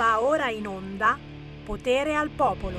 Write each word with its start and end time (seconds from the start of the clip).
Va 0.00 0.22
ora 0.22 0.48
in 0.48 0.66
onda 0.66 1.18
Potere 1.62 2.14
al 2.14 2.30
Popolo. 2.30 2.78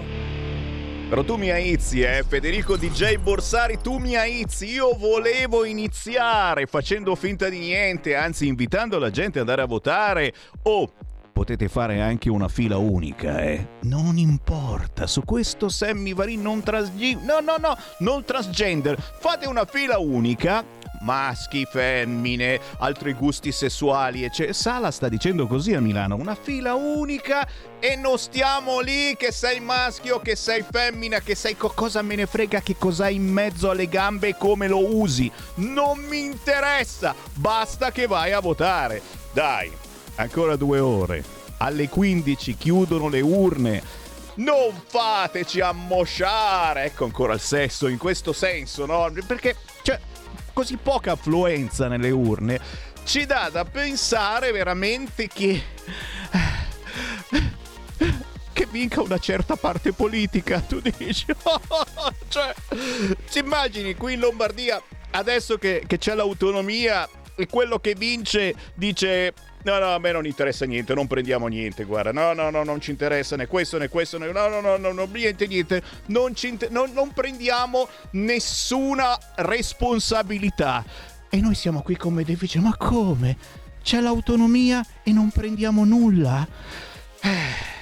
Però 1.08 1.24
tu 1.24 1.36
mi 1.36 1.52
aizi, 1.52 2.02
eh, 2.02 2.24
Federico 2.28 2.78
DJ 2.78 3.18
Borsari, 3.18 3.78
tu 3.80 3.98
mi 3.98 4.16
aizi. 4.16 4.72
Io 4.72 4.96
volevo 4.98 5.64
iniziare 5.64 6.66
facendo 6.66 7.14
finta 7.14 7.48
di 7.48 7.60
niente, 7.60 8.16
anzi 8.16 8.48
invitando 8.48 8.98
la 8.98 9.12
gente 9.12 9.38
ad 9.38 9.48
andare 9.48 9.62
a 9.62 9.68
votare. 9.68 10.34
Oh, 10.64 10.92
potete 11.32 11.68
fare 11.68 12.02
anche 12.02 12.32
una 12.32 12.48
fila 12.48 12.78
unica, 12.78 13.40
eh. 13.44 13.68
Non 13.82 14.18
importa, 14.18 15.06
su 15.06 15.22
questo 15.24 15.70
Sammy 15.70 16.16
Varin 16.16 16.42
non 16.42 16.64
transgender. 16.64 17.24
No, 17.24 17.40
no, 17.40 17.58
no, 17.60 17.78
non 18.00 18.26
transgender. 18.26 19.00
Fate 19.00 19.48
una 19.48 19.66
fila 19.66 20.00
unica 20.00 20.66
maschi, 21.02 21.66
femmine, 21.70 22.60
altri 22.80 23.14
gusti 23.14 23.52
sessuali, 23.52 24.24
eccetera. 24.24 24.54
Sala 24.54 24.92
sta 24.92 25.10
dicendo 25.10 25.48
così 25.48 25.74
a 25.74 25.82
Milano, 25.82 26.16
una 26.16 26.36
fila 26.36 26.74
unica 26.74 27.48
e 27.80 27.96
non 27.96 28.18
stiamo 28.18 28.80
lì 28.80 29.16
che 29.18 29.32
sei 29.32 29.60
maschio, 29.60 30.20
che 30.20 30.36
sei 30.36 30.64
femmina, 30.70 31.20
che 31.20 31.36
sei 31.36 31.58
co- 31.58 31.72
cosa 31.74 32.02
me 32.02 32.16
ne 32.16 32.26
frega 32.26 32.62
che 32.62 32.76
cos'hai 32.78 33.16
in 33.16 33.28
mezzo 33.28 33.70
alle 33.70 33.88
gambe 33.88 34.30
e 34.30 34.38
come 34.38 34.68
lo 34.68 34.96
usi. 34.96 35.32
Non 35.56 36.00
mi 36.00 36.26
interessa, 36.26 37.16
basta 37.34 37.92
che 37.92 38.08
vai 38.08 38.32
a 38.32 38.40
votare. 38.40 39.02
Dai, 39.34 39.72
ancora 40.16 40.56
due 40.56 40.80
ore. 40.80 41.24
Alle 41.58 41.90
15 41.90 42.58
chiudono 42.58 43.08
le 43.08 43.22
urne. 43.22 44.00
Non 44.34 44.82
fateci 44.88 45.60
ammosciare! 45.60 46.86
Ecco 46.86 47.04
ancora 47.06 47.34
il 47.34 47.40
sesso 47.40 47.88
in 47.88 47.98
questo 47.98 48.34
senso, 48.34 48.86
no? 48.86 49.12
Perché, 49.28 49.58
cioè, 49.84 50.00
così 50.54 50.78
poca 50.78 51.14
affluenza 51.14 51.88
nelle 51.88 52.12
urne 52.12 52.60
ci 53.04 53.26
dà 53.26 53.50
da 53.52 53.66
pensare 53.66 54.52
veramente 54.52 55.28
che 55.28 55.64
che 58.54 58.68
vinca 58.70 59.02
una 59.02 59.18
certa 59.18 59.56
parte 59.56 59.92
politica, 59.94 60.60
tu 60.60 60.80
dici. 60.82 61.26
cioè, 62.28 62.54
ti 63.32 63.40
immagini 63.40 63.96
qui 63.96 64.14
in 64.14 64.20
Lombardia, 64.20 64.82
adesso 65.12 65.58
che, 65.58 65.84
che, 65.88 65.98
c'è 65.98 66.14
l'autonomia, 66.14 67.08
e 67.36 67.48
quello 67.48 67.80
che 67.80 67.96
vince 67.96 68.54
dice. 68.76 69.34
No, 69.64 69.78
no, 69.80 69.94
a 69.94 70.00
me 70.00 70.12
non 70.12 70.26
interessa 70.26 70.66
niente, 70.66 70.94
non 70.94 71.08
prendiamo 71.08 71.48
niente, 71.48 71.84
guarda. 71.84 72.12
No, 72.12 72.34
no, 72.34 72.50
no, 72.50 72.64
non 72.64 72.82
ci 72.82 72.92
interessa 72.92 73.36
né 73.36 73.48
questo 73.48 73.78
né 73.78 73.90
questo. 73.90 74.18
Né... 74.18 74.32
No, 74.32 74.48
no, 74.48 74.62
no, 74.62 74.78
no, 74.78 74.92
no, 74.92 75.08
niente, 75.12 75.48
niente. 75.48 75.82
Non, 76.08 76.36
ci 76.36 76.48
inter... 76.48 76.72
non, 76.72 76.92
non 76.94 77.12
prendiamo 77.14 77.88
nessuna 78.12 79.18
responsabilità. 79.36 80.84
E 81.30 81.40
noi 81.40 81.56
siamo 81.56 81.82
qui 81.82 81.96
come 81.96 82.24
deficit. 82.24 82.62
Ma 82.62 82.76
come? 82.76 83.38
C'è 83.84 84.00
l'autonomia 84.00 84.86
e 85.04 85.12
non 85.12 85.30
prendiamo 85.30 85.86
nulla? 85.86 86.48
Eh. 87.22 87.81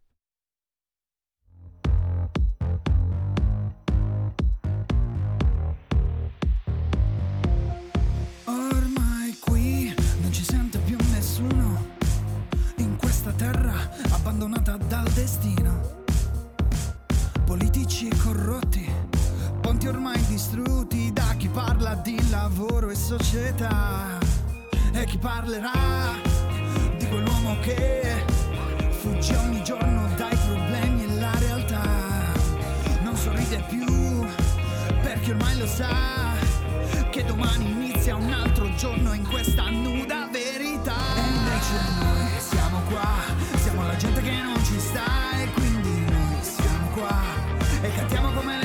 Terra 13.37 13.73
abbandonata 14.11 14.77
dal 14.77 15.09
destino. 15.09 16.05
Politici 17.43 18.07
corrotti, 18.23 18.89
ponti 19.59 19.87
ormai 19.87 20.23
distrutti 20.27 21.04
lavoro 22.45 22.91
e 22.91 22.95
società. 22.95 24.19
E 24.93 25.05
chi 25.05 25.17
parlerà 25.17 26.13
di 26.95 27.07
quell'uomo 27.07 27.57
che 27.61 28.23
fugge 29.01 29.35
ogni 29.37 29.63
giorno 29.63 30.07
dai 30.15 30.37
problemi 30.45 31.05
e 31.05 31.19
la 31.19 31.33
realtà? 31.39 31.83
Non 33.01 33.15
sorride 33.15 33.63
più 33.67 34.27
perché 35.01 35.31
ormai 35.31 35.57
lo 35.57 35.65
sa 35.65 35.89
che 37.09 37.23
domani 37.23 37.71
inizia 37.71 38.15
un 38.15 38.31
altro 38.31 38.71
giorno 38.75 39.13
in 39.13 39.27
questa 39.27 39.67
nuda 39.71 40.29
verità. 40.31 40.97
E 41.15 41.21
invece 41.21 41.77
noi 41.99 42.29
siamo 42.37 42.79
qua 42.89 43.09
siamo 43.55 43.87
la 43.87 43.95
gente 43.95 44.21
che 44.21 44.41
non 44.43 44.63
ci 44.63 44.79
sta 44.79 45.41
e 45.41 45.49
quindi 45.53 46.05
noi 46.11 46.37
siamo 46.41 46.87
qua 46.93 47.23
e 47.81 47.91
cantiamo 47.95 48.31
come 48.33 48.59
le 48.59 48.64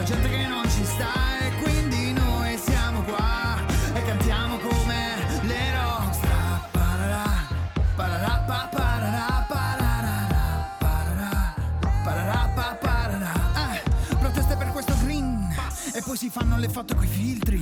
la 0.00 0.06
gente 0.06 0.28
che 0.30 0.46
non 0.46 0.62
ci 0.70 0.82
sta 0.82 1.46
e 1.46 1.52
quindi 1.62 1.89
fanno 16.30 16.56
le 16.58 16.68
foto 16.68 16.94
coi 16.94 17.08
filtri. 17.08 17.60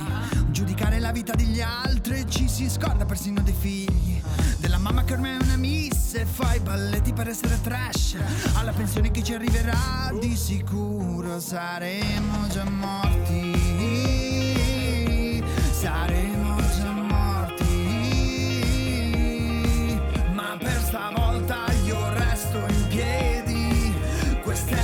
Giudicare 0.51 0.99
la 0.99 1.11
vita 1.11 1.33
degli 1.33 1.59
altri 1.59 2.29
ci 2.29 2.47
si 2.47 2.69
scorda 2.69 3.03
persino 3.03 3.41
dei 3.41 3.55
figli. 3.57 4.21
Della 4.59 4.77
mamma 4.77 5.03
che 5.03 5.13
ormai 5.13 5.37
è 5.39 5.43
una 5.43 5.55
miss 5.55 6.13
e 6.13 6.25
fa 6.25 6.53
i 6.53 6.59
balletti 6.59 7.11
per 7.11 7.27
essere 7.29 7.59
trash. 7.61 8.15
Alla 8.53 8.71
pensione 8.71 9.09
che 9.09 9.23
ci 9.23 9.33
arriverà 9.33 10.13
di 10.19 10.35
sicuro 10.35 11.39
saremo 11.39 12.47
già 12.49 12.69
morti. 12.69 13.57
Saremo 15.71 16.55
già 16.77 16.91
morti. 16.91 17.63
Ma 20.33 20.55
per 20.59 20.79
stavolta 20.83 21.65
io 21.85 22.13
resto 22.13 22.57
in 22.67 22.87
piedi. 22.87 23.93
Questa 24.43 24.75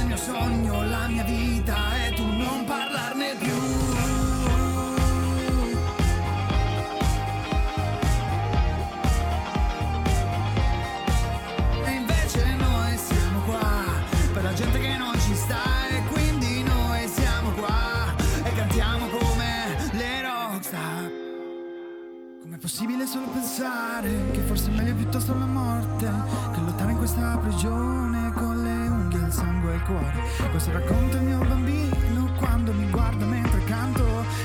male 22.87 23.05
solo 23.07 23.27
pensare 23.27 24.31
che 24.31 24.41
forse 24.41 24.69
è 24.69 24.75
meglio 24.75 24.95
piuttosto 24.95 25.37
la 25.37 25.45
morte 25.45 26.11
che 26.53 26.59
lottare 26.59 26.91
in 26.91 26.97
questa 26.97 27.37
prigione 27.37 28.31
con 28.33 28.61
le 28.61 28.87
unghie, 28.87 29.25
il 29.25 29.31
sangue 29.31 29.73
e 29.73 29.75
il 29.75 29.83
cuore. 29.83 30.13
Questo 30.51 30.71
racconta 30.71 31.17
il 31.17 31.23
mio 31.23 31.39
bambino 31.39 32.31
quando 32.37 32.73
mi 32.73 32.89
guarda 32.89 33.25
mentre 33.25 33.63
canto. 33.63 34.03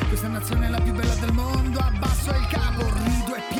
Questa 0.08 0.28
nazione 0.28 0.66
è 0.66 0.68
la 0.70 0.80
più 0.80 0.92
bella 0.92 1.14
del 1.14 1.32
mondo, 1.32 1.78
abbasso 1.80 2.30
il 2.30 2.46
capo, 2.48 2.82
rido 3.04 3.34
e 3.34 3.42
piango. 3.48 3.59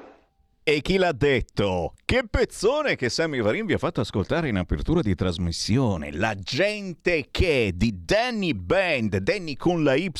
E 0.63 0.81
chi 0.81 0.97
l'ha 0.97 1.11
detto? 1.11 1.95
Che 2.05 2.21
pezzone 2.29 2.95
che 2.95 3.09
Sammy 3.09 3.41
Varin 3.41 3.65
vi 3.65 3.73
ha 3.73 3.79
fatto 3.79 3.99
ascoltare 3.99 4.47
in 4.47 4.57
apertura 4.57 5.01
di 5.01 5.15
trasmissione. 5.15 6.11
La 6.11 6.35
gente 6.35 7.29
che 7.31 7.71
di 7.73 8.03
Danny 8.05 8.53
Band, 8.53 9.17
Danny 9.17 9.55
con 9.55 9.83
la 9.83 9.95
Y, 9.95 10.11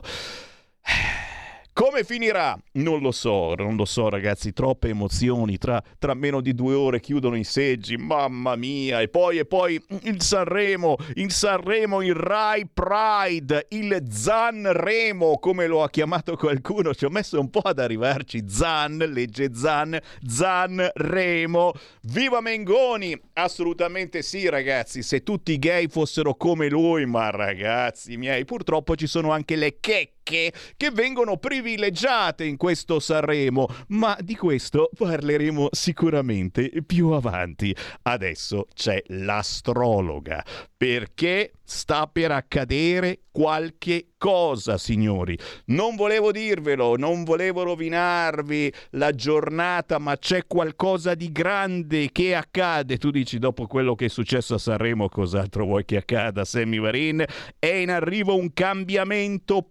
Come 1.77 2.03
finirà? 2.03 2.59
Non 2.71 3.01
lo 3.01 3.11
so, 3.11 3.53
non 3.53 3.75
lo 3.75 3.85
so 3.85 4.09
ragazzi, 4.09 4.51
troppe 4.51 4.87
emozioni, 4.89 5.59
tra, 5.59 5.79
tra, 5.99 6.15
meno 6.15 6.41
di 6.41 6.55
due 6.55 6.73
ore 6.73 6.99
chiudono 6.99 7.37
i 7.37 7.43
seggi, 7.43 7.97
mamma 7.97 8.55
mia, 8.55 8.99
e 8.99 9.09
poi, 9.09 9.37
e 9.37 9.45
poi 9.45 9.79
il 10.01 10.19
Sanremo, 10.19 10.95
il 11.13 11.31
Sanremo, 11.31 12.01
il 12.01 12.15
Rai 12.15 12.65
Pride, 12.65 13.67
il 13.69 14.07
Zanremo, 14.09 15.37
come 15.37 15.67
lo 15.67 15.83
ha 15.83 15.89
chiamato 15.91 16.35
qualcuno, 16.35 16.95
ci 16.95 17.05
ho 17.05 17.11
messo 17.11 17.39
un 17.39 17.51
po' 17.51 17.59
ad 17.59 17.77
arrivarci, 17.77 18.45
Zan, 18.47 18.97
legge 18.97 19.53
Zan, 19.53 19.99
Zanremo, 20.25 21.73
viva 22.01 22.41
Mengoni, 22.41 23.15
assolutamente 23.33 24.23
sì 24.23 24.49
ragazzi, 24.49 25.03
se 25.03 25.21
tutti 25.21 25.51
i 25.51 25.59
gay 25.59 25.87
fossero 25.89 26.33
come 26.33 26.69
lui, 26.69 27.05
ma 27.05 27.29
ragazzi 27.29 28.17
miei, 28.17 28.45
purtroppo 28.45 28.95
ci 28.95 29.05
sono 29.05 29.31
anche 29.31 29.55
le 29.55 29.77
checche 29.79 30.13
che 30.27 30.91
vengono 30.91 31.37
privilegiate 31.37 32.43
in 32.43 32.57
questo 32.57 32.99
Sanremo, 32.99 33.67
ma 33.89 34.17
di 34.19 34.35
questo 34.35 34.89
parleremo 34.95 35.69
sicuramente 35.71 36.69
più 36.85 37.09
avanti. 37.09 37.73
Adesso 38.01 38.67
c'è 38.73 39.01
l'astrologa, 39.07 40.43
perché 40.75 41.53
sta 41.63 42.07
per 42.07 42.31
accadere 42.31 43.21
qualche 43.31 44.07
cosa, 44.17 44.77
signori. 44.77 45.37
Non 45.65 45.95
volevo 45.95 46.31
dirvelo, 46.31 46.95
non 46.95 47.23
volevo 47.23 47.63
rovinarvi 47.63 48.73
la 48.91 49.11
giornata, 49.11 49.99
ma 49.99 50.17
c'è 50.17 50.47
qualcosa 50.47 51.13
di 51.13 51.31
grande 51.31 52.11
che 52.11 52.33
accade. 52.33 52.97
Tu 52.97 53.11
dici, 53.11 53.37
dopo 53.37 53.67
quello 53.67 53.93
che 53.95 54.05
è 54.05 54.09
successo 54.09 54.55
a 54.55 54.57
Sanremo, 54.57 55.07
cos'altro 55.07 55.65
vuoi 55.65 55.85
che 55.85 55.97
accada, 55.97 56.45
Sammy 56.45 56.79
Varin? 56.79 57.23
È 57.59 57.67
in 57.67 57.91
arrivo 57.91 58.35
un 58.35 58.53
cambiamento 58.53 59.61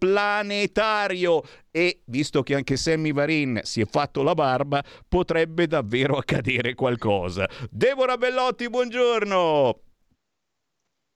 planetario 0.46 1.42
e 1.70 2.02
visto 2.06 2.42
che 2.42 2.54
anche 2.54 2.76
Sammy 2.76 3.12
Varin 3.12 3.60
si 3.64 3.80
è 3.80 3.84
fatto 3.84 4.22
la 4.22 4.34
barba, 4.34 4.82
potrebbe 5.08 5.66
davvero 5.66 6.16
accadere 6.16 6.74
qualcosa. 6.74 7.48
Deborah 7.70 8.16
Bellotti, 8.16 8.70
buongiorno! 8.70 9.80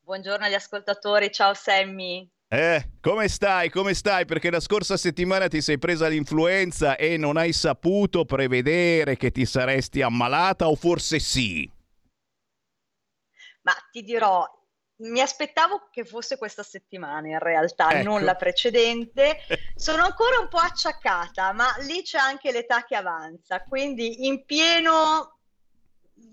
Buongiorno 0.03 0.45
agli 0.45 0.55
ascoltatori, 0.55 1.31
ciao 1.31 1.55
Sammy. 1.55 2.29
Eh, 2.53 2.95
come 3.01 3.29
stai? 3.29 3.71
Come 3.71 3.95
stai? 3.95 4.25
Perché 4.25 4.51
la 4.51 4.59
scorsa 4.59 4.97
settimana 4.97 5.47
ti 5.47 5.61
sei 5.61 5.79
presa 5.79 6.09
l'influenza 6.09 6.97
e 6.97 7.17
non 7.17 7.37
hai 7.37 7.53
saputo 7.53 8.25
prevedere 8.25 9.17
che 9.17 9.31
ti 9.31 9.47
saresti 9.47 10.03
ammalata 10.03 10.67
o 10.67 10.75
forse 10.75 11.21
sì? 11.21 11.71
Ma 13.63 13.73
ti 13.93 14.03
dirò, 14.03 14.45
mi 15.01 15.21
aspettavo 15.21 15.89
che 15.91 16.05
fosse 16.05 16.37
questa 16.37 16.63
settimana 16.63 17.29
in 17.29 17.39
realtà, 17.39 17.91
ecco. 17.91 18.09
non 18.09 18.25
la 18.25 18.35
precedente. 18.35 19.39
Sono 19.75 20.05
ancora 20.05 20.39
un 20.39 20.49
po' 20.49 20.59
acciaccata, 20.59 21.53
ma 21.53 21.75
lì 21.81 22.03
c'è 22.03 22.19
anche 22.19 22.53
l'età 22.53 22.85
che 22.85 22.97
avanza, 22.97 23.63
quindi 23.63 24.27
in 24.27 24.45
pieno 24.45 25.40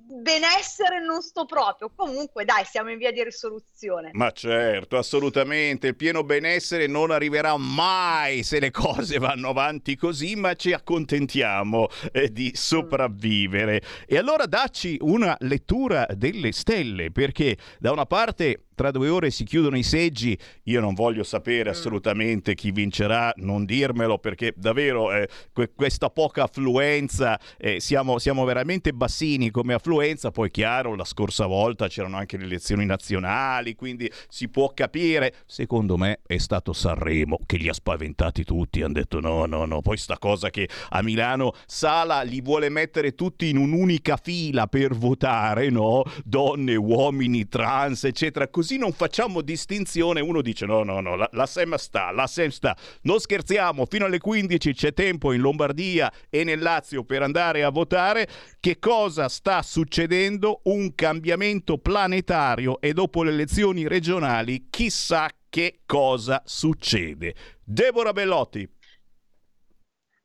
benessere 0.08 1.04
non 1.04 1.22
sto 1.22 1.46
proprio. 1.46 1.92
Comunque, 1.96 2.46
dai, 2.46 2.64
siamo 2.66 2.92
in 2.92 2.98
via 2.98 3.12
di 3.12 3.24
risoluzione. 3.24 4.12
Ma 4.14 4.32
certo, 4.32 4.98
assolutamente. 4.98 5.88
Il 5.88 5.96
pieno 5.96 6.24
benessere 6.24 6.88
non 6.88 7.12
arriverà 7.12 7.58
mai 7.58 8.44
se 8.44 8.60
le 8.60 8.72
cose 8.72 9.18
vanno 9.18 9.50
avanti 9.50 9.96
così, 9.96 10.36
ma 10.36 10.56
ci 10.56 10.74
accontentiamo 10.74 11.88
eh, 12.12 12.32
di 12.32 12.52
sopravvivere. 12.56 13.82
E 14.06 14.18
allora 14.18 14.46
dacci 14.46 14.98
una 15.02 15.36
lettura 15.42 16.06
delle 16.14 16.52
stelle, 16.52 17.12
perché 17.12 17.58
da 17.80 17.92
una 17.92 18.06
parte 18.06 18.67
tra 18.78 18.92
due 18.92 19.10
ore 19.10 19.32
si 19.32 19.44
chiudono 19.44 19.76
i 19.76 19.82
seggi, 19.82 20.38
io 20.66 20.80
non 20.80 20.94
voglio 20.94 21.24
sapere 21.24 21.70
mm. 21.70 21.74
assolutamente 21.74 22.54
chi 22.54 22.70
vincerà, 22.70 23.34
non 23.38 23.66
dirmelo 23.66 24.20
perché 24.20 24.54
davvero 24.56 25.12
eh, 25.12 25.28
que- 25.52 25.72
questa 25.74 26.12
poca 26.12 26.44
affluenza, 26.44 27.40
eh, 27.58 27.80
siamo, 27.80 28.20
siamo 28.20 28.46
veramente 28.46 28.94
bassini 28.94 29.50
come 29.50 29.74
affluenza, 29.74 30.30
poi 30.30 30.52
chiaro 30.52 30.94
la 30.94 31.06
scorsa 31.06 31.48
volta 31.48 31.88
c'erano 31.88 32.18
anche 32.18 32.38
le 32.38 32.44
elezioni 32.44 32.86
nazionali, 32.86 33.74
quindi 33.74 34.12
si 34.30 34.48
può 34.48 34.72
capire, 34.76 35.34
secondo 35.48 35.98
me 35.98 36.20
è 36.28 36.38
stato 36.38 36.72
Sanremo 36.72 37.40
che 37.48 37.58
li 37.58 37.70
ha 37.70 37.74
spaventati 37.74 38.44
tutti, 38.44 38.84
hanno 38.84 38.94
detto 38.94 39.20
no, 39.20 39.48
no, 39.48 39.66
no, 39.66 39.82
poi 39.82 39.98
sta 39.98 40.20
cosa 40.20 40.52
che 40.52 40.70
a 40.90 41.02
Milano 41.02 41.54
Sala 41.66 42.22
li 42.22 42.42
vuole 42.42 42.70
mettere 42.70 43.16
tutti 43.16 43.50
in 43.50 43.58
un'unica 43.58 44.18
fila 44.18 44.68
per 44.68 44.94
votare, 44.94 45.72
no? 45.72 46.04
Donne, 46.24 46.76
uomini, 46.76 47.48
trans, 47.48 48.04
eccetera, 48.04 48.48
così 48.50 48.67
non 48.76 48.92
facciamo 48.92 49.40
distinzione, 49.42 50.20
uno 50.20 50.42
dice 50.42 50.66
no, 50.66 50.84
no, 50.84 51.00
no, 51.00 51.16
la, 51.16 51.30
la 51.32 51.46
SEM 51.46 51.76
sta, 51.76 52.12
la 52.12 52.28
SEM 52.28 52.50
sta, 52.50 52.76
non 53.04 53.20
scherziamo, 53.20 53.86
fino 53.86 54.04
alle 54.04 54.18
15 54.18 54.74
c'è 54.74 54.92
tempo 54.92 55.32
in 55.32 55.40
Lombardia 55.40 56.12
e 56.30 56.44
nel 56.44 56.60
Lazio 56.60 57.06
per 57.06 57.22
andare 57.22 57.64
a 57.64 57.70
votare, 57.70 58.28
che 58.60 58.80
cosa 58.80 59.30
sta 59.30 59.62
succedendo? 59.62 60.60
Un 60.64 60.94
cambiamento 60.96 61.78
planetario 61.78 62.82
e 62.82 62.92
dopo 62.92 63.24
le 63.24 63.32
elezioni 63.32 63.88
regionali 63.88 64.68
chissà 64.70 65.30
che 65.50 65.80
cosa 65.86 66.42
succede. 66.46 67.36
Deborah 67.64 68.14
Bellotti. 68.14 68.68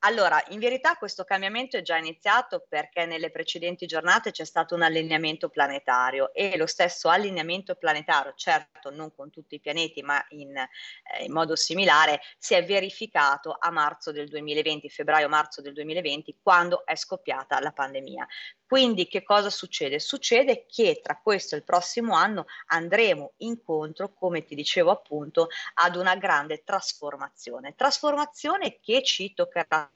Allora, 0.04 0.42
in 0.48 0.58
verità 0.58 0.96
questo 0.96 1.22
cambiamento 1.22 1.76
è 1.76 1.82
già 1.82 1.96
iniziato 1.96 2.64
perché 2.68 3.06
nelle 3.06 3.30
precedenti 3.30 3.86
giornate 3.86 4.32
c'è 4.32 4.44
stato 4.44 4.74
un 4.74 4.82
allineamento 4.82 5.48
planetario 5.48 6.32
e 6.34 6.56
lo 6.56 6.66
stesso 6.66 7.08
allineamento 7.08 7.76
planetario, 7.76 8.32
certo 8.34 8.90
non 8.90 9.14
con 9.14 9.30
tutti 9.30 9.54
i 9.54 9.60
pianeti 9.60 10.02
ma 10.02 10.24
in, 10.30 10.56
eh, 10.56 11.24
in 11.24 11.32
modo 11.32 11.54
similare, 11.54 12.20
si 12.36 12.54
è 12.54 12.64
verificato 12.64 13.56
a 13.56 13.70
marzo 13.70 14.10
del 14.10 14.26
2020, 14.26 14.90
febbraio-marzo 14.90 15.62
del 15.62 15.72
2020, 15.72 16.36
quando 16.42 16.84
è 16.84 16.96
scoppiata 16.96 17.60
la 17.60 17.70
pandemia. 17.70 18.26
Quindi 18.72 19.06
che 19.06 19.22
cosa 19.22 19.50
succede? 19.50 19.98
Succede 19.98 20.64
che 20.64 21.00
tra 21.02 21.20
questo 21.22 21.54
e 21.54 21.58
il 21.58 21.62
prossimo 21.62 22.14
anno 22.14 22.46
andremo 22.68 23.32
incontro, 23.40 24.14
come 24.14 24.44
ti 24.44 24.54
dicevo 24.54 24.90
appunto, 24.90 25.48
ad 25.74 25.94
una 25.94 26.16
grande 26.16 26.62
trasformazione. 26.64 27.74
Trasformazione 27.74 28.78
che 28.80 29.02
ci 29.02 29.34
toccherà 29.34 29.92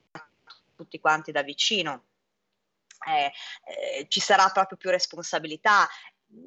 tutti 0.75 1.01
quanti 1.01 1.33
da 1.33 1.43
vicino. 1.43 2.05
Eh, 3.09 3.33
eh, 3.65 4.07
ci 4.09 4.21
sarà 4.21 4.51
proprio 4.51 4.77
più 4.77 4.91
responsabilità, 4.91 5.89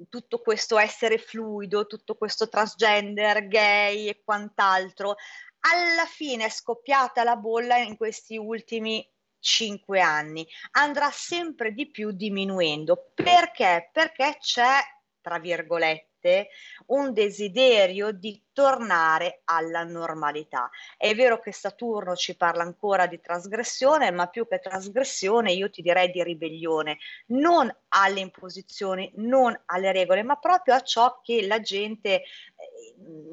tutto 0.08 0.38
questo 0.38 0.78
essere 0.78 1.18
fluido, 1.18 1.88
tutto 1.88 2.14
questo 2.14 2.48
transgender, 2.48 3.48
gay 3.48 4.08
e 4.08 4.22
quant'altro, 4.24 5.16
alla 5.62 6.06
fine 6.06 6.46
è 6.46 6.50
scoppiata 6.50 7.24
la 7.24 7.38
bolla 7.38 7.78
in 7.78 7.98
questi 7.98 8.38
ultimi 8.38 9.04
cinque 9.40 10.02
anni, 10.02 10.48
andrà 10.72 11.10
sempre 11.12 11.74
di 11.74 11.90
più 11.90 12.12
diminuendo. 12.12 13.12
Perché? 13.14 13.90
Perché 13.92 14.38
c'è, 14.40 14.78
tra 15.22 15.40
virgolette, 15.40 16.50
un 16.88 17.14
desiderio 17.14 18.12
di 18.12 18.44
tornare 18.52 19.42
alla 19.46 19.84
normalità. 19.84 20.70
È 20.98 21.16
vero 21.16 21.40
che 21.40 21.54
Saturno 21.54 22.16
ci 22.16 22.36
parla 22.36 22.64
ancora 22.64 23.08
di 23.08 23.22
trasgressione, 23.22 24.12
ma 24.12 24.28
più 24.28 24.48
che 24.48 24.60
trasgressione 24.60 25.54
io 25.54 25.70
ti 25.70 25.82
direi 25.82 26.12
di 26.12 26.22
ribellione, 26.22 26.98
non 27.28 27.74
alle 27.90 28.20
imposizioni, 28.20 29.12
non 29.16 29.58
alle 29.68 29.92
regole, 29.94 30.24
ma 30.24 30.36
proprio 30.36 30.76
a 30.76 30.82
ciò 30.82 31.22
che 31.22 31.48
la 31.48 31.62
gente 31.62 32.16
eh, 32.16 32.24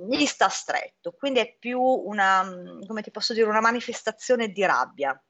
gli 0.08 0.24
sta 0.24 0.48
stretto. 0.48 1.12
Quindi 1.12 1.40
è 1.40 1.56
più 1.58 1.80
una, 1.80 2.48
come 2.86 3.02
ti 3.02 3.10
posso 3.10 3.32
dire, 3.32 3.48
una 3.48 3.60
manifestazione 3.60 4.48
di 4.48 4.64
rabbia 4.64 5.20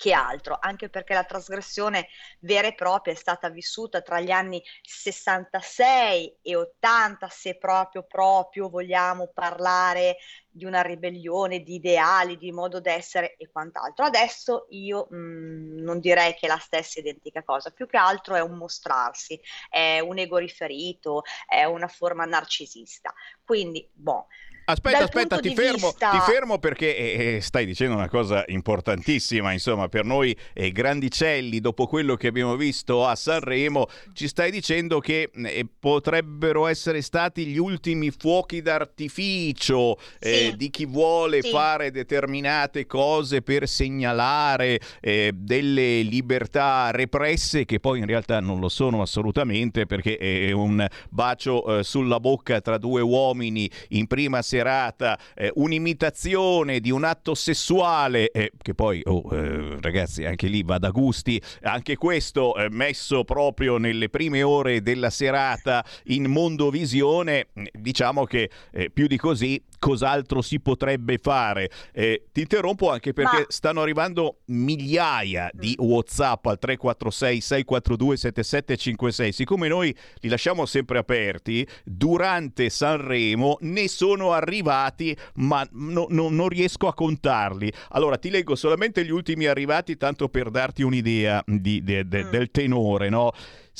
che 0.00 0.14
altro, 0.14 0.56
anche 0.58 0.88
perché 0.88 1.12
la 1.12 1.24
trasgressione 1.24 2.08
vera 2.38 2.66
e 2.66 2.74
propria 2.74 3.12
è 3.12 3.16
stata 3.16 3.50
vissuta 3.50 4.00
tra 4.00 4.18
gli 4.18 4.30
anni 4.30 4.62
66 4.80 6.38
e 6.40 6.56
80, 6.56 7.28
se 7.28 7.58
proprio 7.58 8.04
proprio 8.04 8.70
vogliamo 8.70 9.28
parlare 9.28 10.16
di 10.48 10.64
una 10.64 10.80
ribellione 10.80 11.60
di 11.60 11.74
ideali, 11.74 12.38
di 12.38 12.50
modo 12.50 12.80
d'essere 12.80 13.36
e 13.36 13.50
quant'altro. 13.52 14.06
Adesso 14.06 14.68
io 14.70 15.06
mh, 15.10 15.16
mm, 15.16 15.78
non 15.80 16.00
direi 16.00 16.32
che 16.32 16.46
è 16.46 16.48
la 16.48 16.56
stessa 16.56 16.98
identica 16.98 17.42
cosa, 17.42 17.70
più 17.70 17.86
che 17.86 17.98
altro 17.98 18.36
è 18.36 18.40
un 18.40 18.56
mostrarsi, 18.56 19.38
è 19.68 20.00
un 20.00 20.16
ego 20.16 20.38
riferito, 20.38 21.24
è 21.46 21.64
una 21.64 21.88
forma 21.88 22.24
narcisista. 22.24 23.12
Quindi, 23.44 23.86
boh, 23.92 24.28
Aspetta, 24.70 25.04
aspetta, 25.04 25.38
ti 25.40 25.52
fermo, 25.52 25.88
vista... 25.88 26.10
ti 26.10 26.18
fermo, 26.30 26.58
perché 26.58 26.96
eh, 26.96 27.36
eh, 27.36 27.40
stai 27.40 27.66
dicendo 27.66 27.96
una 27.96 28.08
cosa 28.08 28.44
importantissima, 28.46 29.52
insomma, 29.52 29.88
per 29.88 30.04
noi 30.04 30.36
eh, 30.54 30.70
grandicelli, 30.70 31.58
dopo 31.60 31.86
quello 31.86 32.14
che 32.14 32.28
abbiamo 32.28 32.56
visto 32.56 33.04
a 33.04 33.16
Sanremo, 33.16 33.88
ci 34.12 34.28
stai 34.28 34.52
dicendo 34.52 35.00
che 35.00 35.30
eh, 35.34 35.66
potrebbero 35.78 36.66
essere 36.66 37.02
stati 37.02 37.46
gli 37.46 37.58
ultimi 37.58 38.10
fuochi 38.10 38.62
d'artificio 38.62 39.98
eh, 40.20 40.50
sì. 40.50 40.56
di 40.56 40.70
chi 40.70 40.86
vuole 40.86 41.42
sì. 41.42 41.50
fare 41.50 41.90
determinate 41.90 42.86
cose 42.86 43.42
per 43.42 43.66
segnalare 43.68 44.80
eh, 45.00 45.32
delle 45.34 46.02
libertà 46.02 46.90
represse 46.92 47.64
che 47.64 47.80
poi 47.80 47.98
in 47.98 48.06
realtà 48.06 48.40
non 48.40 48.60
lo 48.60 48.68
sono 48.68 49.02
assolutamente 49.02 49.86
perché 49.86 50.16
è 50.16 50.52
un 50.52 50.86
bacio 51.08 51.82
sulla 51.82 52.20
bocca 52.20 52.60
tra 52.60 52.78
due 52.78 53.00
uomini 53.00 53.70
in 53.88 54.06
prima 54.06 54.42
serata 54.42 54.59
serata, 54.60 55.18
eh, 55.34 55.50
un'imitazione 55.54 56.80
di 56.80 56.90
un 56.90 57.04
atto 57.04 57.34
sessuale, 57.34 58.30
eh, 58.30 58.52
che 58.60 58.74
poi, 58.74 59.00
oh, 59.04 59.26
eh, 59.32 59.78
ragazzi, 59.80 60.24
anche 60.24 60.48
lì 60.48 60.62
va 60.62 60.78
da 60.78 60.90
gusti, 60.90 61.40
anche 61.62 61.96
questo 61.96 62.54
eh, 62.56 62.68
messo 62.70 63.24
proprio 63.24 63.78
nelle 63.78 64.10
prime 64.10 64.42
ore 64.42 64.82
della 64.82 65.08
serata 65.08 65.84
in 66.04 66.26
mondovisione, 66.26 67.48
diciamo 67.72 68.24
che 68.24 68.50
eh, 68.72 68.90
più 68.90 69.06
di 69.06 69.16
così 69.16 69.62
cos'altro 69.80 70.42
si 70.42 70.60
potrebbe 70.60 71.18
fare. 71.18 71.68
Eh, 71.92 72.26
ti 72.30 72.42
interrompo 72.42 72.90
anche 72.90 73.12
perché 73.12 73.38
Ma... 73.38 73.44
stanno 73.48 73.82
arrivando 73.82 74.36
migliaia 74.46 75.50
di 75.52 75.76
mm. 75.80 75.84
WhatsApp 75.84 76.46
al 76.46 76.58
346 76.60 77.40
642 77.40 78.16
7756. 78.16 79.32
Siccome 79.32 79.66
noi 79.66 79.96
li 80.20 80.28
lasciamo 80.28 80.66
sempre 80.66 80.98
aperti, 80.98 81.66
durante 81.82 82.70
Sanremo 82.70 83.56
ne 83.62 83.88
sono 83.88 84.32
arrivati, 84.32 85.16
ma 85.36 85.66
no, 85.72 86.06
no, 86.10 86.28
non 86.28 86.48
riesco 86.48 86.86
a 86.86 86.94
contarli. 86.94 87.72
Allora 87.88 88.18
ti 88.18 88.30
leggo 88.30 88.54
solamente 88.54 89.04
gli 89.04 89.10
ultimi 89.10 89.46
arrivati, 89.46 89.96
tanto 89.96 90.28
per 90.28 90.50
darti 90.50 90.82
un'idea 90.82 91.42
di, 91.46 91.82
de, 91.82 92.06
de, 92.06 92.24
mm. 92.24 92.30
del 92.30 92.50
tenore, 92.50 93.08
no? 93.08 93.32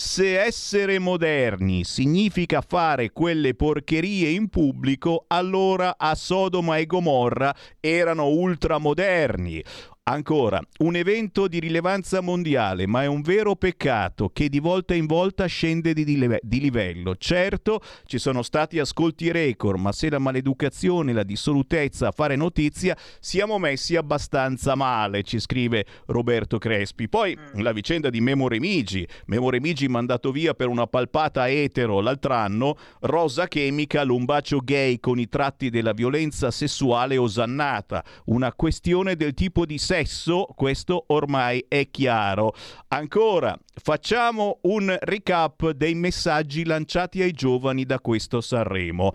Se 0.02 0.40
essere 0.40 0.98
moderni 0.98 1.84
significa 1.84 2.62
fare 2.62 3.12
quelle 3.12 3.54
porcherie 3.54 4.30
in 4.30 4.48
pubblico, 4.48 5.26
allora 5.28 5.96
a 5.98 6.14
Sodoma 6.14 6.78
e 6.78 6.86
Gomorra 6.86 7.54
erano 7.78 8.28
ultramoderni. 8.28 9.62
Ancora, 10.10 10.60
un 10.78 10.96
evento 10.96 11.46
di 11.46 11.60
rilevanza 11.60 12.20
mondiale, 12.20 12.88
ma 12.88 13.04
è 13.04 13.06
un 13.06 13.20
vero 13.20 13.54
peccato 13.54 14.30
che 14.30 14.48
di 14.48 14.58
volta 14.58 14.92
in 14.92 15.06
volta 15.06 15.46
scende 15.46 15.92
di, 15.92 16.04
live- 16.04 16.40
di, 16.42 16.58
livello. 16.58 17.14
Certo, 17.14 17.80
ci 18.06 18.18
sono 18.18 18.42
stati 18.42 18.80
ascolti 18.80 19.30
record, 19.30 19.78
ma 19.78 19.92
se 19.92 20.10
la 20.10 20.18
maleducazione 20.18 21.12
e 21.12 21.14
la 21.14 21.22
dissolutezza 21.22 22.08
a 22.08 22.10
fare 22.10 22.34
notizia, 22.34 22.96
siamo 23.20 23.60
messi 23.60 23.94
abbastanza 23.94 24.74
male, 24.74 25.22
ci 25.22 25.38
scrive 25.38 25.86
Roberto 26.06 26.58
Crespi. 26.58 27.08
Poi 27.08 27.38
mm. 27.38 27.60
la 27.60 27.70
vicenda 27.70 28.10
di 28.10 28.20
Memo 28.20 28.48
Remigi, 28.48 29.06
Memo 29.26 29.48
Remigi 29.48 29.86
mandato 29.86 30.32
via 30.32 30.54
per 30.54 30.66
una 30.66 30.88
palpata 30.88 31.48
etero 31.48 32.00
l'altro 32.00 32.34
anno, 32.34 32.76
Rosa 33.02 33.46
Chemica, 33.46 34.02
un 34.02 34.24
bacio 34.24 34.58
gay 34.58 34.98
con 34.98 35.20
i 35.20 35.28
tratti 35.28 35.70
della 35.70 35.92
violenza 35.92 36.50
sessuale 36.50 37.16
osannata, 37.16 38.02
una 38.24 38.52
questione 38.52 39.14
del 39.14 39.34
tipo 39.34 39.64
di 39.64 39.78
sesso 39.78 39.98
adesso 40.00 40.46
questo 40.54 41.04
ormai 41.08 41.64
è 41.68 41.90
chiaro. 41.90 42.54
Ancora, 42.88 43.56
facciamo 43.74 44.58
un 44.62 44.96
recap 44.98 45.70
dei 45.72 45.94
messaggi 45.94 46.64
lanciati 46.64 47.20
ai 47.20 47.32
giovani 47.32 47.84
da 47.84 48.00
questo 48.00 48.40
Sanremo. 48.40 49.12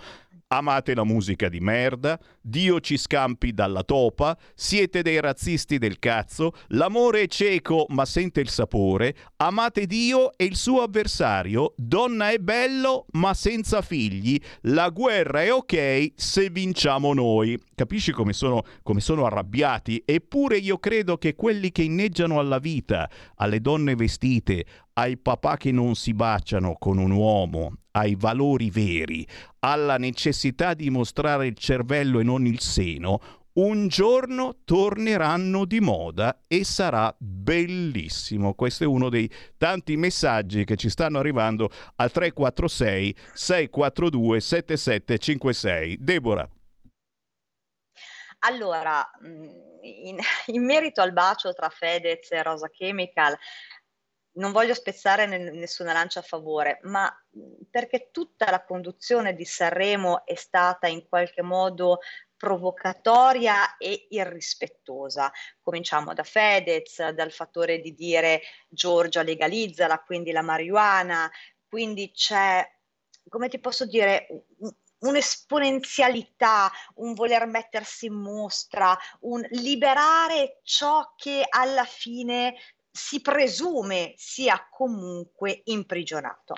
Amate 0.48 0.94
la 0.94 1.04
musica 1.04 1.50
di 1.50 1.60
merda, 1.60 2.20
Dio 2.40 2.80
ci 2.80 2.98
scampi 2.98 3.52
dalla 3.52 3.82
topa, 3.82 4.38
siete 4.54 5.02
dei 5.02 5.20
razzisti 5.20 5.80
del 5.80 5.98
cazzo, 5.98 6.52
l'amore 6.68 7.24
è 7.24 7.28
cieco 7.28 7.88
ma 7.90 8.06
sente 8.06 8.42
il 8.42 8.50
sapore, 8.50 9.16
amate 9.38 9.88
Dio 9.88 10.38
e 10.38 10.46
il 10.46 10.56
suo 10.56 10.84
avversario, 10.84 11.74
donna 11.76 12.30
è 12.30 12.38
bello 12.38 13.08
ma 13.14 13.34
senza 13.34 13.82
figli, 13.82 14.40
la 14.62 14.90
guerra 14.90 15.42
è 15.42 15.52
ok 15.52 16.12
se 16.16 16.50
vinciamo 16.52 17.16
noi. 17.16 17.60
Capisci 17.76 18.12
come 18.12 18.34
sono, 18.34 18.64
come 18.82 19.02
sono 19.02 19.26
arrabbiati? 19.26 20.02
Eppure 20.06 20.58
io 20.58 20.78
credo 20.80 21.18
che 21.18 21.36
quelli 21.36 21.72
che 21.72 21.84
inneggiano 21.84 22.40
alla 22.40 22.60
vita, 22.60 23.10
alle 23.36 23.62
donne 23.62 23.96
vestite, 23.96 24.66
ai 24.94 25.18
papà 25.18 25.58
che 25.58 25.72
non 25.72 25.96
si 25.96 26.14
baciano 26.14 26.76
con 26.80 26.98
un 26.98 27.12
uomo, 27.12 27.74
ai 27.92 28.16
valori 28.16 28.70
veri, 28.70 29.28
alla 29.60 29.98
necessità 29.98 30.74
di 30.74 30.90
mostrare 30.90 31.48
il 31.48 31.56
cervello 31.56 32.20
e 32.20 32.24
non 32.24 32.48
il 32.48 32.60
seno, 32.60 33.20
un 33.56 33.88
giorno 33.88 34.58
torneranno 34.66 35.66
di 35.66 35.80
moda 35.80 36.44
e 36.48 36.64
sarà 36.64 37.14
bellissimo. 37.18 38.54
Questo 38.54 38.84
è 38.84 38.88
uno 38.88 39.10
dei 39.10 39.30
tanti 39.58 39.96
messaggi 39.96 40.66
che 40.66 40.76
ci 40.76 40.90
stanno 40.90 41.20
arrivando 41.20 41.70
al 41.96 42.12
346 42.12 43.16
642 43.34 44.40
7756. 44.40 45.98
Deborah. 46.02 46.50
Allora, 48.46 49.10
in, 49.82 50.20
in 50.48 50.64
merito 50.64 51.02
al 51.02 51.14
bacio 51.14 51.54
tra 51.54 51.70
Fedez 51.70 52.32
e 52.32 52.44
Rosa 52.44 52.70
Chemical, 52.70 53.38
non 54.38 54.52
voglio 54.52 54.74
spezzare 54.74 55.28
nessuna 55.28 55.94
lancia 55.94 56.20
a 56.20 56.24
favore, 56.24 56.80
ma 56.84 57.10
perché 57.70 58.10
tutta 58.12 58.52
la 58.52 58.64
conduzione 58.66 59.34
di 59.34 59.46
Sanremo 59.46 60.26
è 60.26 60.36
stata 60.36 60.88
in 60.88 61.08
qualche 61.08 61.42
modo 61.42 62.00
provocatoria 62.36 63.78
e 63.78 64.08
irrispettosa. 64.10 65.32
Cominciamo 65.62 66.14
da 66.14 66.24
Fedez, 66.24 67.12
dal 67.12 67.32
fattore 67.32 67.80
di 67.80 67.94
dire 67.94 68.42
Giorgia 68.68 69.24
legalizzala, 69.24 70.04
quindi 70.04 70.32
la 70.34 70.42
marijuana, 70.42 71.32
quindi 71.66 72.12
c'è, 72.12 72.70
come 73.30 73.48
ti 73.48 73.60
posso 73.60 73.86
dire, 73.86 74.28
un'esponenzialità, 75.00 76.72
un 76.96 77.14
voler 77.14 77.46
mettersi 77.46 78.08
in 78.08 78.14
mostra, 78.14 78.98
un 79.22 79.46
liberare 79.52 80.60
ciò 80.64 81.14
che 81.16 81.46
alla 81.48 81.86
fine 81.86 82.56
si 82.92 83.22
presume 83.22 84.14
sia 84.16 84.68
comunque 84.70 85.62
imprigionato. 85.66 86.56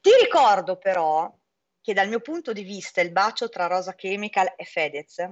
Ti 0.00 0.10
ricordo 0.20 0.76
però 0.76 1.32
che 1.82 1.92
dal 1.92 2.08
mio 2.08 2.20
punto 2.20 2.52
di 2.52 2.62
vista 2.62 3.00
il 3.00 3.10
bacio 3.10 3.48
tra 3.48 3.66
Rosa 3.66 3.94
Chemical 3.94 4.54
e 4.56 4.64
Fedez 4.64 5.28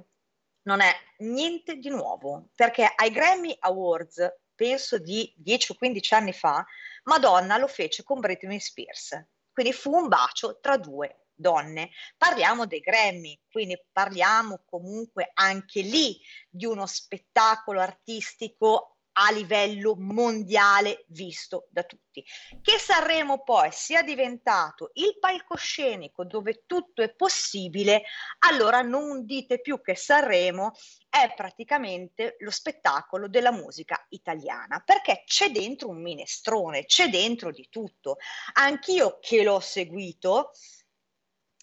non 0.63 0.81
è 0.81 0.93
niente 1.19 1.77
di 1.77 1.89
nuovo, 1.89 2.51
perché 2.55 2.91
ai 2.95 3.11
Grammy 3.11 3.57
Awards, 3.61 4.41
penso 4.55 4.99
di 4.99 5.33
10 5.37 5.73
o 5.73 5.75
15 5.77 6.15
anni 6.15 6.33
fa, 6.33 6.67
Madonna 7.05 7.57
lo 7.57 7.69
fece 7.69 8.03
con 8.03 8.21
Britney 8.21 8.61
Spears. 8.61 9.25
Quindi 9.51 9.73
fu 9.73 9.95
un 9.95 10.09
bacio 10.09 10.59
tra 10.61 10.77
due 10.77 11.28
donne. 11.39 11.91
Parliamo 12.17 12.67
dei 12.67 12.81
Grammy, 12.81 13.41
quindi 13.51 13.81
parliamo 13.93 14.63
comunque 14.67 15.31
anche 15.35 15.81
lì 15.81 16.21
di 16.49 16.67
uno 16.67 16.87
spettacolo 16.87 17.81
artistico 17.81 18.99
a 19.21 19.33
livello 19.33 19.97
mondiale 19.97 21.05
visto 21.09 21.67
da 21.71 21.83
tutti. 21.83 22.25
Che 22.63 22.79
Sanremo 22.79 23.43
poi 23.43 23.71
sia 23.73 24.03
diventato 24.03 24.91
il 24.95 25.19
palcoscenico 25.19 26.25
dove 26.25 26.63
tutto 26.67 27.03
è 27.03 27.13
possibile, 27.13 28.05
allora 28.41 28.83
non 28.83 29.25
dite 29.25 29.61
più 29.61 29.81
che 29.81 29.97
Sanremo 29.97 30.73
è 31.09 31.33
praticamente 31.35 32.37
lo 32.39 32.51
spettacolo 32.51 33.29
della 33.29 33.51
musica 33.51 34.05
italiana, 34.11 34.81
perché 34.85 35.23
c'è 35.27 35.51
dentro 35.51 35.89
un 35.89 36.01
minestrone, 36.01 36.85
c'è 36.85 37.09
dentro 37.09 37.51
di 37.51 37.67
tutto. 37.69 38.19
Anch'io 38.53 39.19
che 39.21 39.43
l'ho 39.43 39.59
seguito, 39.59 40.53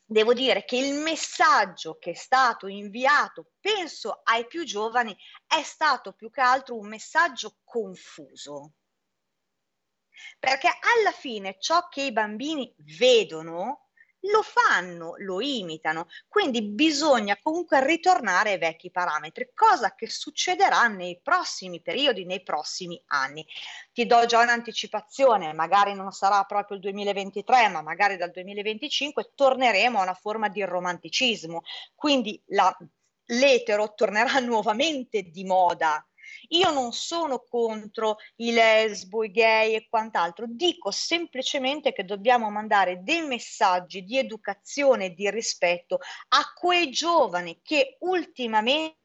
devo 0.05 0.33
dire 0.33 0.63
che 0.65 0.77
il 0.77 0.93
messaggio 0.93 1.97
che 1.97 2.11
è 2.11 2.15
stato 2.15 2.67
inviato, 2.67 3.51
penso 3.59 4.21
ai 4.23 4.45
più 4.45 4.63
giovani, 4.63 5.15
è 5.47 5.61
stato 5.63 6.13
più 6.13 6.29
che 6.29 6.41
altro 6.41 6.77
un 6.77 6.87
messaggio 6.87 7.57
confuso. 7.63 8.73
Perché 10.39 10.67
alla 10.67 11.11
fine 11.11 11.57
ciò 11.59 11.87
che 11.89 12.03
i 12.03 12.11
bambini 12.11 12.73
vedono 12.77 13.84
lo 14.29 14.41
fanno, 14.41 15.15
lo 15.17 15.41
imitano, 15.41 16.07
quindi 16.27 16.61
bisogna 16.61 17.37
comunque 17.41 17.85
ritornare 17.85 18.51
ai 18.51 18.57
vecchi 18.57 18.91
parametri, 18.91 19.51
cosa 19.53 19.93
che 19.95 20.09
succederà 20.09 20.87
nei 20.87 21.19
prossimi 21.21 21.81
periodi, 21.81 22.25
nei 22.25 22.43
prossimi 22.43 23.01
anni. 23.07 23.45
Ti 23.91 24.05
do 24.05 24.25
già 24.25 24.41
un'anticipazione, 24.41 25.53
magari 25.53 25.93
non 25.93 26.11
sarà 26.11 26.43
proprio 26.43 26.77
il 26.77 26.83
2023, 26.83 27.69
ma 27.69 27.81
magari 27.81 28.17
dal 28.17 28.31
2025 28.31 29.31
torneremo 29.35 29.99
a 29.99 30.03
una 30.03 30.13
forma 30.13 30.49
di 30.49 30.63
romanticismo, 30.63 31.61
quindi 31.95 32.41
la, 32.47 32.75
l'etero 33.25 33.93
tornerà 33.93 34.39
nuovamente 34.39 35.23
di 35.23 35.43
moda 35.43 36.05
io 36.57 36.71
non 36.71 36.93
sono 36.93 37.43
contro 37.43 38.17
i 38.37 38.51
lesbo, 38.51 39.23
i 39.23 39.31
gay 39.31 39.75
e 39.75 39.87
quant'altro, 39.89 40.45
dico 40.47 40.91
semplicemente 40.91 41.93
che 41.93 42.05
dobbiamo 42.05 42.49
mandare 42.49 43.03
dei 43.03 43.25
messaggi 43.25 44.03
di 44.03 44.17
educazione 44.17 45.05
e 45.05 45.13
di 45.13 45.29
rispetto 45.29 45.99
a 46.29 46.53
quei 46.53 46.89
giovani 46.89 47.59
che 47.61 47.97
ultimamente 47.99 48.97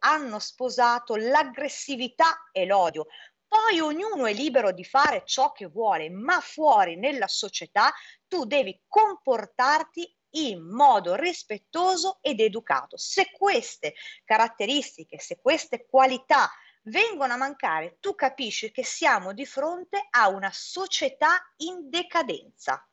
hanno 0.00 0.38
sposato 0.38 1.16
l'aggressività 1.16 2.48
e 2.52 2.66
l'odio. 2.66 3.06
Poi 3.46 3.78
ognuno 3.78 4.26
è 4.26 4.32
libero 4.32 4.72
di 4.72 4.84
fare 4.84 5.22
ciò 5.24 5.52
che 5.52 5.66
vuole, 5.66 6.10
ma 6.10 6.40
fuori 6.40 6.96
nella 6.96 7.28
società 7.28 7.92
tu 8.26 8.44
devi 8.46 8.82
comportarti 8.88 10.12
in 10.34 10.62
modo 10.62 11.14
rispettoso 11.14 12.18
ed 12.20 12.40
educato. 12.40 12.96
Se 12.96 13.30
queste 13.32 13.94
caratteristiche, 14.24 15.18
se 15.18 15.38
queste 15.40 15.86
qualità 15.86 16.50
vengono 16.84 17.34
a 17.34 17.36
mancare, 17.36 17.96
tu 18.00 18.14
capisci 18.14 18.70
che 18.70 18.84
siamo 18.84 19.32
di 19.32 19.46
fronte 19.46 20.06
a 20.10 20.28
una 20.28 20.50
società 20.52 21.52
in 21.58 21.88
decadenza. 21.88 22.86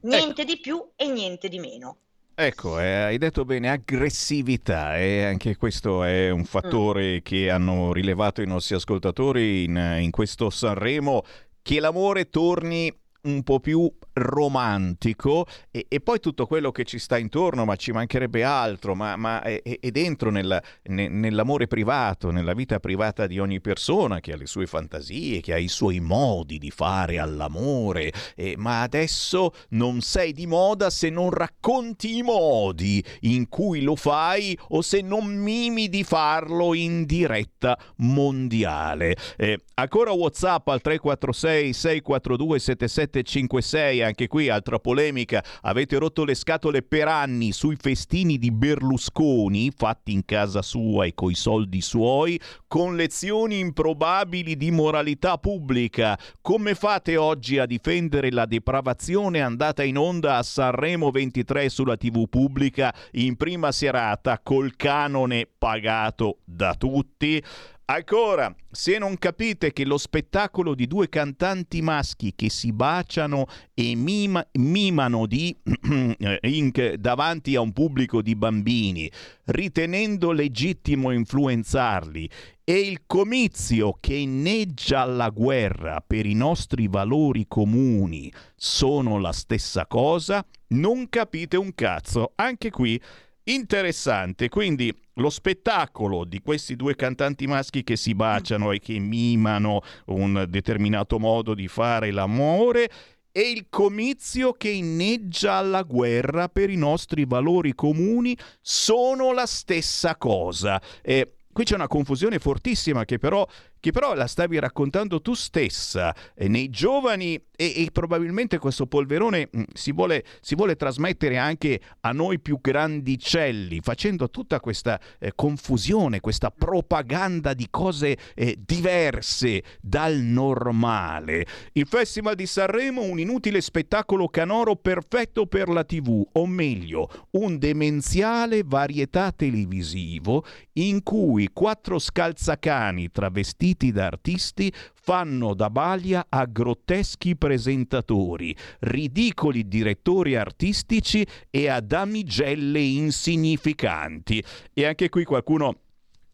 Niente 0.00 0.42
ecco. 0.42 0.52
di 0.52 0.60
più 0.60 0.90
e 0.96 1.06
niente 1.08 1.48
di 1.48 1.58
meno. 1.58 1.98
Ecco, 2.36 2.80
eh, 2.80 3.02
hai 3.02 3.18
detto 3.18 3.44
bene, 3.44 3.70
aggressività 3.70 4.98
e 4.98 5.22
anche 5.24 5.56
questo 5.56 6.02
è 6.02 6.30
un 6.30 6.44
fattore 6.44 7.16
mm. 7.16 7.18
che 7.22 7.48
hanno 7.48 7.92
rilevato 7.92 8.42
i 8.42 8.46
nostri 8.46 8.74
ascoltatori 8.74 9.62
in, 9.64 9.98
in 10.00 10.10
questo 10.10 10.50
Sanremo, 10.50 11.22
che 11.62 11.78
l'amore 11.78 12.28
torni 12.28 12.92
un 13.22 13.42
po' 13.44 13.60
più 13.60 13.90
romantico 14.14 15.46
e, 15.70 15.86
e, 15.88 16.00
poi 16.00 16.20
tutto 16.20 16.46
quello 16.46 16.70
che 16.70 16.84
ci 16.84 16.98
sta 16.98 17.18
intorno, 17.18 17.64
ma 17.64 17.76
ci 17.76 17.92
mancherebbe 17.92 18.44
altro, 18.44 18.94
ma, 18.94 19.16
ma 19.16 19.42
è, 19.42 19.62
è, 19.62 19.90
dentro 19.90 20.30
nella, 20.30 20.62
ne, 20.84 21.08
nell'amore 21.08 21.66
privato, 21.66 22.30
nella 22.30 22.54
vita 22.54 22.78
privata 22.78 23.26
di 23.26 23.38
ogni 23.38 23.60
persona 23.60 24.20
che 24.20 24.32
ha 24.32 24.36
le 24.36 24.46
sue 24.46 24.66
fantasie, 24.66 25.40
che 25.40 25.52
ha 25.52 25.58
i 25.58 25.68
suoi 25.68 26.00
modi 26.00 26.58
di 26.58 26.70
fare 26.70 27.18
all'amore, 27.18 28.12
eh, 28.36 28.54
ma 28.56 28.82
adesso 28.82 29.52
non 29.70 30.00
sei 30.00 30.32
di 30.32 30.46
moda 30.46 30.90
se 30.90 31.10
non 31.10 31.30
racconti 31.30 32.16
i 32.16 32.22
modi 32.22 33.04
in 33.20 33.48
cui 33.48 33.82
lo 33.82 33.96
fai 33.96 34.56
o 34.68 34.82
se 34.82 35.00
non 35.00 35.26
mimi 35.26 35.88
di 35.88 36.04
farlo 36.04 36.74
in 36.74 37.04
diretta 37.04 37.78
mondiale. 37.96 39.16
Eh, 39.36 39.58
ancora 39.74 40.12
Whatsapp 40.12 40.68
al 40.68 40.80
346 40.80 41.72
642 41.72 42.58
7756 42.58 44.02
anche 44.04 44.28
qui 44.28 44.48
altra 44.48 44.78
polemica, 44.78 45.42
avete 45.62 45.98
rotto 45.98 46.24
le 46.24 46.34
scatole 46.34 46.82
per 46.82 47.08
anni 47.08 47.52
sui 47.52 47.76
festini 47.76 48.38
di 48.38 48.50
Berlusconi 48.50 49.72
fatti 49.74 50.12
in 50.12 50.24
casa 50.24 50.62
sua 50.62 51.04
e 51.04 51.14
coi 51.14 51.34
soldi 51.34 51.80
suoi, 51.80 52.40
con 52.66 52.96
lezioni 52.96 53.58
improbabili 53.58 54.56
di 54.56 54.70
moralità 54.70 55.38
pubblica. 55.38 56.18
Come 56.40 56.74
fate 56.74 57.16
oggi 57.16 57.58
a 57.58 57.66
difendere 57.66 58.30
la 58.30 58.46
depravazione 58.46 59.40
andata 59.40 59.82
in 59.82 59.98
onda 59.98 60.36
a 60.36 60.42
Sanremo 60.42 61.10
23 61.10 61.68
sulla 61.68 61.96
TV 61.96 62.28
pubblica 62.28 62.94
in 63.12 63.36
prima 63.36 63.72
serata 63.72 64.40
col 64.42 64.76
canone 64.76 65.48
pagato 65.58 66.38
da 66.44 66.74
tutti? 66.74 67.42
Ancora, 67.86 68.54
se 68.70 68.96
non 68.96 69.18
capite 69.18 69.74
che 69.74 69.84
lo 69.84 69.98
spettacolo 69.98 70.74
di 70.74 70.86
due 70.86 71.10
cantanti 71.10 71.82
maschi 71.82 72.32
che 72.34 72.48
si 72.48 72.72
baciano 72.72 73.44
e 73.74 73.94
mima, 73.94 74.46
mimano 74.52 75.26
di, 75.26 75.54
in, 76.40 76.94
davanti 76.98 77.54
a 77.54 77.60
un 77.60 77.74
pubblico 77.74 78.22
di 78.22 78.34
bambini, 78.36 79.10
ritenendo 79.44 80.32
legittimo 80.32 81.10
influenzarli, 81.10 82.30
e 82.64 82.78
il 82.78 83.02
comizio 83.06 83.98
che 84.00 84.14
inneggia 84.14 85.02
alla 85.02 85.28
guerra 85.28 86.02
per 86.04 86.24
i 86.24 86.32
nostri 86.32 86.88
valori 86.88 87.44
comuni 87.46 88.32
sono 88.56 89.18
la 89.18 89.32
stessa 89.32 89.86
cosa, 89.86 90.42
non 90.68 91.10
capite 91.10 91.58
un 91.58 91.74
cazzo. 91.74 92.32
Anche 92.36 92.70
qui 92.70 92.98
interessante. 93.44 94.48
Quindi 94.48 94.94
lo 95.14 95.30
spettacolo 95.30 96.24
di 96.24 96.40
questi 96.40 96.76
due 96.76 96.94
cantanti 96.94 97.46
maschi 97.46 97.84
che 97.84 97.96
si 97.96 98.14
baciano 98.14 98.72
e 98.72 98.80
che 98.80 98.98
mimano 98.98 99.82
un 100.06 100.46
determinato 100.48 101.18
modo 101.18 101.54
di 101.54 101.68
fare 101.68 102.10
l'amore 102.10 102.90
e 103.36 103.50
il 103.50 103.66
comizio 103.68 104.52
che 104.52 104.68
inneggia 104.68 105.54
alla 105.54 105.82
guerra 105.82 106.48
per 106.48 106.70
i 106.70 106.76
nostri 106.76 107.24
valori 107.24 107.74
comuni 107.74 108.36
sono 108.60 109.32
la 109.32 109.46
stessa 109.46 110.16
cosa. 110.16 110.80
Eh, 111.02 111.34
qui 111.52 111.64
c'è 111.64 111.74
una 111.74 111.88
confusione 111.88 112.38
fortissima 112.38 113.04
che 113.04 113.18
però 113.18 113.44
che 113.84 113.92
però 113.92 114.14
la 114.14 114.26
stavi 114.26 114.58
raccontando 114.58 115.20
tu 115.20 115.34
stessa 115.34 116.14
eh, 116.34 116.48
nei 116.48 116.70
giovani 116.70 117.34
e, 117.54 117.82
e, 117.84 117.88
probabilmente 117.92 118.56
questo 118.56 118.86
polverone 118.86 119.48
mh, 119.52 119.58
mm, 119.58 119.62
si, 119.74 119.92
vuole, 119.92 120.24
si, 120.40 120.54
vuole, 120.54 120.74
trasmettere 120.74 121.36
anche 121.36 121.78
a 122.00 122.12
noi 122.12 122.40
più 122.40 122.58
grandicelli, 122.62 123.80
facendo 123.82 124.30
tutta 124.30 124.58
questa 124.58 124.98
eh, 125.18 125.32
confusione, 125.34 126.20
questa 126.20 126.50
propaganda 126.50 127.52
di 127.52 127.66
cose 127.68 128.16
eh, 128.34 128.56
diverse 128.58 129.62
dal 129.82 130.16
normale. 130.16 131.46
Il 131.72 131.86
Festival 131.86 132.36
di 132.36 132.46
Sanremo, 132.46 133.02
un 133.02 133.20
inutile 133.20 133.60
spettacolo 133.60 134.28
canoro 134.28 134.76
perfetto 134.76 135.44
per 135.44 135.68
la 135.68 135.84
TV, 135.84 136.26
o 136.32 136.46
meglio, 136.46 137.28
un 137.32 137.58
demenziale 137.58 138.62
varietà 138.64 139.30
televisivo 139.30 140.42
in 140.72 141.02
cui 141.02 141.50
quattro 141.52 141.98
scalzacani 141.98 143.10
travestiti 143.10 143.72
vestiti 143.74 143.92
da 143.92 144.06
artisti 144.06 144.72
fanno 144.94 145.54
da 145.54 145.68
balia 145.68 146.26
a 146.28 146.46
grotteschi 146.46 147.36
presentatori, 147.36 148.56
ridicoli 148.80 149.66
direttori 149.68 150.36
artistici 150.36 151.26
e 151.50 151.68
a 151.68 151.80
damigelle 151.80 152.80
insignificanti. 152.80 154.42
E 154.72 154.86
anche 154.86 155.08
qui 155.08 155.24
qualcuno 155.24 155.80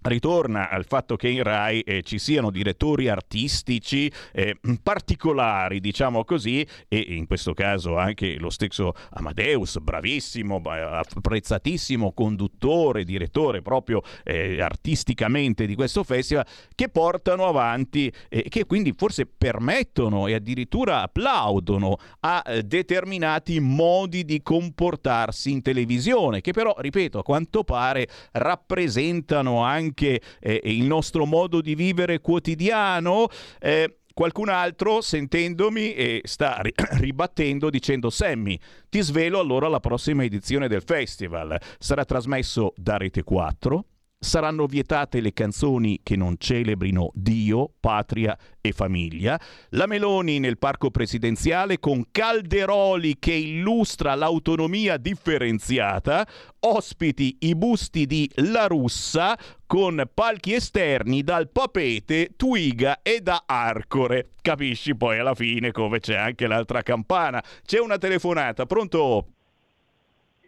ritorna 0.03 0.71
al 0.71 0.87
fatto 0.87 1.17
che 1.17 1.29
in 1.29 1.43
Rai 1.43 1.81
eh, 1.81 2.03
ci 2.03 2.19
siano 2.19 2.51
direttori 2.51 3.09
artistici 3.09 4.11
eh, 4.33 4.59
particolari, 4.83 5.81
diciamo 5.81 6.25
così, 6.25 6.67
e 6.89 6.99
in 6.99 7.27
questo 7.27 7.53
caso 7.53 7.97
anche 7.97 8.39
lo 8.39 8.51
stesso 8.51 8.93
Amadeus, 9.11 9.79
bravissimo, 9.79 10.61
apprezzatissimo 10.65 12.13
conduttore, 12.13 13.05
direttore 13.05 13.63
proprio 13.63 14.03
eh, 14.25 14.61
artisticamente 14.61 15.67
di 15.67 15.75
questo 15.75 16.03
festival, 16.03 16.47
che 16.75 16.89
portano 16.89 17.47
avanti 17.47 18.13
e 18.29 18.45
che 18.49 18.65
quindi 18.65 18.95
forse 18.97 19.27
permettono 19.27 20.27
e 20.27 20.35
addirittura 20.35 21.03
applaudono 21.03 21.99
a 22.21 22.43
eh, 22.47 22.63
determinati 22.63 23.61
modi 23.61 24.25
di 24.25 24.43
comportarsi 24.43 25.51
in 25.51 25.63
televisione, 25.63 26.41
che 26.41 26.53
però, 26.53 26.75
ripeto, 26.77 27.19
a 27.19 27.23
quanto 27.23 27.65
pare 27.65 28.09
rappresentano 28.33 29.63
anche 29.63 29.90
anche 29.91 30.21
eh, 30.41 30.61
il 30.65 30.85
nostro 30.85 31.27
modo 31.27 31.61
di 31.61 31.75
vivere 31.75 32.21
quotidiano. 32.21 33.29
Eh, 33.59 33.97
qualcun 34.15 34.49
altro 34.49 35.01
sentendomi 35.01 35.95
eh, 35.95 36.21
sta 36.25 36.61
ri- 36.61 36.75
ribattendo 36.99 37.71
dicendo 37.71 38.11
Sammy 38.11 38.59
ti 38.89 39.01
svelo 39.01 39.39
allora 39.39 39.69
la 39.69 39.81
prossima 39.81 40.25
edizione 40.25 40.69
del 40.69 40.83
festival 40.83 41.59
sarà 41.79 42.05
trasmesso 42.05 42.75
da 42.77 42.97
Rete 42.97 43.23
4 43.23 43.85
Saranno 44.23 44.67
vietate 44.67 45.23
le 45.23 45.33
canzoni 45.33 46.01
che 46.03 46.15
non 46.15 46.37
celebrino 46.37 47.11
Dio, 47.15 47.71
patria 47.81 48.37
e 48.61 48.73
famiglia. 48.73 49.41
La 49.71 49.87
Meloni 49.87 50.39
nel 50.39 50.59
parco 50.59 50.91
presidenziale 50.91 51.79
con 51.79 52.05
Calderoli 52.11 53.19
che 53.19 53.33
illustra 53.33 54.15
l'autonomia 54.15 54.99
differenziata. 54.99 56.27
Ospiti 56.61 57.39
i 57.41 57.57
busti 57.57 58.05
di 58.05 58.31
La 58.35 58.67
Russa 58.67 59.39
con 59.67 60.03
palchi 60.13 60.53
esterni 60.53 61.23
dal 61.23 61.49
Papete, 61.49 62.33
Twiga 62.37 63.01
e 63.01 63.23
da 63.23 63.45
Arcore. 63.47 64.33
Capisci 64.43 64.95
poi 64.95 65.19
alla 65.19 65.35
fine 65.35 65.73
come 65.73 65.99
c'è 65.99 66.17
anche 66.17 66.47
l'altra 66.47 66.83
campana. 66.83 67.43
C'è 67.65 67.81
una 67.81 67.97
telefonata, 67.97 68.67
pronto? 68.67 69.29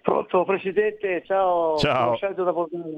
Pronto 0.02 0.44
Presidente, 0.44 1.22
ciao. 1.24 1.78
Ciao. 1.78 2.16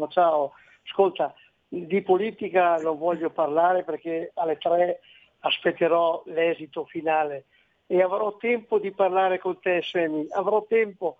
Ciao. 0.08 0.52
Ascolta, 0.85 1.35
di 1.68 2.03
politica 2.03 2.77
non 2.77 2.99
voglio 2.99 3.31
parlare 3.31 3.85
perché 3.85 4.31
alle 4.35 4.59
tre 4.59 5.01
aspetterò 5.40 6.23
l'esito 6.27 6.85
finale 6.85 7.47
e 7.87 8.03
avrò 8.03 8.37
tempo 8.37 8.79
di 8.79 8.92
parlare 8.92 9.38
con 9.38 9.59
te 9.61 9.83
Semi, 9.83 10.27
avrò 10.31 10.64
tempo, 10.66 11.18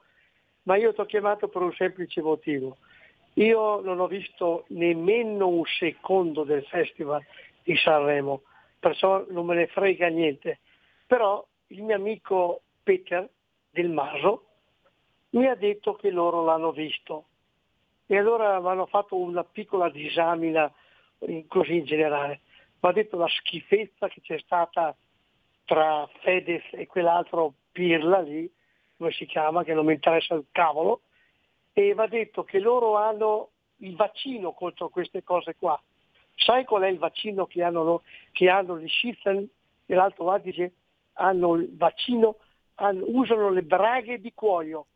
ma 0.63 0.77
io 0.77 0.95
ti 0.95 1.01
ho 1.01 1.05
chiamato 1.05 1.49
per 1.49 1.63
un 1.63 1.73
semplice 1.73 2.23
motivo. 2.23 2.77
Io 3.35 3.81
non 3.81 4.01
ho 4.01 4.07
visto 4.07 4.65
nemmeno 4.69 5.49
un 5.49 5.65
secondo 5.65 6.45
del 6.45 6.65
Festival 6.65 7.23
di 7.63 7.77
Sanremo, 7.77 8.43
perciò 8.79 9.25
non 9.29 9.47
me 9.47 9.57
ne 9.57 9.67
frega 9.67 10.09
niente. 10.09 10.61
Però 11.07 11.45
il 11.69 11.83
mio 11.83 11.97
amico 11.97 12.63
Peter 12.83 13.29
del 13.71 13.91
Maso 13.91 14.45
mi 15.31 15.47
ha 15.47 15.55
detto 15.57 15.95
che 15.95 16.11
loro 16.11 16.45
l'hanno 16.45 16.71
visto 16.71 17.25
e 18.07 18.19
allora 18.19 18.61
mi 18.61 18.69
hanno 18.69 18.87
fatto 18.87 19.17
una 19.17 19.45
piccola 19.45 19.89
disamina 19.89 20.71
così 21.49 21.77
in 21.77 21.85
generale. 21.85 22.41
Ha 22.81 22.93
detto 22.93 23.17
la 23.17 23.29
schifezza 23.29 24.09
che 24.09 24.21
c'è 24.21 24.39
stata 24.41 24.95
tra 25.65 26.07
Fedez 26.21 26.63
e 26.73 26.87
quell'altro 26.87 27.55
Pirla 27.73 28.21
lì, 28.21 28.51
come 28.99 29.11
si 29.13 29.25
chiama, 29.25 29.65
che 29.65 29.73
non 29.73 29.87
mi 29.87 29.95
interessa 29.95 30.35
il 30.35 30.45
cavolo, 30.53 31.01
e 31.73 31.95
ha 31.97 32.07
detto 32.07 32.45
che 32.45 32.59
loro 32.59 32.97
hanno 32.97 33.51
il 33.79 33.97
vaccino 33.97 34.53
contro 34.53 34.91
queste 34.91 35.23
cose 35.23 35.57
qua. 35.57 35.81
Sai 36.37 36.65
qual 36.65 36.83
è 36.83 36.89
il 36.89 36.99
vaccino 36.99 37.47
che 37.47 37.63
hanno, 37.63 38.03
che 38.33 38.51
hanno 38.51 38.79
gli 38.79 38.89
Schiffen 38.89 39.49
e 39.87 39.95
l'Alto 39.95 40.31
Adige? 40.31 40.75
Hanno 41.15 41.55
il 41.55 41.75
vaccino, 41.75 42.37
hanno, 42.75 43.05
usano 43.07 43.49
le 43.49 43.63
braghe 43.63 44.21
di 44.21 44.33
cuoio 44.35 44.87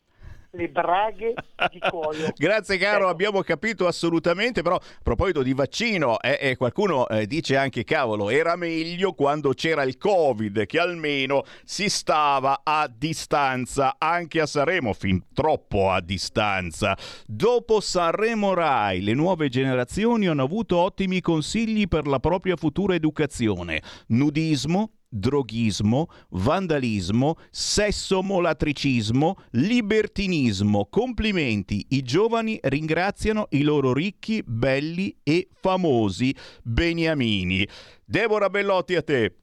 le 0.51 0.69
braghe 0.69 1.35
di 1.71 1.79
cuoio. 1.79 2.33
Grazie 2.37 2.79
caro, 2.79 3.03
ecco. 3.03 3.11
abbiamo 3.11 3.43
capito 3.43 3.87
assolutamente, 3.87 4.63
però 4.63 4.77
a 4.77 4.83
proposito 5.03 5.43
di 5.43 5.53
vaccino, 5.53 6.21
eh, 6.21 6.39
eh, 6.41 6.57
qualcuno 6.57 7.07
eh, 7.09 7.27
dice 7.27 7.57
anche 7.57 7.85
cavolo, 7.85 8.31
era 8.31 8.57
meglio 8.57 9.13
quando 9.13 9.53
c'era 9.53 9.83
il 9.83 9.99
Covid, 9.99 10.67
che 10.67 10.79
almeno 10.79 11.45
si 11.65 11.89
stava 11.89 12.61
a 12.63 12.91
distanza, 12.93 13.97
anche 13.99 14.41
a 14.41 14.47
Sanremo, 14.47 14.93
fin 14.93 15.23
troppo 15.35 15.91
a 15.91 16.01
distanza. 16.01 16.97
Dopo 17.27 17.81
Sanremo 17.81 18.55
Rai, 18.55 19.03
le 19.03 19.15
nuove 19.15 19.49
generazioni 19.49 20.27
hanno 20.27 20.43
avuto 20.43 20.79
ottimi 20.79 21.21
consigli 21.21 21.89
per 21.89 22.07
la 22.07 22.21
propria 22.21 22.57
futura 22.57 22.95
educazione. 22.95 23.83
Nudismo, 24.09 24.98
droghismo, 25.09 26.09
vandalismo, 26.31 27.37
sesso 27.51 28.23
molatricismo, 28.23 29.37
libertinismo. 29.53 30.87
Complimenti, 30.87 31.87
i 31.91 32.03
giovani 32.03 32.59
ringraziano 32.63 33.47
i 33.51 33.63
loro 33.63 33.93
ricchi, 33.93 34.43
belli 34.45 35.19
e 35.23 35.49
famosi 35.53 36.35
beniamini. 36.63 37.67
Deborah 38.05 38.51
Bellotti 38.51 38.95
a 38.95 39.03
te. 39.03 39.37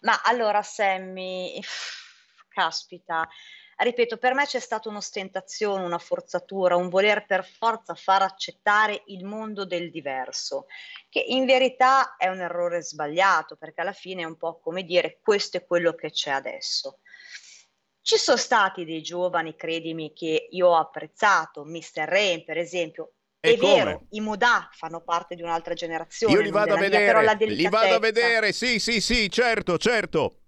Ma 0.00 0.20
allora 0.22 0.62
Sammy, 0.62 1.60
caspita, 2.48 3.26
ripeto, 3.84 4.16
per 4.16 4.34
me 4.34 4.44
c'è 4.46 4.60
stata 4.60 4.88
un'ostentazione, 4.88 5.84
una 5.84 5.98
forzatura, 5.98 6.76
un 6.76 6.88
voler 6.88 7.26
per 7.26 7.44
forza 7.44 7.94
far 7.94 8.22
accettare 8.22 9.02
il 9.06 9.24
mondo 9.24 9.66
del 9.66 9.90
diverso, 9.90 10.66
che 11.08 11.20
in 11.20 11.44
verità 11.44 12.16
è 12.16 12.28
un 12.28 12.40
errore 12.40 12.82
sbagliato, 12.82 13.56
perché 13.56 13.82
alla 13.82 13.92
fine 13.92 14.22
è 14.22 14.26
un 14.26 14.36
po' 14.36 14.60
come 14.60 14.82
dire 14.82 15.18
questo 15.22 15.58
è 15.58 15.66
quello 15.66 15.94
che 15.94 16.10
c'è 16.10 16.30
adesso. 16.30 17.00
Ci 18.00 18.16
sono 18.16 18.36
stati 18.36 18.84
dei 18.84 19.02
giovani, 19.02 19.56
credimi, 19.56 20.12
che 20.12 20.48
io 20.50 20.68
ho 20.68 20.76
apprezzato, 20.76 21.64
Mr. 21.64 22.04
Rain 22.06 22.44
per 22.44 22.56
esempio, 22.56 23.14
e 23.40 23.54
è 23.54 23.56
come? 23.58 23.74
vero, 23.74 24.06
i 24.10 24.20
Modà 24.20 24.68
fanno 24.72 25.02
parte 25.02 25.34
di 25.34 25.42
un'altra 25.42 25.74
generazione. 25.74 26.34
Io 26.34 26.40
li 26.40 26.50
vado 26.50 26.74
a 26.74 26.78
vedere, 26.78 27.20
mia, 27.20 27.34
li 27.46 27.68
vado 27.68 27.94
a 27.94 27.98
vedere, 27.98 28.52
sì, 28.52 28.78
sì, 28.78 29.00
sì, 29.00 29.28
certo, 29.30 29.76
certo. 29.76 30.45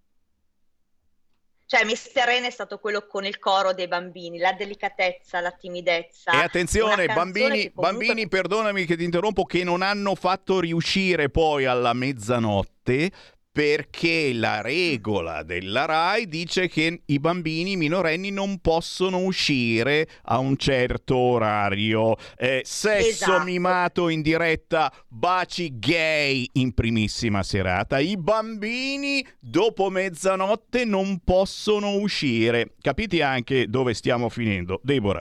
Cioè, 1.71 1.85
Mr. 1.85 2.25
Ren 2.25 2.45
è 2.45 2.51
stato 2.51 2.79
quello 2.79 3.07
con 3.07 3.27
il 3.27 3.39
coro 3.39 3.75
dei 3.75 3.89
bambini, 3.89 4.39
la 4.39 4.55
delicatezza, 4.55 5.41
la 5.41 5.51
timidezza. 5.51 6.33
E 6.33 6.39
attenzione, 6.39 7.05
bambini, 7.09 7.71
comunque... 7.71 7.73
bambini, 7.75 8.27
perdonami 8.27 8.87
che 8.87 8.97
ti 8.97 9.05
interrompo, 9.05 9.45
che 9.45 9.65
non 9.65 9.83
hanno 9.83 10.15
fatto 10.15 10.61
riuscire 10.61 11.29
poi 11.29 11.67
alla 11.67 11.93
mezzanotte 11.93 13.11
perché 13.59 14.33
la 14.35 14.61
regola 14.61 15.43
della 15.43 15.85
RAI 15.85 16.29
dice 16.29 16.69
che 16.69 17.03
i 17.07 17.19
bambini 17.19 17.75
minorenni 17.75 18.31
non 18.31 18.61
possono 18.61 19.19
uscire 19.25 20.09
a 20.27 20.39
un 20.39 20.57
certo 20.57 21.17
orario. 21.17 22.15
Eh, 22.37 22.61
sesso 22.65 23.09
esatto. 23.09 23.43
mimato 23.43 24.11
in 24.11 24.23
diretta, 24.23 24.93
baci 25.09 25.77
gay 25.77 26.49
in 26.53 26.73
primissima 26.73 27.43
serata. 27.43 27.99
I 27.99 28.17
bambini 28.17 29.27
dopo 29.41 29.91
mezzanotte 29.91 30.85
non 30.85 31.19
possono 31.25 31.97
uscire. 31.97 32.77
Capite 32.81 33.25
anche 33.25 33.67
dove 33.67 33.93
stiamo 33.93 34.29
finendo, 34.29 34.79
Deborah? 34.85 35.19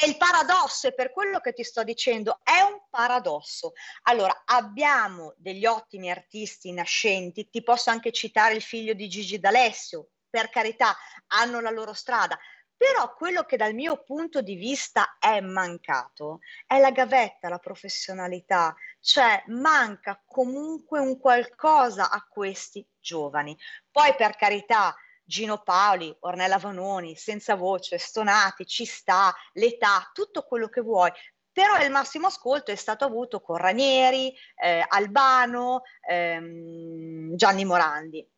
È 0.00 0.06
il 0.06 0.16
paradosso, 0.16 0.88
è 0.88 0.94
per 0.94 1.12
quello 1.12 1.40
che 1.40 1.52
ti 1.52 1.62
sto 1.62 1.84
dicendo, 1.84 2.40
è 2.42 2.62
un 2.62 2.80
paradosso. 2.88 3.72
Allora, 4.04 4.42
abbiamo 4.46 5.34
degli 5.36 5.66
ottimi 5.66 6.10
artisti 6.10 6.72
nascenti, 6.72 7.50
ti 7.50 7.62
posso 7.62 7.90
anche 7.90 8.10
citare 8.10 8.54
il 8.54 8.62
figlio 8.62 8.94
di 8.94 9.08
Gigi 9.08 9.38
D'Alessio, 9.38 10.08
per 10.30 10.48
carità, 10.48 10.96
hanno 11.28 11.60
la 11.60 11.70
loro 11.70 11.92
strada, 11.92 12.38
però 12.74 13.12
quello 13.12 13.44
che 13.44 13.58
dal 13.58 13.74
mio 13.74 14.02
punto 14.02 14.40
di 14.40 14.54
vista 14.54 15.18
è 15.18 15.38
mancato 15.40 16.38
è 16.66 16.78
la 16.78 16.92
gavetta, 16.92 17.50
la 17.50 17.58
professionalità, 17.58 18.74
cioè 19.00 19.44
manca 19.48 20.22
comunque 20.24 20.98
un 20.98 21.18
qualcosa 21.18 22.08
a 22.08 22.26
questi 22.26 22.86
giovani. 22.98 23.54
Poi 23.90 24.14
per 24.14 24.34
carità, 24.36 24.96
Gino 25.30 25.62
Paoli, 25.62 26.12
Ornella 26.22 26.58
Vanoni, 26.58 27.14
senza 27.14 27.54
voce, 27.54 27.98
stonati, 27.98 28.66
ci 28.66 28.84
sta, 28.84 29.32
l'età, 29.52 30.10
tutto 30.12 30.42
quello 30.42 30.68
che 30.68 30.80
vuoi. 30.80 31.12
Però 31.52 31.80
il 31.84 31.92
massimo 31.92 32.26
ascolto 32.26 32.72
è 32.72 32.74
stato 32.74 33.04
avuto 33.04 33.40
con 33.40 33.56
Ranieri, 33.56 34.34
eh, 34.56 34.84
Albano, 34.88 35.82
ehm, 36.08 37.36
Gianni 37.36 37.64
Morandi. 37.64 38.28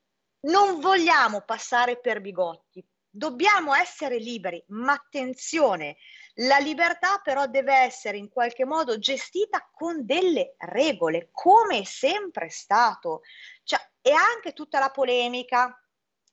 Non 0.40 0.80
vogliamo 0.80 1.40
passare 1.40 1.98
per 1.98 2.20
bigotti, 2.20 2.84
dobbiamo 3.08 3.72
essere 3.72 4.18
liberi, 4.18 4.62
ma 4.68 4.92
attenzione, 4.92 5.96
la 6.36 6.58
libertà 6.58 7.20
però 7.22 7.46
deve 7.46 7.74
essere 7.74 8.18
in 8.18 8.28
qualche 8.28 8.66
modo 8.66 8.98
gestita 8.98 9.66
con 9.72 10.04
delle 10.04 10.56
regole, 10.58 11.30
come 11.32 11.78
è 11.78 11.84
sempre 11.84 12.50
stato. 12.50 13.22
Cioè, 13.62 13.80
e 14.02 14.10
anche 14.10 14.52
tutta 14.52 14.78
la 14.78 14.90
polemica 14.90 15.81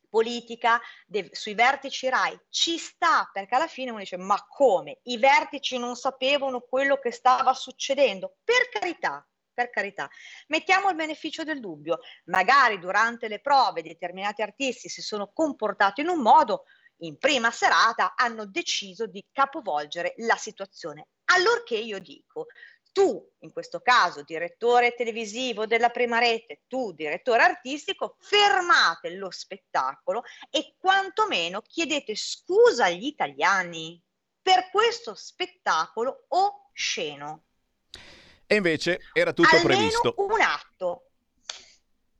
politica 0.10 0.82
de- 1.06 1.30
sui 1.32 1.54
vertici 1.54 2.10
RAI 2.10 2.38
ci 2.50 2.78
sta 2.78 3.30
perché 3.32 3.56
alla 3.56 3.68
fine 3.68 3.92
uno 3.92 4.00
dice 4.00 4.18
ma 4.18 4.44
come? 4.48 5.00
I 5.04 5.18
vertici 5.18 5.78
non 5.78 5.96
sapevano 5.96 6.62
quello 6.62 6.98
che 6.98 7.12
stava 7.12 7.54
succedendo? 7.54 8.38
Per 8.44 8.70
carità 8.70 9.24
per 9.60 9.72
carità. 9.72 10.10
Mettiamo 10.48 10.88
il 10.88 10.96
beneficio 10.96 11.44
del 11.44 11.60
dubbio. 11.60 12.00
Magari 12.26 12.80
durante 12.80 13.28
le 13.28 13.42
prove 13.42 13.82
determinati 13.82 14.42
artisti 14.42 14.88
si 14.88 15.02
sono 15.02 15.32
comportati 15.34 16.00
in 16.00 16.08
un 16.08 16.22
modo 16.22 16.64
in 17.02 17.18
prima 17.18 17.52
serata 17.52 18.14
hanno 18.16 18.46
deciso 18.46 19.06
di 19.06 19.26
capovolgere 19.32 20.14
la 20.18 20.36
situazione. 20.36 21.10
Allorché 21.26 21.76
io 21.76 22.00
dico 22.00 22.48
tu, 22.92 23.26
in 23.40 23.52
questo 23.52 23.82
caso 23.82 24.24
direttore 24.24 24.96
televisivo 24.96 25.66
della 25.66 25.90
prima 25.90 26.20
rete, 26.20 26.62
tu 26.68 26.92
direttore 26.94 27.44
artistico, 27.44 28.16
fermate 28.20 29.12
lo 29.12 29.32
spettacolo 29.32 30.24
e 30.50 30.76
quantomeno 30.78 31.62
chiedete 31.62 32.16
scusa 32.16 32.86
agli 32.86 33.06
italiani 33.06 34.02
per 34.42 34.70
questo 34.72 35.14
spettacolo 35.16 36.26
osceno. 36.30 37.44
E 38.46 38.56
invece 38.56 39.00
era 39.14 39.32
tutto 39.32 39.56
Almeno 39.56 39.68
previsto. 39.68 40.14
Un 40.18 40.42
atto. 40.42 41.09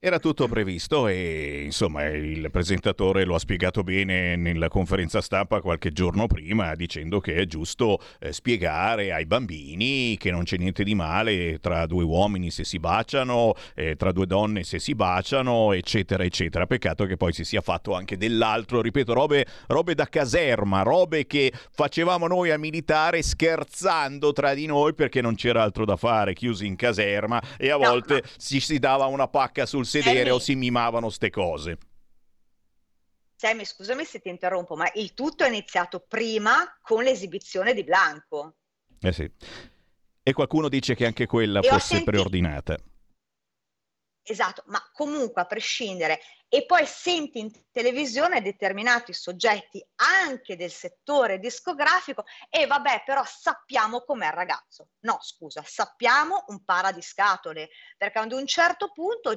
Era 0.02 0.18
tutto 0.18 0.48
previsto 0.48 1.10
e 1.10 1.64
insomma 1.66 2.06
il 2.06 2.50
presentatore 2.52 3.26
lo 3.26 3.36
ha 3.36 3.40
spiegato 3.40 3.84
bene 3.84 4.38
nella 4.38 4.70
conferenza 4.70 5.20
stampa 5.20 5.60
qualche 5.60 5.92
giorno 5.92 6.26
prima 6.26 6.74
dicendo 6.74 7.20
che 7.20 7.36
è 7.36 7.46
giusto 7.46 8.00
eh, 8.22 8.32
spiegare 8.32 9.12
ai 9.12 9.26
bambini 9.26 10.16
che 10.16 10.32
non 10.32 10.44
c'è 10.44 10.56
niente 10.56 10.86
di 10.86 10.96
male 10.96 11.60
tra 11.60 11.86
due 11.86 12.06
uomini 12.06 12.50
se 12.50 12.64
si 12.64 12.80
baciano, 12.80 13.54
eh, 13.76 13.98
tra 13.98 14.14
due 14.14 14.26
donne 14.26 14.64
se 14.64 14.80
si 14.80 14.96
baciano, 14.96 15.74
eccetera, 15.74 16.24
eccetera. 16.24 16.66
Peccato 16.66 17.04
che 17.04 17.18
poi 17.18 17.34
si 17.34 17.44
sia 17.44 17.60
fatto 17.60 17.94
anche 17.94 18.16
dell'altro, 18.16 18.82
ripeto, 18.82 19.12
robe, 19.12 19.46
robe 19.68 19.96
da 19.96 20.06
caserma, 20.06 20.82
robe 20.82 21.28
che 21.28 21.52
facevamo 21.72 22.26
noi 22.26 22.52
a 22.52 22.58
militare 22.58 23.22
scherzando 23.22 24.32
tra 24.32 24.54
di 24.54 24.66
noi 24.66 24.94
perché 24.94 25.20
non 25.20 25.36
c'era 25.36 25.62
altro 25.62 25.84
da 25.84 25.98
fare, 25.98 26.34
chiusi 26.34 26.66
in 26.66 26.78
caserma 26.78 27.44
e 27.58 27.70
a 27.70 27.76
No, 27.76 27.90
volte 27.90 28.14
ma- 28.14 28.30
si, 28.38 28.62
si 28.62 28.80
dava 28.80 29.06
una 29.08 29.28
pacca 29.28 29.66
sul 29.66 29.88
sedere 29.90 30.18
Sammy. 30.20 30.30
o 30.30 30.40
si 30.40 30.56
mimavano 30.56 31.10
ste 31.10 31.30
cose. 31.30 31.78
Sammy, 33.36 33.66
scusami 33.66 34.04
se 34.06 34.20
ti 34.20 34.30
interrompo, 34.30 34.76
ma 34.76 34.90
il 34.96 35.14
tutto 35.14 35.44
è 35.44 35.48
iniziato 35.48 36.02
prima 36.08 36.78
con 36.82 37.04
l'esibizione 37.04 37.74
di 37.74 37.84
Blanco. 37.84 38.56
Eh 39.02 39.14
sì. 39.14 39.32
E 40.22 40.34
qualcuno 40.34 40.68
dice 40.70 40.94
che 40.94 41.06
anche 41.06 41.26
quella 41.26 41.60
E 41.62 41.68
fosse 41.68 41.88
sentito- 41.96 42.12
preordinata. 42.12 42.78
Esatto, 44.22 44.62
ma 44.68 44.80
comunque 44.94 45.42
a 45.42 45.46
prescindere, 45.46 46.20
e 46.48 46.64
poi 46.66 46.86
senti 46.86 47.40
in 47.40 47.50
televisione 47.72 48.44
determinati 48.44 49.12
soggetti 49.12 49.84
anche 49.96 50.56
del 50.56 50.70
settore 50.70 51.40
discografico 51.40 52.26
e 52.48 52.68
vabbè, 52.68 53.04
però 53.06 53.24
sappiamo 53.26 54.02
com'è 54.02 54.28
il 54.28 54.34
ragazzo. 54.34 54.90
No, 55.00 55.18
scusa, 55.22 55.64
sappiamo 55.66 56.44
un 56.48 56.64
paradiscatole, 56.64 57.70
perché 57.98 58.20
ad 58.20 58.32
un 58.34 58.46
certo 58.46 58.92
punto 58.92 59.34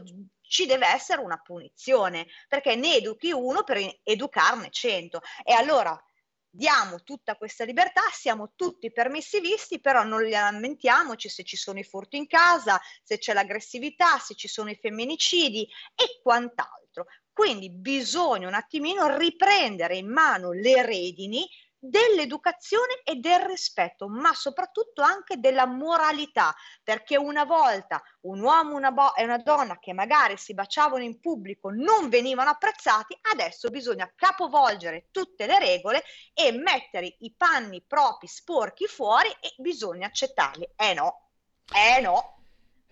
ci 0.53 0.67
deve 0.67 0.87
essere 0.87 1.23
una 1.23 1.38
punizione, 1.38 2.27
perché 2.47 2.77
ne 2.77 2.97
educhi 2.97 3.33
uno 3.33 3.65
per 3.65 4.01
educarne 4.03 4.69
cento. 4.71 5.23
E 5.43 5.55
allora 5.55 5.99
diamo 6.47 7.03
tutta 7.03 7.37
questa 7.37 7.65
libertà, 7.65 8.03
siamo 8.12 8.53
tutti 8.55 8.93
permissivisti, 8.93 9.81
però 9.81 10.03
non 10.03 10.29
lamentiamoci 10.29 11.31
se 11.31 11.43
ci 11.43 11.57
sono 11.57 11.79
i 11.79 11.85
furti 11.85 12.19
in 12.19 12.27
casa, 12.27 12.79
se 13.03 13.17
c'è 13.17 13.33
l'aggressività, 13.33 14.19
se 14.19 14.35
ci 14.35 14.47
sono 14.47 14.69
i 14.69 14.79
femminicidi 14.79 15.67
e 15.95 16.21
quant'altro. 16.23 17.07
Quindi 17.33 17.71
bisogna 17.71 18.47
un 18.47 18.53
attimino 18.53 19.17
riprendere 19.17 19.97
in 19.97 20.12
mano 20.12 20.53
le 20.53 20.85
redini 20.85 21.49
dell'educazione 21.85 23.01
e 23.03 23.16
del 23.16 23.40
rispetto, 23.40 24.09
ma 24.09 24.33
soprattutto 24.35 25.03
anche 25.03 25.38
della 25.40 25.66
moralità, 25.66 26.55
perché 26.83 27.16
una 27.16 27.45
volta 27.45 28.01
un 28.23 28.40
uomo 28.40 28.77
una 28.77 28.92
bo- 28.92 29.14
e 29.16 29.25
una 29.25 29.38
donna 29.38 29.79
che 29.81 29.92
magari 29.92 30.37
si 30.37 30.55
baciavano 30.55 31.03
in 31.03 31.18
pubblico 31.21 31.71
non 31.71 32.09
venivano 32.09 32.51
apprezzati, 32.51 33.18
adesso 33.33 33.68
bisogna 33.71 34.11
capovolgere 34.14 35.09
tutte 35.11 35.47
le 35.47 35.59
regole 35.59 36.05
e 36.35 36.53
mettere 36.53 37.16
i 37.18 37.35
panni 37.37 37.83
propri 37.83 38.29
sporchi 38.29 38.87
fuori 38.87 39.29
e 39.40 39.53
bisogna 39.57 40.07
accettarli. 40.07 40.73
Eh 40.77 40.95
no, 40.95 41.31
eh 41.68 42.01
no. 42.01 42.31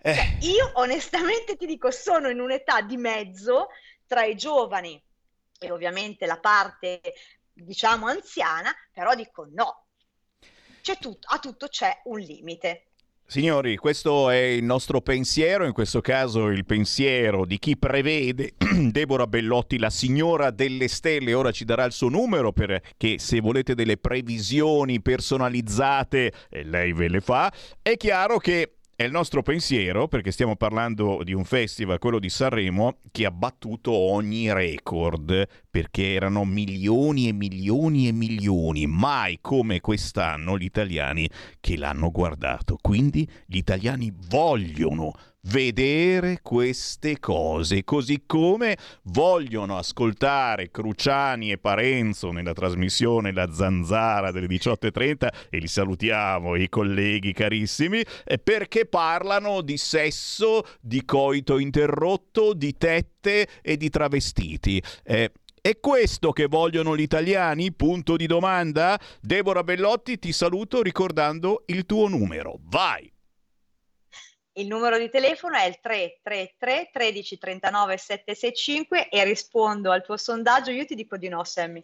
Eh, 0.03 0.13
Cioè, 0.13 0.35
io 0.39 0.71
onestamente 0.75 1.55
ti 1.55 1.65
dico, 1.65 1.91
sono 1.91 2.29
in 2.29 2.39
un'età 2.41 2.81
di 2.81 2.97
mezzo 2.97 3.69
tra 4.05 4.23
i 4.25 4.35
giovani 4.35 5.01
e 5.57 5.71
ovviamente 5.71 6.25
la 6.25 6.39
parte, 6.39 7.01
diciamo, 7.53 8.07
anziana, 8.07 8.73
però 8.91 9.15
dico 9.15 9.47
no. 9.51 9.87
Tutto, 10.81 11.19
a 11.29 11.39
tutto 11.39 11.67
c'è 11.67 12.01
un 12.05 12.19
limite. 12.19 12.87
Signori, 13.31 13.77
questo 13.77 14.29
è 14.29 14.35
il 14.35 14.65
nostro 14.65 14.99
pensiero, 14.99 15.65
in 15.65 15.71
questo 15.71 16.01
caso 16.01 16.47
il 16.47 16.65
pensiero 16.65 17.45
di 17.45 17.59
chi 17.59 17.77
prevede 17.77 18.55
Deborah 18.91 19.25
Bellotti, 19.25 19.77
la 19.77 19.89
signora 19.89 20.51
delle 20.51 20.89
stelle, 20.89 21.33
ora 21.33 21.51
ci 21.51 21.63
darà 21.63 21.85
il 21.85 21.93
suo 21.93 22.09
numero 22.09 22.51
perché 22.51 23.19
se 23.19 23.39
volete 23.39 23.73
delle 23.73 23.95
previsioni 23.95 25.01
personalizzate 25.01 26.33
eh, 26.49 26.63
lei 26.63 26.91
ve 26.91 27.07
le 27.07 27.21
fa. 27.21 27.49
È 27.81 27.95
chiaro 27.95 28.37
che 28.37 28.79
è 29.01 29.05
il 29.05 29.11
nostro 29.11 29.41
pensiero, 29.41 30.07
perché 30.07 30.31
stiamo 30.31 30.55
parlando 30.55 31.21
di 31.23 31.33
un 31.33 31.43
festival, 31.43 31.97
quello 31.97 32.19
di 32.19 32.29
Sanremo, 32.29 32.97
che 33.11 33.25
ha 33.25 33.31
battuto 33.31 33.91
ogni 33.91 34.53
record, 34.53 35.47
perché 35.69 36.13
erano 36.13 36.45
milioni 36.45 37.27
e 37.27 37.33
milioni 37.33 38.07
e 38.07 38.11
milioni, 38.11 38.85
mai 38.85 39.39
come 39.41 39.79
quest'anno 39.79 40.55
gli 40.55 40.65
italiani 40.65 41.27
che 41.59 41.77
l'hanno 41.77 42.11
guardato. 42.11 42.77
Quindi 42.79 43.27
gli 43.47 43.57
italiani 43.57 44.13
vogliono 44.29 45.13
vedere 45.43 46.39
queste 46.41 47.19
cose, 47.19 47.83
così 47.83 48.23
come 48.25 48.77
vogliono 49.03 49.77
ascoltare 49.77 50.69
Cruciani 50.69 51.51
e 51.51 51.57
Parenzo 51.57 52.31
nella 52.31 52.53
trasmissione 52.53 53.31
La 53.31 53.51
Zanzara 53.51 54.31
delle 54.31 54.47
18.30 54.47 55.27
e 55.49 55.57
li 55.57 55.67
salutiamo 55.67 56.55
i 56.55 56.69
colleghi 56.69 57.33
carissimi 57.33 58.03
eh, 58.23 58.37
perché 58.37 58.85
parlano 58.85 59.61
di 59.61 59.77
sesso, 59.77 60.63
di 60.79 61.03
coito 61.05 61.57
interrotto, 61.57 62.53
di 62.53 62.77
tette 62.77 63.47
e 63.61 63.77
di 63.77 63.89
travestiti. 63.89 64.81
Eh, 65.03 65.31
è 65.61 65.79
questo 65.79 66.31
che 66.31 66.47
vogliono 66.47 66.97
gli 66.97 67.01
italiani? 67.01 67.71
Punto 67.71 68.15
di 68.15 68.25
domanda? 68.25 68.99
Deborah 69.21 69.63
Bellotti, 69.63 70.17
ti 70.17 70.31
saluto 70.31 70.81
ricordando 70.81 71.63
il 71.67 71.85
tuo 71.85 72.07
numero. 72.07 72.57
Vai! 72.63 73.10
Il 74.61 74.67
numero 74.67 74.99
di 74.99 75.09
telefono 75.09 75.57
è 75.57 75.65
il 75.65 75.79
333 75.81 76.89
13 76.93 77.37
39 77.39 77.97
765 77.97 79.09
e 79.09 79.23
rispondo 79.23 79.89
al 79.89 80.03
tuo 80.03 80.17
sondaggio. 80.17 80.69
Io 80.69 80.85
ti 80.85 80.93
dico 80.93 81.17
di 81.17 81.29
no, 81.29 81.43
Sammy. 81.43 81.83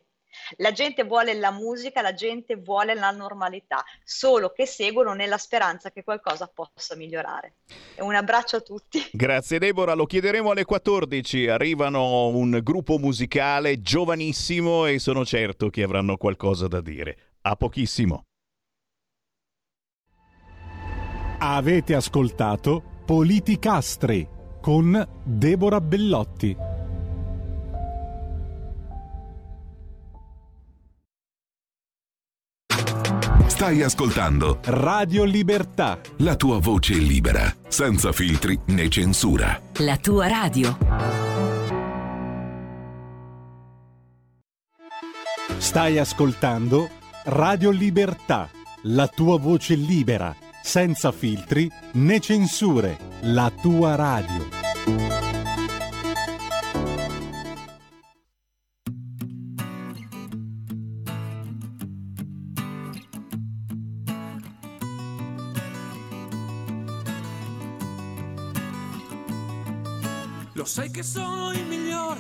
La 0.58 0.72
gente 0.72 1.04
vuole 1.04 1.34
la 1.34 1.50
musica, 1.50 2.02
la 2.02 2.14
gente 2.14 2.56
vuole 2.56 2.94
la 2.94 3.10
normalità, 3.10 3.84
solo 4.04 4.52
che 4.52 4.68
seguono 4.68 5.14
nella 5.14 5.40
speranza 5.40 5.90
che 5.90 6.04
qualcosa 6.04 6.46
possa 6.54 6.96
migliorare. 6.96 7.56
Un 7.98 8.14
abbraccio 8.14 8.58
a 8.58 8.62
tutti. 8.62 9.04
Grazie 9.12 9.58
Deborah, 9.58 9.96
lo 9.96 10.06
chiederemo 10.06 10.52
alle 10.52 10.64
14. 10.64 11.48
Arrivano 11.48 12.28
un 12.28 12.60
gruppo 12.62 13.00
musicale 13.00 13.82
giovanissimo 13.82 14.86
e 14.86 15.00
sono 15.00 15.26
certo 15.26 15.72
che 15.72 15.82
avranno 15.82 16.16
qualcosa 16.18 16.68
da 16.68 16.82
dire. 16.82 17.18
A 17.42 17.56
pochissimo. 17.56 18.26
Avete 21.40 21.94
ascoltato 21.94 22.82
Politicastri 23.06 24.28
con 24.60 25.08
Deborah 25.24 25.80
Bellotti. 25.82 26.58
Stai 33.46 33.84
ascoltando 33.84 34.60
Radio 34.66 35.24
Libertà. 35.26 36.00
La 36.18 36.36
tua 36.36 36.60
voce 36.60 36.94
libera, 36.96 37.54
senza 37.68 38.12
filtri 38.12 38.60
né 38.68 38.90
censura. 38.90 39.62
La 39.78 39.98
tua 39.98 40.28
radio. 40.28 40.76
Stai 45.58 46.00
ascoltando 46.00 46.90
Radio 47.26 47.70
Libertà. 47.70 48.50
La 48.84 49.08
tua 49.08 49.38
voce 49.38 49.76
libera, 49.76 50.36
senza 50.68 51.14
filtri 51.14 51.72
né 51.94 52.20
censure. 52.20 52.98
La 53.22 53.50
tua 53.50 53.96
radio. 53.96 54.50
Lo 70.52 70.66
sai 70.66 70.92
che 70.92 71.02
sono 71.02 71.54
il 71.54 71.66
migliore. 71.66 72.20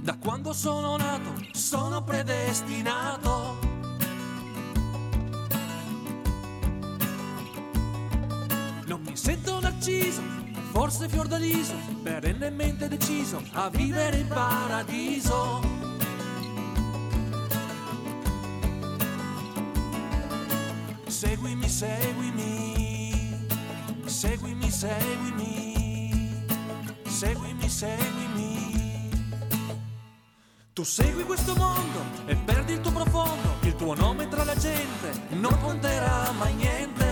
Da 0.00 0.16
quando 0.16 0.54
sono 0.54 0.96
nato, 0.96 1.34
sono 1.52 2.02
predestinato. 2.02 3.71
Sento 9.22 9.60
narciso, 9.60 10.20
forse 10.72 11.08
fiordaliso, 11.08 11.74
perennemente 12.02 12.88
deciso 12.88 13.40
a 13.52 13.70
vivere 13.70 14.16
in 14.16 14.26
paradiso. 14.26 15.60
Seguimi, 21.06 21.68
seguimi, 21.68 23.46
seguimi, 24.06 24.70
seguimi, 24.72 26.44
seguimi, 27.06 27.68
seguimi. 27.68 29.10
Tu 30.72 30.82
segui 30.82 31.22
questo 31.22 31.54
mondo 31.54 32.00
e 32.26 32.34
perdi 32.34 32.72
il 32.72 32.80
tuo 32.80 32.90
profondo, 32.90 33.54
il 33.60 33.76
tuo 33.76 33.94
nome 33.94 34.26
tra 34.26 34.42
la 34.42 34.56
gente 34.56 35.12
non 35.30 35.56
conterà 35.60 36.32
mai 36.32 36.54
niente. 36.54 37.11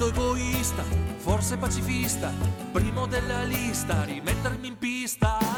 Sento 0.00 0.18
egoista, 0.18 0.82
forse 1.18 1.58
pacifista, 1.58 2.32
primo 2.72 3.04
della 3.04 3.42
lista, 3.42 4.02
rimettermi 4.04 4.68
in 4.68 4.78
pista. 4.78 5.49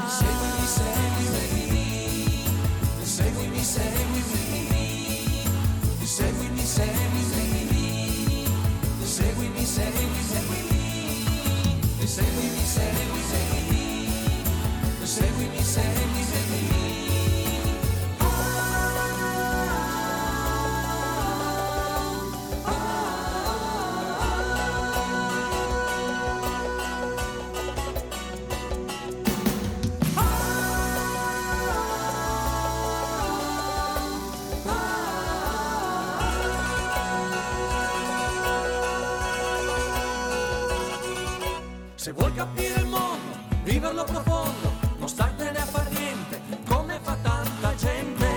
Viverlo 43.83 44.05
profondo, 44.05 44.73
non 44.99 45.09
startene 45.09 45.59
a 45.59 45.65
far 45.65 45.91
niente, 45.91 46.41
come 46.69 47.01
fa 47.03 47.17
tanta 47.21 47.75
gente. 47.75 48.29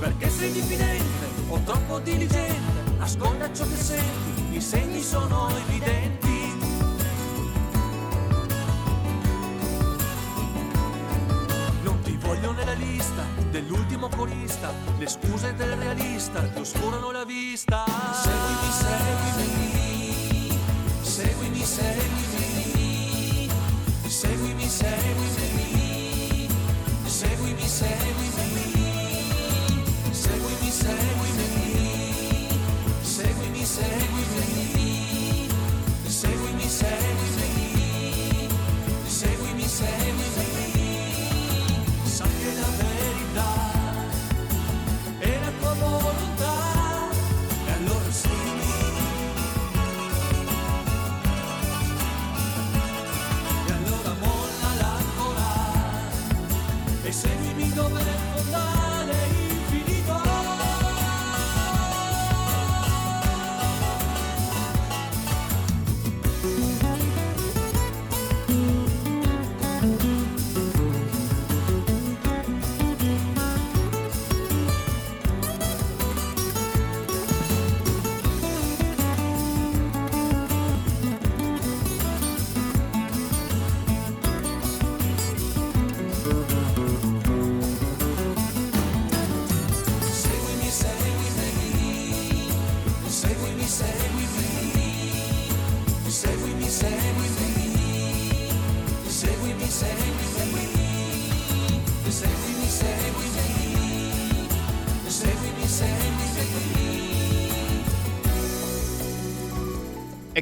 Perché 0.00 0.28
sei 0.28 0.50
diffidente 0.50 1.26
o 1.48 1.60
troppo 1.60 2.00
diligente, 2.00 2.98
ascolta 2.98 3.52
ciò 3.52 3.62
che 3.62 3.76
senti, 3.76 4.56
i 4.56 4.60
segni 4.60 5.00
sono 5.00 5.50
evidenti. 5.50 6.24
Non 11.82 12.00
ti 12.02 12.16
voglio 12.16 12.50
nella 12.50 12.72
lista 12.72 13.22
dell'ultimo 13.50 14.08
corista, 14.08 14.72
le 14.98 15.06
scuse 15.08 15.54
del 15.54 15.76
realista 15.76 16.40
ti 16.42 16.58
oscurano 16.58 17.12
la 17.12 17.24
vista. 17.24 17.25
say 21.76 22.15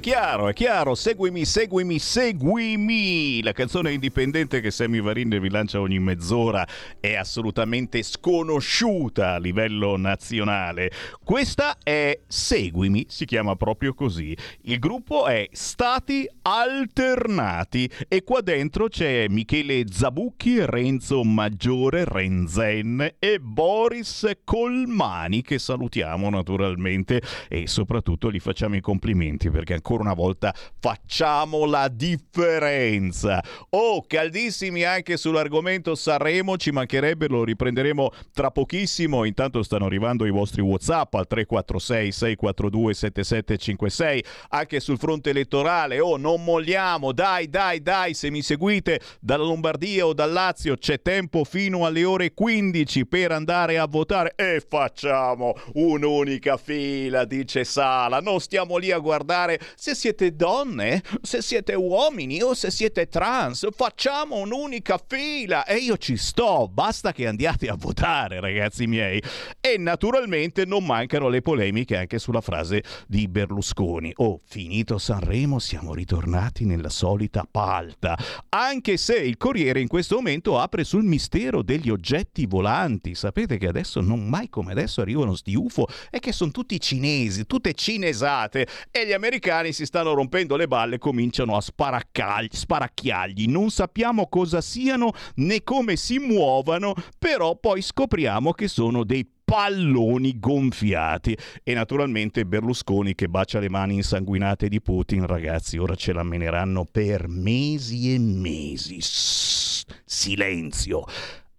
chiaro, 0.05 0.49
è 0.49 0.53
chiaro, 0.53 0.95
seguimi, 0.95 1.47
seguimi, 1.47 1.99
seguimi. 1.99 3.43
La 3.43 3.53
canzone 3.53 3.91
indipendente 3.91 4.61
che 4.61 4.71
Sammy 4.71 5.01
Varin 5.01 5.31
vi 5.41 5.49
lancia 5.49 5.81
ogni 5.81 5.99
mezz'ora 5.99 6.69
è 7.01 7.15
assolutamente 7.15 8.03
sconosciuta 8.03 9.33
a 9.33 9.39
livello 9.39 9.97
nazionale. 9.97 10.91
Questa 11.25 11.79
è 11.83 12.21
Seguimi, 12.29 13.07
si 13.09 13.25
chiama 13.25 13.57
proprio 13.57 13.95
così. 13.95 14.37
Il 14.65 14.79
gruppo 14.79 15.25
è 15.25 15.49
Stati 15.53 16.29
Alternati 16.43 17.91
e 18.09 18.23
qua 18.25 18.43
dentro 18.43 18.89
c'è 18.89 19.27
Michele 19.29 19.85
Zabucchi, 19.91 20.63
Renzo 20.67 21.25
Maggiore, 21.25 22.05
Renzen 22.05 23.15
e 23.19 23.41
Boris 23.41 24.31
Colmani 24.45 25.41
che 25.41 25.59
salutiamo 25.59 26.29
naturalmente 26.29 27.23
e 27.49 27.67
soprattutto 27.69 28.31
gli 28.31 28.39
facciamo 28.39 28.77
i 28.77 28.83
complimenti 28.83 29.49
perché 29.49 29.73
ancora 29.73 30.03
una 30.03 30.13
volta 30.13 30.55
facciamo 30.79 31.65
la 31.65 31.89
differenza. 31.89 33.43
Oh, 33.71 34.05
caldissimi 34.07 34.83
anche 34.83 35.17
sull'argomento 35.17 35.95
Sanremo, 35.95 36.59
ci 36.59 36.71
mancherebbe, 36.71 37.29
lo 37.29 37.45
riprenderemo 37.45 38.11
tra 38.35 38.51
pochissimo. 38.51 39.25
Intanto 39.25 39.63
stanno 39.63 39.87
arrivando 39.87 40.27
i 40.27 40.31
vostri 40.31 40.61
WhatsApp 40.61 41.13
al 41.19 41.27
346 41.27 42.13
642 42.13 42.95
7756 42.95 44.25
anche 44.51 44.81
sul 44.81 44.99
fronte 44.99 45.31
elettorale. 45.31 46.01
Oh, 46.01 46.17
non 46.17 46.43
molliamo, 46.45 47.13
dai, 47.13 47.49
dai, 47.49 47.83
dai, 47.83 48.15
se 48.15 48.31
mi 48.31 48.43
seguite 48.43 49.01
dalla 49.21 49.45
Lombardia 49.45 50.07
o 50.07 50.13
dal 50.13 50.33
Lazio 50.33 50.77
c'è 50.77 51.01
tempo 51.01 51.45
fino 51.45 51.87
alle 51.87 52.05
ore 52.05 52.35
15 52.35 53.07
per 53.07 53.33
andare 53.33 53.79
a 53.79 53.87
votare 53.87 54.33
e 54.37 54.63
facciamo 54.67 55.55
un'unica 55.75 56.57
fila, 56.57 57.25
dice 57.25 57.65
Sala. 57.65 58.21
Non 58.21 58.41
stiamo 58.41 58.77
lì 58.77 58.91
a 58.91 58.99
guardare 58.99 59.61
se 59.75 59.95
siete 59.95 60.35
donne, 60.35 61.03
se 61.23 61.43
siete 61.43 61.75
uomini 61.75 62.43
o 62.43 62.55
se 62.55 62.71
siete 62.71 63.09
trans, 63.09 63.69
facciamo 63.75 64.37
un'unica 64.37 65.01
fila 65.07 65.65
e 65.65 65.77
io 65.77 65.97
ci 65.97 66.17
sto, 66.17 66.69
basta 66.73 67.13
che 67.13 67.27
andiate 67.27 67.69
a 67.69 67.77
votare 67.77 68.41
ragazzi 68.41 68.87
miei. 68.87 69.23
E 69.61 69.77
naturalmente 69.79 70.65
non 70.65 70.85
mancano 71.05 71.29
le 71.29 71.43
polemiche 71.43 71.99
anche 71.99 72.19
sulla 72.19 72.41
frase 72.41 72.83
di 73.07 73.29
Berlusconi. 73.29 74.11
Oh, 74.17 74.41
finito 74.45 74.97
Sanremo 74.97 75.59
siamo 75.59 75.93
ritornati 75.93 76.65
nella 76.65 76.89
solita 76.89 77.47
palta, 77.49 78.17
anche 78.49 78.97
se 78.97 79.17
il 79.17 79.37
Corriere 79.37 79.81
in 79.81 79.87
questo 79.87 80.17
momento 80.17 80.59
apre 80.59 80.83
sul 80.83 81.05
mistero 81.05 81.63
degli 81.63 81.91
oggetti 81.91 82.47
volanti. 82.47 83.15
Sapete 83.15 83.59
che 83.59 83.69
adesso 83.69 84.01
non 84.01 84.27
mai 84.27 84.49
come 84.49 84.73
adesso 84.73 85.03
arrivano 85.03 85.35
sti 85.35 85.55
UFO 85.55 85.87
e 86.11 86.21
che 86.21 86.33
sono 86.33 86.51
tutti 86.51 86.81
cinesi, 86.81 87.45
tutte 87.45 87.75
cinesate 87.75 88.67
e 88.91 89.07
gli 89.07 89.13
americani 89.13 89.75
si 89.75 89.85
stanno 89.85 90.15
rompendo 90.15 90.57
le 90.57 90.67
balle, 90.67 90.97
cominciano 90.97 91.55
a 91.55 91.61
sparacchiargli. 91.61 93.47
Non 93.47 93.69
sappiamo 93.71 94.29
cosa 94.29 94.63
siano 94.63 95.13
né 95.37 95.63
come 95.63 95.97
si 95.97 96.19
muovano, 96.19 96.95
però 97.19 97.57
poi 97.57 97.83
scopriamo 97.83 98.53
che 98.53 98.69
sono 98.69 99.05
dei 99.05 99.29
palloni 99.45 100.39
gonfiati. 100.39 101.37
E 101.63 101.75
naturalmente 101.75 102.47
Berlusconi 102.47 103.15
che 103.15 103.29
bacia 103.29 103.61
le 103.61 103.69
mani 103.69 103.95
insanguinate 103.95 104.69
di 104.69 104.81
Putin 104.81 105.27
ragazzi 105.27 105.79
ora 105.79 105.95
ce 105.95 106.13
la 106.13 106.23
meneranno 106.23 106.87
per 106.91 107.29
mesi 107.29 108.15
e 108.15 108.19
mesi. 108.19 109.01
Sss, 109.01 109.85
silenzio 110.05 111.05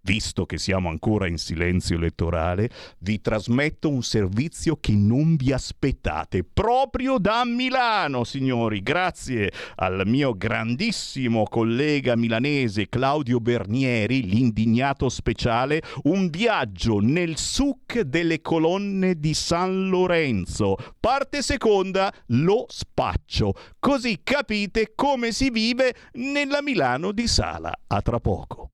visto 0.06 0.46
che 0.46 0.56
siamo 0.56 0.88
ancora 0.88 1.26
in 1.26 1.36
silenzio 1.36 1.96
elettorale, 1.96 2.70
vi 3.00 3.20
trasmetto 3.20 3.88
un 3.88 4.04
servizio 4.04 4.78
che 4.80 4.92
non 4.92 5.34
vi 5.34 5.52
aspettate 5.52 6.44
proprio 6.44 7.18
da 7.18 7.44
Milano, 7.44 8.22
signori. 8.22 8.82
Grazie 8.82 9.50
al 9.74 10.02
mio 10.06 10.36
grandissimo 10.36 11.42
collega 11.42 12.14
milanese 12.14 12.88
Claudio 12.88 13.40
Bernieri, 13.40 14.22
l'indignato 14.22 15.08
speciale, 15.08 15.82
un 16.04 16.30
viaggio 16.30 17.00
nel 17.00 17.36
suc 17.36 18.00
delle 18.00 18.40
colonne 18.40 19.18
di 19.18 19.34
San 19.34 19.88
Lorenzo. 19.88 20.76
Parte 21.00 21.42
seconda, 21.42 22.14
lo 22.26 22.66
spaccio. 22.68 23.54
Così 23.80 24.20
capite 24.22 24.92
come 24.94 25.32
si 25.32 25.50
vive 25.50 25.94
nella 26.12 26.62
Milano 26.62 27.10
di 27.10 27.26
Sala. 27.26 27.72
A 27.88 28.00
tra 28.02 28.20
poco. 28.20 28.70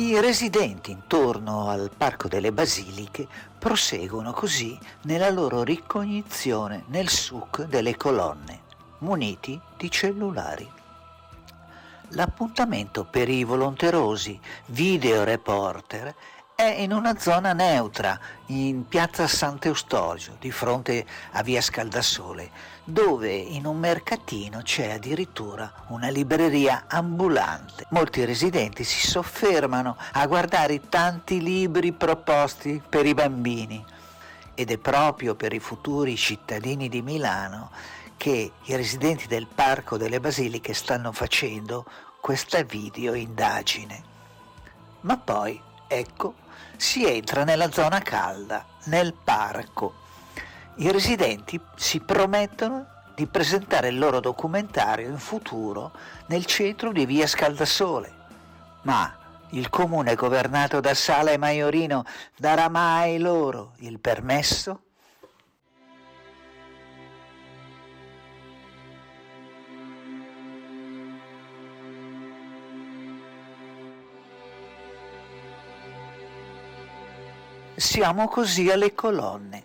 I 0.00 0.20
residenti 0.20 0.92
intorno 0.92 1.68
al 1.68 1.90
Parco 1.96 2.28
delle 2.28 2.52
Basiliche 2.52 3.26
proseguono 3.58 4.30
così 4.30 4.78
nella 5.02 5.28
loro 5.28 5.64
ricognizione 5.64 6.84
nel 6.86 7.08
suc 7.08 7.64
delle 7.64 7.96
colonne, 7.96 8.60
muniti 8.98 9.60
di 9.76 9.90
cellulari. 9.90 10.70
L'appuntamento 12.10 13.06
per 13.06 13.28
i 13.28 13.42
volonterosi 13.42 14.38
videoreporter 14.66 16.14
è 16.60 16.80
in 16.80 16.92
una 16.92 17.16
zona 17.16 17.52
neutra, 17.52 18.18
in 18.46 18.88
piazza 18.88 19.28
Sant'Eustogio, 19.28 20.34
di 20.40 20.50
fronte 20.50 21.06
a 21.30 21.42
via 21.44 21.60
Scaldasole, 21.60 22.50
dove 22.82 23.32
in 23.32 23.64
un 23.64 23.78
mercatino 23.78 24.62
c'è 24.62 24.90
addirittura 24.90 25.72
una 25.90 26.08
libreria 26.08 26.86
ambulante. 26.88 27.86
Molti 27.90 28.24
residenti 28.24 28.82
si 28.82 29.06
soffermano 29.06 29.96
a 30.14 30.26
guardare 30.26 30.72
i 30.72 30.88
tanti 30.88 31.40
libri 31.40 31.92
proposti 31.92 32.82
per 32.88 33.06
i 33.06 33.14
bambini 33.14 33.84
ed 34.56 34.72
è 34.72 34.78
proprio 34.78 35.36
per 35.36 35.52
i 35.52 35.60
futuri 35.60 36.16
cittadini 36.16 36.88
di 36.88 37.02
Milano 37.02 37.70
che 38.16 38.50
i 38.64 38.74
residenti 38.74 39.28
del 39.28 39.46
Parco 39.46 39.96
delle 39.96 40.18
Basiliche 40.18 40.74
stanno 40.74 41.12
facendo 41.12 41.84
questa 42.20 42.64
video 42.64 43.14
indagine. 43.14 44.02
Ma 45.02 45.16
poi, 45.16 45.62
ecco, 45.86 46.46
si 46.78 47.04
entra 47.04 47.42
nella 47.42 47.70
zona 47.72 47.98
calda, 47.98 48.64
nel 48.84 49.12
parco. 49.12 50.06
I 50.76 50.92
residenti 50.92 51.60
si 51.74 51.98
promettono 52.00 52.86
di 53.16 53.26
presentare 53.26 53.88
il 53.88 53.98
loro 53.98 54.20
documentario 54.20 55.08
in 55.08 55.18
futuro 55.18 55.92
nel 56.28 56.46
centro 56.46 56.92
di 56.92 57.04
via 57.04 57.26
Scaldasole. 57.26 58.14
Ma 58.82 59.12
il 59.50 59.68
comune 59.70 60.14
governato 60.14 60.78
da 60.78 60.94
Sala 60.94 61.32
e 61.32 61.36
Maiorino 61.36 62.04
darà 62.36 62.68
mai 62.68 63.18
loro 63.18 63.72
il 63.78 63.98
permesso? 63.98 64.82
Siamo 77.78 78.26
così 78.26 78.68
alle 78.72 78.92
colonne, 78.92 79.62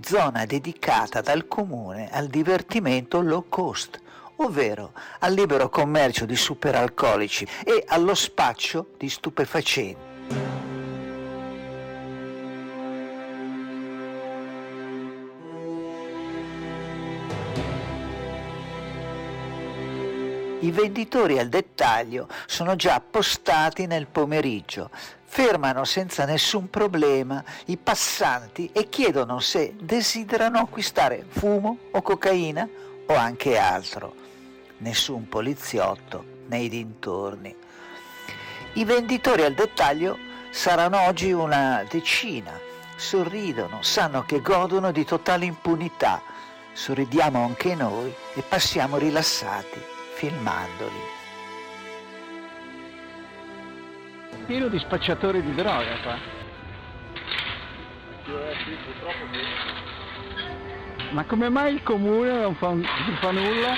zona 0.00 0.46
dedicata 0.46 1.20
dal 1.20 1.46
comune 1.46 2.10
al 2.10 2.26
divertimento 2.26 3.20
low 3.20 3.44
cost, 3.48 4.00
ovvero 4.38 4.92
al 5.20 5.32
libero 5.32 5.68
commercio 5.68 6.26
di 6.26 6.34
superalcolici 6.34 7.46
e 7.64 7.84
allo 7.86 8.16
spaccio 8.16 8.88
di 8.98 9.08
stupefacenti. 9.08 10.10
I 20.62 20.70
venditori 20.70 21.38
al 21.38 21.48
dettaglio 21.48 22.26
sono 22.46 22.74
già 22.74 23.00
postati 23.00 23.86
nel 23.86 24.08
pomeriggio, 24.08 24.90
fermano 25.34 25.84
senza 25.84 26.26
nessun 26.26 26.68
problema 26.68 27.42
i 27.66 27.78
passanti 27.78 28.68
e 28.70 28.90
chiedono 28.90 29.40
se 29.40 29.72
desiderano 29.80 30.58
acquistare 30.58 31.24
fumo 31.26 31.78
o 31.90 32.02
cocaina 32.02 32.68
o 33.06 33.14
anche 33.14 33.56
altro. 33.56 34.14
Nessun 34.80 35.30
poliziotto 35.30 36.22
nei 36.48 36.68
dintorni. 36.68 37.56
I 38.74 38.84
venditori 38.84 39.42
al 39.44 39.54
dettaglio 39.54 40.18
saranno 40.50 41.00
oggi 41.06 41.32
una 41.32 41.82
decina. 41.88 42.52
Sorridono, 42.94 43.78
sanno 43.80 44.24
che 44.26 44.42
godono 44.42 44.92
di 44.92 45.06
totale 45.06 45.46
impunità. 45.46 46.20
Sorridiamo 46.74 47.42
anche 47.42 47.74
noi 47.74 48.14
e 48.34 48.42
passiamo 48.42 48.98
rilassati 48.98 49.80
filmandoli. 50.12 51.21
Pieno 54.46 54.68
di 54.68 54.78
spacciatori 54.78 55.40
di 55.40 55.54
droga 55.54 56.00
qua. 56.02 56.16
Ma 61.12 61.24
come 61.26 61.48
mai 61.48 61.74
il 61.74 61.82
comune 61.82 62.32
non 62.40 62.54
fa, 62.56 62.70
non 62.72 62.84
fa 63.20 63.30
nulla? 63.30 63.74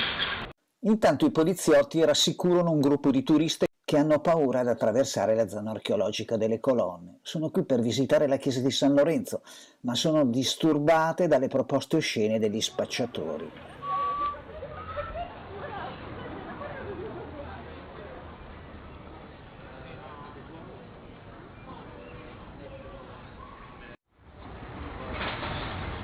Intanto 0.81 1.25
i 1.25 1.31
poliziotti 1.31 2.03
rassicurano 2.03 2.71
un 2.71 2.79
gruppo 2.79 3.11
di 3.11 3.21
turisti 3.23 3.65
che 3.83 3.97
hanno 3.97 4.19
paura 4.19 4.61
ad 4.61 4.67
attraversare 4.67 5.35
la 5.35 5.47
zona 5.47 5.69
archeologica 5.71 6.35
delle 6.35 6.59
colonne. 6.59 7.19
Sono 7.21 7.51
qui 7.51 7.63
per 7.63 7.81
visitare 7.81 8.27
la 8.27 8.37
chiesa 8.37 8.59
di 8.61 8.71
San 8.71 8.93
Lorenzo, 8.93 9.43
ma 9.81 9.93
sono 9.93 10.25
disturbate 10.25 11.27
dalle 11.27 11.47
proposte 11.47 11.97
oscene 11.97 12.39
degli 12.39 12.61
spacciatori. 12.61 13.74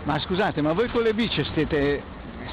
Ma 0.04 0.20
scusate, 0.20 0.62
ma 0.62 0.74
voi 0.74 0.88
con 0.90 1.04
le 1.04 1.14
bici 1.14 1.44
siete, 1.54 2.02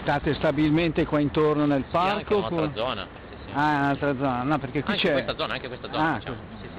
state 0.02 0.34
stabilmente 0.34 1.06
qua 1.06 1.18
intorno 1.20 1.64
nel 1.66 1.84
Sì, 1.88 1.96
anche 1.96 2.24
parco? 2.24 2.36
un'altra 2.36 2.58
con- 2.58 2.74
zona. 2.74 3.06
Sì, 3.30 3.36
sì. 3.46 3.50
Ah, 3.54 3.76
un'altra 3.78 4.14
zona. 4.16 4.42
No, 4.42 4.58
perché 4.58 4.82
qui 4.82 4.92
Anche 4.92 5.06
c'è... 5.06 5.12
questa 5.12 5.36
zona, 5.36 5.52
anche 5.54 5.66
questa 5.68 5.88
zona, 5.90 6.12
Ah, 6.14 6.18
diciamo. 6.18 6.36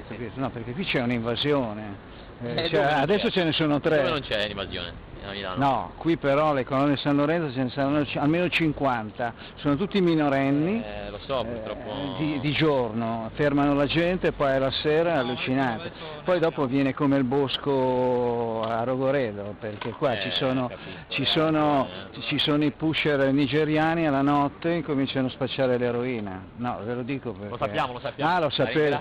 Sì, 0.08 0.14
sì. 0.16 0.30
No, 0.34 0.50
perché 0.50 0.72
qui 0.72 0.84
c'è 0.84 1.02
un'invasione. 1.02 2.08
Eh, 2.42 2.68
cioè, 2.70 2.82
adesso 2.82 3.30
ce 3.30 3.44
ne 3.44 3.52
sono 3.52 3.80
tre. 3.80 3.96
Dove 3.96 4.10
non 4.10 4.20
c'è 4.20 4.46
l'invasione? 4.46 4.92
A 5.26 5.32
Milano. 5.32 5.56
No, 5.64 5.92
qui 5.96 6.16
però 6.16 6.52
le 6.54 6.64
colonne 6.64 6.96
San 6.96 7.16
Lorenzo 7.16 7.52
ce 7.52 7.62
ne 7.62 7.70
saranno 7.70 8.06
almeno 8.16 8.48
50, 8.48 9.32
sono 9.56 9.76
tutti 9.76 10.00
minorenni. 10.00 10.82
Eh, 10.82 11.10
lo 11.10 11.18
so, 11.26 11.44
purtroppo. 11.44 11.90
eh, 11.90 12.14
di, 12.18 12.40
di 12.40 12.52
giorno 12.52 13.30
fermano 13.34 13.74
la 13.74 13.86
gente, 13.86 14.32
poi 14.32 14.52
alla 14.52 14.70
sera 14.70 15.14
è 15.14 15.16
allucinante. 15.18 15.92
Poi 16.24 16.38
dopo 16.38 16.66
viene 16.66 16.94
come 16.94 17.16
il 17.16 17.24
bosco 17.24 18.62
a 18.62 18.82
Rogoredo, 18.84 19.54
perché 19.58 19.90
qua 19.90 20.12
Eh, 20.18 20.22
ci, 20.22 20.30
sono, 20.32 20.68
capisco, 20.68 20.88
ci, 21.08 21.22
eh, 21.22 21.26
sono, 21.26 21.86
eh. 22.14 22.20
ci 22.22 22.38
sono 22.38 22.64
i 22.64 22.70
pusher 22.70 23.32
nigeriani 23.32 24.06
alla 24.06 24.22
notte 24.22 24.76
e 24.76 24.82
cominciano 24.82 25.26
a 25.26 25.30
spacciare 25.30 25.76
l'eroina. 25.78 26.42
No, 26.56 26.78
ve 26.84 26.94
lo 26.94 27.02
dico 27.02 27.32
perché... 27.32 27.48
Lo 27.50 27.56
sappiamo, 27.58 27.92
lo 27.94 28.00
sappiamo. 28.00 28.30
Ah, 28.30 28.38
lo 28.40 28.50
sapevo. 28.50 28.98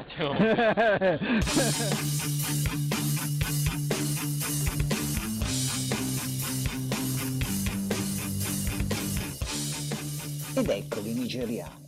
Ed 10.59 10.67
eccoli 10.67 11.13
nigeriani. 11.13 11.87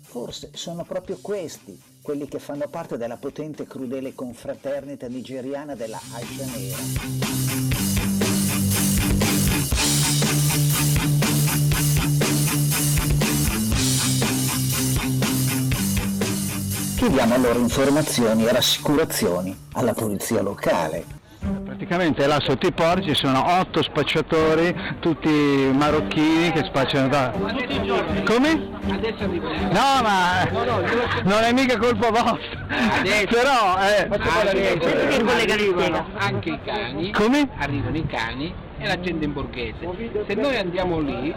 Forse 0.00 0.50
sono 0.54 0.84
proprio 0.84 1.18
questi 1.20 1.76
quelli 2.00 2.28
che 2.28 2.38
fanno 2.38 2.68
parte 2.68 2.96
della 2.96 3.16
potente 3.16 3.64
e 3.64 3.66
crudele 3.66 4.14
confraternita 4.14 5.08
nigeriana 5.08 5.74
della 5.74 6.00
Aisha 6.12 6.44
Nera. 6.44 6.76
Chiediamo 16.94 17.34
allora 17.34 17.58
informazioni 17.58 18.46
e 18.46 18.52
rassicurazioni 18.52 19.58
alla 19.72 19.94
polizia 19.94 20.42
locale. 20.42 21.21
Praticamente 21.82 22.28
là 22.28 22.38
sotto 22.40 22.68
i 22.68 22.72
porti 22.72 23.08
ci 23.08 23.14
sono 23.16 23.58
otto 23.58 23.82
spacciatori, 23.82 24.72
tutti 25.00 25.28
marocchini 25.74 26.52
che 26.52 26.62
spacciano 26.62 27.08
da... 27.08 27.32
Come? 28.24 28.54
No, 28.54 30.00
ma 30.00 30.48
non 31.24 31.42
è 31.42 31.52
mica 31.52 31.76
colpa 31.78 32.10
vostra. 32.10 32.66
Però, 33.28 33.78
eh... 33.80 34.08
arrivano 35.50 36.06
anche 36.18 36.50
i 36.50 36.58
cani, 36.64 37.10
Come? 37.10 37.48
arrivano 37.58 37.96
i 37.96 38.06
cani 38.06 38.54
e 38.78 38.86
la 38.86 39.00
gente 39.00 39.24
in 39.24 39.32
borghese. 39.32 40.24
Se 40.28 40.34
noi 40.34 40.56
andiamo 40.56 41.00
lì, 41.00 41.34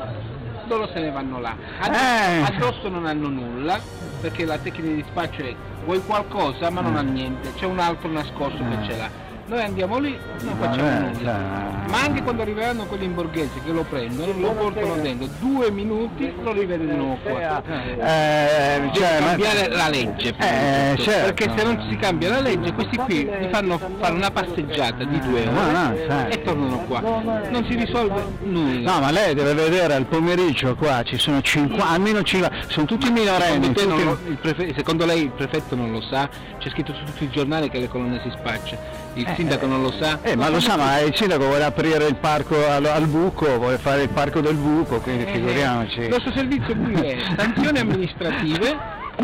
loro 0.67 0.87
se 0.93 0.99
ne 0.99 1.09
vanno 1.09 1.39
là. 1.39 1.55
Addosso, 1.79 2.03
Eh. 2.03 2.55
addosso 2.55 2.89
non 2.89 3.07
hanno 3.07 3.29
nulla, 3.29 3.79
perché 4.21 4.45
la 4.45 4.59
tecnica 4.59 4.89
di 4.89 4.95
dispaccio 5.01 5.41
è 5.41 5.55
vuoi 5.85 6.03
qualcosa 6.05 6.69
ma 6.69 6.81
non 6.81 6.97
ha 6.97 7.01
niente, 7.01 7.51
c'è 7.55 7.65
un 7.65 7.79
altro 7.79 8.09
nascosto 8.09 8.57
Eh. 8.61 8.69
che 8.77 8.91
ce 8.91 8.97
l'ha. 8.97 9.23
Noi 9.47 9.61
andiamo 9.61 9.99
lì, 9.99 10.17
non 10.41 10.55
facciamo 10.57 10.89
Vabbè, 10.89 10.99
nulla. 11.17 11.17
cioè- 11.19 11.89
Ma 11.91 12.01
anche 12.01 12.23
quando 12.23 12.41
arriveranno 12.41 12.85
quelli 12.85 13.05
in 13.05 13.13
borghese 13.13 13.61
che 13.63 13.71
lo 13.71 13.83
prendono, 13.83 14.33
lo 14.39 14.51
portano 14.53 14.95
dentro, 14.95 15.27
due 15.39 15.69
minuti 15.69 16.33
lo 16.41 16.51
rivede 16.51 16.87
di 16.87 16.95
nuovo 16.95 17.17
qua. 17.21 17.61
Eh, 17.63 18.79
Deve 18.79 18.91
cioè, 18.93 19.19
ma- 19.19 19.25
cambiare 19.27 19.69
la 19.69 19.87
legge 19.89 20.29
Eh, 20.39 20.95
certo. 20.97 21.33
perché 21.33 21.51
se 21.55 21.63
non 21.63 21.85
si 21.87 21.95
cambia 21.97 22.29
la 22.31 22.39
legge 22.41 22.73
questi 22.73 22.97
qui 22.97 23.29
ti 23.29 23.47
fanno 23.51 23.79
fare 23.99 24.13
una 24.15 24.31
passeggiata 24.31 25.03
di 25.03 25.19
due 25.19 25.41
ore 25.41 25.51
No, 25.51 25.71
no, 25.89 25.95
certo. 25.95 26.33
e 26.33 26.41
tornano 26.41 26.77
qua 26.87 26.99
non 27.01 27.65
si 27.69 27.75
risolve 27.75 28.23
nulla 28.41 28.93
No, 28.93 28.99
ma 28.99 29.11
lei 29.11 29.35
deve 29.35 29.53
vedere 29.53 29.93
al 29.93 30.05
pomeriggio 30.05 30.73
qua 30.75 31.03
ci 31.03 31.17
sono 31.19 31.41
50, 31.41 31.87
almeno 31.87 32.23
50, 32.23 32.55
sono 32.67 32.85
tutti 32.87 33.11
minorenni. 33.11 33.73
secondo, 33.75 33.95
tutti- 34.15 34.29
lo- 34.29 34.37
prefe- 34.41 34.73
secondo 34.75 35.05
lei 35.05 35.21
il 35.23 35.31
prefetto 35.31 35.75
non 35.75 35.91
lo 35.91 36.01
sa 36.01 36.27
c'è 36.57 36.69
scritto 36.69 36.93
su 36.95 37.03
tutti 37.05 37.25
i 37.25 37.29
giornali 37.29 37.69
che 37.69 37.79
le 37.79 37.87
colonne 37.87 38.19
si 38.23 38.31
spaccia 38.31 39.03
il 39.15 39.33
sindaco 39.35 39.65
non 39.65 39.81
lo 39.81 39.91
sa 39.99 40.19
Eh, 40.21 40.35
ma 40.35 40.49
lo 40.49 40.59
sa, 40.59 40.75
ma 40.77 40.99
il 40.99 41.15
sindaco 41.15 41.45
vuole 41.45 41.63
aprire 41.63 42.05
il 42.07 42.15
parco 42.15 42.55
al, 42.69 42.85
al 42.85 43.07
buco, 43.07 43.57
vuole 43.57 43.77
fare 43.77 44.03
il 44.03 44.09
parco 44.09 44.41
del 44.41 44.55
buco, 44.55 44.99
quindi 44.99 45.23
Eh, 45.23 45.31
figuriamoci. 45.33 45.99
il 46.01 46.09
nostro 46.09 46.31
servizio 46.33 46.75
qui 46.75 46.93
è 46.93 47.17
sanzioni 47.37 47.79
amministrative 47.79 48.77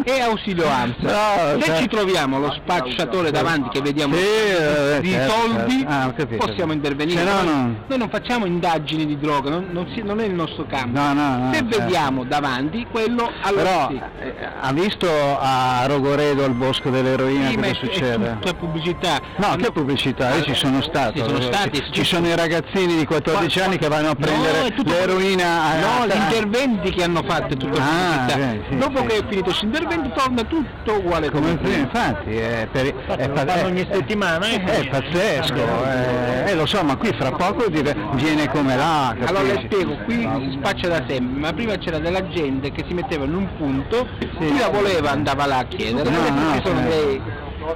e 0.04 0.20
ausilio 0.22 0.68
ANSA. 0.68 0.96
No, 1.02 1.60
Se 1.60 1.66
certo. 1.66 1.82
ci 1.82 1.88
troviamo 1.88 2.40
lo 2.40 2.52
spacciatore 2.54 3.32
davanti 3.32 3.70
che 3.70 3.82
vediamo 3.82 4.16
Sì, 4.16 4.22
eh, 4.24 5.00
di 5.02 5.12
certo, 5.12 5.32
soldi, 5.34 5.72
certo. 5.80 5.88
Ah, 5.94 6.14
capito. 6.14 6.46
possiamo 6.46 6.74
intervenire. 6.74 7.24
No, 7.24 7.34
Noi- 7.34 7.46
no. 7.46 7.76
Noi 7.88 7.98
non 7.98 8.10
facciamo 8.10 8.46
indagini 8.46 9.06
di 9.06 9.18
droga, 9.20 9.50
non, 9.50 9.68
non 9.72 9.88
si- 9.94 10.02
non 10.02 10.20
è 10.20 10.26
il 10.26 10.34
nostro 10.34 10.66
campo. 10.66 11.00
Se 11.00 11.58
certo. 11.60 11.78
vediamo 11.80 12.24
davanti 12.24 12.86
quello, 12.90 13.30
allora 13.42 13.64
Però 13.64 13.88
sì. 13.90 14.02
eh, 14.22 14.34
ha 14.62 14.72
visto 14.74 15.08
a 15.40 15.86
Rogoredo 15.88 16.44
al 16.46 16.54
bosco 16.54 16.90
dell'eroina 16.90 17.50
Sì, 17.50 17.56
cosa 17.56 17.68
è- 17.68 17.72
è 17.72 17.74
succede? 17.76 18.38
tutta 18.40 18.54
pubblicità. 18.54 19.20
No, 19.38 19.56
che 19.58 19.72
pubblicità? 19.72 20.34
Io 20.36 20.44
ci 20.44 20.56
sono 20.56 20.82
stato. 20.82 21.14
Ci 21.20 21.24
sono 21.28 21.42
stati, 21.42 21.84
Ci, 21.92 22.04
sono 22.04 22.28
i 22.28 22.36
ragazzini 22.36 22.96
di 22.98 23.06
14 23.06 23.60
anni 23.60 23.78
che 23.78 23.88
vanno 23.88 24.10
a 24.12 24.16
prendere 24.16 24.68
è 24.68 24.74
l'eroina. 24.84 25.80
No, 25.80 26.06
gli 26.08 26.16
interventi 26.16 26.92
che 26.92 27.04
hanno 27.04 27.24
fatto 27.26 27.54
è 27.54 27.58
tutta 27.58 27.82
Ah, 27.82 28.26
pubblicità. 28.26 28.76
Dopo 28.76 29.06
che 29.06 29.18
è 29.18 29.24
finito 29.28 29.44
questo 29.44 29.66
intervento 29.84 30.10
torna 30.20 30.44
tutto 30.44 30.94
uguale 30.98 31.30
Come 31.30 31.58
prima. 31.58 31.78
infatti, 31.78 32.36
è, 32.36 32.68
per, 32.72 32.86
è, 32.88 32.94
pa- 33.30 33.46
fanno 33.46 33.52
è- 33.52 33.66
ogni 33.66 33.88
settimana, 33.92 34.48
eh? 34.48 34.64
È 34.64 34.88
pazzesco, 34.88 35.56
eh, 35.56 36.50
eh, 36.52 36.56
lo 36.56 36.66
so, 36.66 36.84
ma 36.84 36.96
qui 36.96 37.14
fra 37.18 37.32
poco 37.32 37.66
viene 37.70 38.50
come 38.50 38.76
là. 38.76 39.10
Allora 39.26 39.44
le 39.44 39.54
capisci? 39.54 39.66
spiego, 39.68 39.98
qui 40.04 40.20
si 40.22 40.58
spaccia 40.58 40.88
da 40.88 41.04
sempre, 41.08 41.40
ma 41.40 41.54
prima 41.54 41.76
c'era 41.78 42.00
della 42.00 42.28
gente 42.30 42.72
che 42.72 42.84
si 42.88 42.94
metteva 42.94 43.26
in 43.26 43.34
un 43.36 43.48
punto, 43.58 44.08
chi 44.18 44.58
la 44.58 44.70
voleva 44.70 45.12
andava 45.12 45.46
là 45.46 45.58
a 45.60 45.66
chiedere, 45.66 46.10
No, 46.10 46.20
no, 46.30 46.54
ci 46.56 46.62
sono 46.64 46.80
sì. 46.82 46.88
dei 46.88 47.22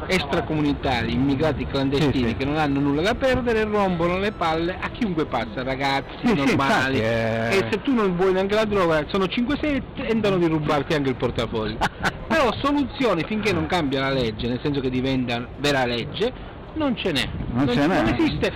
extracomunitari, 0.08 1.14
immigrati 1.14 1.66
clandestini 1.66 2.14
Sì, 2.14 2.28
sì. 2.30 2.36
che 2.36 2.46
non 2.46 2.58
hanno 2.58 2.80
nulla 2.80 3.02
da 3.02 3.16
perdere 3.16 3.64
rompono 3.64 4.18
le 4.18 4.32
palle 4.32 4.76
a 4.80 4.90
chiunque 4.90 5.26
passa, 5.26 5.64
ragazzi 5.64 6.16
sì, 6.26 6.34
normali. 6.34 6.52
infatti, 6.52 6.98
eh. 7.00 7.58
E 7.58 7.68
se 7.72 7.82
tu 7.82 7.94
non 7.94 8.16
vuoi 8.16 8.34
neanche 8.34 8.56
la 8.56 8.66
droga, 8.66 9.04
sono 9.08 9.26
5-6 9.26 9.64
e 9.64 9.82
tentano 9.96 10.38
di 10.38 10.48
rubarti 10.48 10.94
anche 10.94 11.10
il 11.10 11.16
portafoglio. 11.16 11.78
Però 12.28 12.52
soluzioni 12.62 13.24
finché 13.24 13.54
non 13.54 13.66
cambia 13.68 14.02
la 14.02 14.10
legge, 14.10 14.48
nel 14.48 14.60
senso 14.62 14.80
che 14.82 14.90
diventa 14.90 15.48
vera 15.58 15.86
legge, 15.86 16.54
non 16.76 16.96
ce 16.96 17.12
n'è. 17.12 17.28
Non 17.54 17.68
ce 17.70 17.86
n'è. 17.88 18.02
Non 18.02 18.14
esiste. 18.14 18.52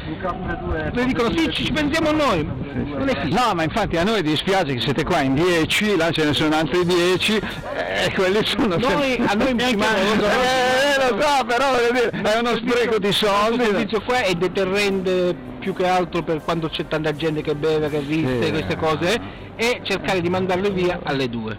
Le 0.91 1.05
dicono 1.05 1.31
sì, 1.35 1.49
ci 1.51 1.71
pensiamo 1.71 2.11
noi. 2.11 2.43
Non 2.43 3.07
esiste. 3.07 3.27
No, 3.29 3.53
ma 3.53 3.63
infatti 3.63 3.97
a 3.97 4.03
noi 4.03 4.21
dispiace 4.21 4.73
che 4.75 4.81
siete 4.81 5.03
qua 5.03 5.21
in 5.21 5.33
10, 5.35 5.95
là 5.95 6.11
ce 6.11 6.25
ne 6.25 6.33
sono 6.33 6.55
altri 6.55 6.85
10 6.85 7.35
e 7.37 8.11
quelli 8.13 8.39
sono 8.45 8.75
Noi- 8.77 8.81
sempre- 8.83 9.25
a 9.25 9.33
noi 9.33 9.47
ci 9.47 9.53
Neanche- 9.75 9.75
manca- 9.77 10.31
Eh, 10.31 11.11
lo 11.11 11.21
so, 11.21 11.45
però 11.45 11.65
dire, 11.91 12.09
è 12.09 12.39
uno 12.39 12.55
spreco 12.57 12.99
di 12.99 13.11
soldi. 13.11 13.63
servizio 13.63 14.01
qua 14.01 14.21
è 14.21 14.33
deterrente 14.33 15.35
più 15.59 15.73
che 15.73 15.87
altro 15.87 16.21
per 16.23 16.41
quando 16.43 16.69
c'è 16.69 16.87
tanta 16.87 17.13
gente 17.13 17.41
che 17.41 17.55
beve, 17.55 17.89
che 17.89 17.99
riste, 17.99 18.43
Sì. 18.45 18.51
queste 18.51 18.75
cose, 18.77 19.19
e 19.55 19.79
cercare 19.83 20.21
di 20.21 20.29
mandarle 20.29 20.69
via 20.69 20.99
alle 21.03 21.27
due, 21.29 21.55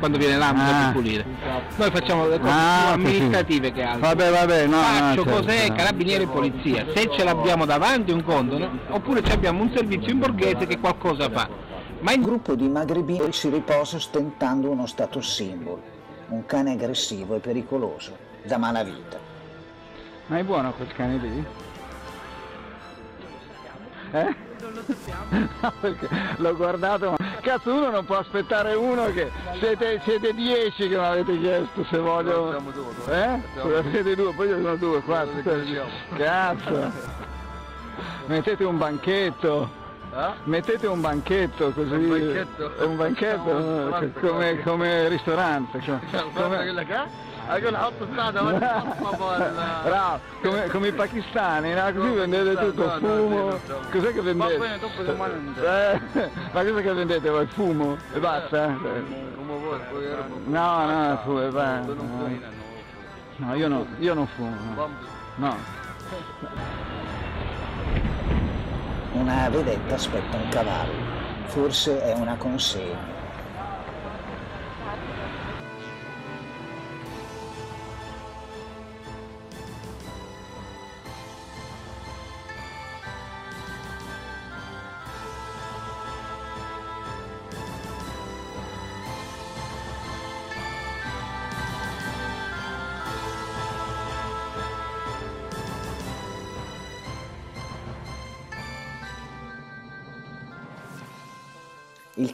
quando 0.00 0.18
viene 0.18 0.36
l'ambito 0.36 0.66
Ah. 0.70 0.82
per 0.84 0.92
pulire. 0.92 1.24
Noi 1.76 1.90
facciamo 1.92 2.26
le 2.26 2.40
cose 2.40 2.52
Ah, 2.52 2.92
più 2.94 3.04
amministrative 3.04 3.70
che 3.72 3.82
altro. 3.82 4.00
Vabbè, 4.08 4.30
vabbè, 4.30 4.66
no, 4.66 4.76
no, 4.76 4.82
Faccio 4.82 5.22
certo, 5.24 5.30
cos'è 5.42 5.68
no. 5.68 5.74
carabinieri 5.76 6.22
e 6.24 6.26
polizia, 6.26 6.86
se 6.92 7.08
ce 7.12 7.22
l'abbiamo 7.22 7.64
davanti 7.66 8.10
un 8.10 8.24
conto, 8.24 8.58
no? 8.58 8.70
oppure 8.88 9.22
ci 9.22 9.30
abbiamo 9.30 9.62
un 9.62 9.70
servizio 9.72 10.10
in 10.10 10.18
borghese 10.18 10.66
che 10.66 10.78
qualcosa 10.80 11.30
fa. 11.30 11.48
Ma 12.00 12.12
Un 12.14 12.22
gruppo 12.22 12.54
di 12.56 12.66
magrebini 12.68 13.30
si 13.32 13.48
riposa 13.50 13.96
ostentando 13.96 14.70
uno 14.70 14.86
status 14.86 15.34
symbol, 15.34 15.78
un 16.28 16.46
cane 16.46 16.72
aggressivo 16.72 17.36
e 17.36 17.38
pericoloso, 17.40 18.16
da 18.42 18.56
malavita. 18.56 19.18
Ma 20.26 20.38
è 20.38 20.42
buono 20.42 20.72
quel 20.72 20.92
cane 20.94 21.16
lì? 21.18 21.44
Eh? 24.12 24.34
Non 24.60 24.72
lo 24.74 24.82
sappiamo. 24.86 25.48
No, 25.60 25.72
perché 25.80 26.08
l'ho 26.36 26.56
guardato, 26.56 27.10
ma 27.10 27.16
cazzo 27.42 27.72
uno 27.74 27.90
non 27.90 28.04
può 28.06 28.16
aspettare 28.18 28.72
uno 28.74 29.12
che 29.12 29.30
siete, 29.58 30.00
siete 30.04 30.32
dieci 30.32 30.88
che 30.88 30.96
mi 30.96 31.04
avete 31.04 31.38
chiesto 31.38 31.84
se 31.84 31.98
voglio. 31.98 32.48
Siamo 32.50 32.70
due, 32.70 32.92
Eh? 33.14 33.42
Siamo 33.52 33.90
Siete 33.90 34.14
due, 34.14 34.32
poi 34.32 34.48
io 34.48 34.56
sono 34.60 34.76
due, 34.76 35.00
qua. 35.02 35.20
Allora, 35.20 35.36
che 35.42 35.42
facciamo? 35.42 35.90
Cazzo! 36.16 36.92
Mettete 38.26 38.64
un 38.64 38.78
banchetto. 38.78 39.70
Mettete 40.44 40.86
un 40.86 41.00
banchetto 41.00 41.70
così. 41.72 41.92
Un 41.92 42.08
banchetto? 42.08 42.72
Un 42.86 42.96
banchetto, 42.96 43.42
pronto, 43.42 44.20
come, 44.20 44.60
come 44.62 45.08
ristorante. 45.08 45.78
come- 45.84 46.00
Guarda 46.10 46.42
come- 46.42 47.28
ma 47.46 47.58
non 47.58 48.56
bella 48.58 49.80
Bravo, 49.82 50.20
come, 50.42 50.66
come 50.68 50.88
i 50.88 50.92
pakistani, 50.92 51.72
no? 51.72 51.92
così 51.94 52.08
vendete 52.14 52.54
tutto, 52.56 52.86
no, 52.86 52.92
no, 52.92 52.98
fumo. 52.98 53.38
no, 53.38 53.60
no. 53.66 53.78
Cos'è 53.90 54.08
che 54.12 54.16
Va 54.16 54.22
vendete? 54.22 54.58
bene, 54.58 54.78
dopo 54.78 55.02
domani 55.02 55.54
Eh, 55.60 56.00
ma 56.52 56.62
cos'è 56.62 56.82
che 56.82 56.92
vendete 56.92 57.30
voi? 57.30 57.46
Fumo? 57.46 57.96
E 58.12 58.18
basta? 58.18 58.66
come 58.66 59.58
vuoi 59.58 59.78
poi 59.90 60.04
era 60.04 60.24
No, 60.44 60.86
no, 60.86 61.18
fu, 61.24 61.38
e 61.38 61.50
va. 61.50 61.78
non 61.80 62.40
No, 63.36 63.46
No, 63.46 63.54
io, 63.54 63.68
no, 63.68 63.86
io 63.98 64.14
non 64.14 64.26
fumo. 64.26 64.56
no. 64.74 64.88
No. 65.36 65.56
Una 69.12 69.48
vedetta 69.48 69.94
aspetta 69.94 70.36
un 70.36 70.48
cavallo, 70.50 70.92
forse 71.46 72.00
è 72.02 72.12
una 72.14 72.36
consegna. 72.36 73.18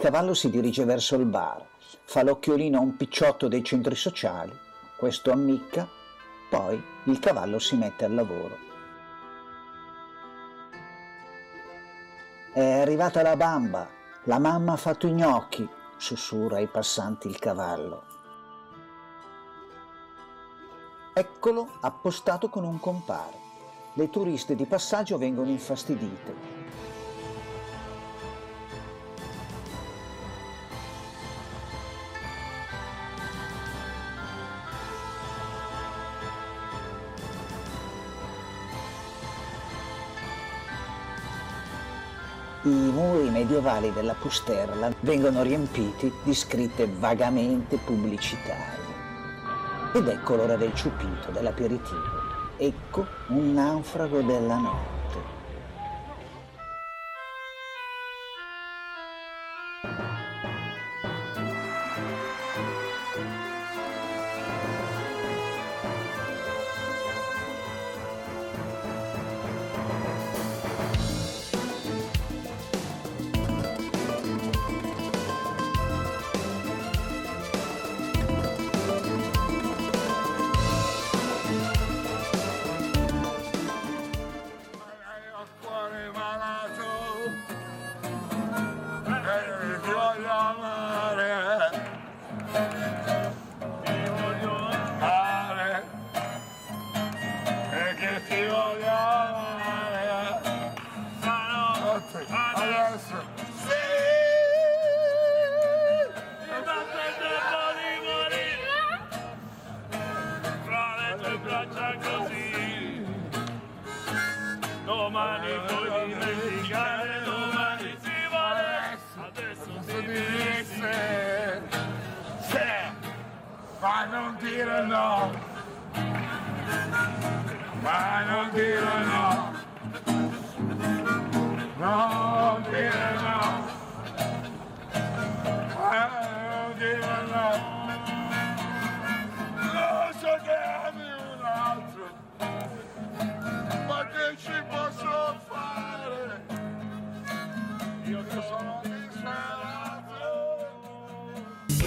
Cavallo 0.06 0.34
si 0.34 0.50
dirige 0.50 0.84
verso 0.84 1.16
il 1.16 1.24
bar, 1.24 1.66
fa 2.04 2.22
l'occhiolino 2.22 2.78
a 2.78 2.80
un 2.80 2.94
picciotto 2.94 3.48
dei 3.48 3.64
centri 3.64 3.96
sociali, 3.96 4.56
questo 4.96 5.32
ammicca, 5.32 5.88
poi 6.48 6.80
il 7.06 7.18
cavallo 7.18 7.58
si 7.58 7.74
mette 7.74 8.04
al 8.04 8.14
lavoro. 8.14 8.56
È 12.52 12.80
arrivata 12.82 13.20
la 13.22 13.34
bamba, 13.34 13.88
la 14.26 14.38
mamma 14.38 14.74
ha 14.74 14.76
fatto 14.76 15.08
i 15.08 15.12
gnocchi, 15.12 15.68
sussurra 15.96 16.58
ai 16.58 16.68
passanti 16.68 17.26
il 17.26 17.40
cavallo. 17.40 18.04
Eccolo 21.14 21.78
appostato 21.80 22.48
con 22.48 22.62
un 22.62 22.78
compare. 22.78 23.36
Le 23.94 24.08
turiste 24.08 24.54
di 24.54 24.66
passaggio 24.66 25.18
vengono 25.18 25.50
infastidite. 25.50 26.55
I 42.66 42.68
muri 42.68 43.30
medievali 43.30 43.92
della 43.92 44.14
Pusterla 44.14 44.90
vengono 44.98 45.42
riempiti 45.42 46.12
di 46.24 46.34
scritte 46.34 46.88
vagamente 46.98 47.76
pubblicitarie. 47.76 48.84
Ed 49.92 50.08
ecco 50.08 50.34
l'ora 50.34 50.56
del 50.56 50.74
ciupito, 50.74 51.30
dell'aperitivo. 51.30 52.24
Ecco 52.56 53.06
un 53.28 53.52
naufrago 53.54 54.20
della 54.22 54.56
notte. 54.56 55.05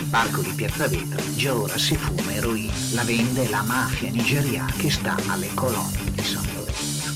Parco 0.09 0.41
di 0.41 0.51
Piazza 0.53 0.87
Vetra 0.87 1.21
già 1.35 1.53
ora 1.53 1.77
si 1.77 1.95
fuma 1.95 2.33
eroina, 2.33 2.73
la 2.93 3.03
vende 3.03 3.47
la 3.47 3.61
mafia 3.61 4.09
nigeriana 4.09 4.71
che 4.75 4.89
sta 4.89 5.15
alle 5.27 5.53
colonne 5.53 6.11
di 6.11 6.23
San 6.23 6.45
Lorenzo. 6.55 7.13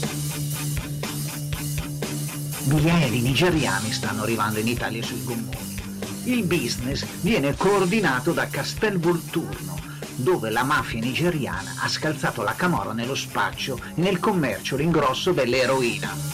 Migliaia 2.65 3.09
di 3.09 3.21
nigeriani 3.21 3.91
stanno 3.91 4.21
arrivando 4.21 4.59
in 4.59 4.67
Italia 4.67 5.01
sui 5.01 5.23
gommoni. 5.23 5.81
Il 6.25 6.43
business 6.43 7.03
viene 7.21 7.55
coordinato 7.55 8.31
da 8.31 8.47
Castel 8.47 8.99
Volturno, 8.99 9.75
dove 10.15 10.51
la 10.51 10.63
mafia 10.63 10.99
nigeriana 10.99 11.73
ha 11.79 11.89
scalzato 11.89 12.43
la 12.43 12.53
camorra 12.53 12.93
nello 12.93 13.15
spaccio 13.15 13.79
e 13.95 14.01
nel 14.01 14.19
commercio 14.19 14.75
l'ingrosso 14.75 15.31
dell'eroina. 15.31 16.32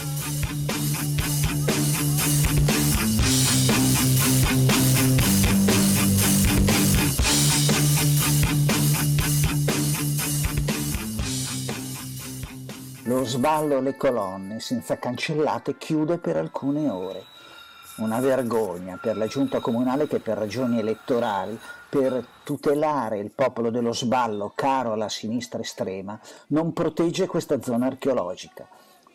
Sballo 13.40 13.78
alle 13.78 13.96
colonne 13.96 14.60
senza 14.60 14.98
cancellate 14.98 15.78
chiude 15.78 16.18
per 16.18 16.36
alcune 16.36 16.90
ore. 16.90 17.24
Una 18.00 18.20
vergogna 18.20 19.00
per 19.02 19.16
la 19.16 19.28
giunta 19.28 19.62
comunale 19.62 20.08
che 20.08 20.20
per 20.20 20.38
ragioni 20.38 20.78
elettorali, 20.80 21.58
per 21.88 22.22
tutelare 22.44 23.18
il 23.20 23.32
popolo 23.32 23.70
dello 23.70 23.94
sballo 23.94 24.52
caro 24.54 24.92
alla 24.92 25.08
sinistra 25.08 25.62
estrema, 25.62 26.20
non 26.48 26.74
protegge 26.74 27.28
questa 27.28 27.62
zona 27.62 27.86
archeologica. 27.86 28.68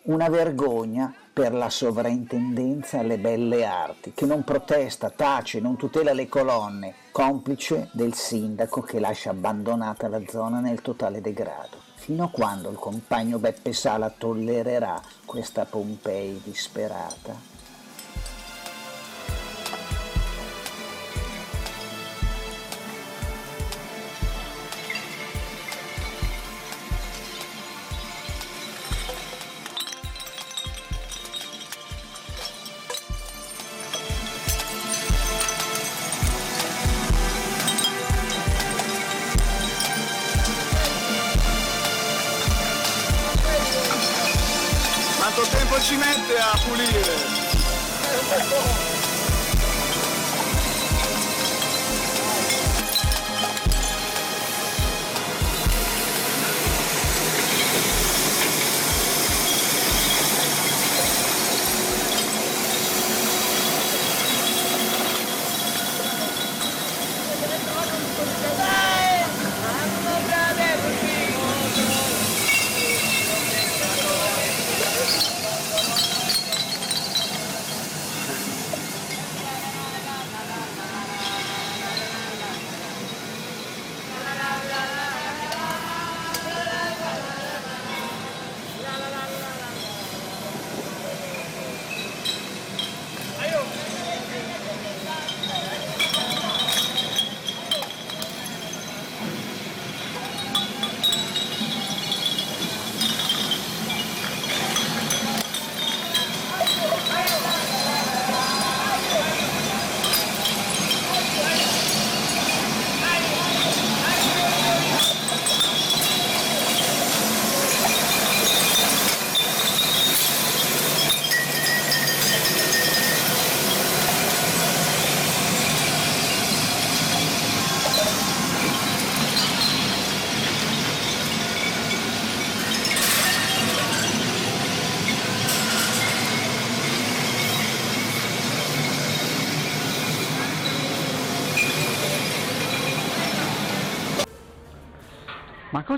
Una 0.05 0.31
vergogna 0.31 1.15
per 1.31 1.53
la 1.53 1.69
sovrintendenza 1.69 3.01
alle 3.01 3.19
belle 3.19 3.67
arti, 3.67 4.13
che 4.15 4.25
non 4.25 4.43
protesta, 4.43 5.11
tace, 5.11 5.61
non 5.61 5.77
tutela 5.77 6.15
le 6.15 6.29
colonne, 6.29 6.95
complice 7.13 7.91
del 7.93 8.15
sindaco 8.15 8.81
che 8.81 9.01
lascia 9.01 9.31
abbandonata 9.31 10.09
la 10.09 10.23
zona 10.27 10.61
nel 10.61 10.81
totale 10.81 11.21
degrado. 11.21 11.93
Fino 12.05 12.25
a 12.25 12.29
quando 12.29 12.69
il 12.69 12.77
compagno 12.77 13.39
Beppe 13.39 13.73
Sala 13.73 14.11
tollererà 14.11 15.01
questa 15.25 15.65
Pompei 15.65 16.39
disperata? 16.45 17.54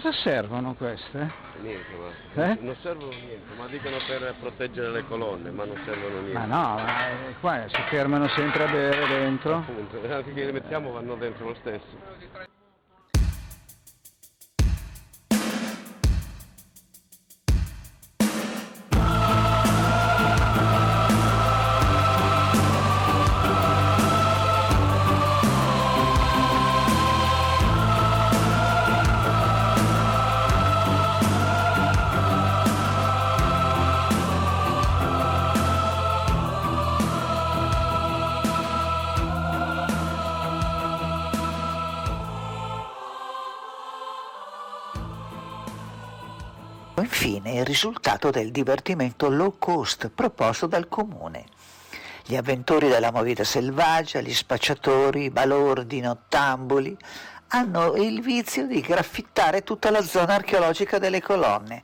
Cosa 0.07 0.13
servono 0.23 0.75
queste? 0.75 1.31
Niente, 1.61 1.85
ma 2.35 2.45
Eh? 2.45 2.59
non 2.61 2.77
servono 2.83 3.11
niente, 3.11 3.55
ma 3.57 3.67
dicono 3.67 3.97
per 4.07 4.35
proteggere 4.41 4.91
le 4.91 5.05
colonne, 5.09 5.51
ma 5.51 5.65
non 5.65 5.77
servono 5.85 6.21
niente. 6.21 6.39
Ma 6.39 6.45
no, 6.45 6.75
ma 6.75 7.09
eh, 7.11 7.35
qua 7.41 7.65
si 7.67 7.83
fermano 7.89 8.29
sempre 8.29 8.65
a 8.65 8.71
bere 8.71 9.07
dentro. 9.09 9.57
Appunto, 9.57 9.99
anche 10.09 10.33
che 10.33 10.45
le 10.45 10.53
mettiamo 10.53 10.93
vanno 10.93 11.17
dentro 11.17 11.47
lo 11.49 11.55
stesso. 11.55 12.46
Infine 47.27 47.59
il 47.59 47.65
risultato 47.65 48.31
del 48.31 48.53
divertimento 48.53 49.29
low 49.29 49.57
cost 49.59 50.11
proposto 50.11 50.69
dal 50.69 50.87
comune. 50.87 51.47
Gli 52.25 52.37
avventori 52.37 52.87
della 52.87 53.11
movida 53.11 53.43
selvaggia, 53.43 54.21
gli 54.21 54.33
spacciatori, 54.33 55.25
i 55.25 55.31
balordi, 55.31 55.97
i 55.97 56.03
nottambuli 56.03 56.97
hanno 57.49 57.97
il 57.97 58.21
vizio 58.21 58.69
di 58.69 58.81
graffittare 58.81 59.65
tutta 59.65 59.91
la 59.91 60.03
zona 60.03 60.35
archeologica 60.35 61.01
delle 61.01 61.21
colonne. 61.21 61.83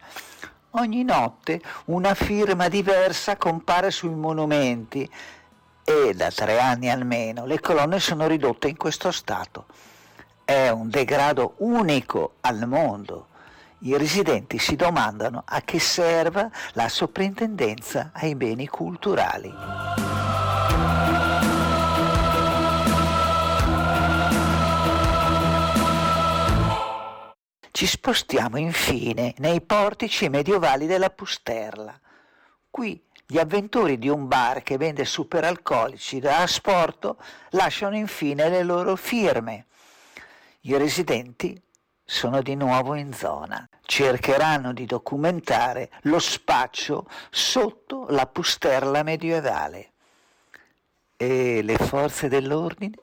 Ogni 0.74 1.02
notte 1.02 1.60
una 1.86 2.14
firma 2.14 2.68
diversa 2.68 3.36
compare 3.36 3.90
sui 3.90 4.14
monumenti 4.14 5.10
e 5.82 6.14
da 6.14 6.30
tre 6.30 6.60
anni 6.60 6.88
almeno 6.88 7.46
le 7.46 7.58
colonne 7.58 7.98
sono 7.98 8.28
ridotte 8.28 8.68
in 8.68 8.76
questo 8.76 9.10
stato. 9.10 9.66
È 10.44 10.68
un 10.68 10.88
degrado 10.88 11.54
unico 11.58 12.34
al 12.42 12.64
mondo. 12.68 13.26
I 13.84 13.96
residenti 13.96 14.60
si 14.60 14.76
domandano 14.76 15.42
a 15.44 15.62
che 15.62 15.80
serva 15.80 16.48
la 16.74 16.88
soprintendenza 16.88 18.12
ai 18.14 18.36
beni 18.36 18.68
culturali. 18.68 19.52
Ci 27.72 27.86
spostiamo 27.86 28.56
infine 28.56 29.34
nei 29.38 29.60
portici 29.60 30.28
medievali 30.28 30.86
della 30.86 31.10
Pusterla. 31.10 31.98
Qui 32.70 33.02
gli 33.26 33.38
avventori 33.38 33.98
di 33.98 34.08
un 34.08 34.28
bar 34.28 34.62
che 34.62 34.76
vende 34.76 35.04
superalcolici 35.04 36.20
da 36.20 36.42
asporto 36.42 37.16
lasciano 37.50 37.96
infine 37.96 38.48
le 38.48 38.62
loro 38.62 38.94
firme. 38.94 39.66
I 40.60 40.76
residenti 40.76 41.60
sono 42.12 42.42
di 42.42 42.54
nuovo 42.56 42.94
in 42.94 43.14
zona. 43.14 43.66
Cercheranno 43.80 44.74
di 44.74 44.84
documentare 44.84 45.88
lo 46.02 46.18
spaccio 46.18 47.06
sotto 47.30 48.04
la 48.10 48.26
pusterla 48.26 49.02
medievale. 49.02 49.92
E 51.16 51.62
le 51.62 51.78
forze 51.78 52.28
dell'ordine 52.28 52.96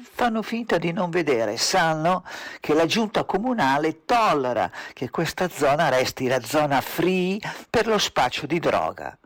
fanno 0.00 0.40
finta 0.40 0.78
di 0.78 0.90
non 0.90 1.10
vedere, 1.10 1.58
sanno 1.58 2.24
che 2.60 2.72
la 2.72 2.86
giunta 2.86 3.24
comunale 3.24 4.06
tollera 4.06 4.70
che 4.94 5.10
questa 5.10 5.50
zona 5.50 5.90
resti 5.90 6.26
la 6.26 6.40
zona 6.40 6.80
free 6.80 7.38
per 7.68 7.86
lo 7.86 7.98
spaccio 7.98 8.46
di 8.46 8.58
droga. 8.58 9.16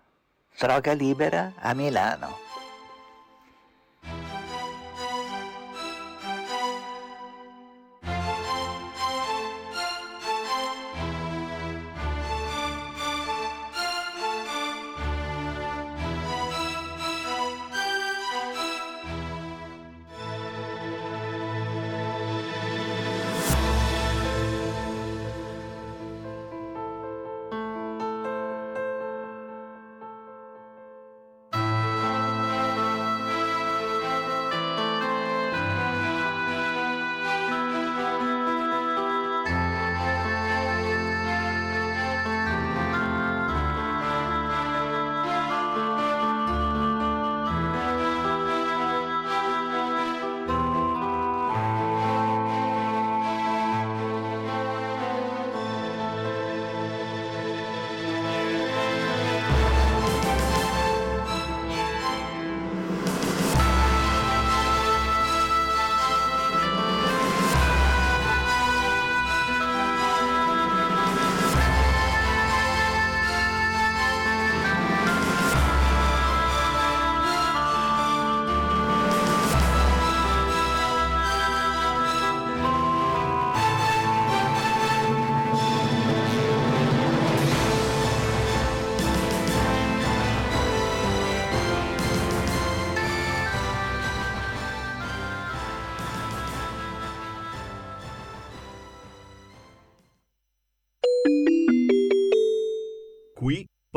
Droga 0.59 0.93
libera 0.93 1.53
a 1.57 1.73
Milano. 1.73 2.47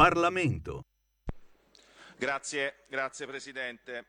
Parlamento. 0.02 0.84
Grazie, 2.18 2.86
grazie 2.88 3.28
Presidente. 3.28 4.06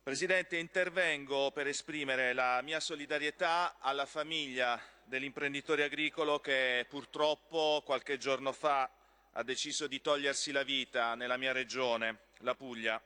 Presidente, 0.00 0.56
intervengo 0.56 1.50
per 1.50 1.66
esprimere 1.66 2.32
la 2.32 2.62
mia 2.62 2.78
solidarietà 2.78 3.78
alla 3.80 4.06
famiglia 4.06 4.80
dell'imprenditore 5.02 5.82
agricolo 5.82 6.38
che 6.38 6.86
purtroppo 6.88 7.82
qualche 7.84 8.18
giorno 8.18 8.52
fa 8.52 8.88
ha 9.32 9.42
deciso 9.42 9.88
di 9.88 10.00
togliersi 10.00 10.52
la 10.52 10.62
vita 10.62 11.16
nella 11.16 11.38
mia 11.38 11.50
regione, 11.50 12.26
la 12.42 12.54
Puglia. 12.54 13.02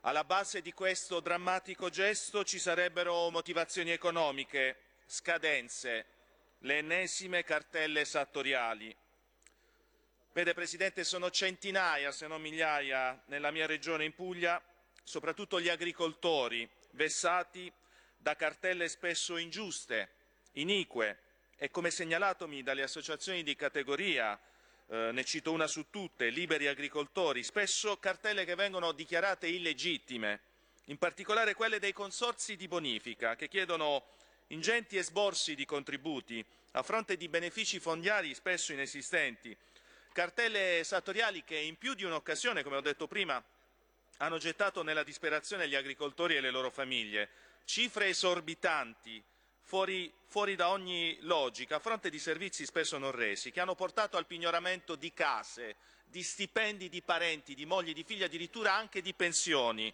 Alla 0.00 0.24
base 0.24 0.62
di 0.62 0.72
questo 0.72 1.20
drammatico 1.20 1.90
gesto 1.90 2.44
ci 2.44 2.58
sarebbero 2.58 3.28
motivazioni 3.28 3.90
economiche, 3.90 4.78
scadenze, 5.04 6.06
le 6.60 6.78
ennesime 6.78 7.44
cartelle 7.44 8.00
esattoriali. 8.00 8.96
Vede 10.34 10.52
Presidente, 10.52 11.04
sono 11.04 11.30
centinaia, 11.30 12.10
se 12.10 12.26
non 12.26 12.42
migliaia, 12.42 13.22
nella 13.26 13.52
mia 13.52 13.66
regione 13.66 14.04
in 14.04 14.16
Puglia, 14.16 14.60
soprattutto 15.04 15.60
gli 15.60 15.68
agricoltori, 15.68 16.68
vessati 16.94 17.72
da 18.16 18.34
cartelle 18.34 18.88
spesso 18.88 19.36
ingiuste, 19.36 20.08
inique. 20.54 21.18
E 21.54 21.70
come 21.70 21.92
segnalatomi 21.92 22.64
dalle 22.64 22.82
associazioni 22.82 23.44
di 23.44 23.54
categoria, 23.54 24.36
eh, 24.88 25.10
ne 25.12 25.24
cito 25.24 25.52
una 25.52 25.68
su 25.68 25.88
tutte, 25.88 26.30
liberi 26.30 26.66
agricoltori, 26.66 27.44
spesso 27.44 27.96
cartelle 27.98 28.44
che 28.44 28.56
vengono 28.56 28.90
dichiarate 28.90 29.46
illegittime, 29.46 30.40
in 30.86 30.98
particolare 30.98 31.54
quelle 31.54 31.78
dei 31.78 31.92
consorsi 31.92 32.56
di 32.56 32.66
bonifica 32.66 33.36
che 33.36 33.46
chiedono 33.46 34.04
ingenti 34.48 34.96
esborsi 34.96 35.54
di 35.54 35.64
contributi 35.64 36.44
a 36.72 36.82
fronte 36.82 37.16
di 37.16 37.28
benefici 37.28 37.78
fondiari 37.78 38.34
spesso 38.34 38.72
inesistenti, 38.72 39.56
cartelle 40.14 40.78
esattoriali 40.78 41.42
che 41.42 41.56
in 41.56 41.76
più 41.76 41.92
di 41.92 42.04
un'occasione, 42.04 42.62
come 42.62 42.76
ho 42.76 42.80
detto 42.80 43.08
prima, 43.08 43.42
hanno 44.18 44.38
gettato 44.38 44.84
nella 44.84 45.02
disperazione 45.02 45.68
gli 45.68 45.74
agricoltori 45.74 46.36
e 46.36 46.40
le 46.40 46.52
loro 46.52 46.70
famiglie, 46.70 47.28
cifre 47.64 48.06
esorbitanti, 48.06 49.22
fuori, 49.60 50.10
fuori, 50.28 50.54
da 50.54 50.68
ogni 50.68 51.18
logica, 51.22 51.76
a 51.76 51.80
fronte 51.80 52.10
di 52.10 52.20
servizi 52.20 52.64
spesso 52.64 52.96
non 52.96 53.10
resi, 53.10 53.50
che 53.50 53.60
hanno 53.60 53.74
portato 53.74 54.16
al 54.16 54.26
pignoramento 54.26 54.94
di 54.94 55.12
case, 55.12 55.76
di 56.04 56.22
stipendi 56.22 56.88
di 56.88 57.02
parenti, 57.02 57.54
di 57.54 57.66
mogli, 57.66 57.92
di 57.92 58.04
figli, 58.04 58.22
addirittura 58.22 58.72
anche 58.72 59.02
di 59.02 59.14
pensioni. 59.14 59.92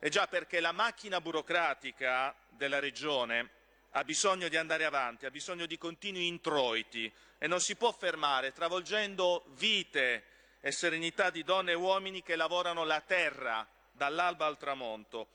E 0.00 0.08
già 0.08 0.26
perché 0.26 0.58
la 0.58 0.72
macchina 0.72 1.20
burocratica 1.20 2.34
della 2.48 2.80
Regione 2.80 3.50
ha 3.92 4.04
bisogno 4.04 4.48
di 4.48 4.56
andare 4.56 4.84
avanti, 4.84 5.26
ha 5.26 5.30
bisogno 5.30 5.66
di 5.66 5.78
continui 5.78 6.26
introiti 6.26 7.10
e 7.38 7.46
non 7.46 7.60
si 7.60 7.76
può 7.76 7.92
fermare, 7.92 8.52
travolgendo 8.52 9.44
vite 9.56 10.24
e 10.60 10.72
serenità 10.72 11.30
di 11.30 11.42
donne 11.44 11.72
e 11.72 11.76
uomini 11.76 12.22
che 12.22 12.36
lavorano 12.36 12.84
la 12.84 13.00
terra 13.00 13.66
dall'alba 13.92 14.46
al 14.46 14.58
tramonto. 14.58 15.28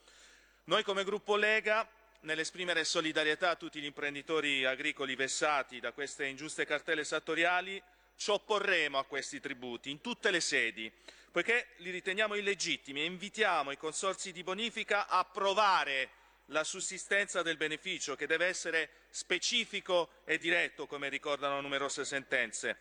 Noi 0.66 0.84
come 0.84 1.04
gruppo 1.04 1.36
Lega, 1.36 1.88
nell'esprimere 2.22 2.84
solidarietà 2.84 3.52
a 3.52 3.56
tutti 3.56 3.82
gli 3.82 3.86
imprenditori 3.86 4.66
agricoli 4.66 5.16
vessati 5.16 5.80
da 5.80 5.92
queste 5.92 6.26
ingiuste 6.26 6.66
cartelle 6.66 7.02
esattoriali, 7.02 7.82
ci 8.16 8.30
opporremo 8.32 8.98
a 8.98 9.06
questi 9.06 9.40
tributi 9.40 9.90
in 9.90 10.00
tutte 10.00 10.32
le 10.32 10.40
sedi, 10.40 10.92
poiché 11.32 11.70
li 11.78 11.90
riteniamo 11.90 12.36
illegittimi 12.36 13.02
e 13.02 13.06
invitiamo 13.06 13.72
i 13.72 13.78
consorsi 13.78 14.32
di 14.32 14.44
bonifica 14.44 15.08
a 15.08 15.26
provare 15.26 16.10
la 16.48 16.64
sussistenza 16.64 17.42
del 17.42 17.58
beneficio, 17.58 18.16
che 18.16 18.28
deve 18.28 18.48
essere 18.48 18.90
specifico 19.10 20.10
e 20.26 20.38
diretto, 20.38 20.88
come 20.88 21.10
ricordano 21.10 21.62
numerose 21.62 22.06
sentenze. 22.06 22.78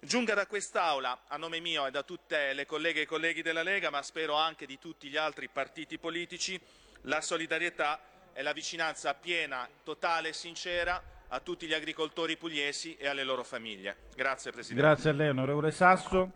Giunga 0.00 0.34
da 0.34 0.46
quest'Aula, 0.46 1.24
a 1.28 1.36
nome 1.36 1.60
mio 1.60 1.86
e 1.86 1.90
da 1.90 2.02
tutte 2.02 2.52
le 2.54 2.64
colleghe 2.64 3.00
e 3.00 3.02
i 3.02 3.06
colleghi 3.06 3.42
della 3.42 3.62
Lega, 3.62 3.90
ma 3.90 4.02
spero 4.02 4.34
anche 4.34 4.66
di 4.66 4.78
tutti 4.78 5.08
gli 5.08 5.16
altri 5.16 5.48
partiti 5.48 5.98
politici, 5.98 6.58
la 7.02 7.20
solidarietà 7.20 8.00
e 8.32 8.42
la 8.42 8.52
vicinanza 8.52 9.14
piena, 9.14 9.68
totale 9.84 10.30
e 10.30 10.32
sincera 10.32 11.02
a 11.28 11.40
tutti 11.40 11.66
gli 11.66 11.74
agricoltori 11.74 12.36
pugliesi 12.36 12.96
e 12.96 13.08
alle 13.08 13.24
loro 13.24 13.44
famiglie. 13.44 14.08
Grazie 14.16 14.50
Presidente. 14.50 14.82
Grazie 14.82 15.10
a 15.10 15.12
lei, 15.12 15.28
onorevole 15.28 15.70
Sasso. 15.70 16.32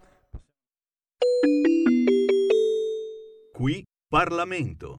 Qui 3.53 3.85
Parlamento. 4.09 4.99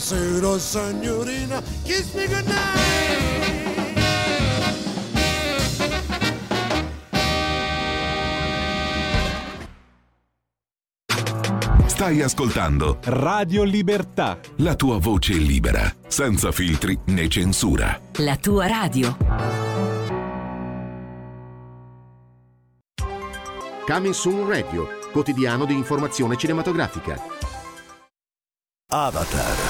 Buonasera 0.00 0.58
signorina, 0.58 1.62
kiss 1.84 2.14
me 2.14 2.26
goodnight. 2.26 2.78
Stai 11.84 12.22
ascoltando 12.22 12.96
Radio 13.02 13.62
Libertà. 13.62 14.38
la 14.56 14.74
tua 14.74 14.96
voce 14.96 15.34
libera, 15.34 15.94
senza 16.06 16.50
filtri 16.50 16.98
né 17.08 17.28
censura. 17.28 18.00
La 18.20 18.36
tua 18.36 18.66
radio. 18.66 19.14
Coming 23.86 24.14
Soon 24.14 24.48
Radio, 24.48 24.88
quotidiano 25.12 25.66
di 25.66 25.74
informazione 25.74 26.38
cinematografica. 26.38 27.20
Avatar, 28.92 29.69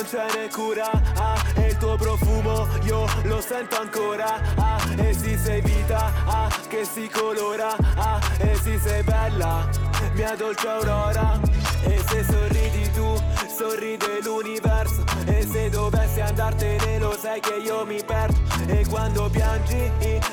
Non 0.00 0.08
ce 0.08 0.26
n'è 0.34 0.48
cura 0.48 0.90
ah, 1.16 1.42
E 1.56 1.66
il 1.68 1.76
tuo 1.76 1.96
profumo 1.96 2.66
io 2.84 3.06
lo 3.24 3.40
sento 3.40 3.78
ancora 3.78 4.40
ah, 4.56 4.78
E 4.96 5.12
si 5.12 5.36
sei 5.36 5.60
vita, 5.60 6.10
ah, 6.24 6.48
che 6.68 6.84
si 6.84 7.08
colora 7.12 7.76
ah, 7.96 8.18
E 8.38 8.54
si 8.62 8.78
sei 8.78 9.02
bella, 9.02 9.68
mia 10.14 10.34
dolce 10.36 10.68
aurora 10.68 11.38
E 11.82 12.02
se 12.08 12.24
sorridi 12.24 12.90
tu, 12.92 13.14
sorride 13.54 14.20
l'universo 14.22 15.04
E 15.26 15.46
se 15.46 15.68
dovessi 15.68 16.20
andartene 16.20 16.98
lo 16.98 17.14
sai 17.18 17.40
che 17.40 17.56
io 17.62 17.84
mi 17.84 18.02
perdo 18.02 18.38
E 18.68 18.86
quando 18.88 19.28
piangi 19.28 19.90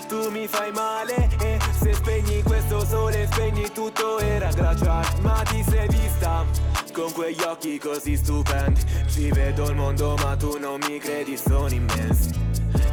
tu 0.07 0.29
mi 0.29 0.47
fai 0.47 0.71
male 0.71 1.29
E 1.41 1.59
se 1.77 1.93
spegni 1.93 2.41
questo 2.41 2.85
sole 2.85 3.27
spegni 3.31 3.69
tutto 3.73 4.19
era 4.19 4.49
glaciale 4.49 5.07
Ma 5.21 5.41
ti 5.43 5.61
sei 5.67 5.87
vista 5.89 6.76
con 6.97 7.11
quegli 7.11 7.41
occhi 7.43 7.77
così 7.77 8.17
stupendi. 8.17 8.81
Ci 9.07 9.29
vedo 9.29 9.69
il 9.69 9.75
mondo 9.75 10.15
ma 10.23 10.35
tu 10.35 10.57
non 10.57 10.79
mi 10.87 10.97
credi 10.97 11.37
sono 11.37 11.69
immensi. 11.69 12.31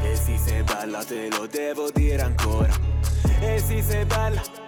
E 0.02 0.14
sì 0.14 0.36
sei 0.36 0.62
bella 0.62 1.02
te 1.02 1.28
lo 1.30 1.46
devo 1.46 1.90
dire 1.90 2.20
ancora. 2.20 2.72
E 3.40 3.58
sì 3.58 3.80
sei 3.80 4.04
bella 4.04 4.63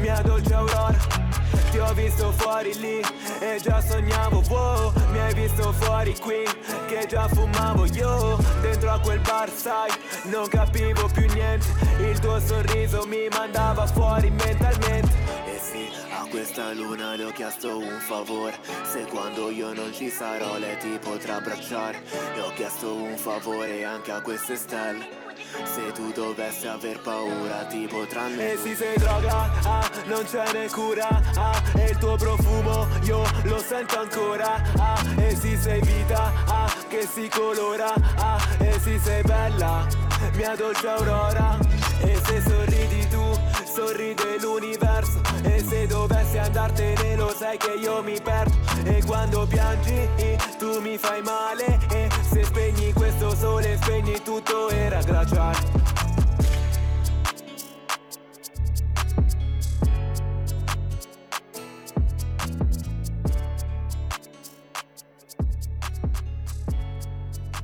mia 0.00 0.20
dolce 0.22 0.54
aurora 0.54 1.30
ti 1.70 1.78
ho 1.78 1.92
visto 1.94 2.32
fuori 2.32 2.74
lì 2.80 3.00
e 3.38 3.60
già 3.62 3.80
sognavo 3.80 4.42
wow 4.48 4.92
Mi 5.12 5.20
hai 5.20 5.32
visto 5.34 5.72
fuori 5.72 6.18
qui 6.18 6.42
che 6.88 7.06
già 7.08 7.28
fumavo 7.28 7.86
io 7.86 8.38
Dentro 8.60 8.90
a 8.90 8.98
quel 8.98 9.20
bar 9.20 9.48
sai 9.48 9.90
non 10.24 10.48
capivo 10.48 11.08
più 11.12 11.26
niente 11.32 11.66
Il 12.00 12.18
tuo 12.18 12.40
sorriso 12.40 13.06
mi 13.06 13.28
mandava 13.30 13.86
fuori 13.86 14.30
mentalmente. 14.30 15.16
E 15.46 15.58
sì 15.60 15.88
a 16.20 16.26
questa 16.28 16.72
luna 16.72 17.14
le 17.14 17.24
ho 17.24 17.30
chiesto 17.30 17.78
un 17.78 17.98
favore 18.00 18.58
Se 18.82 19.04
quando 19.04 19.50
io 19.50 19.72
non 19.72 19.92
ci 19.92 20.10
sarò 20.10 20.58
lei 20.58 20.76
ti 20.78 20.98
potrà 21.00 21.36
abbracciare. 21.36 22.02
Le 22.34 22.40
ho 22.40 22.52
chiesto 22.54 22.92
un 22.92 23.16
favore 23.16 23.84
anche 23.84 24.10
a 24.10 24.20
queste 24.20 24.56
stelle 24.56 25.29
se 25.64 25.92
tu 25.92 26.12
dovessi 26.12 26.66
aver 26.66 27.00
paura 27.00 27.64
ti 27.64 27.86
potranno 27.86 28.40
E 28.40 28.58
si 28.62 28.74
sei 28.74 28.96
droga, 28.96 29.50
ah, 29.64 29.90
non 30.06 30.26
ce 30.26 30.42
n'è 30.52 30.68
cura 30.68 31.08
ah, 31.36 31.62
E 31.76 31.90
il 31.90 31.98
tuo 31.98 32.16
profumo 32.16 32.86
io 33.02 33.22
lo 33.44 33.58
sento 33.58 33.98
ancora 33.98 34.62
ah, 34.78 35.00
E 35.16 35.34
si 35.36 35.56
sei 35.56 35.80
vita, 35.80 36.32
ah, 36.46 36.72
che 36.88 37.06
si 37.06 37.28
colora 37.28 37.92
ah, 38.16 38.38
E 38.58 38.78
si 38.80 38.98
sei 39.02 39.22
bella, 39.22 39.86
mia 40.34 40.54
dolce 40.56 40.88
aurora. 40.88 41.58
E 42.02 42.18
se 42.24 42.40
sorridi 42.40 43.06
tu, 43.08 43.22
sorride 43.64 44.38
l'universo 44.40 45.20
E 45.42 45.62
se 45.62 45.86
dovessi 45.86 46.38
andartene 46.38 47.16
lo 47.16 47.34
sai 47.36 47.58
che 47.58 47.72
io 47.72 48.02
mi 48.02 48.18
perdo 48.22 48.56
E 48.84 49.02
quando 49.04 49.46
piangi 49.46 50.08
tu 50.58 50.80
mi 50.80 50.96
fai 50.96 51.20
male 51.22 51.78
E 51.90 52.08
questo 53.20 53.36
sole 53.36 53.76
spegni 53.82 54.22
tutto 54.22 54.70
era 54.70 55.02
glaciale 55.02 55.89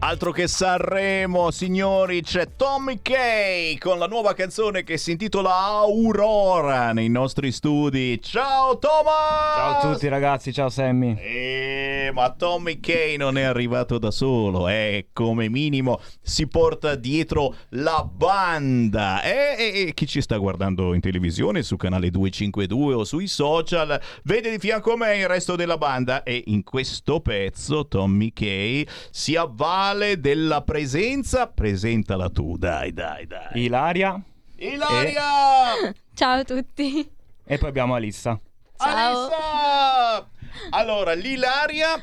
Altro 0.09 0.31
che 0.31 0.47
Sanremo, 0.47 1.51
signori, 1.51 2.23
c'è 2.23 2.51
Tommy 2.55 3.01
K 3.03 3.77
con 3.81 3.99
la 3.99 4.07
nuova 4.07 4.35
canzone 4.35 4.85
che 4.85 4.99
si 4.99 5.11
intitola 5.11 5.53
Aurora 5.57 6.93
nei 6.93 7.09
nostri 7.09 7.51
studi. 7.51 8.23
Ciao 8.23 8.79
Thomas! 8.79 9.57
Ciao 9.57 9.71
a 9.73 9.93
tutti 9.93 10.07
ragazzi, 10.07 10.53
ciao 10.53 10.69
Sammy. 10.69 11.17
Eh, 11.19 12.11
ma 12.15 12.31
Tommy 12.31 12.79
K 12.79 13.17
non 13.19 13.37
è 13.37 13.43
arrivato 13.43 13.99
da 13.99 14.13
solo, 14.13 14.69
eh, 14.69 15.09
come 15.13 15.49
minimo 15.49 16.01
si 16.23 16.47
porta 16.47 16.95
dietro 16.95 17.57
la 17.71 18.09
banda. 18.09 19.23
E 19.23 19.57
eh, 19.59 19.89
eh, 19.89 19.93
chi 19.93 20.07
ci 20.07 20.21
sta 20.21 20.37
guardando 20.37 20.95
in 20.95 21.01
televisione 21.01 21.65
su 21.65 21.75
canale 21.75 22.11
252 22.11 22.95
o 22.95 23.03
sui 23.03 23.27
social 23.27 24.01
vede 24.23 24.53
di 24.53 24.61
fianco 24.61 24.93
a 24.93 24.97
me 24.97 25.17
il 25.17 25.27
resto 25.27 25.57
della 25.57 25.79
banda 25.79 26.23
e 26.23 26.45
in 26.47 26.63
questo 26.63 27.19
pezzo 27.19 27.89
Tommy 27.89 28.33
K 28.33 28.85
si 29.11 29.35
avvale 29.35 29.95
della 30.19 30.63
presenza. 30.63 31.47
Presentala 31.47 32.29
tu, 32.31 32.57
dai, 32.57 32.93
dai, 32.93 33.27
dai. 33.27 33.51
Ilaria. 33.55 34.21
Ilaria! 34.57 35.89
E... 35.89 35.95
Ciao 36.15 36.39
a 36.41 36.45
tutti. 36.45 37.11
E 37.45 37.59
poi 37.59 37.69
abbiamo 37.69 37.95
Alissa. 37.95 38.39
Ciao. 38.77 39.27
Alissa! 39.27 40.29
Allora, 40.71 41.13
l'Ilaria 41.15 42.03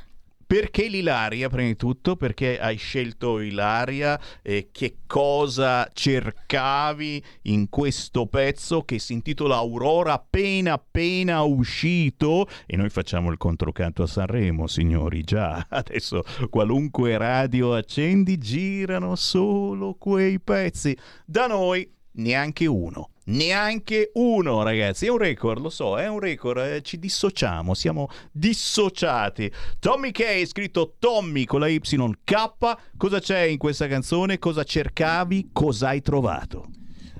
perché 0.54 0.88
l'Ilaria, 0.88 1.50
prima 1.50 1.70
di 1.70 1.76
tutto? 1.76 2.16
Perché 2.16 2.60
hai 2.60 2.78
scelto 2.78 3.40
Ilaria? 3.40 4.20
E 4.44 4.70
che 4.72 4.98
cosa 5.08 5.90
cercavi 5.92 7.24
in 7.44 7.70
questo 7.70 8.28
pezzo 8.28 8.84
che 8.84 9.00
si 9.00 9.14
intitola 9.14 9.56
Aurora 9.56 10.14
appena 10.14 10.74
appena 10.74 11.42
uscito? 11.42 12.48
E 12.68 12.78
noi 12.78 12.92
facciamo 12.92 13.32
il 13.32 13.38
controcanto 13.40 14.04
a 14.04 14.08
Sanremo, 14.08 14.68
signori. 14.68 15.24
Già, 15.24 15.66
adesso 15.70 16.24
qualunque 16.52 17.18
radio 17.18 17.74
accendi 17.74 18.38
girano 18.38 19.16
solo 19.16 19.96
quei 19.96 20.40
pezzi. 20.40 20.96
Da 21.26 21.48
noi 21.48 21.92
neanche 22.12 22.68
uno. 22.68 23.13
Neanche 23.26 24.12
uno, 24.16 24.64
ragazzi. 24.64 25.06
È 25.06 25.10
un 25.10 25.18
record, 25.18 25.62
lo 25.62 25.70
so, 25.70 25.98
è 25.98 26.08
un 26.08 26.20
record. 26.20 26.58
Eh, 26.60 26.82
ci 26.82 27.00
dissociamo, 27.00 27.74
siamo 27.74 28.10
dissociati. 28.32 29.52
Tommy 29.80 30.12
K, 30.12 30.46
scritto 30.46 30.96
Tommy 31.00 31.46
con 31.46 31.62
la 31.62 31.68
YK. 31.68 32.78
Cosa 32.98 33.20
c'è 33.20 33.42
in 33.42 33.58
questa 33.58 33.88
canzone? 33.88 34.40
Cosa 34.40 34.64
cercavi? 34.64 35.50
Cosa 35.54 35.90
hai 35.90 36.02
trovato? 36.02 36.68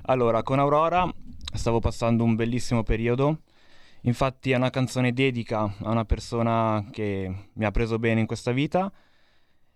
Allora, 0.02 0.42
con 0.42 0.58
Aurora 0.58 1.10
stavo 1.54 1.78
passando 1.78 2.24
un 2.24 2.34
bellissimo 2.34 2.82
periodo. 2.82 3.40
Infatti 4.02 4.50
è 4.50 4.56
una 4.56 4.68
canzone 4.68 5.14
dedica 5.14 5.60
a 5.60 5.90
una 5.90 6.04
persona 6.04 6.86
che 6.90 7.48
mi 7.54 7.64
ha 7.64 7.70
preso 7.70 7.98
bene 7.98 8.20
in 8.20 8.26
questa 8.26 8.52
vita 8.52 8.92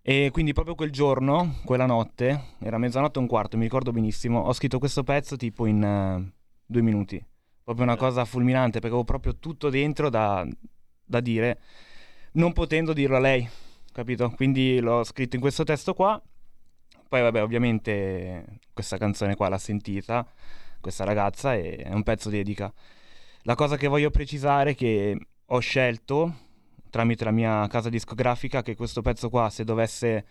e 0.08 0.30
quindi 0.32 0.54
proprio 0.54 0.74
quel 0.74 0.90
giorno, 0.90 1.56
quella 1.66 1.84
notte, 1.84 2.54
era 2.60 2.78
mezzanotte 2.78 3.18
e 3.18 3.20
un 3.20 3.28
quarto, 3.28 3.58
mi 3.58 3.64
ricordo 3.64 3.92
benissimo, 3.92 4.40
ho 4.40 4.54
scritto 4.54 4.78
questo 4.78 5.04
pezzo 5.04 5.36
tipo 5.36 5.66
in 5.66 5.82
uh, 5.82 6.32
due 6.64 6.80
minuti. 6.80 7.22
Proprio 7.62 7.84
una 7.84 7.96
cosa 7.96 8.24
fulminante, 8.24 8.80
perché 8.80 8.86
avevo 8.86 9.04
proprio 9.04 9.36
tutto 9.36 9.68
dentro 9.68 10.08
da, 10.08 10.48
da 11.04 11.20
dire, 11.20 11.60
non 12.32 12.54
potendo 12.54 12.94
dirlo 12.94 13.16
a 13.16 13.20
lei, 13.20 13.46
capito? 13.92 14.30
Quindi 14.30 14.80
l'ho 14.80 15.04
scritto 15.04 15.36
in 15.36 15.42
questo 15.42 15.64
testo 15.64 15.92
qua. 15.92 16.18
Poi 17.06 17.20
vabbè, 17.20 17.42
ovviamente 17.42 18.60
questa 18.72 18.96
canzone 18.96 19.36
qua 19.36 19.50
l'ha 19.50 19.58
sentita, 19.58 20.26
questa 20.80 21.04
ragazza, 21.04 21.54
e 21.54 21.76
è 21.76 21.92
un 21.92 22.02
pezzo 22.02 22.30
dedica. 22.30 22.72
La 23.42 23.56
cosa 23.56 23.76
che 23.76 23.88
voglio 23.88 24.08
precisare 24.08 24.70
è 24.70 24.74
che 24.74 25.18
ho 25.44 25.58
scelto 25.58 26.34
tramite 26.90 27.24
la 27.24 27.30
mia 27.30 27.66
casa 27.68 27.88
discografica 27.88 28.62
che 28.62 28.74
questo 28.74 29.02
pezzo 29.02 29.28
qua 29.28 29.50
se 29.50 29.64
dovesse 29.64 30.24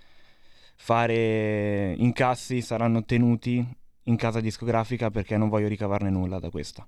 fare 0.75 1.93
incassi 1.97 2.61
saranno 2.61 3.03
tenuti 3.03 3.65
in 4.03 4.15
casa 4.15 4.39
discografica 4.39 5.09
perché 5.09 5.37
non 5.37 5.49
voglio 5.49 5.67
ricavarne 5.67 6.09
nulla 6.09 6.39
da 6.39 6.49
questo. 6.49 6.87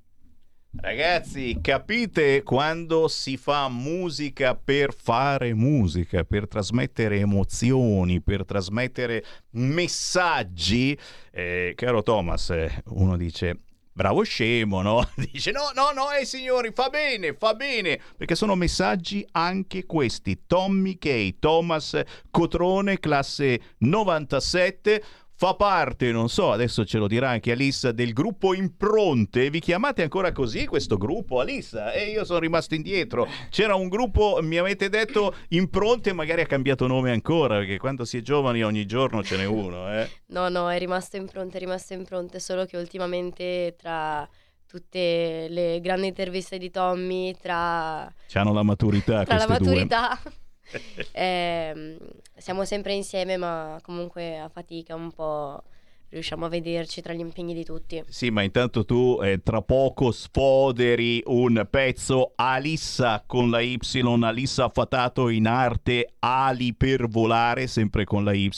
Ragazzi, 0.71 1.57
capite 1.61 2.43
quando 2.43 3.07
si 3.07 3.37
fa 3.37 3.67
musica 3.69 4.55
per 4.55 4.93
fare 4.93 5.55
musica, 5.55 6.23
per 6.23 6.47
trasmettere 6.47 7.17
emozioni, 7.17 8.21
per 8.21 8.45
trasmettere 8.45 9.23
messaggi? 9.51 10.97
Eh, 11.31 11.73
caro 11.75 12.03
Thomas, 12.03 12.51
eh, 12.51 12.83
uno 12.89 13.17
dice 13.17 13.61
bravo 13.99 14.23
scemo, 14.23 14.81
no? 14.81 15.05
Dice 15.29 15.51
no, 15.51 15.71
no, 15.75 15.91
no, 15.91 16.09
eh 16.11 16.23
signori, 16.23 16.71
fa 16.73 16.87
bene, 16.87 17.33
fa 17.33 17.53
bene, 17.53 17.99
perché 18.15 18.33
sono 18.33 18.55
messaggi 18.55 19.27
anche 19.33 19.85
questi. 19.85 20.43
Tommy 20.47 20.97
K, 20.97 21.37
Thomas 21.37 22.01
Cotrone, 22.31 22.97
classe 22.99 23.59
97, 23.79 25.03
fa 25.39 25.53
parte, 25.53 26.11
non 26.11 26.27
so, 26.27 26.51
adesso 26.51 26.83
ce 26.83 26.97
lo 26.97 27.07
dirà 27.07 27.29
anche 27.29 27.53
Alissa, 27.53 27.93
del 27.93 28.11
gruppo 28.11 28.53
Impronte. 28.53 29.49
Vi 29.49 29.61
chiamate 29.61 30.01
ancora 30.01 30.33
così 30.33 30.65
questo 30.65 30.97
gruppo, 30.97 31.39
Alissa? 31.39 31.93
E 31.93 32.09
io 32.09 32.25
sono 32.25 32.39
rimasto 32.39 32.75
indietro. 32.75 33.25
C'era 33.49 33.73
un 33.73 33.87
gruppo, 33.87 34.39
mi 34.41 34.57
avete 34.57 34.89
detto 34.89 35.33
Impronte, 35.51 36.11
magari 36.11 36.41
ha 36.41 36.45
cambiato 36.45 36.87
nome 36.87 37.11
ancora, 37.11 37.59
perché 37.59 37.77
quando 37.77 38.03
si 38.03 38.17
è 38.17 38.21
giovani 38.21 38.65
ogni 38.65 38.85
giorno 38.85 39.23
ce 39.23 39.37
n'è 39.37 39.45
uno, 39.45 39.89
eh? 39.93 40.09
No, 40.27 40.49
no, 40.49 40.69
è 40.69 40.77
rimasto 40.77 41.15
Impronte, 41.15 41.55
è 41.55 41.61
rimasto 41.61 41.93
Impronte, 41.93 42.41
solo 42.41 42.65
che 42.65 42.75
ultimamente 42.75 43.75
tra 43.77 44.27
tutte 44.67 45.47
le 45.47 45.79
grandi 45.79 46.07
interviste 46.07 46.57
di 46.57 46.69
Tommy, 46.69 47.33
tra... 47.41 48.13
C'hanno 48.27 48.51
la 48.51 48.63
maturità, 48.63 49.23
tra 49.23 49.37
la 49.37 49.47
maturità... 49.47 50.19
Due. 50.21 50.38
eh, 51.11 51.97
siamo 52.37 52.65
sempre 52.65 52.93
insieme, 52.93 53.37
ma 53.37 53.79
comunque 53.81 54.37
a 54.37 54.49
fatica 54.49 54.95
un 54.95 55.11
po'. 55.11 55.63
Riusciamo 56.09 56.45
a 56.45 56.49
vederci 56.49 57.01
tra 57.01 57.13
gli 57.13 57.19
impegni 57.19 57.53
di 57.53 57.63
tutti. 57.63 58.03
Sì, 58.07 58.29
ma 58.29 58.41
intanto 58.41 58.85
tu 58.85 59.19
eh, 59.21 59.41
tra 59.43 59.61
poco 59.61 60.11
sfoderi 60.11 61.21
un 61.25 61.67
pezzo 61.69 62.33
Alissa 62.35 63.23
con 63.25 63.49
la 63.49 63.59
Y, 63.59 63.79
Alissa 64.21 64.69
Fatato 64.69 65.29
in 65.29 65.47
arte 65.47 66.13
Ali 66.19 66.73
per 66.73 67.07
volare, 67.07 67.67
sempre 67.67 68.05
con 68.05 68.23
la 68.23 68.33
Y. 68.33 68.49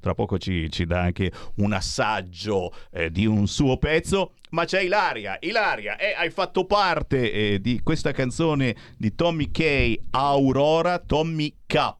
Tra 0.00 0.14
poco 0.14 0.38
ci, 0.38 0.70
ci 0.70 0.84
dà 0.84 1.00
anche 1.00 1.32
un 1.56 1.72
assaggio 1.72 2.72
eh, 2.92 3.10
di 3.10 3.26
un 3.26 3.46
suo 3.46 3.76
pezzo. 3.78 4.32
Ma 4.50 4.64
c'è 4.64 4.80
Ilaria, 4.80 5.36
Ilaria, 5.40 5.96
eh, 5.96 6.14
hai 6.16 6.30
fatto 6.30 6.64
parte 6.64 7.32
eh, 7.32 7.60
di 7.60 7.82
questa 7.82 8.12
canzone 8.12 8.74
di 8.96 9.14
Tommy 9.14 9.50
K. 9.50 10.00
Aurora, 10.10 10.98
Tommy 10.98 11.54
K 11.66 11.96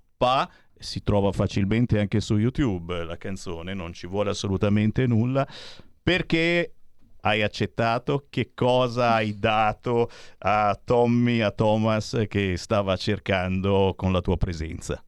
si 0.79 1.03
trova 1.03 1.33
facilmente 1.33 1.99
anche 1.99 2.21
su 2.21 2.37
YouTube 2.37 3.05
la 3.05 3.17
canzone, 3.17 3.75
non 3.75 3.93
ci 3.93 4.07
vuole 4.07 4.31
assolutamente 4.31 5.07
nulla, 5.07 5.47
perché 6.03 6.75
hai 7.23 7.43
accettato, 7.43 8.27
che 8.31 8.53
cosa 8.55 9.15
hai 9.15 9.39
dato 9.39 10.09
a 10.39 10.79
Tommy, 10.83 11.41
a 11.41 11.51
Thomas 11.51 12.25
che 12.29 12.57
stava 12.57 12.97
cercando 12.97 13.95
con 13.97 14.13
la 14.13 14.21
tua 14.21 14.37
presenza? 14.37 15.03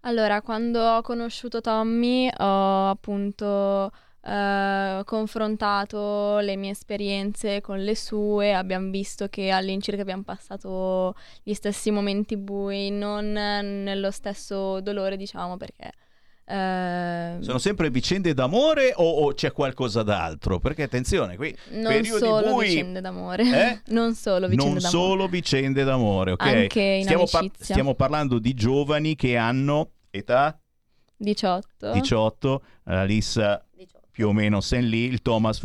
Allora, 0.00 0.40
quando 0.42 0.80
ho 0.80 1.02
conosciuto 1.02 1.60
Tommy 1.60 2.28
ho 2.36 2.90
appunto 2.90 3.90
eh, 4.28 5.02
confrontato 5.04 6.38
le 6.38 6.56
mie 6.56 6.72
esperienze 6.72 7.60
con 7.60 7.78
le 7.78 7.94
sue, 7.94 8.54
abbiamo 8.54 8.90
visto 8.90 9.28
che 9.28 9.50
all'incirca 9.50 10.02
abbiamo 10.02 10.24
passato 10.24 11.14
gli 11.44 11.54
stessi 11.54 11.92
momenti 11.92 12.36
bui, 12.36 12.90
non 12.90 13.30
nello 13.30 14.10
stesso 14.10 14.80
dolore, 14.80 15.16
diciamo, 15.16 15.56
perché... 15.56 15.92
Uh, 16.48 17.42
Sono 17.42 17.58
sempre 17.58 17.90
vicende 17.90 18.32
d'amore 18.32 18.92
o, 18.94 19.04
o, 19.04 19.32
c'è 19.32 19.50
qualcosa 19.50 20.04
d'altro? 20.04 20.60
Perché 20.60 20.84
attenzione, 20.84 21.34
qui 21.34 21.56
non 21.70 22.04
solo 22.04 22.52
bui... 22.52 22.66
vicende 22.66 23.00
d'amore, 23.00 23.42
eh? 23.42 23.80
non 23.92 24.14
solo 24.14 24.46
vicende 24.46 24.72
non 24.72 24.80
d'amore. 24.80 25.06
solo 25.08 25.26
vicende 25.26 25.82
d'amore, 25.82 26.30
ok? 26.32 26.46
Anche 26.46 26.80
in 26.80 27.02
stiamo, 27.02 27.26
par- 27.28 27.50
stiamo 27.58 27.94
parlando 27.94 28.38
di 28.38 28.54
giovani 28.54 29.16
che 29.16 29.36
hanno 29.36 29.90
età 30.10 30.56
18. 31.16 31.92
18, 31.92 32.62
Alissa 32.84 33.66
più 34.16 34.28
o 34.28 34.32
meno 34.32 34.62
sei 34.62 34.88
lì, 34.88 35.04
il 35.04 35.20
Thomas 35.20 35.60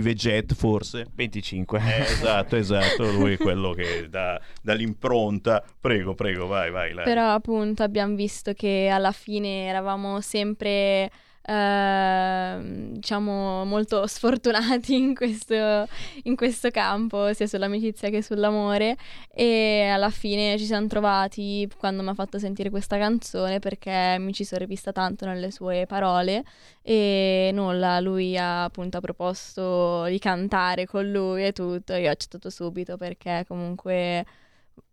veget 0.00 0.54
forse. 0.54 1.08
25. 1.16 1.80
Eh, 1.80 2.02
esatto, 2.02 2.54
esatto, 2.54 3.10
lui 3.10 3.32
è 3.32 3.36
quello 3.36 3.72
che 3.72 4.06
dà, 4.08 4.40
dà 4.62 4.72
l'impronta. 4.72 5.64
Prego, 5.80 6.14
prego, 6.14 6.46
vai, 6.46 6.70
vai. 6.70 6.94
Lei. 6.94 7.02
Però 7.02 7.32
appunto 7.32 7.82
abbiamo 7.82 8.14
visto 8.14 8.52
che 8.52 8.88
alla 8.88 9.10
fine 9.10 9.66
eravamo 9.66 10.20
sempre 10.20 11.10
Ehm, 11.50 12.92
diciamo 12.92 13.64
molto 13.64 14.06
sfortunati 14.06 14.94
in 14.94 15.14
questo, 15.14 15.88
in 16.24 16.36
questo 16.36 16.68
campo, 16.70 17.32
sia 17.32 17.46
sull'amicizia 17.46 18.10
che 18.10 18.22
sull'amore. 18.22 18.96
E 19.32 19.88
alla 19.90 20.10
fine 20.10 20.58
ci 20.58 20.66
siamo 20.66 20.86
trovati 20.88 21.66
quando 21.78 22.02
mi 22.02 22.10
ha 22.10 22.14
fatto 22.14 22.38
sentire 22.38 22.68
questa 22.68 22.98
canzone 22.98 23.60
perché 23.60 24.16
mi 24.18 24.32
ci 24.34 24.44
sono 24.44 24.60
rivista 24.60 24.92
tanto 24.92 25.24
nelle 25.24 25.50
sue 25.50 25.86
parole. 25.86 26.44
E 26.82 27.50
nulla, 27.54 27.98
lui 28.00 28.36
ha 28.36 28.64
appunto 28.64 29.00
proposto 29.00 30.04
di 30.04 30.18
cantare 30.18 30.86
con 30.86 31.10
lui 31.10 31.44
e 31.46 31.52
tutto, 31.52 31.94
io 31.94 32.08
ho 32.08 32.12
accettato 32.12 32.50
subito 32.50 32.96
perché 32.98 33.44
comunque 33.48 34.24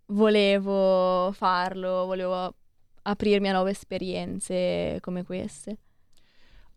volevo 0.08 1.32
farlo, 1.34 2.06
volevo 2.06 2.54
aprirmi 3.04 3.50
a 3.50 3.54
nuove 3.54 3.72
esperienze 3.72 5.00
come 5.02 5.24
queste. 5.24 5.78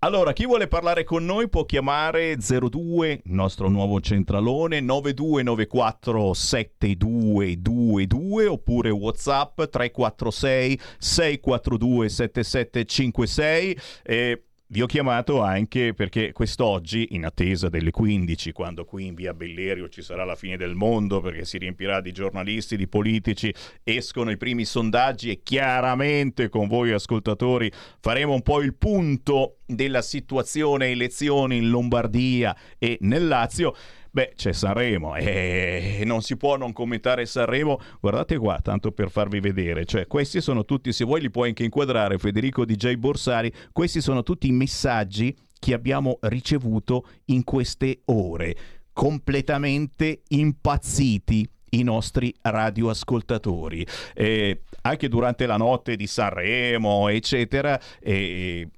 Allora, 0.01 0.32
chi 0.32 0.46
vuole 0.46 0.68
parlare 0.68 1.03
con 1.03 1.24
noi 1.24 1.49
può 1.49 1.64
chiamare 1.64 2.36
02, 2.36 3.22
il 3.24 3.32
nostro 3.32 3.68
nuovo 3.68 4.01
centralone, 4.01 4.80
9294 4.80 6.34
7222 6.34 8.46
oppure 8.46 8.90
WhatsApp 8.90 9.61
346 9.61 10.80
642 10.99 12.09
7756 12.09 13.78
e 14.05 14.42
vi 14.71 14.83
ho 14.83 14.87
chiamato 14.87 15.41
anche 15.41 15.95
perché 15.95 16.33
quest'oggi, 16.33 17.09
in 17.12 17.25
attesa 17.25 17.71
delle 17.71 17.91
15, 17.91 18.53
quando 18.53 18.85
qui 18.85 19.07
in 19.07 19.14
via 19.14 19.33
Bellerio 19.33 19.89
ci 19.89 20.03
sarà 20.03 20.25
la 20.25 20.35
fine 20.35 20.59
del 20.59 20.75
mondo 20.75 21.23
perché 21.23 21.47
si 21.47 21.57
riempirà 21.57 22.03
di 22.03 22.12
giornalisti, 22.12 22.77
di 22.77 22.87
politici, 22.87 23.53
escono 23.83 24.31
i 24.31 24.37
primi 24.37 24.66
sondaggi 24.66 25.31
e 25.31 25.41
chiaramente 25.43 26.51
con 26.51 26.69
voi 26.69 26.93
ascoltatori 26.93 27.73
faremo 28.01 28.35
un 28.35 28.43
po' 28.43 28.61
il 28.61 28.75
punto 28.75 29.61
della 29.64 30.03
situazione 30.03 30.89
elezioni 30.89 31.57
in 31.57 31.71
Lombardia 31.71 32.55
e 32.79 32.99
nel 33.01 33.27
Lazio. 33.27 33.75
Beh, 34.19 34.33
c'è 34.35 34.51
Sanremo 34.51 35.14
e 35.14 36.03
non 36.05 36.23
si 36.23 36.37
può 36.37 36.57
non 36.57 36.73
commentare 36.73 37.25
Sanremo. 37.25 37.79
Guardate 38.01 38.37
qua, 38.37 38.59
tanto 38.61 38.91
per 38.91 39.12
farvi 39.12 39.39
vedere. 39.39 39.85
Cioè, 39.85 40.09
questi 40.09 40.41
sono 40.41 40.64
tutti, 40.64 40.93
se 40.93 41.05
vuoi 41.05 41.21
li 41.21 41.31
puoi 41.31 41.51
anche 41.51 41.62
inquadrare, 41.62 42.19
Federico 42.19 42.64
DJ 42.64 42.95
Borsari, 42.95 43.53
questi 43.71 44.01
sono 44.01 44.25
tutti 44.25 44.49
i 44.49 44.51
messaggi 44.51 45.33
che 45.61 45.73
abbiamo 45.73 46.19
ricevuto 46.23 47.07
in 47.27 47.45
queste 47.45 48.01
ore, 48.07 48.57
completamente 48.93 50.23
impazziti 50.27 51.49
i 51.71 51.85
nostri 51.85 52.35
radioascoltatori. 52.43 53.87
Eh, 54.14 54.62
anche 54.83 55.09
durante 55.09 55.47
la 55.47 55.57
notte 55.57 55.95
di 55.95 56.09
Sanremo, 56.09 57.07
eccetera, 57.07 57.81
eh, 58.01 58.69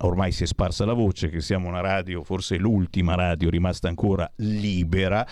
ormai 0.00 0.32
si 0.32 0.44
è 0.44 0.46
sparsa 0.46 0.84
la 0.84 0.92
voce 0.92 1.28
che 1.28 1.40
siamo 1.40 1.68
una 1.68 1.80
radio, 1.80 2.22
forse 2.22 2.56
l'ultima 2.56 3.14
radio 3.14 3.50
rimasta 3.50 3.88
ancora 3.88 4.30
libera 4.36 5.26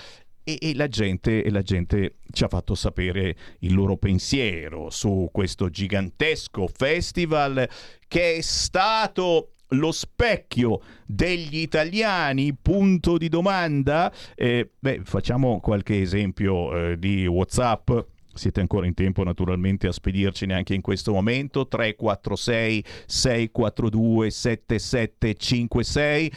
e, 0.49 0.75
la 0.77 0.87
gente, 0.87 1.43
e, 1.43 1.51
la 1.51 1.63
gente, 1.63 2.19
ci 2.31 2.45
ha 2.45 2.49
fatto 2.49 2.77
sapere 2.77 3.37
il 3.61 3.75
loro 3.75 3.97
pensiero 3.97 4.91
su 4.91 5.29
questo 5.33 5.69
gigantesco 5.69 6.69
festival 6.69 7.69
che 8.07 8.37
è 8.37 8.41
stato 8.43 9.51
lo 9.71 9.91
specchio 9.91 10.81
degli 11.05 11.59
italiani? 11.59 12.55
Punto 12.55 13.19
di 13.19 13.29
domanda. 13.29 14.13
Eh, 14.37 14.71
beh, 14.79 15.01
facciamo 15.03 15.59
qualche 15.59 16.01
esempio 16.01 16.91
eh, 16.91 16.99
di 16.99 17.27
WhatsApp 17.27 17.91
siete 18.37 18.61
ancora 18.61 18.87
in 18.87 18.95
tempo 18.95 19.25
naturalmente 19.25 19.87
a 19.87 19.93
spedircene 19.93 20.55
anche 20.55 20.75
in 20.75 20.81
questo 20.81 21.13
momento 21.13 21.67
346 21.67 22.85
642 23.07 24.31
7756 24.31 26.33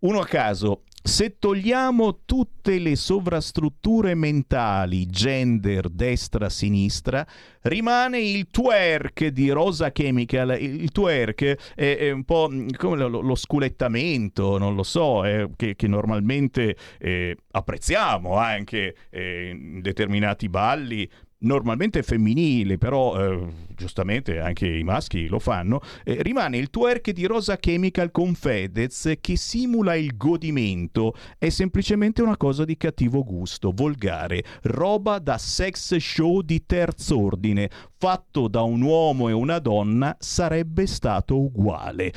uno 0.00 0.20
a 0.20 0.26
caso 0.26 0.82
se 1.08 1.38
togliamo 1.38 2.20
tutte 2.26 2.78
le 2.78 2.94
sovrastrutture 2.94 4.14
mentali, 4.14 5.06
gender, 5.06 5.88
destra, 5.88 6.50
sinistra, 6.50 7.26
rimane 7.62 8.20
il 8.20 8.48
twerk 8.50 9.28
di 9.28 9.48
Rosa 9.48 9.90
Chemical. 9.90 10.60
Il 10.60 10.90
twerk 10.90 11.74
è, 11.74 11.96
è 11.96 12.10
un 12.10 12.24
po' 12.24 12.50
come 12.76 12.96
lo, 12.96 13.20
lo, 13.20 13.34
sculettamento, 13.34 14.58
non 14.58 14.74
lo 14.74 14.82
so, 14.82 15.24
eh, 15.24 15.48
che, 15.56 15.76
che, 15.76 15.88
normalmente 15.88 16.76
eh, 16.98 17.34
apprezziamo 17.52 18.36
anche 18.36 18.94
eh, 19.08 19.48
in 19.48 19.80
determinati 19.80 20.50
balli, 20.50 21.10
normalmente 21.40 22.02
femminile, 22.02 22.78
però 22.78 23.20
eh, 23.20 23.52
giustamente 23.76 24.40
anche 24.40 24.66
i 24.66 24.82
maschi 24.82 25.28
lo 25.28 25.38
fanno, 25.38 25.80
eh, 26.04 26.22
rimane 26.22 26.56
il 26.56 26.70
twerk 26.70 27.10
di 27.10 27.26
Rosa 27.26 27.56
Chemical 27.56 28.10
con 28.10 28.34
Fedez 28.34 29.14
che 29.20 29.36
simula 29.36 29.94
il 29.94 30.16
godimento, 30.16 31.14
è 31.38 31.48
semplicemente 31.48 32.22
una 32.22 32.36
cosa 32.36 32.64
di 32.64 32.76
cattivo 32.76 33.22
gusto, 33.22 33.72
volgare, 33.74 34.42
roba 34.62 35.18
da 35.18 35.38
sex 35.38 35.96
show 35.96 36.40
di 36.40 36.64
terz'ordine, 36.66 37.70
fatto 37.96 38.48
da 38.48 38.62
un 38.62 38.82
uomo 38.82 39.28
e 39.28 39.32
una 39.32 39.58
donna 39.58 40.16
sarebbe 40.18 40.86
stato 40.86 41.38
uguale. 41.38 42.12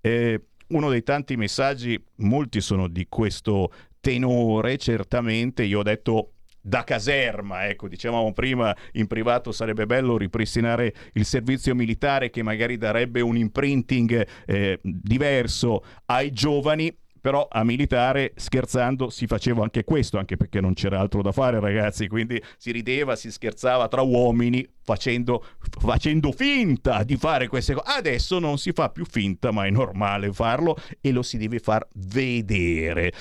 Eh, 0.00 0.42
uno 0.68 0.88
dei 0.88 1.02
tanti 1.02 1.36
messaggi, 1.36 2.00
molti 2.16 2.60
sono 2.60 2.86
di 2.86 3.06
questo 3.08 3.72
tenore, 4.00 4.78
certamente, 4.78 5.64
io 5.64 5.80
ho 5.80 5.82
detto 5.82 6.32
da 6.60 6.84
caserma, 6.84 7.66
ecco, 7.66 7.88
dicevamo 7.88 8.32
prima 8.32 8.74
in 8.92 9.06
privato 9.06 9.52
sarebbe 9.52 9.86
bello 9.86 10.16
ripristinare 10.16 10.92
il 11.14 11.24
servizio 11.24 11.74
militare 11.74 12.30
che 12.30 12.42
magari 12.42 12.76
darebbe 12.76 13.20
un 13.20 13.36
imprinting 13.36 14.26
eh, 14.46 14.78
diverso 14.82 15.84
ai 16.06 16.30
giovani, 16.32 16.94
però 17.20 17.46
a 17.50 17.62
militare 17.64 18.32
scherzando 18.34 19.10
si 19.10 19.26
faceva 19.26 19.62
anche 19.62 19.84
questo, 19.84 20.18
anche 20.18 20.36
perché 20.36 20.60
non 20.60 20.72
c'era 20.72 20.98
altro 21.00 21.22
da 21.22 21.32
fare 21.32 21.60
ragazzi, 21.60 22.08
quindi 22.08 22.42
si 22.56 22.72
rideva, 22.72 23.14
si 23.14 23.30
scherzava 23.30 23.88
tra 23.88 24.00
uomini 24.00 24.66
facendo, 24.82 25.44
facendo 25.78 26.32
finta 26.32 27.02
di 27.02 27.16
fare 27.16 27.48
queste 27.48 27.74
cose. 27.74 27.90
Adesso 27.90 28.38
non 28.38 28.58
si 28.58 28.72
fa 28.72 28.88
più 28.88 29.04
finta, 29.04 29.50
ma 29.50 29.66
è 29.66 29.70
normale 29.70 30.32
farlo 30.32 30.76
e 31.00 31.12
lo 31.12 31.22
si 31.22 31.36
deve 31.36 31.58
far 31.58 31.86
vedere. 31.94 33.12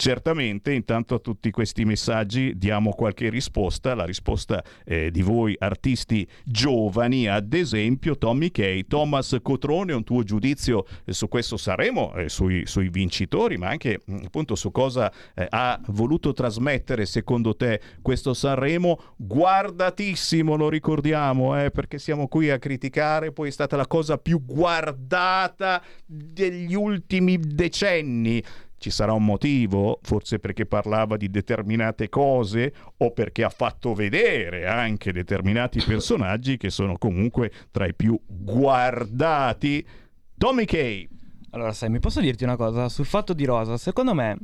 Certamente 0.00 0.72
intanto 0.72 1.16
a 1.16 1.18
tutti 1.18 1.50
questi 1.50 1.84
messaggi 1.84 2.56
diamo 2.56 2.92
qualche 2.92 3.28
risposta, 3.28 3.94
la 3.94 4.06
risposta 4.06 4.64
eh, 4.82 5.10
di 5.10 5.20
voi 5.20 5.54
artisti 5.58 6.26
giovani, 6.42 7.28
ad 7.28 7.52
esempio 7.52 8.16
Tommy 8.16 8.50
Kay, 8.50 8.86
Thomas 8.86 9.36
Cotrone, 9.42 9.92
un 9.92 10.02
tuo 10.02 10.22
giudizio 10.22 10.86
eh, 11.04 11.12
su 11.12 11.28
questo 11.28 11.58
Sanremo, 11.58 12.14
eh, 12.14 12.30
sui, 12.30 12.64
sui, 12.64 12.88
vincitori, 12.88 13.58
ma 13.58 13.68
anche 13.68 14.00
mm, 14.10 14.24
appunto 14.24 14.54
su 14.54 14.70
cosa 14.70 15.12
eh, 15.34 15.46
ha 15.50 15.78
voluto 15.88 16.32
trasmettere 16.32 17.04
secondo 17.04 17.54
te 17.54 17.78
questo 18.00 18.32
Sanremo, 18.32 18.98
guardatissimo, 19.16 20.56
lo 20.56 20.70
ricordiamo, 20.70 21.62
eh, 21.62 21.70
perché 21.70 21.98
siamo 21.98 22.26
qui 22.26 22.48
a 22.48 22.58
criticare, 22.58 23.32
poi 23.32 23.48
è 23.48 23.52
stata 23.52 23.76
la 23.76 23.86
cosa 23.86 24.16
più 24.16 24.42
guardata 24.42 25.82
degli 26.06 26.74
ultimi 26.74 27.38
decenni 27.38 28.42
ci 28.80 28.90
sarà 28.90 29.12
un 29.12 29.26
motivo, 29.26 29.98
forse 30.00 30.38
perché 30.38 30.64
parlava 30.64 31.18
di 31.18 31.28
determinate 31.30 32.08
cose 32.08 32.72
o 32.96 33.12
perché 33.12 33.44
ha 33.44 33.50
fatto 33.50 33.92
vedere 33.92 34.66
anche 34.66 35.12
determinati 35.12 35.82
personaggi 35.84 36.56
che 36.56 36.70
sono 36.70 36.96
comunque 36.96 37.52
tra 37.70 37.86
i 37.86 37.94
più 37.94 38.18
guardati. 38.26 39.86
Tommy 40.34 40.64
Kay. 40.64 41.06
Allora, 41.50 41.74
sai, 41.74 41.90
mi 41.90 41.98
posso 41.98 42.20
dirti 42.20 42.42
una 42.42 42.56
cosa 42.56 42.88
sul 42.88 43.04
fatto 43.04 43.34
di 43.34 43.44
Rosa? 43.44 43.76
Secondo 43.76 44.14
me, 44.14 44.38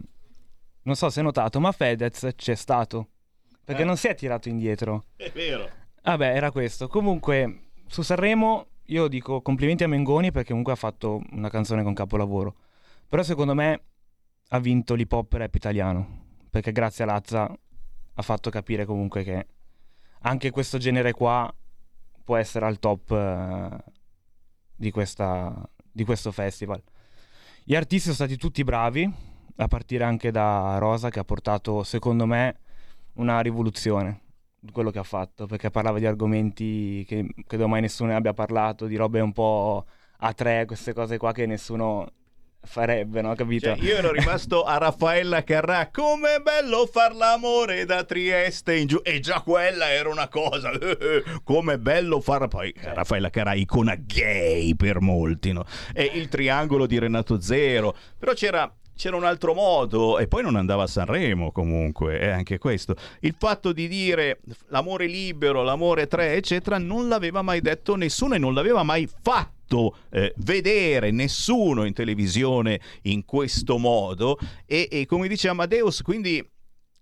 non 0.83 0.97
so 0.97 1.09
se 1.09 1.21
hai 1.21 1.25
notato, 1.25 1.59
ma 1.59 1.73
Fedez 1.73 2.29
c'è 2.37 2.55
stato. 2.55 3.09
Perché 3.65 3.83
eh. 3.83 3.87
non 3.87 3.97
si 3.97 4.09
è 4.09 4.15
tirato 4.15 4.51
indietro. 4.51 5.07
È 5.17 5.31
vero. 5.35 5.67
Vabbè, 6.03 6.37
era 6.37 6.51
questo. 6.51 6.89
Comunque, 6.89 7.71
su 7.87 8.03
Sanremo 8.03 8.67
io 8.89 9.09
dico 9.09 9.41
complimenti 9.41 9.83
a 9.83 9.89
Mengoni 9.89 10.31
perché 10.31 10.51
comunque 10.51 10.75
ha 10.75 10.77
fatto 10.77 11.23
una 11.31 11.49
canzone 11.49 11.83
con 11.83 11.95
capolavoro. 11.95 12.55
Però 13.09 13.23
secondo 13.23 13.55
me 13.55 13.81
ha 14.49 14.59
vinto 14.59 14.95
l'hip 14.95 15.13
hop 15.13 15.33
rap 15.33 15.55
italiano, 15.55 16.25
perché 16.51 16.73
grazie 16.73 17.05
a 17.05 17.09
Lazza 17.09 17.53
ha 18.15 18.23
fatto 18.23 18.51
capire 18.51 18.85
comunque 18.85 19.23
che 19.23 19.47
anche 20.21 20.51
questo 20.51 20.79
genere 20.79 21.13
qua 21.13 21.53
può 22.25 22.37
essere 22.37 22.67
al 22.67 22.79
top 22.79 23.11
uh, 23.11 23.91
di, 24.75 24.91
questa, 24.91 25.69
di 25.91 26.05
questo 26.05 26.33
festival. 26.33 26.83
Gli 27.65 27.75
artisti 27.75 28.13
sono 28.13 28.15
stati 28.15 28.37
tutti 28.37 28.65
bravi, 28.65 29.11
a 29.57 29.69
partire 29.69 30.05
anche 30.05 30.31
da 30.31 30.79
Rosa 30.79 31.11
che 31.11 31.19
ha 31.19 31.25
portato, 31.25 31.83
secondo 31.83 32.27
me, 32.27 32.59
una 33.15 33.41
rivoluzione 33.41 34.23
quello 34.73 34.91
che 34.91 34.99
ha 34.99 35.05
fatto, 35.05 35.47
perché 35.47 35.71
parlava 35.71 35.99
di 35.99 36.07
argomenti 36.07 37.05
che 37.07 37.27
credo 37.47 37.69
mai 37.69 37.81
nessuno 37.81 38.11
ne 38.11 38.17
abbia 38.17 38.33
parlato, 38.33 38.87
di 38.87 38.97
robe 38.97 39.21
un 39.21 39.33
po' 39.33 39.85
a 40.19 40.33
tre, 40.33 40.65
queste 40.65 40.93
cose 40.93 41.19
qua 41.19 41.33
che 41.33 41.47
nessuno 41.47 42.11
farebbe, 42.63 43.23
no? 43.23 43.35
Capito? 43.35 43.75
Cioè, 43.75 43.85
io 43.85 43.97
ero 43.97 44.13
rimasto 44.13 44.65
a 44.65 44.77
Raffaella 44.79 45.43
Carrà. 45.45 45.91
Com'è 45.91 46.41
bello 46.41 46.87
far 46.87 47.15
l'amore 47.15 47.85
da 47.85 48.05
Trieste 48.05 48.77
in 48.77 48.87
giù. 48.87 49.01
E 49.03 49.21
già 49.21 49.41
quella 49.41 49.91
era 49.91 50.09
una 50.09 50.29
cosa. 50.29 50.71
Com'è 51.43 51.79
bello 51.79 52.21
far. 52.21 52.49
Poi 52.49 52.73
Raffaella 52.77 53.31
Carrà, 53.31 53.55
icona 53.55 53.95
gay 53.97 54.75
per 54.75 55.01
molti, 55.01 55.53
no? 55.53 55.65
E 55.93 56.11
il 56.15 56.29
triangolo 56.29 56.87
di 56.87 56.99
Renato 56.99 57.41
Zero. 57.41 57.95
Però 58.19 58.33
c'era 58.33 58.73
c'era 58.97 59.17
un 59.17 59.25
altro 59.25 59.53
modo 59.53 60.19
e 60.19 60.27
poi 60.27 60.43
non 60.43 60.57
andava 60.57 60.85
a 60.85 60.87
Sanremo 60.87 61.53
comunque, 61.53 62.19
è 62.19 62.29
anche 62.29 62.57
questo. 62.57 62.97
Il 63.21 63.35
fatto 63.39 63.73
di 63.73 63.89
dire 63.89 64.41
l'amore 64.69 65.07
libero, 65.07 65.63
l'amore 65.63 66.07
tre, 66.07 66.35
eccetera, 66.35 66.79
non 66.79 67.07
l'aveva 67.07 67.43
mai 67.43 67.61
detto 67.61 67.95
nessuno 67.95 68.35
e 68.35 68.39
non 68.39 68.55
l'aveva 68.55 68.83
mai 68.83 69.07
fatto 69.07 69.56
fatto 69.67 69.97
eh, 70.11 70.33
vedere 70.39 71.11
nessuno 71.11 71.85
in 71.85 71.93
televisione 71.93 72.81
in 73.03 73.25
questo 73.25 73.79
modo 73.79 74.39
e, 74.65 74.89
e 74.91 75.07
come 75.07 75.27
dice 75.29 75.49
Amadeus, 75.49 76.03
quindi 76.03 76.43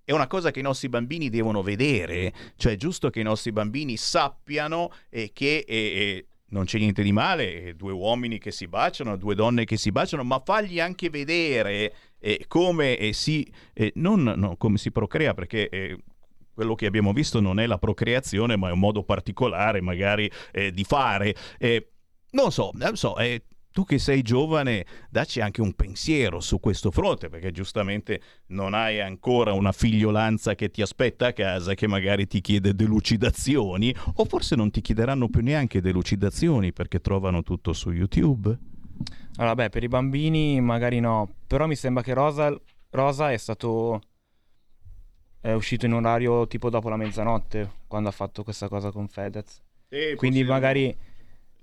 è 0.02 0.12
una 0.12 0.26
cosa 0.26 0.50
che 0.50 0.60
i 0.60 0.62
nostri 0.62 0.88
bambini 0.88 1.30
devono 1.30 1.62
vedere, 1.62 2.32
cioè 2.56 2.72
è 2.72 2.76
giusto 2.76 3.10
che 3.10 3.20
i 3.20 3.22
nostri 3.22 3.52
bambini 3.52 3.96
sappiano 3.96 4.90
eh, 5.08 5.30
che 5.32 5.64
eh, 5.66 6.26
non 6.48 6.64
c'è 6.64 6.78
niente 6.78 7.02
di 7.02 7.12
male, 7.12 7.74
due 7.74 7.92
uomini 7.92 8.38
che 8.38 8.50
si 8.50 8.66
baciano, 8.66 9.16
due 9.16 9.34
donne 9.34 9.64
che 9.64 9.76
si 9.76 9.90
baciano, 9.90 10.22
ma 10.22 10.42
fagli 10.44 10.78
anche 10.78 11.08
vedere 11.08 11.94
eh, 12.18 12.44
come, 12.48 12.96
eh, 12.96 13.12
si, 13.12 13.50
eh, 13.72 13.92
non, 13.96 14.22
no, 14.22 14.56
come 14.56 14.76
si 14.76 14.92
procrea, 14.92 15.32
perché 15.32 15.68
eh, 15.70 15.98
quello 16.52 16.74
che 16.74 16.86
abbiamo 16.86 17.12
visto 17.12 17.40
non 17.40 17.58
è 17.58 17.66
la 17.66 17.78
procreazione, 17.78 18.56
ma 18.56 18.68
è 18.68 18.72
un 18.72 18.78
modo 18.78 19.02
particolare 19.04 19.80
magari 19.80 20.30
eh, 20.52 20.70
di 20.70 20.84
fare. 20.84 21.34
Eh, 21.58 21.93
non 22.34 22.52
so, 22.52 22.70
non 22.74 22.96
so, 22.96 23.16
eh, 23.16 23.44
tu 23.72 23.84
che 23.84 23.98
sei 23.98 24.22
giovane, 24.22 24.86
dacci 25.10 25.40
anche 25.40 25.60
un 25.60 25.72
pensiero 25.72 26.38
su 26.40 26.60
questo 26.60 26.92
fronte, 26.92 27.28
perché 27.28 27.50
giustamente 27.50 28.20
non 28.48 28.72
hai 28.72 29.00
ancora 29.00 29.52
una 29.52 29.72
figliolanza 29.72 30.54
che 30.54 30.70
ti 30.70 30.80
aspetta 30.80 31.26
a 31.26 31.32
casa, 31.32 31.74
che 31.74 31.88
magari 31.88 32.28
ti 32.28 32.40
chiede 32.40 32.74
delucidazioni, 32.74 33.92
o 34.14 34.24
forse 34.26 34.54
non 34.54 34.70
ti 34.70 34.80
chiederanno 34.80 35.28
più 35.28 35.42
neanche 35.42 35.80
delucidazioni 35.80 36.72
perché 36.72 37.00
trovano 37.00 37.42
tutto 37.42 37.72
su 37.72 37.90
YouTube. 37.90 38.56
Allora, 39.38 39.54
beh, 39.56 39.70
per 39.70 39.82
i 39.82 39.88
bambini 39.88 40.60
magari 40.60 41.00
no, 41.00 41.34
però 41.46 41.66
mi 41.66 41.74
sembra 41.74 42.04
che 42.04 42.14
Rosa, 42.14 42.56
Rosa 42.90 43.32
è 43.32 43.36
stato 43.36 44.00
è 45.40 45.52
uscito 45.52 45.84
in 45.84 45.92
orario 45.92 46.46
tipo 46.46 46.70
dopo 46.70 46.88
la 46.88 46.96
mezzanotte 46.96 47.70
quando 47.86 48.08
ha 48.08 48.12
fatto 48.12 48.44
questa 48.44 48.68
cosa 48.68 48.90
con 48.90 49.08
Fedez. 49.08 49.60
Sì, 49.90 50.14
Quindi 50.16 50.42
magari 50.42 50.96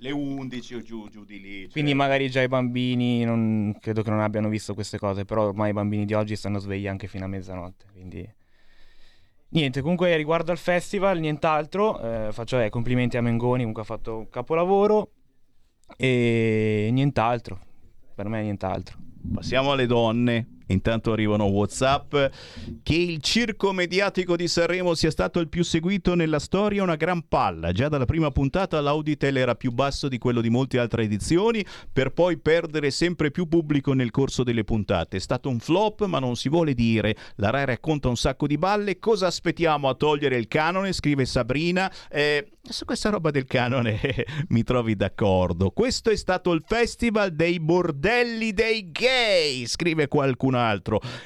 le 0.02 0.11
11 0.11 0.76
o 0.76 0.82
giù, 0.82 1.10
giù 1.10 1.23
di 1.23 1.40
lì. 1.40 1.61
Cioè... 1.61 1.72
Quindi 1.72 1.94
magari 1.94 2.30
già 2.30 2.41
i 2.41 2.48
bambini 2.48 3.23
non, 3.23 3.76
credo 3.80 4.02
che 4.02 4.10
non 4.10 4.19
abbiano 4.19 4.49
visto 4.49 4.73
queste 4.73 4.98
cose, 4.98 5.26
però 5.26 5.44
ormai 5.48 5.69
i 5.69 5.73
bambini 5.73 6.06
di 6.06 6.14
oggi 6.14 6.36
stanno 6.36 6.60
svegli 6.60 6.88
anche 6.88 7.07
fino 7.07 7.26
a 7.26 7.28
mezzanotte, 7.28 7.86
quindi... 7.91 8.28
Niente, 9.53 9.82
comunque 9.82 10.15
riguardo 10.15 10.52
al 10.52 10.57
festival, 10.57 11.19
nient'altro, 11.19 11.99
eh, 11.99 12.32
faccio 12.32 12.57
eh, 12.60 12.69
complimenti 12.69 13.18
a 13.18 13.22
Mengoni, 13.22 13.60
comunque 13.60 13.82
ha 13.82 13.86
fatto 13.86 14.18
un 14.19 14.30
capolavoro 14.30 15.11
e 15.98 16.88
nient'altro, 16.91 17.60
per 18.15 18.30
me 18.30 18.41
nient'altro. 18.44 18.98
Passiamo 19.34 19.73
alle 19.73 19.88
donne. 19.88 20.60
Intanto 20.72 21.11
arrivano 21.11 21.45
WhatsApp 21.45 22.15
che 22.84 22.95
il 22.95 23.22
circo 23.22 23.72
mediatico 23.72 24.35
di 24.35 24.48
Sanremo 24.48 24.93
sia 24.95 25.11
stato 25.11 25.39
il 25.39 25.49
più 25.49 25.64
seguito 25.64 26.15
nella 26.15 26.39
storia 26.39 26.84
una 26.84 26.95
gran 26.95 27.27
palla. 27.27 27.72
Già 27.72 27.89
dalla 27.89 28.06
prima 28.06 28.31
puntata 28.31 28.80
l'Auditel 28.81 29.38
era 29.38 29.56
più 29.56 29.72
basso 29.72 30.07
di 30.07 30.18
quello 30.18 30.41
di 30.41 30.49
molte 30.49 30.80
altre 30.80 31.03
edizioni, 31.03 31.65
per 31.91 32.11
poi 32.11 32.38
perdere 32.38 32.91
sempre 32.91 33.31
più 33.31 33.48
pubblico 33.48 33.93
nel 33.93 34.11
corso 34.11 34.43
delle 34.43 34.64
puntate. 34.64 35.18
È 35.18 35.19
stato 35.19 35.49
un 35.49 35.60
flop, 35.60 36.06
ma 36.06 36.19
non 36.19 36.35
si 36.35 36.49
vuole 36.49 36.73
dire. 36.73 37.15
La 37.35 37.49
Rai 37.49 37.65
racconta 37.65 38.07
un 38.07 38.18
sacco 38.18 38.48
di 38.48 38.57
balle. 38.57 38.99
Cosa 38.99 39.27
aspettiamo 39.27 39.89
a 39.89 39.95
togliere 39.95 40.38
il 40.38 40.48
canone? 40.48 40.93
Scrive 40.93 41.26
Sabrina. 41.26 41.91
Eh, 42.10 42.48
su 42.64 42.85
questa 42.85 43.10
roba 43.10 43.31
del 43.31 43.45
canone 43.45 43.99
mi 44.49 44.64
trovi 44.64 44.95
d'accordo. 44.95 45.72
Questo 45.72 46.10
è 46.11 46.15
stato 46.15 46.52
il 46.52 46.64
festival 46.65 47.31
dei 47.31 47.60
bordelli 47.60 48.53
dei 48.53 48.91
gay, 48.91 49.65
scrive 49.65 50.07
qualcun 50.07 50.53
altro. 50.56 50.61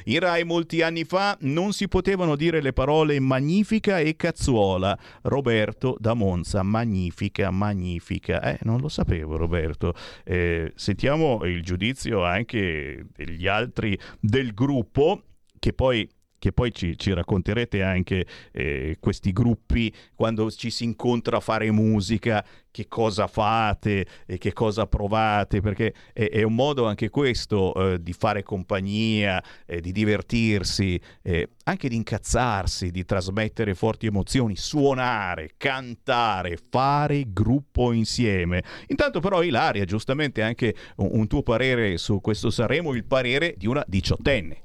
In 0.06 0.20
Rai 0.20 0.44
molti 0.44 0.82
anni 0.82 1.04
fa 1.04 1.38
non 1.42 1.74
si 1.74 1.88
potevano 1.88 2.36
dire 2.36 2.62
le 2.62 2.74
parole 2.74 3.20
magnifica 3.20 4.00
e 4.00 4.16
cazzuola. 4.16 4.98
Roberto 5.24 5.96
da 6.00 6.14
Monza, 6.14 6.64
magnifica, 6.64 7.52
magnifica. 7.52 8.42
Eh, 8.42 8.60
non 8.62 8.80
lo 8.80 8.90
sapevo 8.90 9.38
Roberto. 9.38 9.94
Eh, 10.24 10.72
sentiamo 10.76 11.44
il 11.44 11.64
giudizio 11.64 12.24
anche 12.24 13.06
degli 13.16 13.48
altri 13.48 13.98
del 14.20 14.54
gruppo 14.54 15.22
che 15.60 15.74
poi 15.74 16.08
che 16.38 16.52
poi 16.52 16.74
ci, 16.74 16.98
ci 16.98 17.14
racconterete 17.14 17.82
anche 17.82 18.26
eh, 18.52 18.98
questi 19.00 19.32
gruppi 19.32 19.94
quando 20.14 20.50
ci 20.52 20.70
si 20.70 20.84
incontra 20.84 21.38
a 21.38 21.40
fare 21.40 21.72
musica, 21.72 22.46
che 22.76 22.90
cosa 22.90 23.28
fate 23.28 24.06
e 24.26 24.38
che 24.38 24.52
cosa 24.52 24.86
provate, 24.86 25.62
perché 25.62 25.94
è, 26.12 26.30
è 26.30 26.44
un 26.44 26.56
modo 26.56 26.86
anche 26.86 27.10
questo 27.10 27.74
eh, 27.74 28.04
di 28.04 28.12
fare 28.12 28.44
compagnia, 28.44 29.42
eh, 29.66 29.80
di 29.80 29.94
divertirsi, 29.94 31.00
eh, 31.22 31.52
anche 31.64 31.88
di 31.88 31.96
incazzarsi, 31.96 32.92
di 32.92 33.06
trasmettere 33.06 33.74
forti 33.76 34.08
emozioni, 34.08 34.58
suonare, 34.58 35.52
cantare, 35.56 36.58
fare 36.70 37.24
gruppo 37.30 37.94
insieme. 37.94 38.62
Intanto 38.88 39.22
però 39.22 39.42
Ilaria, 39.42 39.86
giustamente 39.86 40.42
anche 40.42 40.76
un, 40.98 41.12
un 41.14 41.28
tuo 41.28 41.44
parere 41.44 41.98
su 41.98 42.20
questo 42.20 42.50
Sanremo, 42.50 42.94
il 42.94 43.06
parere 43.06 43.56
di 43.58 43.68
una 43.68 43.86
diciottenne. 43.88 44.65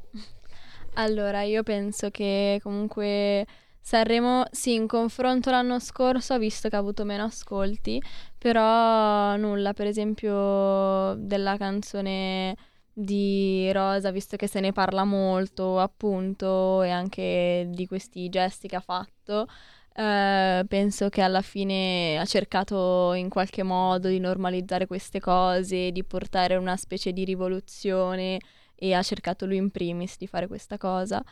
Allora, 0.95 1.43
io 1.43 1.62
penso 1.62 2.11
che 2.11 2.59
comunque 2.62 3.47
Sanremo, 3.81 4.45
sì, 4.51 4.75
in 4.75 4.87
confronto 4.87 5.51
l'anno 5.51 5.79
scorso 5.79 6.37
visto 6.39 6.69
che 6.69 6.77
ha 6.77 6.79
avuto 6.79 7.05
meno 7.05 7.25
ascolti, 7.25 8.03
però 8.37 9.37
nulla, 9.37 9.73
per 9.73 9.87
esempio 9.87 11.15
della 11.17 11.57
canzone 11.57 12.57
di 12.93 13.71
Rosa, 13.73 14.11
visto 14.11 14.37
che 14.37 14.47
se 14.49 14.61
ne 14.61 14.73
parla 14.73 15.05
molto, 15.05 15.79
appunto, 15.79 16.83
e 16.83 16.91
anche 16.91 17.67
di 17.71 17.87
questi 17.87 18.29
gesti 18.29 18.69
che 18.69 18.77
ha 18.77 18.81
fatto, 18.81 19.47
eh, 19.95 20.65
penso 20.69 21.09
che 21.09 21.23
alla 21.23 21.41
fine 21.41 22.19
ha 22.19 22.25
cercato 22.27 23.12
in 23.15 23.29
qualche 23.31 23.62
modo 23.62 24.09
di 24.09 24.19
normalizzare 24.19 24.87
queste 24.87 25.21
cose, 25.21 25.93
di 25.93 26.05
portare 26.05 26.57
una 26.57 26.77
specie 26.77 27.12
di 27.12 27.25
rivoluzione 27.25 28.39
e 28.81 28.94
ha 28.94 29.02
cercato 29.02 29.44
lui 29.44 29.57
in 29.57 29.70
primis 29.70 30.16
di 30.16 30.27
fare 30.27 30.47
questa 30.47 30.78
cosa. 30.78 31.23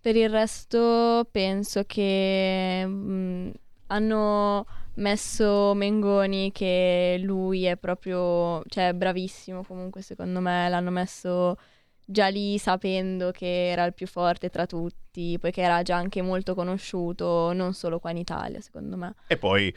Per 0.00 0.14
il 0.14 0.28
resto 0.28 1.26
penso 1.32 1.84
che 1.84 2.84
mh, 2.86 3.50
hanno 3.86 4.66
messo 4.96 5.72
Mengoni 5.74 6.52
che 6.52 7.18
lui 7.22 7.64
è 7.64 7.76
proprio, 7.76 8.62
cioè 8.68 8.92
bravissimo 8.92 9.64
comunque 9.64 10.02
secondo 10.02 10.40
me, 10.40 10.68
l'hanno 10.68 10.90
messo 10.90 11.56
già 12.04 12.28
lì 12.28 12.58
sapendo 12.58 13.30
che 13.30 13.70
era 13.70 13.84
il 13.84 13.94
più 13.94 14.06
forte 14.06 14.50
tra 14.50 14.66
tutti, 14.66 15.38
poiché 15.38 15.62
era 15.62 15.82
già 15.82 15.96
anche 15.96 16.22
molto 16.22 16.54
conosciuto, 16.54 17.52
non 17.52 17.74
solo 17.74 17.98
qua 17.98 18.10
in 18.10 18.18
Italia 18.18 18.60
secondo 18.60 18.96
me. 18.96 19.14
E 19.26 19.36
poi 19.36 19.74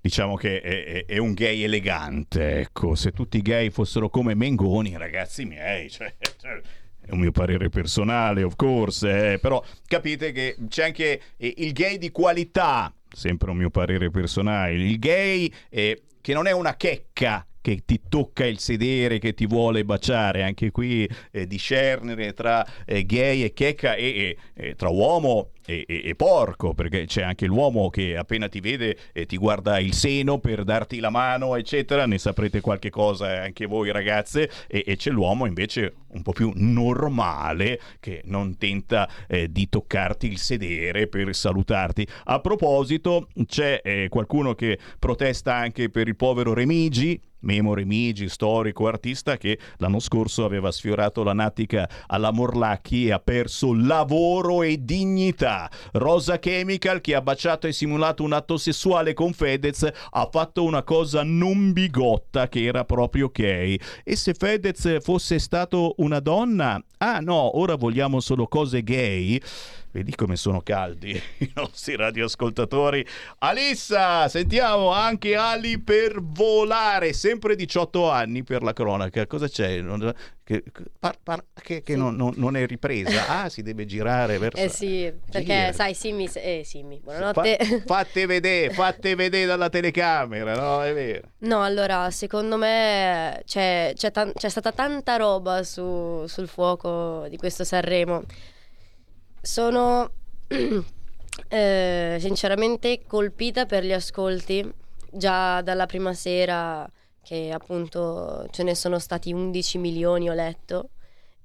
diciamo 0.00 0.34
che 0.36 0.60
è, 0.60 0.84
è- 0.84 1.04
è 1.06 1.18
un 1.18 1.32
gay 1.34 1.62
elegante, 1.62 2.60
ecco, 2.60 2.94
se 2.94 3.12
tutti 3.12 3.38
i 3.38 3.42
gay 3.42 3.70
fossero 3.70 4.08
come 4.08 4.34
Mengoni, 4.34 4.96
ragazzi 4.96 5.44
miei, 5.44 5.88
cioè, 5.90 6.14
cioè, 6.40 6.60
è 7.00 7.12
un 7.12 7.20
mio 7.20 7.30
parere 7.32 7.68
personale, 7.68 8.42
of 8.42 8.54
course, 8.56 9.32
eh, 9.34 9.38
però 9.38 9.62
capite 9.86 10.32
che 10.32 10.56
c'è 10.68 10.84
anche 10.84 11.20
eh, 11.36 11.54
il 11.58 11.72
gay 11.72 11.98
di 11.98 12.10
qualità, 12.10 12.92
sempre 13.10 13.50
un 13.50 13.56
mio 13.56 13.70
parere 13.70 14.10
personale, 14.10 14.74
il 14.74 14.98
gay 14.98 15.50
eh, 15.70 16.02
che 16.20 16.34
non 16.34 16.46
è 16.46 16.52
una 16.52 16.76
checca 16.76 17.46
che 17.60 17.82
ti 17.84 18.00
tocca 18.08 18.46
il 18.46 18.58
sedere, 18.60 19.18
che 19.18 19.34
ti 19.34 19.46
vuole 19.46 19.84
baciare, 19.84 20.42
anche 20.42 20.70
qui 20.70 21.08
eh, 21.32 21.46
discernere 21.46 22.32
tra 22.32 22.64
eh, 22.86 23.04
gay 23.04 23.42
e 23.42 23.52
checca 23.52 23.94
e, 23.94 24.04
e- 24.54 24.68
e 24.68 24.74
tra 24.74 24.88
uomo 24.88 25.50
e, 25.68 25.84
e- 25.86 26.00
e 26.02 26.14
porco, 26.14 26.72
perché 26.72 27.04
c'è 27.04 27.22
anche 27.22 27.44
l'uomo 27.44 27.90
che 27.90 28.16
appena 28.16 28.48
ti 28.48 28.60
vede 28.60 28.96
eh, 29.12 29.26
ti 29.26 29.36
guarda 29.36 29.78
il 29.78 29.92
seno 29.92 30.38
per 30.38 30.64
darti 30.64 30.98
la 30.98 31.10
mano, 31.10 31.56
eccetera, 31.56 32.06
ne 32.06 32.16
saprete 32.16 32.62
qualche 32.62 32.88
cosa 32.88 33.42
anche 33.42 33.66
voi 33.66 33.92
ragazze, 33.92 34.50
e, 34.66 34.82
e 34.86 34.96
c'è 34.96 35.10
l'uomo 35.10 35.44
invece 35.44 35.96
un 36.08 36.22
po' 36.22 36.32
più 36.32 36.50
normale 36.54 37.78
che 38.00 38.22
non 38.24 38.56
tenta 38.56 39.06
eh, 39.28 39.52
di 39.52 39.68
toccarti 39.68 40.26
il 40.26 40.38
sedere 40.38 41.06
per 41.06 41.34
salutarti. 41.34 42.06
A 42.24 42.40
proposito, 42.40 43.28
c'è 43.46 43.82
eh, 43.84 44.06
qualcuno 44.08 44.54
che 44.54 44.78
protesta 44.98 45.54
anche 45.54 45.90
per 45.90 46.08
il 46.08 46.16
povero 46.16 46.54
Remigi, 46.54 47.20
Memo 47.40 47.74
Remigi, 47.74 48.28
storico 48.28 48.88
artista 48.88 49.36
che 49.36 49.58
l'anno 49.76 50.00
scorso 50.00 50.44
aveva 50.44 50.72
sfiorato 50.72 51.22
la 51.22 51.34
natica 51.34 51.88
alla 52.06 52.32
Morlacchi 52.32 53.06
e 53.06 53.12
ha 53.12 53.20
perso 53.20 53.74
lavoro 53.74 54.62
e 54.62 54.84
dignità. 54.84 55.57
Rosa 55.92 56.38
Chemical 56.38 57.00
che 57.00 57.14
ha 57.14 57.22
baciato 57.22 57.66
e 57.66 57.72
simulato 57.72 58.22
un 58.22 58.34
atto 58.34 58.58
sessuale 58.58 59.14
con 59.14 59.32
Fedez 59.32 59.88
ha 60.10 60.28
fatto 60.30 60.64
una 60.64 60.82
cosa 60.82 61.22
non 61.22 61.72
bigotta 61.72 62.48
che 62.48 62.64
era 62.64 62.84
proprio 62.84 63.30
gay. 63.32 63.78
E 64.04 64.16
se 64.16 64.34
Fedez 64.34 64.98
fosse 65.00 65.38
stato 65.38 65.94
una 65.98 66.20
donna? 66.20 66.82
Ah 66.98 67.20
no, 67.20 67.58
ora 67.58 67.76
vogliamo 67.76 68.20
solo 68.20 68.46
cose 68.46 68.82
gay. 68.82 69.40
Vedi 69.98 70.14
come 70.14 70.36
sono 70.36 70.60
caldi 70.60 71.10
i 71.38 71.50
nostri 71.56 71.96
radioascoltatori. 71.96 73.04
Alissa, 73.38 74.28
sentiamo 74.28 74.92
anche 74.92 75.34
ali 75.34 75.80
per 75.80 76.20
volare, 76.22 77.12
sempre 77.12 77.56
18 77.56 78.08
anni 78.08 78.44
per 78.44 78.62
la 78.62 78.72
cronaca. 78.72 79.26
Cosa 79.26 79.48
c'è? 79.48 79.82
Che, 80.44 80.62
par- 81.00 81.18
par- 81.20 81.44
che- 81.60 81.82
che 81.82 81.96
non, 81.96 82.14
non- 82.14 82.32
non 82.36 82.56
è 82.56 82.64
ripresa? 82.64 83.42
Ah, 83.42 83.48
si 83.48 83.62
deve 83.62 83.86
girare 83.86 84.38
verso... 84.38 84.62
Eh 84.62 84.68
sì, 84.68 85.12
perché 85.30 85.44
Gira. 85.54 85.72
sai, 85.72 85.94
Simmi, 85.94 86.28
eh 86.32 86.62
Simmi, 86.64 87.00
Fa- 87.04 87.10
buonanotte. 87.10 87.82
fate 87.84 88.26
vedere, 88.26 88.72
fate 88.72 89.14
vedere 89.16 89.46
dalla 89.46 89.68
telecamera, 89.68 90.54
no? 90.54 90.82
È 90.84 90.94
vero. 90.94 91.32
No, 91.38 91.62
allora, 91.64 92.10
secondo 92.12 92.56
me 92.56 93.42
c'è, 93.46 93.92
c'è 93.96 94.10
tan- 94.12 94.32
c'è 94.32 94.48
stata 94.48 94.70
tanta 94.70 95.16
roba 95.16 95.64
su- 95.64 96.24
sul 96.28 96.46
fuoco 96.46 97.26
di 97.28 97.36
questo 97.36 97.64
Sanremo. 97.64 98.22
Sono 99.48 100.10
eh, 101.48 102.16
sinceramente 102.20 103.00
colpita 103.06 103.64
per 103.64 103.82
gli 103.82 103.94
ascolti 103.94 104.70
già 105.10 105.62
dalla 105.62 105.86
prima 105.86 106.12
sera 106.12 106.86
che 107.22 107.50
appunto 107.50 108.46
ce 108.50 108.62
ne 108.62 108.74
sono 108.74 108.98
stati 108.98 109.32
11 109.32 109.78
milioni 109.78 110.28
ho 110.28 110.34
letto 110.34 110.90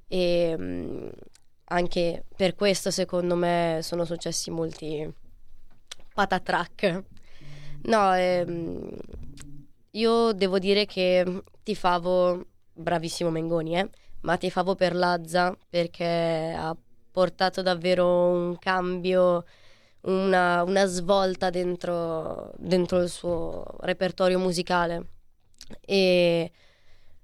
e 0.10 0.54
mm, 0.54 1.08
anche 1.70 2.26
per 2.36 2.56
questo 2.56 2.92
secondo 2.92 3.36
me 3.36 3.80
sono 3.82 4.04
successi 4.04 4.52
molti 4.52 5.10
patatrack. 6.14 7.04
No, 7.84 8.14
ehm, 8.14 8.98
io 9.92 10.34
devo 10.34 10.60
dire 10.60 10.86
che 10.86 11.42
tifavo, 11.64 12.48
bravissimo 12.74 13.30
Mengoni, 13.30 13.80
eh, 13.80 13.90
ma 14.24 14.36
tifavo 14.36 14.76
per 14.76 14.94
Lazza 14.94 15.58
perché 15.70 16.54
ha 16.54 16.76
portato 17.14 17.61
davvero 17.61 18.07
un 18.30 18.57
cambio, 18.60 19.45
una, 20.02 20.64
una 20.64 20.85
svolta 20.88 21.49
dentro, 21.49 22.52
dentro 22.57 23.02
il 23.02 23.10
suo 23.10 23.64
repertorio 23.81 24.40
musicale. 24.40 25.07
E 25.81 26.52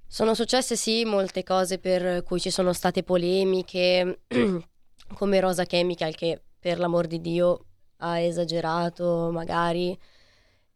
sono 0.07 0.33
successe 0.35 0.75
sì 0.75 1.05
molte 1.05 1.43
cose 1.43 1.79
per 1.79 2.23
cui 2.23 2.39
ci 2.39 2.51
sono 2.51 2.73
state 2.73 3.03
polemiche, 3.03 4.21
come 5.15 5.39
Rosa 5.39 5.65
Chemical 5.65 6.15
che 6.15 6.41
per 6.59 6.79
l'amor 6.79 7.07
di 7.07 7.21
Dio 7.21 7.65
ha 7.97 8.19
esagerato 8.19 9.29
magari 9.31 9.97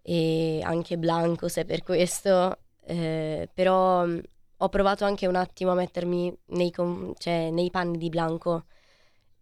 e 0.02 0.60
anche 0.64 0.98
Blanco 0.98 1.48
se 1.48 1.66
per 1.66 1.84
questo, 1.84 2.58
eh, 2.86 3.50
però 3.54 4.06
mh, 4.06 4.22
ho 4.58 4.70
provato 4.70 5.06
anche 5.06 5.28
un 5.28 5.36
attimo 5.36 5.72
a 5.72 5.76
mettermi 5.76 6.36
nei, 6.48 6.72
com- 6.72 7.14
cioè, 7.18 7.50
nei 7.52 7.70
panni 7.70 7.98
di 7.98 8.10
Blanco. 8.10 8.66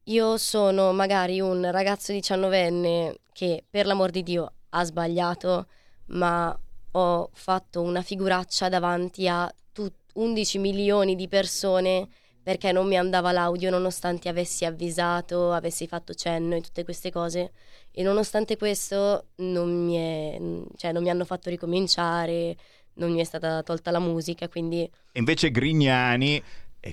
Io 0.06 0.38
sono 0.38 0.92
magari 0.94 1.40
un 1.40 1.70
ragazzo 1.72 2.12
diciannovenne 2.12 3.20
che 3.32 3.64
per 3.70 3.86
l'amor 3.86 4.10
di 4.10 4.24
Dio 4.24 4.52
ha 4.70 4.84
sbagliato, 4.84 5.68
ma 6.08 6.58
ho 6.94 7.30
fatto 7.34 7.82
una 7.82 8.02
figuraccia 8.02 8.68
davanti 8.68 9.28
a 9.28 9.50
tut- 9.72 10.12
11 10.14 10.58
milioni 10.58 11.16
di 11.16 11.28
persone 11.28 12.08
perché 12.44 12.72
non 12.72 12.88
mi 12.88 12.98
andava 12.98 13.32
l'audio 13.32 13.70
nonostante 13.70 14.28
avessi 14.28 14.66
avvisato, 14.66 15.52
avessi 15.54 15.86
fatto 15.86 16.16
cenno 16.16 16.56
e 16.56 16.62
tutte 16.62 16.84
queste 16.84 17.12
cose. 17.12 17.52
E 17.92 18.02
nonostante 18.02 18.58
questo 18.58 19.28
non 19.38 19.86
mi, 19.86 19.96
è- 19.96 20.42
cioè, 20.78 20.92
non 20.92 21.04
mi 21.04 21.12
hanno 21.12 21.26
fatto 21.26 21.52
ricominciare, 21.52 22.58
non 22.94 23.12
mi 23.12 23.20
è 23.20 23.24
stata 23.24 23.62
tolta 23.62 23.92
la 23.92 24.00
musica, 24.00 24.50
quindi 24.50 24.90
invece 25.14 25.52
Grignani, 25.52 26.42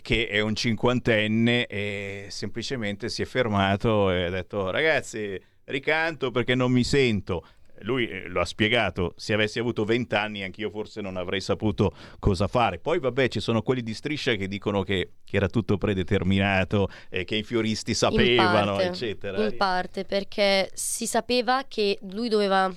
che 0.03 0.29
è 0.29 0.41
un 0.41 0.55
cinquantenne, 0.55 1.67
e 1.67 2.27
semplicemente 2.29 3.09
si 3.09 3.23
è 3.23 3.25
fermato 3.25 4.11
e 4.11 4.25
ha 4.25 4.31
detto 4.31 4.71
ragazzi 4.71 5.41
ricanto 5.65 6.31
perché 6.31 6.55
non 6.55 6.71
mi 6.71 6.85
sento. 6.85 7.45
Lui 7.83 8.09
eh, 8.09 8.27
lo 8.29 8.41
ha 8.41 8.45
spiegato, 8.45 9.15
se 9.17 9.33
avessi 9.33 9.61
avuto 9.61 9.85
20 9.85 10.15
anni 10.17 10.43
anch'io 10.43 10.69
forse 10.69 11.01
non 11.01 11.17
avrei 11.17 11.41
saputo 11.41 11.95
cosa 12.19 12.49
fare. 12.49 12.79
Poi 12.79 12.99
vabbè 12.99 13.29
ci 13.29 13.41
sono 13.41 13.63
quelli 13.63 13.83
di 13.83 13.95
striscia 13.95 14.35
che 14.35 14.49
dicono 14.49 14.83
che, 14.83 15.13
che 15.25 15.37
era 15.37 15.49
tutto 15.49 15.79
predeterminato, 15.79 16.89
e 17.09 17.25
che 17.25 17.37
i 17.37 17.43
fioristi 17.43 17.95
sapevano, 17.95 18.73
in 18.73 18.77
parte, 18.77 18.85
eccetera. 18.85 19.45
In 19.45 19.57
parte 19.57 20.05
perché 20.05 20.71
si 20.75 21.07
sapeva 21.07 21.65
che 21.69 21.99
lui 22.11 22.29
doveva 22.29 22.73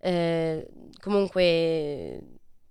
eh, 0.00 0.66
comunque 1.00 2.20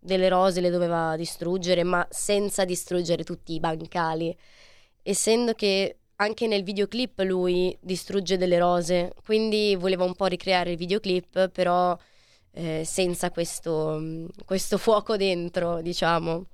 delle 0.03 0.29
rose 0.29 0.61
le 0.61 0.69
doveva 0.69 1.15
distruggere, 1.15 1.83
ma 1.83 2.05
senza 2.09 2.65
distruggere 2.65 3.23
tutti 3.23 3.53
i 3.53 3.59
bancali. 3.59 4.35
Essendo 5.01 5.53
che 5.53 5.97
anche 6.17 6.47
nel 6.47 6.63
videoclip 6.63 7.19
lui 7.19 7.75
distrugge 7.81 8.37
delle 8.37 8.59
rose, 8.59 9.13
quindi 9.25 9.75
voleva 9.75 10.03
un 10.03 10.15
po' 10.15 10.25
ricreare 10.27 10.71
il 10.71 10.77
videoclip, 10.77 11.49
però 11.49 11.97
eh, 12.51 12.83
senza 12.85 13.31
questo, 13.31 14.27
questo 14.45 14.77
fuoco 14.77 15.17
dentro, 15.17 15.81
diciamo. 15.81 16.45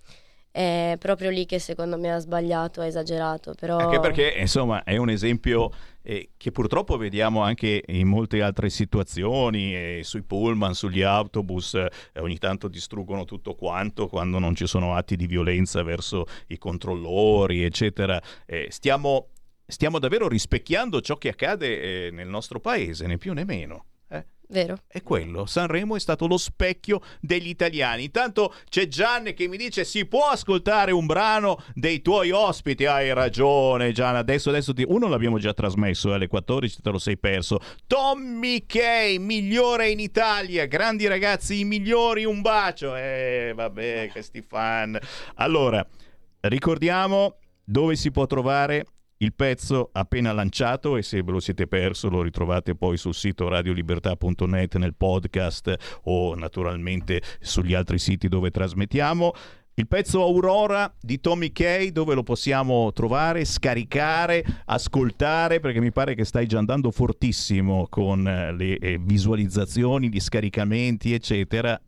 È 0.51 0.95
proprio 0.99 1.29
lì 1.29 1.45
che 1.45 1.59
secondo 1.59 1.97
me 1.97 2.11
ha 2.11 2.19
sbagliato, 2.19 2.81
ha 2.81 2.87
esagerato, 2.87 3.53
però... 3.53 3.77
Anche 3.77 3.99
perché, 3.99 4.33
insomma, 4.37 4.83
è 4.83 4.97
un 4.97 5.09
esempio 5.09 5.69
eh, 6.01 6.31
che 6.37 6.51
purtroppo 6.51 6.97
vediamo 6.97 7.43
anche 7.43 7.83
in 7.85 8.07
molte 8.07 8.41
altre 8.41 8.69
situazioni, 8.69 9.75
eh, 9.75 9.99
sui 10.03 10.23
pullman, 10.23 10.73
sugli 10.73 11.03
autobus, 11.03 11.75
eh, 11.75 11.89
ogni 12.19 12.39
tanto 12.39 12.67
distruggono 12.67 13.25
tutto 13.25 13.53
quanto 13.53 14.07
quando 14.07 14.39
non 14.39 14.55
ci 14.55 14.65
sono 14.65 14.95
atti 14.95 15.15
di 15.15 15.27
violenza 15.27 15.83
verso 15.83 16.25
i 16.47 16.57
controllori, 16.57 17.63
eccetera. 17.63 18.19
Eh, 18.47 18.67
stiamo, 18.71 19.27
stiamo 19.67 19.99
davvero 19.99 20.27
rispecchiando 20.27 20.99
ciò 21.01 21.17
che 21.17 21.29
accade 21.29 22.07
eh, 22.07 22.11
nel 22.11 22.27
nostro 22.27 22.59
paese, 22.59 23.05
né 23.05 23.19
più 23.19 23.33
né 23.33 23.45
meno. 23.45 23.85
Vero. 24.51 24.79
È 24.87 25.03
quello, 25.03 25.45
Sanremo 25.45 25.95
è 25.95 25.99
stato 25.99 26.25
lo 26.25 26.37
specchio 26.37 27.01
degli 27.21 27.49
italiani. 27.49 28.05
Intanto 28.05 28.55
c'è 28.67 28.87
Gian 28.87 29.33
che 29.35 29.47
mi 29.47 29.57
dice 29.57 29.83
si 29.83 30.07
può 30.07 30.29
ascoltare 30.29 30.91
un 30.91 31.05
brano 31.05 31.63
dei 31.75 32.01
tuoi 32.01 32.31
ospiti. 32.31 32.85
Hai 32.85 33.13
ragione 33.13 33.91
Gian, 33.91 34.15
adesso, 34.15 34.49
adesso 34.49 34.73
ti... 34.73 34.83
uno 34.87 35.07
l'abbiamo 35.07 35.37
già 35.37 35.53
trasmesso 35.53 36.09
eh, 36.09 36.15
alle 36.15 36.27
14, 36.27 36.81
te 36.81 36.89
lo 36.89 36.97
sei 36.97 37.17
perso. 37.19 37.59
Tommy 37.85 38.65
Kay, 38.65 39.19
migliore 39.19 39.91
in 39.91 39.99
Italia, 39.99 40.65
grandi 40.65 41.05
ragazzi, 41.05 41.59
i 41.59 41.63
migliori, 41.63 42.25
un 42.25 42.41
bacio. 42.41 42.95
Eh 42.95 43.53
vabbè, 43.55 44.09
questi 44.11 44.41
fan. 44.41 44.97
Allora, 45.35 45.85
ricordiamo 46.41 47.37
dove 47.63 47.95
si 47.95 48.09
può 48.09 48.25
trovare 48.25 48.83
il 49.21 49.33
pezzo 49.33 49.89
appena 49.91 50.31
lanciato 50.31 50.95
e 50.95 51.01
se 51.01 51.21
ve 51.23 51.31
lo 51.31 51.39
siete 51.39 51.67
perso 51.67 52.09
lo 52.09 52.21
ritrovate 52.21 52.75
poi 52.75 52.97
sul 52.97 53.13
sito 53.13 53.49
radiolibertà.net 53.49 54.77
nel 54.77 54.95
podcast 54.95 55.75
o 56.03 56.35
naturalmente 56.35 57.21
sugli 57.39 57.73
altri 57.73 57.99
siti 57.99 58.27
dove 58.27 58.51
trasmettiamo. 58.51 59.33
Il 59.73 59.87
pezzo 59.87 60.21
Aurora 60.21 60.93
di 60.99 61.19
Tommy 61.19 61.51
Kay 61.51 61.91
dove 61.91 62.13
lo 62.13 62.23
possiamo 62.23 62.91
trovare, 62.91 63.45
scaricare, 63.45 64.43
ascoltare 64.65 65.59
perché 65.59 65.79
mi 65.79 65.91
pare 65.91 66.15
che 66.15 66.25
stai 66.25 66.47
già 66.47 66.57
andando 66.57 66.91
fortissimo 66.91 67.87
con 67.89 68.27
eh, 68.27 68.53
le 68.53 68.77
eh, 68.77 68.97
visualizzazioni, 68.99 70.09
gli 70.09 70.19
scaricamenti 70.19 71.13
eccetera. 71.13 71.79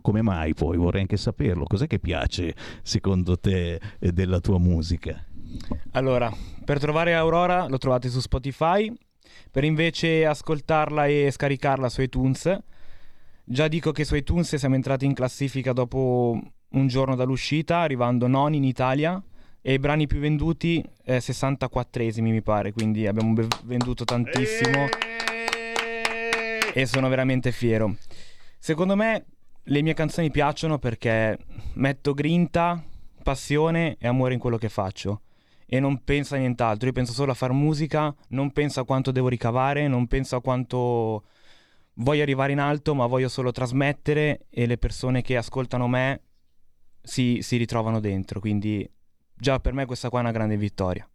Come 0.00 0.22
mai 0.22 0.54
poi? 0.54 0.76
Vorrei 0.78 1.02
anche 1.02 1.18
saperlo. 1.18 1.64
Cos'è 1.64 1.86
che 1.86 1.98
piace 1.98 2.54
secondo 2.82 3.38
te 3.38 3.80
eh, 3.98 4.12
della 4.12 4.40
tua 4.40 4.58
musica? 4.58 5.27
Allora, 5.92 6.32
per 6.64 6.78
trovare 6.78 7.14
Aurora 7.14 7.66
lo 7.66 7.78
trovate 7.78 8.08
su 8.08 8.20
Spotify, 8.20 8.92
per 9.50 9.64
invece 9.64 10.26
ascoltarla 10.26 11.06
e 11.06 11.30
scaricarla 11.30 11.88
su 11.88 12.02
iTunes. 12.02 12.58
Già 13.44 13.66
dico 13.68 13.92
che 13.92 14.04
su 14.04 14.14
iTunes 14.14 14.54
siamo 14.54 14.74
entrati 14.74 15.06
in 15.06 15.14
classifica 15.14 15.72
dopo 15.72 16.38
un 16.70 16.86
giorno 16.86 17.14
dall'uscita, 17.14 17.78
arrivando 17.78 18.26
non 18.26 18.54
in 18.54 18.64
Italia. 18.64 19.22
E 19.60 19.72
i 19.72 19.78
brani 19.78 20.06
più 20.06 20.18
venduti 20.18 20.84
eh, 21.04 21.18
64esimi 21.18 22.30
mi 22.30 22.42
pare, 22.42 22.72
quindi 22.72 23.06
abbiamo 23.06 23.32
be- 23.32 23.48
venduto 23.64 24.04
tantissimo. 24.04 24.86
E 26.72 26.86
sono 26.86 27.08
veramente 27.08 27.50
fiero. 27.50 27.96
Secondo 28.58 28.94
me 28.94 29.24
le 29.64 29.82
mie 29.82 29.94
canzoni 29.94 30.30
piacciono 30.30 30.78
perché 30.78 31.38
metto 31.74 32.14
grinta, 32.14 32.82
passione 33.22 33.96
e 33.98 34.06
amore 34.06 34.34
in 34.34 34.40
quello 34.40 34.58
che 34.58 34.68
faccio. 34.68 35.22
E 35.70 35.80
non 35.80 36.02
penso 36.02 36.34
a 36.34 36.38
nient'altro, 36.38 36.86
io 36.86 36.94
penso 36.94 37.12
solo 37.12 37.32
a 37.32 37.34
fare 37.34 37.52
musica, 37.52 38.14
non 38.28 38.52
penso 38.52 38.80
a 38.80 38.86
quanto 38.86 39.10
devo 39.10 39.28
ricavare, 39.28 39.86
non 39.86 40.06
penso 40.06 40.36
a 40.36 40.40
quanto 40.40 41.24
voglio 41.94 42.22
arrivare 42.22 42.52
in 42.52 42.58
alto, 42.58 42.94
ma 42.94 43.04
voglio 43.04 43.28
solo 43.28 43.52
trasmettere 43.52 44.46
e 44.48 44.66
le 44.66 44.78
persone 44.78 45.20
che 45.20 45.36
ascoltano 45.36 45.86
me 45.86 46.22
si, 47.02 47.40
si 47.42 47.58
ritrovano 47.58 48.00
dentro. 48.00 48.40
Quindi 48.40 48.88
già 49.34 49.60
per 49.60 49.74
me 49.74 49.84
questa 49.84 50.08
qua 50.08 50.20
è 50.20 50.22
una 50.22 50.32
grande 50.32 50.56
vittoria. 50.56 51.06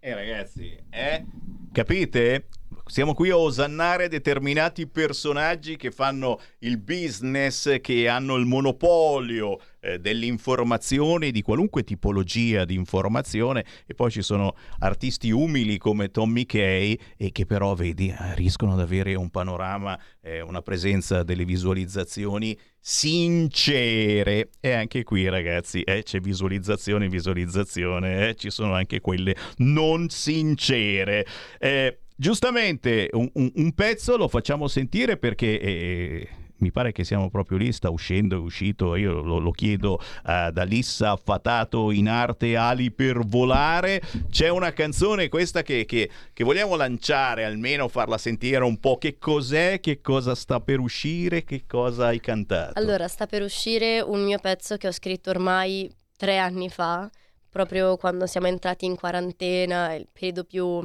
Eh 0.00 0.14
ragazzi, 0.14 0.74
eh? 0.88 1.24
Capite? 1.70 2.48
Siamo 2.92 3.14
qui 3.14 3.30
a 3.30 3.38
osannare 3.38 4.08
determinati 4.08 4.86
personaggi 4.86 5.76
che 5.76 5.90
fanno 5.90 6.38
il 6.58 6.76
business, 6.76 7.80
che 7.80 8.06
hanno 8.06 8.36
il 8.36 8.44
monopolio 8.44 9.58
eh, 9.80 9.98
dell'informazione, 9.98 11.30
di 11.30 11.40
qualunque 11.40 11.84
tipologia 11.84 12.66
di 12.66 12.74
informazione, 12.74 13.64
e 13.86 13.94
poi 13.94 14.10
ci 14.10 14.20
sono 14.20 14.54
artisti 14.80 15.30
umili 15.30 15.78
come 15.78 16.10
Tommy 16.10 16.44
Kay 16.44 16.98
e 17.16 17.32
che 17.32 17.46
però, 17.46 17.72
vedi, 17.72 18.10
eh, 18.10 18.34
riescono 18.34 18.74
ad 18.74 18.80
avere 18.80 19.14
un 19.14 19.30
panorama, 19.30 19.98
eh, 20.20 20.42
una 20.42 20.60
presenza 20.60 21.22
delle 21.22 21.46
visualizzazioni 21.46 22.54
sincere. 22.78 24.50
E 24.60 24.72
anche 24.72 25.02
qui, 25.02 25.26
ragazzi, 25.30 25.80
eh, 25.80 26.02
c'è 26.02 26.20
visualizzazione, 26.20 27.08
visualizzazione, 27.08 28.28
eh, 28.28 28.34
ci 28.34 28.50
sono 28.50 28.74
anche 28.74 29.00
quelle 29.00 29.34
non 29.56 30.10
sincere. 30.10 31.24
Eh, 31.58 32.01
giustamente 32.16 33.08
un, 33.12 33.28
un, 33.34 33.50
un, 33.54 33.72
pezzo 33.72 34.16
lo 34.16 34.28
facciamo 34.28 34.68
sentire 34.68 35.16
perché 35.16 35.60
eh, 35.60 36.28
mi 36.62 36.70
pare 36.70 36.92
che 36.92 37.04
siamo 37.04 37.28
proprio 37.28 37.58
lì, 37.58 37.72
sta 37.72 37.90
uscendo, 37.90 38.36
è 38.36 38.38
uscito, 38.38 38.94
io 38.94 39.20
lo, 39.20 39.38
lo 39.38 39.50
chiedo 39.50 39.94
uh, 39.94 40.50
da 40.50 40.62
Lissa 40.62 41.16
Fatato 41.16 41.90
in 41.90 42.08
arte 42.08 42.56
Ali 42.56 42.92
per 42.92 43.18
volare, 43.26 44.00
c'è 44.30 44.48
una 44.48 44.72
canzone 44.72 45.28
questa 45.28 45.62
che, 45.62 45.84
che, 45.84 46.08
che, 46.32 46.44
vogliamo 46.44 46.76
lanciare, 46.76 47.44
almeno 47.44 47.88
farla 47.88 48.16
sentire 48.16 48.62
un 48.62 48.78
po', 48.78 48.96
che 48.96 49.18
cos'è, 49.18 49.80
che 49.80 50.00
cosa 50.00 50.34
sta 50.34 50.60
per 50.60 50.78
uscire, 50.78 51.42
che 51.42 51.64
cosa 51.66 52.06
hai 52.06 52.20
cantato? 52.20 52.78
Allora, 52.78 53.08
sta 53.08 53.26
per 53.26 53.42
uscire 53.42 54.00
un 54.00 54.22
mio 54.24 54.38
pezzo 54.38 54.76
che 54.76 54.86
ho 54.86 54.92
scritto 54.92 55.30
ormai 55.30 55.92
tre 56.16 56.38
anni 56.38 56.70
fa, 56.70 57.10
proprio 57.50 57.96
quando 57.96 58.26
siamo 58.26 58.46
entrati 58.46 58.86
in 58.86 58.94
quarantena, 58.94 59.94
il 59.94 60.06
periodo 60.10 60.44
più 60.44 60.80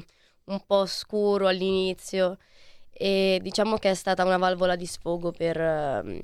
un 0.48 0.62
po' 0.66 0.86
scuro 0.86 1.48
all'inizio 1.48 2.38
e 2.92 3.40
diciamo 3.42 3.78
che 3.78 3.92
è 3.92 3.94
stata 3.94 4.24
una 4.24 4.38
valvola 4.38 4.76
di 4.76 4.86
sfogo 4.86 5.32
per 5.32 5.60
ehm, 5.60 6.20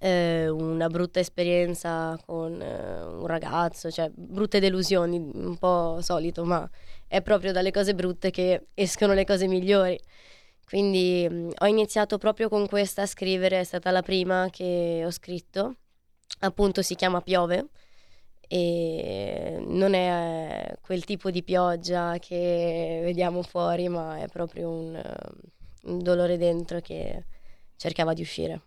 eh, 0.00 0.48
una 0.48 0.88
brutta 0.88 1.20
esperienza 1.20 2.18
con 2.26 2.60
eh, 2.60 3.02
un 3.02 3.26
ragazzo, 3.26 3.90
cioè 3.90 4.10
brutte 4.14 4.60
delusioni, 4.60 5.16
un 5.18 5.56
po' 5.58 5.98
solito, 6.00 6.44
ma 6.44 6.68
è 7.06 7.22
proprio 7.22 7.52
dalle 7.52 7.70
cose 7.70 7.94
brutte 7.94 8.30
che 8.30 8.68
escono 8.74 9.14
le 9.14 9.24
cose 9.24 9.46
migliori. 9.46 9.98
Quindi 10.64 11.26
mh, 11.28 11.34
mm, 11.34 11.50
ho 11.58 11.66
iniziato 11.66 12.18
proprio 12.18 12.48
con 12.48 12.66
questa 12.66 13.02
a 13.02 13.06
scrivere, 13.06 13.60
è 13.60 13.64
stata 13.64 13.90
la 13.90 14.02
prima 14.02 14.48
che 14.50 15.02
ho 15.04 15.10
scritto, 15.10 15.76
appunto 16.40 16.82
si 16.82 16.94
chiama 16.94 17.20
Piove 17.22 17.68
e 18.48 19.62
non 19.66 19.94
è 19.94 20.74
quel 20.80 21.04
tipo 21.04 21.30
di 21.30 21.42
pioggia 21.42 22.18
che 22.18 23.00
vediamo 23.04 23.42
fuori, 23.42 23.88
ma 23.88 24.18
è 24.18 24.28
proprio 24.28 24.70
un, 24.70 25.00
un 25.84 26.02
dolore 26.02 26.38
dentro 26.38 26.80
che 26.80 27.24
cercava 27.76 28.14
di 28.14 28.22
uscire. 28.22 28.62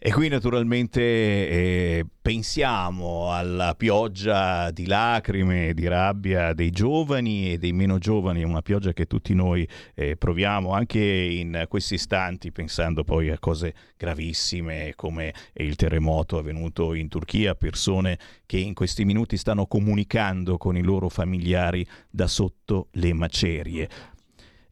E 0.00 0.12
qui 0.12 0.28
naturalmente 0.28 1.00
eh, 1.00 2.06
pensiamo 2.22 3.32
alla 3.32 3.74
pioggia 3.74 4.70
di 4.70 4.86
lacrime, 4.86 5.74
di 5.74 5.88
rabbia 5.88 6.52
dei 6.52 6.70
giovani 6.70 7.50
e 7.50 7.58
dei 7.58 7.72
meno 7.72 7.98
giovani, 7.98 8.44
una 8.44 8.62
pioggia 8.62 8.92
che 8.92 9.06
tutti 9.06 9.34
noi 9.34 9.68
eh, 9.96 10.16
proviamo 10.16 10.70
anche 10.70 11.00
in 11.00 11.64
questi 11.66 11.94
istanti, 11.94 12.52
pensando 12.52 13.02
poi 13.02 13.30
a 13.30 13.40
cose 13.40 13.74
gravissime 13.96 14.92
come 14.94 15.34
il 15.54 15.74
terremoto 15.74 16.38
avvenuto 16.38 16.94
in 16.94 17.08
Turchia, 17.08 17.56
persone 17.56 18.20
che 18.46 18.58
in 18.58 18.74
questi 18.74 19.04
minuti 19.04 19.36
stanno 19.36 19.66
comunicando 19.66 20.58
con 20.58 20.76
i 20.76 20.82
loro 20.82 21.08
familiari 21.08 21.84
da 22.08 22.28
sotto 22.28 22.86
le 22.92 23.12
macerie 23.14 23.88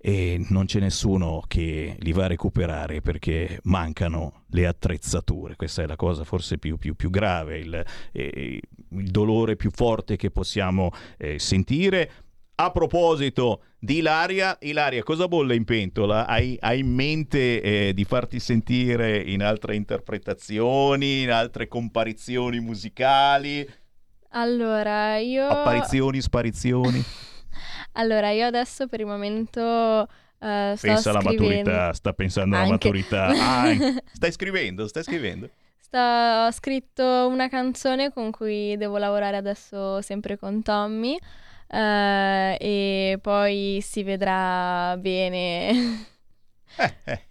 e 0.07 0.41
non 0.51 0.67
c'è 0.67 0.79
nessuno 0.79 1.43
che 1.49 1.97
li 1.99 2.13
va 2.13 2.27
a 2.27 2.29
recuperare 2.29 3.01
perché 3.01 3.59
mancano 3.65 4.45
le 4.51 4.65
attrezzature. 4.65 5.57
Questa 5.57 5.83
è 5.83 5.87
la 5.89 5.97
cosa 5.97 6.23
forse 6.23 6.59
più, 6.59 6.77
più, 6.79 6.95
più 6.95 7.11
grave, 7.11 7.59
il, 7.59 7.85
eh, 8.13 8.61
il, 8.91 9.11
dolore 9.11 9.57
più 9.57 9.73
forte 9.73 10.15
che 10.15 10.31
possiamo 10.31 10.93
eh, 11.19 11.41
sentire. 11.41 12.13
A 12.55 12.71
proposito 12.71 13.63
di 13.81 13.97
Ilaria, 13.97 14.57
Ilaria, 14.61 15.03
cosa 15.03 15.27
bolle 15.27 15.57
in 15.57 15.65
pentola? 15.65 16.25
Hai, 16.25 16.57
hai 16.61 16.79
in 16.79 16.95
mente 16.95 17.61
eh, 17.61 17.93
di 17.93 18.05
farti 18.05 18.39
sentire 18.39 19.19
in 19.19 19.43
altre 19.43 19.75
interpretazioni, 19.75 21.23
in 21.23 21.33
altre 21.33 21.67
comparizioni 21.67 22.61
musicali? 22.61 23.69
Allora, 24.31 25.19
io... 25.19 25.49
Apparizioni, 25.49 26.21
sparizioni? 26.21 27.05
Allora, 27.99 28.31
io 28.31 28.47
adesso 28.47 28.89
per 28.89 29.01
il 29.01 29.07
momento 29.07 29.61
uh, 29.63 30.75
sto 30.75 30.87
Pensa 30.87 31.11
alla 31.11 31.23
maturità, 31.23 31.93
sta 31.93 32.13
pensando 32.13 32.57
alla 32.57 32.65
Anche. 32.65 32.89
maturità. 32.89 33.27
Ah, 33.29 33.75
stai 34.13 34.33
scrivendo, 34.33 34.87
stai 34.87 35.03
scrivendo. 35.03 35.49
Sto, 35.79 35.99
ho 35.99 36.51
scritto 36.51 37.27
una 37.29 37.49
canzone 37.49 38.13
con 38.13 38.31
cui 38.31 38.77
devo 38.77 38.99
lavorare 38.99 39.37
adesso 39.37 40.03
sempre 40.03 40.37
con 40.37 40.63
Tommy 40.63 41.17
eh, 41.69 42.57
e 42.61 43.19
poi 43.21 43.79
si 43.83 44.03
vedrà 44.03 44.97
bene. 44.99 46.07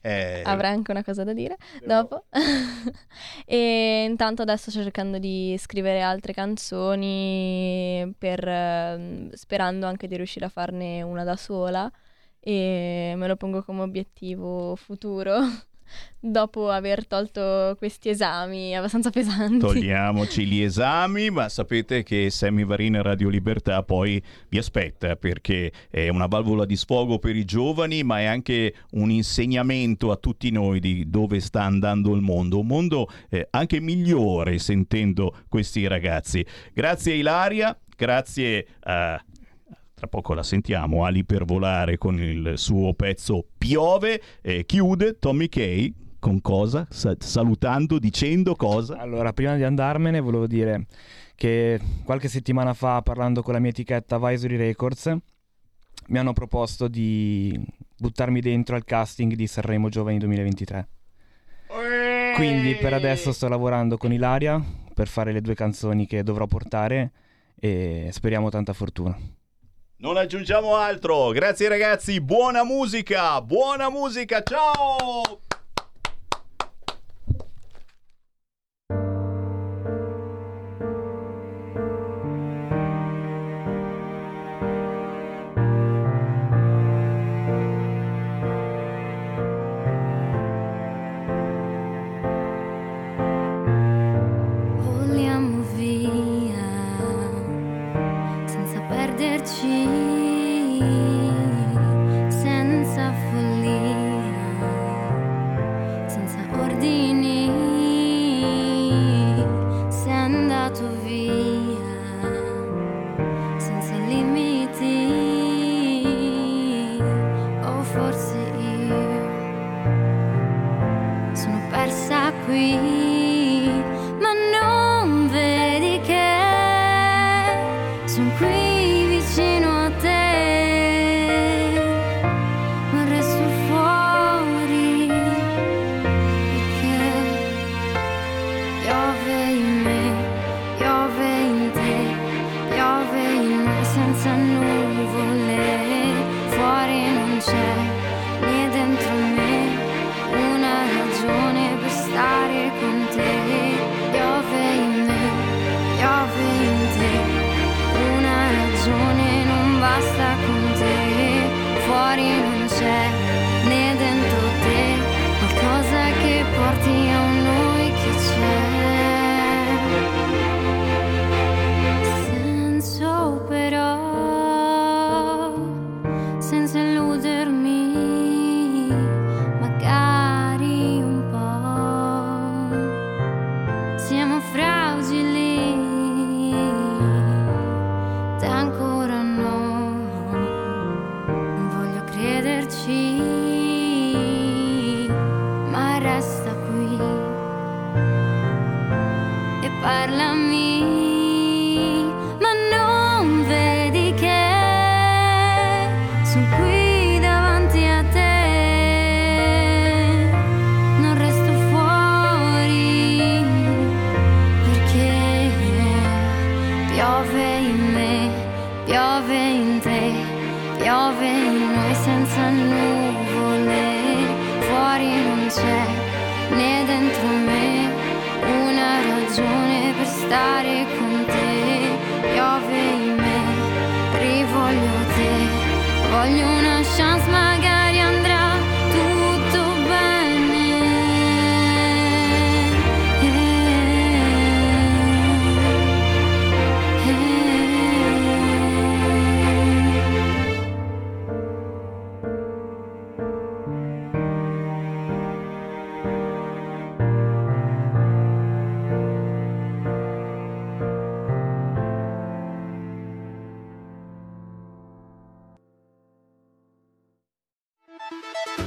Eh, 0.01 0.41
Avrà 0.45 0.69
anche 0.69 0.91
una 0.91 1.03
cosa 1.03 1.23
da 1.23 1.33
dire 1.33 1.57
dopo. 1.83 2.25
e 3.45 4.05
intanto 4.07 4.41
adesso 4.43 4.71
sto 4.71 4.81
cercando 4.81 5.17
di 5.17 5.55
scrivere 5.57 6.01
altre 6.01 6.33
canzoni 6.33 8.13
per, 8.17 8.47
ehm, 8.47 9.31
sperando 9.33 9.85
anche 9.87 10.07
di 10.07 10.15
riuscire 10.15 10.45
a 10.45 10.49
farne 10.49 11.01
una 11.01 11.23
da 11.23 11.35
sola 11.35 11.91
e 12.39 13.13
me 13.15 13.27
lo 13.27 13.35
pongo 13.35 13.63
come 13.63 13.81
obiettivo 13.81 14.75
futuro. 14.75 15.37
Dopo 16.19 16.69
aver 16.69 17.05
tolto 17.05 17.75
questi 17.77 18.09
esami 18.09 18.75
abbastanza 18.75 19.11
pesanti. 19.11 19.59
Togliamoci 19.59 20.45
gli 20.45 20.61
esami, 20.61 21.29
ma 21.29 21.49
sapete 21.49 22.01
che 22.01 22.29
Sammy 22.29 22.65
Varina 22.65 23.01
Radio 23.01 23.29
Libertà 23.29 23.83
poi 23.83 24.21
vi 24.49 24.57
aspetta 24.57 25.15
perché 25.15 25.71
è 25.89 26.07
una 26.09 26.25
valvola 26.25 26.65
di 26.65 26.75
sfogo 26.75 27.19
per 27.19 27.35
i 27.35 27.45
giovani, 27.45 28.03
ma 28.03 28.19
è 28.21 28.25
anche 28.25 28.73
un 28.91 29.11
insegnamento 29.11 30.11
a 30.11 30.15
tutti 30.15 30.49
noi 30.49 30.79
di 30.79 31.09
dove 31.09 31.39
sta 31.39 31.61
andando 31.61 32.13
il 32.15 32.21
mondo, 32.21 32.59
un 32.59 32.67
mondo 32.67 33.07
eh, 33.29 33.47
anche 33.51 33.79
migliore 33.79 34.57
sentendo 34.57 35.43
questi 35.47 35.85
ragazzi. 35.85 36.45
Grazie 36.73 37.13
Ilaria, 37.13 37.77
grazie 37.95 38.65
a 38.81 39.23
tra 39.95 40.07
poco 40.07 40.33
la 40.33 40.43
sentiamo, 40.43 41.05
Ali 41.05 41.23
per 41.23 41.45
volare 41.45 41.97
con 41.97 42.19
il 42.19 42.53
suo 42.57 42.93
pezzo 42.93 43.45
Piove, 43.57 44.21
eh, 44.41 44.65
chiude 44.65 45.17
Tommy 45.17 45.47
Kay 45.47 45.93
con 46.19 46.41
cosa? 46.41 46.85
Sa- 46.89 47.15
salutando, 47.17 47.97
dicendo 47.97 48.55
cosa? 48.55 48.97
Allora, 48.97 49.31
prima 49.31 49.55
di 49.55 49.63
andarmene 49.63 50.19
volevo 50.19 50.47
dire 50.47 50.87
che 51.35 51.79
qualche 52.03 52.27
settimana 52.27 52.73
fa, 52.73 53.01
parlando 53.01 53.41
con 53.41 53.53
la 53.53 53.59
mia 53.59 53.69
etichetta 53.69 54.19
Visory 54.19 54.57
Records, 54.57 55.15
mi 56.07 56.17
hanno 56.17 56.33
proposto 56.33 56.89
di 56.89 57.57
buttarmi 57.97 58.41
dentro 58.41 58.75
al 58.75 58.83
casting 58.83 59.33
di 59.33 59.47
Sanremo 59.47 59.87
Giovani 59.87 60.17
2023. 60.17 60.87
Quindi 62.35 62.75
per 62.75 62.93
adesso 62.93 63.31
sto 63.31 63.47
lavorando 63.47 63.95
con 63.95 64.11
Ilaria 64.11 64.61
per 64.93 65.07
fare 65.07 65.31
le 65.31 65.39
due 65.39 65.55
canzoni 65.55 66.05
che 66.05 66.21
dovrò 66.21 66.47
portare 66.47 67.11
e 67.57 68.09
speriamo 68.11 68.49
tanta 68.49 68.73
fortuna. 68.73 69.17
Non 69.97 70.17
aggiungiamo 70.17 70.75
altro. 70.75 71.31
Grazie 71.31 71.69
ragazzi, 71.69 72.19
buona 72.19 72.63
musica, 72.63 73.41
buona 73.41 73.89
musica, 73.89 74.43
ciao! 74.43 75.44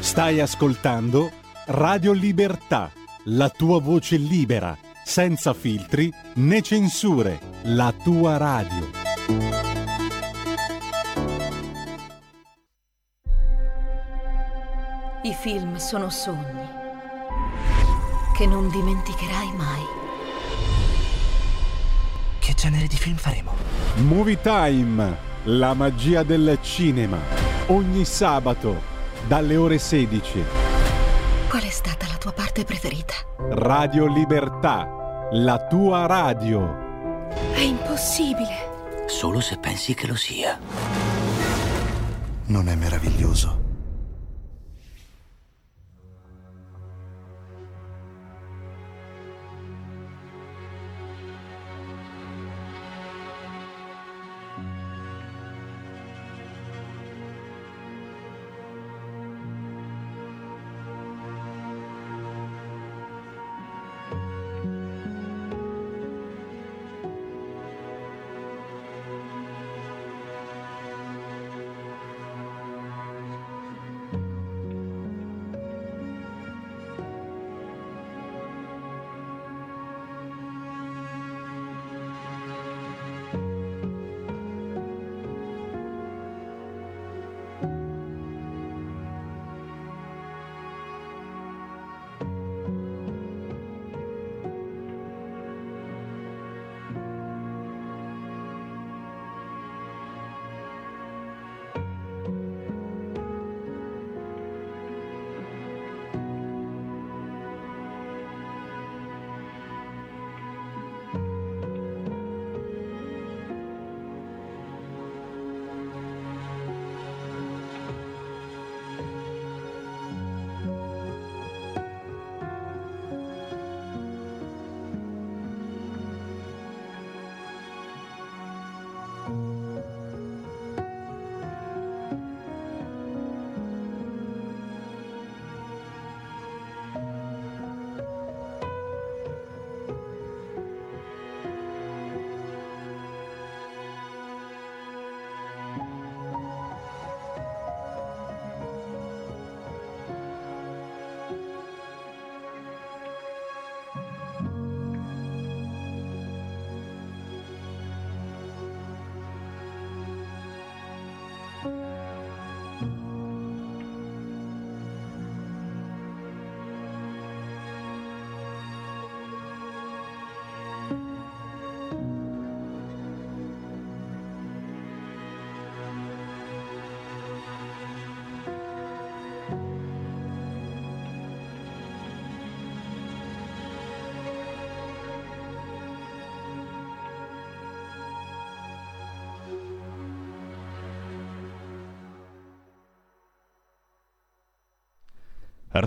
Stai 0.08 0.40
ascoltando 0.40 1.30
Radio 1.66 2.12
Libertà, 2.12 2.90
la 3.24 3.50
tua 3.50 3.78
voce 3.78 4.16
libera, 4.16 4.74
senza 5.04 5.52
filtri 5.52 6.10
né 6.36 6.62
censure, 6.62 7.38
la 7.64 7.92
tua 7.92 8.38
radio. 8.38 8.90
I 15.24 15.34
film 15.38 15.76
sono 15.76 16.08
sogni 16.08 16.66
che 18.34 18.46
non 18.46 18.70
dimenticherai 18.70 19.52
mai. 19.56 19.82
Che 22.38 22.54
genere 22.54 22.86
di 22.86 22.96
film 22.96 23.16
faremo? 23.16 23.52
Movie 23.96 24.40
Time, 24.40 25.18
la 25.44 25.74
magia 25.74 26.22
del 26.22 26.58
cinema. 26.62 27.18
Ogni 27.66 28.06
sabato, 28.06 28.96
dalle 29.26 29.56
ore 29.56 29.78
16. 29.78 30.44
Qual 31.48 31.62
è 31.62 31.70
stata 31.70 32.06
la 32.06 32.16
tua 32.18 32.32
parte 32.32 32.64
preferita? 32.64 33.14
Radio 33.50 34.06
Libertà, 34.06 35.28
la 35.32 35.66
tua 35.66 36.06
radio. 36.06 37.26
È 37.52 37.60
impossibile. 37.60 39.06
Solo 39.06 39.40
se 39.40 39.56
pensi 39.58 39.94
che 39.94 40.06
lo 40.06 40.16
sia. 40.16 40.58
Non 42.46 42.68
è 42.68 42.74
meraviglioso? 42.74 43.57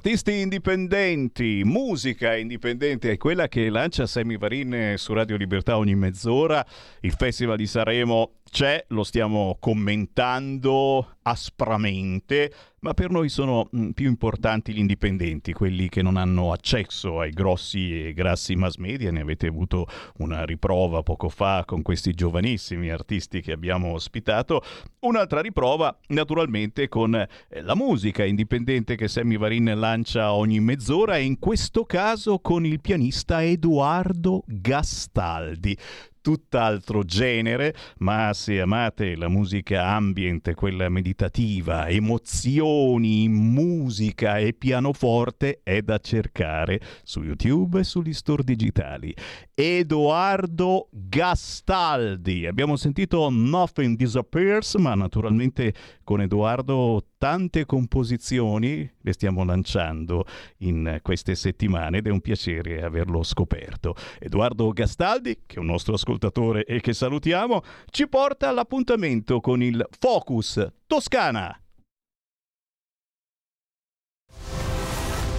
Artisti 0.03 0.39
indipendenti, 0.39 1.61
musica 1.63 2.35
indipendente 2.35 3.11
è 3.11 3.17
quella 3.17 3.47
che 3.47 3.69
lancia 3.69 4.07
Sammy 4.07 4.35
Varin 4.35 4.95
su 4.97 5.13
Radio 5.13 5.35
Libertà 5.35 5.77
ogni 5.77 5.93
mezz'ora. 5.93 6.65
Il 7.01 7.13
Festival 7.13 7.55
di 7.55 7.67
Sanremo 7.67 8.37
c'è, 8.51 8.83
lo 8.89 9.03
stiamo 9.03 9.55
commentando 9.61 11.15
aspramente, 11.23 12.51
ma 12.79 12.93
per 12.93 13.09
noi 13.09 13.29
sono 13.29 13.69
mm, 13.73 13.91
più 13.91 14.09
importanti 14.09 14.73
gli 14.73 14.79
indipendenti, 14.79 15.53
quelli 15.53 15.87
che 15.87 16.01
non 16.01 16.17
hanno 16.17 16.51
accesso 16.51 17.21
ai 17.21 17.31
grossi 17.31 18.07
e 18.07 18.13
grassi 18.13 18.55
mass 18.55 18.75
media. 18.75 19.09
Ne 19.09 19.21
avete 19.21 19.47
avuto 19.47 19.87
una 20.17 20.43
riprova 20.43 21.01
poco 21.01 21.29
fa 21.29 21.63
con 21.65 21.81
questi 21.81 22.13
giovanissimi 22.13 22.89
artisti 22.89 23.39
che 23.39 23.53
abbiamo 23.53 23.93
ospitato. 23.93 24.61
Un'altra 25.01 25.39
riprova, 25.39 25.97
naturalmente, 26.07 26.89
con 26.89 27.15
eh, 27.15 27.27
la 27.61 27.75
musica 27.75 28.25
indipendente 28.25 28.95
che 28.95 29.07
Sammy 29.07 29.37
Varin 29.37 29.71
lancia 29.75 30.33
ogni 30.33 30.59
mezz'ora 30.59 31.15
e 31.15 31.23
in 31.23 31.39
questo 31.39 31.85
caso 31.85 32.39
con 32.39 32.65
il 32.65 32.81
pianista 32.81 33.41
Edoardo 33.43 34.43
Gastaldi 34.45 35.77
tutt'altro 36.21 37.03
genere, 37.03 37.73
ma 37.97 38.31
se 38.33 38.61
amate 38.61 39.15
la 39.15 39.27
musica 39.27 39.87
ambient, 39.87 40.53
quella 40.53 40.87
meditativa, 40.89 41.89
emozioni, 41.89 43.27
musica 43.27 44.37
e 44.37 44.53
pianoforte, 44.53 45.61
è 45.63 45.81
da 45.81 45.97
cercare 45.97 46.79
su 47.03 47.21
YouTube 47.23 47.79
e 47.79 47.83
sugli 47.83 48.13
store 48.13 48.43
digitali. 48.43 49.13
Edoardo 49.53 50.87
Gastaldi. 50.91 52.45
Abbiamo 52.45 52.75
sentito 52.75 53.29
Nothing 53.29 53.97
Disappears, 53.97 54.75
ma 54.75 54.95
naturalmente 54.95 55.73
con 56.03 56.21
Edoardo 56.21 57.05
tante 57.21 57.67
composizioni 57.67 58.91
le 58.99 59.13
stiamo 59.13 59.43
lanciando 59.43 60.25
in 60.61 60.97
queste 61.03 61.35
settimane 61.35 61.99
ed 61.99 62.07
è 62.07 62.09
un 62.09 62.19
piacere 62.19 62.81
averlo 62.81 63.21
scoperto. 63.21 63.93
Edoardo 64.17 64.71
Gastaldi, 64.71 65.43
che 65.45 65.57
è 65.57 65.59
un 65.59 65.67
nostro 65.67 65.93
ascoltatore 65.93 66.65
e 66.65 66.81
che 66.81 66.93
salutiamo, 66.93 67.61
ci 67.91 68.07
porta 68.07 68.49
all'appuntamento 68.49 69.39
con 69.39 69.61
il 69.61 69.87
Focus 69.99 70.67
Toscana. 70.87 71.55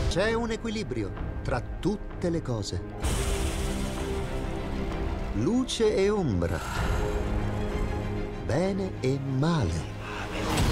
C'è 0.09 0.35
un 0.35 0.53
equilibrio 0.53 1.13
tra 1.43 1.61
tutte 1.81 2.31
le 2.31 2.43
cose 2.43 3.33
luce 5.37 5.97
e 5.97 6.11
ombra, 6.11 6.61
bene 8.45 8.93
e 9.01 9.19
male. 9.19 10.72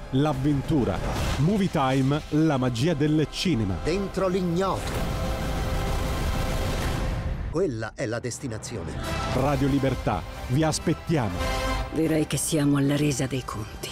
l'avventura. 0.11 0.97
Movie 1.37 1.69
Time, 1.69 2.21
la 2.29 2.57
magia 2.57 2.93
del 2.93 3.27
cinema. 3.29 3.75
Dentro 3.83 4.27
l'ignoto. 4.27 4.91
Quella 7.51 7.93
è 7.95 8.05
la 8.05 8.19
destinazione. 8.19 8.93
Radio 9.33 9.67
Libertà, 9.67 10.21
vi 10.47 10.63
aspettiamo. 10.63 11.37
Direi 11.93 12.25
che 12.25 12.37
siamo 12.37 12.77
alla 12.77 12.95
resa 12.95 13.25
dei 13.25 13.43
conti. 13.43 13.89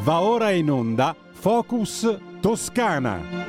Va 0.00 0.20
ora 0.20 0.50
in 0.50 0.70
onda 0.70 1.16
Focus 1.32 2.18
Toscana. 2.40 3.45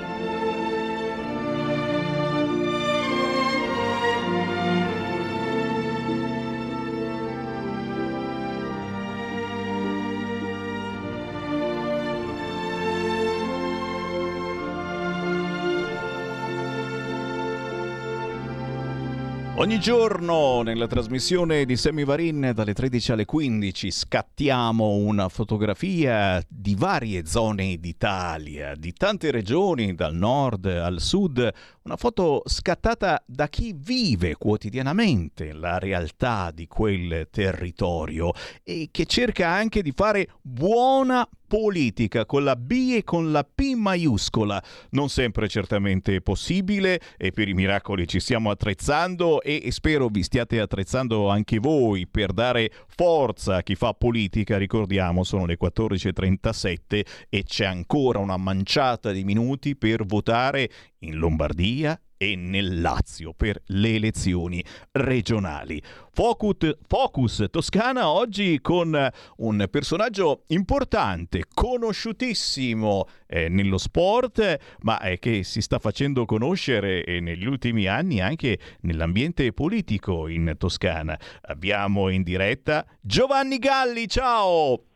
Ogni 19.60 19.80
giorno 19.80 20.62
nella 20.62 20.86
trasmissione 20.86 21.66
di 21.66 21.76
Semivarin 21.76 22.52
dalle 22.54 22.76
13 22.76 23.14
alle 23.14 23.26
15 23.26 23.90
scattiamo 23.90 24.92
una 24.92 25.30
fotografia 25.30 26.40
di 26.48 26.76
varie 26.76 27.26
zone 27.26 27.78
d'Italia, 27.78 28.76
di 28.76 28.94
tante 28.94 29.32
regioni, 29.32 29.96
dal 29.96 30.14
nord 30.14 30.68
al 30.68 31.00
sud, 31.00 31.52
una 31.82 31.96
foto 31.96 32.44
scattata 32.46 33.24
da 33.26 33.48
chi 33.48 33.74
vive 33.76 34.36
quotidianamente 34.36 35.52
la 35.54 35.80
realtà 35.80 36.52
di 36.54 36.68
quel 36.68 37.28
territorio 37.32 38.34
e 38.62 38.90
che 38.92 39.08
cerca 39.08 39.50
anche 39.50 39.82
di 39.82 39.92
fare 39.92 40.28
buona 40.40 41.28
politica 41.48 42.26
con 42.26 42.44
la 42.44 42.56
B 42.56 42.94
e 42.98 43.04
con 43.04 43.32
la 43.32 43.44
P 43.44 43.74
maiuscola. 43.74 44.62
Non 44.92 45.10
sempre 45.10 45.48
certamente 45.48 46.22
possibile 46.22 47.00
e 47.18 47.32
per 47.32 47.48
i 47.48 47.54
miracoli 47.54 48.08
ci 48.08 48.20
stiamo 48.20 48.50
attrezzando 48.50 49.42
e 49.42 49.68
spero 49.72 50.08
vi 50.10 50.24
stiate 50.24 50.60
attrezzando 50.60 51.30
anche 51.30 51.60
voi 51.60 52.08
per 52.08 52.34
dare 52.34 52.72
forza 52.88 53.58
a 53.58 53.64
chi 53.64 53.76
fa 53.76 53.94
politica. 53.94 54.58
Ricordiamo, 54.58 55.24
sono 55.24 55.46
le 55.46 55.58
14.37 55.60 57.06
e 57.30 57.44
c'è 57.44 57.66
ancora 57.66 58.20
una 58.20 58.38
manciata 58.38 59.12
di 59.12 59.24
minuti 59.24 59.76
per 59.76 60.06
votare 60.06 60.70
in 61.00 61.18
Lombardia 61.18 62.00
e 62.18 62.36
nel 62.36 62.82
Lazio 62.82 63.34
per 63.34 63.62
le 63.68 63.96
elezioni 63.96 64.64
regionali. 64.92 65.82
Focus, 66.12 66.78
Focus 66.88 67.46
Toscana 67.52 68.10
oggi 68.10 68.60
con 68.60 69.10
un 69.38 69.68
personaggio 69.70 70.44
importante, 70.48 71.44
conosciutissimo 71.54 73.08
eh, 73.28 73.50
nello 73.50 73.78
sport, 73.78 74.58
ma 74.82 75.00
eh, 75.02 75.20
che 75.20 75.44
si 75.44 75.62
sta 75.62 75.78
facendo 75.78 76.26
conoscere 76.26 77.04
eh, 77.04 77.20
negli 77.20 77.46
ultimi 77.46 77.86
anni 77.86 78.20
anche 78.20 78.58
nell'ambiente 78.82 79.54
politico 79.54 80.28
in 80.28 80.56
Toscana. 80.58 81.18
Abbiamo 81.42 82.10
in 82.10 82.24
diretta 82.24 82.86
Giovanni 83.00 83.60
Galli, 83.60 84.08
ciao! 84.08 84.87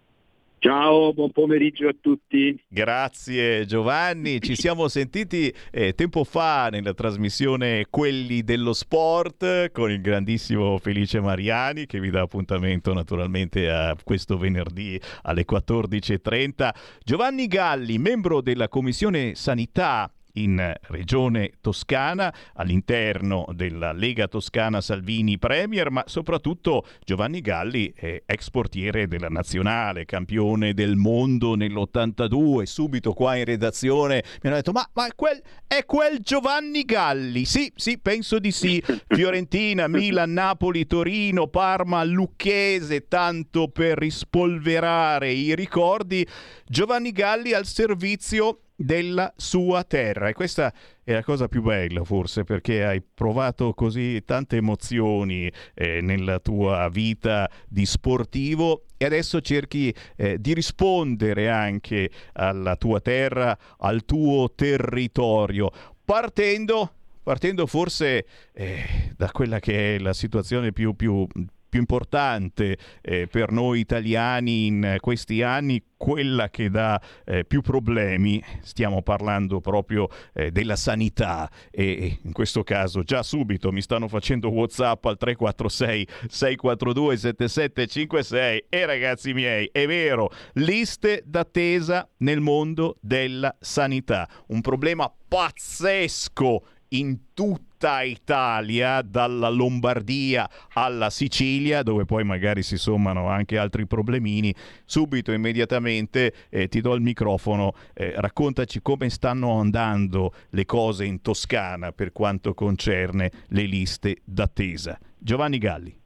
Ciao, 0.63 1.11
buon 1.11 1.31
pomeriggio 1.31 1.87
a 1.87 1.95
tutti. 1.99 2.55
Grazie 2.67 3.65
Giovanni, 3.65 4.39
ci 4.39 4.53
siamo 4.55 4.87
sentiti 4.89 5.51
eh, 5.71 5.95
tempo 5.95 6.23
fa 6.23 6.69
nella 6.69 6.93
trasmissione 6.93 7.87
Quelli 7.89 8.43
dello 8.43 8.73
Sport 8.73 9.71
con 9.71 9.89
il 9.89 10.01
grandissimo 10.01 10.77
Felice 10.77 11.19
Mariani 11.19 11.87
che 11.87 11.99
vi 11.99 12.11
dà 12.11 12.21
appuntamento 12.21 12.93
naturalmente 12.93 13.71
a 13.71 13.97
questo 14.03 14.37
venerdì 14.37 15.01
alle 15.23 15.45
14.30. 15.49 16.69
Giovanni 17.03 17.47
Galli, 17.47 17.97
membro 17.97 18.39
della 18.41 18.67
Commissione 18.67 19.33
Sanità 19.33 20.11
in 20.33 20.73
Regione 20.87 21.53
Toscana 21.61 22.33
all'interno 22.53 23.47
della 23.53 23.91
Lega 23.91 24.27
Toscana 24.27 24.81
Salvini 24.81 25.37
Premier, 25.37 25.91
ma 25.91 26.03
soprattutto 26.07 26.85
Giovanni 27.03 27.41
Galli 27.41 27.91
è 27.95 28.23
ex 28.25 28.49
portiere 28.49 29.07
della 29.07 29.29
Nazionale, 29.29 30.05
campione 30.05 30.73
del 30.73 30.95
mondo 30.95 31.55
nell'82, 31.55 32.63
subito 32.63 33.13
qua 33.13 33.35
in 33.35 33.45
redazione 33.45 34.23
mi 34.41 34.49
hanno 34.49 34.55
detto 34.55 34.71
ma, 34.71 34.87
ma 34.93 35.07
è, 35.07 35.15
quel, 35.15 35.41
è 35.67 35.85
quel 35.85 36.19
Giovanni 36.19 36.83
Galli? 36.83 37.45
Sì, 37.45 37.71
sì, 37.75 37.99
penso 37.99 38.39
di 38.39 38.51
sì. 38.51 38.81
Fiorentina, 39.07 39.87
Milan, 39.87 40.33
Napoli, 40.33 40.85
Torino, 40.85 41.47
Parma, 41.47 42.03
Lucchese, 42.03 43.07
tanto 43.07 43.67
per 43.67 43.97
rispolverare 43.97 45.31
i 45.31 45.55
ricordi. 45.55 46.27
Giovanni 46.65 47.11
Galli 47.11 47.53
al 47.53 47.65
servizio 47.65 48.61
della 48.83 49.31
sua 49.35 49.83
terra. 49.83 50.27
E 50.27 50.33
questa 50.33 50.73
è 51.03 51.13
la 51.13 51.23
cosa 51.23 51.47
più 51.47 51.61
bella 51.61 52.03
forse 52.03 52.43
perché 52.43 52.83
hai 52.83 53.01
provato 53.01 53.73
così 53.73 54.23
tante 54.25 54.57
emozioni 54.57 55.51
eh, 55.73 56.01
nella 56.01 56.39
tua 56.39 56.89
vita 56.89 57.49
di 57.67 57.85
sportivo 57.85 58.85
e 58.97 59.05
adesso 59.05 59.41
cerchi 59.41 59.93
eh, 60.15 60.39
di 60.39 60.53
rispondere 60.53 61.49
anche 61.49 62.09
alla 62.33 62.75
tua 62.75 62.99
terra, 62.99 63.57
al 63.77 64.03
tuo 64.05 64.51
territorio, 64.53 65.71
partendo, 66.03 66.93
partendo 67.23 67.65
forse 67.67 68.25
eh, 68.53 69.13
da 69.15 69.31
quella 69.31 69.59
che 69.59 69.95
è 69.95 69.99
la 69.99 70.13
situazione 70.13 70.71
più, 70.71 70.95
più 70.95 71.27
più 71.71 71.79
importante 71.79 72.77
eh, 73.01 73.27
per 73.27 73.51
noi 73.51 73.79
italiani 73.79 74.65
in 74.65 74.97
questi 74.99 75.41
anni, 75.41 75.81
quella 75.95 76.49
che 76.49 76.69
dà 76.69 77.01
eh, 77.23 77.45
più 77.45 77.61
problemi, 77.61 78.43
stiamo 78.59 79.01
parlando 79.01 79.61
proprio 79.61 80.09
eh, 80.33 80.51
della 80.51 80.75
sanità 80.75 81.49
e 81.71 82.19
in 82.23 82.33
questo 82.33 82.63
caso 82.63 83.03
già 83.03 83.23
subito 83.23 83.71
mi 83.71 83.81
stanno 83.81 84.09
facendo 84.09 84.49
Whatsapp 84.49 85.05
al 85.05 85.17
346 85.17 86.07
642 86.27 87.17
7756 87.17 88.65
e 88.67 88.85
ragazzi 88.85 89.33
miei, 89.33 89.69
è 89.71 89.87
vero, 89.87 90.29
liste 90.55 91.23
d'attesa 91.25 92.05
nel 92.17 92.41
mondo 92.41 92.97
della 92.99 93.55
sanità, 93.61 94.27
un 94.47 94.59
problema 94.59 95.09
pazzesco 95.25 96.63
in 96.93 97.33
tutta 97.33 98.01
Italia, 98.01 99.01
dalla 99.01 99.49
Lombardia 99.49 100.49
alla 100.73 101.09
Sicilia, 101.09 101.83
dove 101.83 102.05
poi 102.05 102.23
magari 102.23 102.63
si 102.63 102.77
sommano 102.77 103.27
anche 103.27 103.57
altri 103.57 103.85
problemini, 103.85 104.53
subito, 104.85 105.31
immediatamente 105.31 106.33
eh, 106.49 106.67
ti 106.67 106.81
do 106.81 106.93
il 106.93 107.01
microfono, 107.01 107.73
eh, 107.93 108.13
raccontaci 108.15 108.81
come 108.81 109.09
stanno 109.09 109.59
andando 109.59 110.33
le 110.49 110.65
cose 110.65 111.05
in 111.05 111.21
Toscana 111.21 111.91
per 111.91 112.11
quanto 112.11 112.53
concerne 112.53 113.31
le 113.49 113.63
liste 113.63 114.17
d'attesa. 114.23 114.97
Giovanni 115.17 115.57
Galli. 115.57 115.99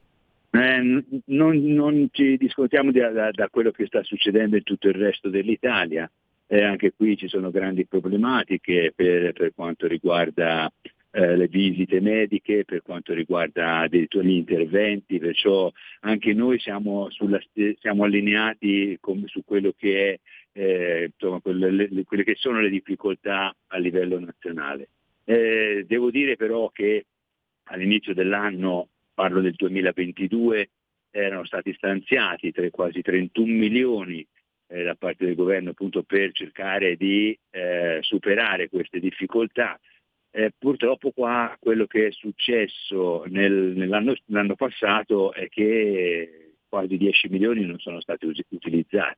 Eh, 0.52 1.04
non, 1.26 1.64
non, 1.64 2.08
ci 2.12 2.38
discontiamo 2.38 2.92
da, 2.92 3.10
da, 3.10 3.32
da 3.32 3.50
quello 3.50 3.72
che 3.72 3.88
sta 3.88 4.02
succedendo 4.04 4.56
in 4.56 4.64
tutto 4.64 4.88
il 4.88 4.94
resto 4.94 5.30
dell'Italia 5.30 6.10
eh, 6.48 6.64
anche 6.64 6.94
qui 6.96 7.18
ci 7.18 7.28
sono 7.28 7.50
grandi 7.52 7.86
problematiche 7.86 8.94
per, 8.96 9.34
per 9.34 9.54
quanto 9.54 9.88
riguarda 9.88 10.72
eh, 11.12 11.36
le 11.38 11.48
visite 11.48 12.02
mediche, 12.02 12.66
per 12.66 12.82
quanto 12.82 13.14
riguarda 13.14 13.80
addirittura 13.80 14.26
gli 14.26 14.32
interventi, 14.32 15.18
perciò 15.18 15.72
anche 16.02 16.34
noi 16.34 16.60
siamo, 16.60 17.10
sulla, 17.10 17.40
siamo 17.80 18.04
allineati 18.04 18.98
con, 19.00 19.24
su 19.28 19.44
quello 19.46 19.74
che 19.78 20.12
è, 20.14 20.60
eh, 20.60 21.12
insomma, 21.14 21.40
quelle, 21.40 21.72
le, 21.72 22.04
quelle, 22.04 22.24
che 22.24 22.36
sono 22.36 22.60
le 22.60 22.70
difficoltà 22.70 23.56
a 23.68 23.78
livello 23.78 24.20
nazionale. 24.20 24.90
Eh, 25.24 25.86
devo 25.88 26.12
dire 26.12 26.36
però 26.36 26.70
che 26.70 27.06
all'inizio 27.70 28.14
dell'anno, 28.14 28.90
parlo 29.14 29.42
del 29.42 29.54
2022, 29.56 30.70
erano 31.12 31.46
stati 31.46 31.74
stanziati 31.74 32.52
tre, 32.52 32.70
quasi 32.72 33.02
31 33.02 33.54
milioni 33.54 34.26
eh, 34.68 34.84
da 34.84 34.96
parte 34.96 35.26
del 35.26 35.36
governo 35.36 35.72
appunto 35.72 36.04
per 36.04 36.32
cercare 36.32 36.96
di 36.96 37.38
eh, 37.52 38.00
superare 38.02 38.70
queste 38.70 39.00
difficoltà. 39.00 39.80
Eh, 40.32 40.52
purtroppo 40.58 41.12
qua 41.12 41.56
quello 41.60 41.86
che 41.86 42.08
è 42.08 42.12
successo 42.12 43.24
nel, 43.28 43.74
nell'anno, 43.76 44.16
nell'anno, 44.26 44.56
passato 44.56 45.32
è 45.32 45.48
che 45.48 46.56
quasi 46.68 46.98
10 46.98 47.30
milioni 47.30 47.66
non 47.66 47.80
sono 47.80 48.02
stati 48.02 48.26
utilizzati. 48.50 49.18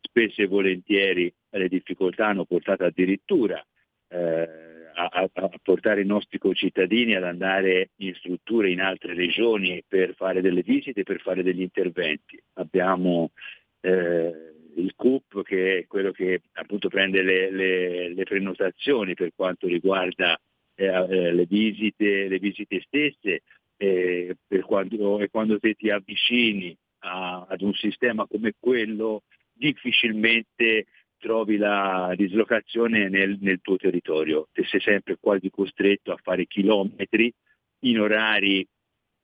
Spesso 0.00 0.42
e 0.42 0.46
volentieri 0.46 1.32
le 1.50 1.68
difficoltà 1.68 2.26
hanno 2.26 2.44
portato 2.44 2.84
addirittura 2.84 3.64
eh, 4.08 4.48
a, 4.94 5.28
a, 5.32 5.50
portare 5.62 6.00
i 6.00 6.06
nostri 6.06 6.38
concittadini 6.38 7.14
ad 7.14 7.24
andare 7.24 7.90
in 7.96 8.14
strutture 8.14 8.70
in 8.70 8.80
altre 8.80 9.14
regioni 9.14 9.84
per 9.86 10.14
fare 10.14 10.40
delle 10.40 10.62
visite, 10.62 11.04
per 11.04 11.20
fare 11.20 11.42
degli 11.42 11.62
interventi. 11.62 12.42
Abbiamo 12.54 13.30
eh, 13.80 14.32
il 14.80 14.94
CUP 14.96 15.42
che 15.42 15.78
è 15.78 15.86
quello 15.86 16.10
che 16.10 16.42
appunto 16.52 16.88
prende 16.88 17.22
le, 17.22 17.50
le, 17.50 18.14
le 18.14 18.24
prenotazioni 18.24 19.14
per 19.14 19.30
quanto 19.34 19.66
riguarda 19.66 20.38
eh, 20.74 20.86
eh 20.86 21.32
le, 21.32 21.46
visite, 21.46 22.28
le 22.28 22.38
visite 22.38 22.80
stesse 22.80 23.42
eh, 23.76 24.36
quando, 24.64 25.20
e 25.20 25.28
quando 25.30 25.58
te 25.58 25.74
ti 25.74 25.90
avvicini 25.90 26.76
a, 27.00 27.46
ad 27.48 27.62
un 27.62 27.72
sistema 27.74 28.26
come 28.26 28.54
quello 28.58 29.22
difficilmente 29.52 30.86
trovi 31.18 31.58
la 31.58 32.12
dislocazione 32.16 33.08
nel, 33.08 33.36
nel 33.40 33.60
tuo 33.60 33.76
territorio, 33.76 34.48
te 34.52 34.64
sei 34.64 34.80
sempre 34.80 35.18
quasi 35.20 35.50
costretto 35.50 36.12
a 36.12 36.18
fare 36.20 36.46
chilometri 36.46 37.32
in 37.80 38.00
orari 38.00 38.66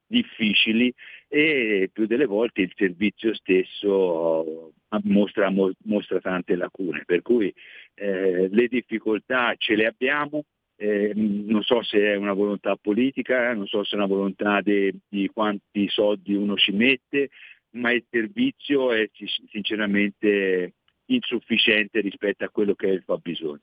difficili 0.06 0.92
e 1.28 1.90
più 1.92 2.06
delle 2.06 2.26
volte 2.26 2.62
il 2.62 2.72
servizio 2.76 3.34
stesso 3.34 4.72
mostra, 5.04 5.50
mostra 5.50 6.20
tante 6.20 6.54
lacune, 6.56 7.02
per 7.04 7.22
cui 7.22 7.52
eh, 7.94 8.48
le 8.50 8.68
difficoltà 8.68 9.54
ce 9.56 9.74
le 9.74 9.86
abbiamo, 9.86 10.44
eh, 10.76 11.12
non 11.14 11.62
so 11.62 11.82
se 11.82 11.98
è 11.98 12.16
una 12.16 12.32
volontà 12.32 12.76
politica, 12.76 13.54
non 13.54 13.66
so 13.66 13.82
se 13.82 13.94
è 13.94 13.98
una 13.98 14.06
volontà 14.06 14.60
di 14.60 15.30
quanti 15.32 15.88
soldi 15.88 16.34
uno 16.34 16.56
ci 16.56 16.72
mette, 16.72 17.30
ma 17.70 17.92
il 17.92 18.04
servizio 18.08 18.92
è 18.92 19.08
sinceramente 19.50 20.74
insufficiente 21.06 22.00
rispetto 22.00 22.44
a 22.44 22.50
quello 22.50 22.74
che 22.74 22.88
è 22.88 22.92
il 22.92 23.02
fabbisogno. 23.02 23.60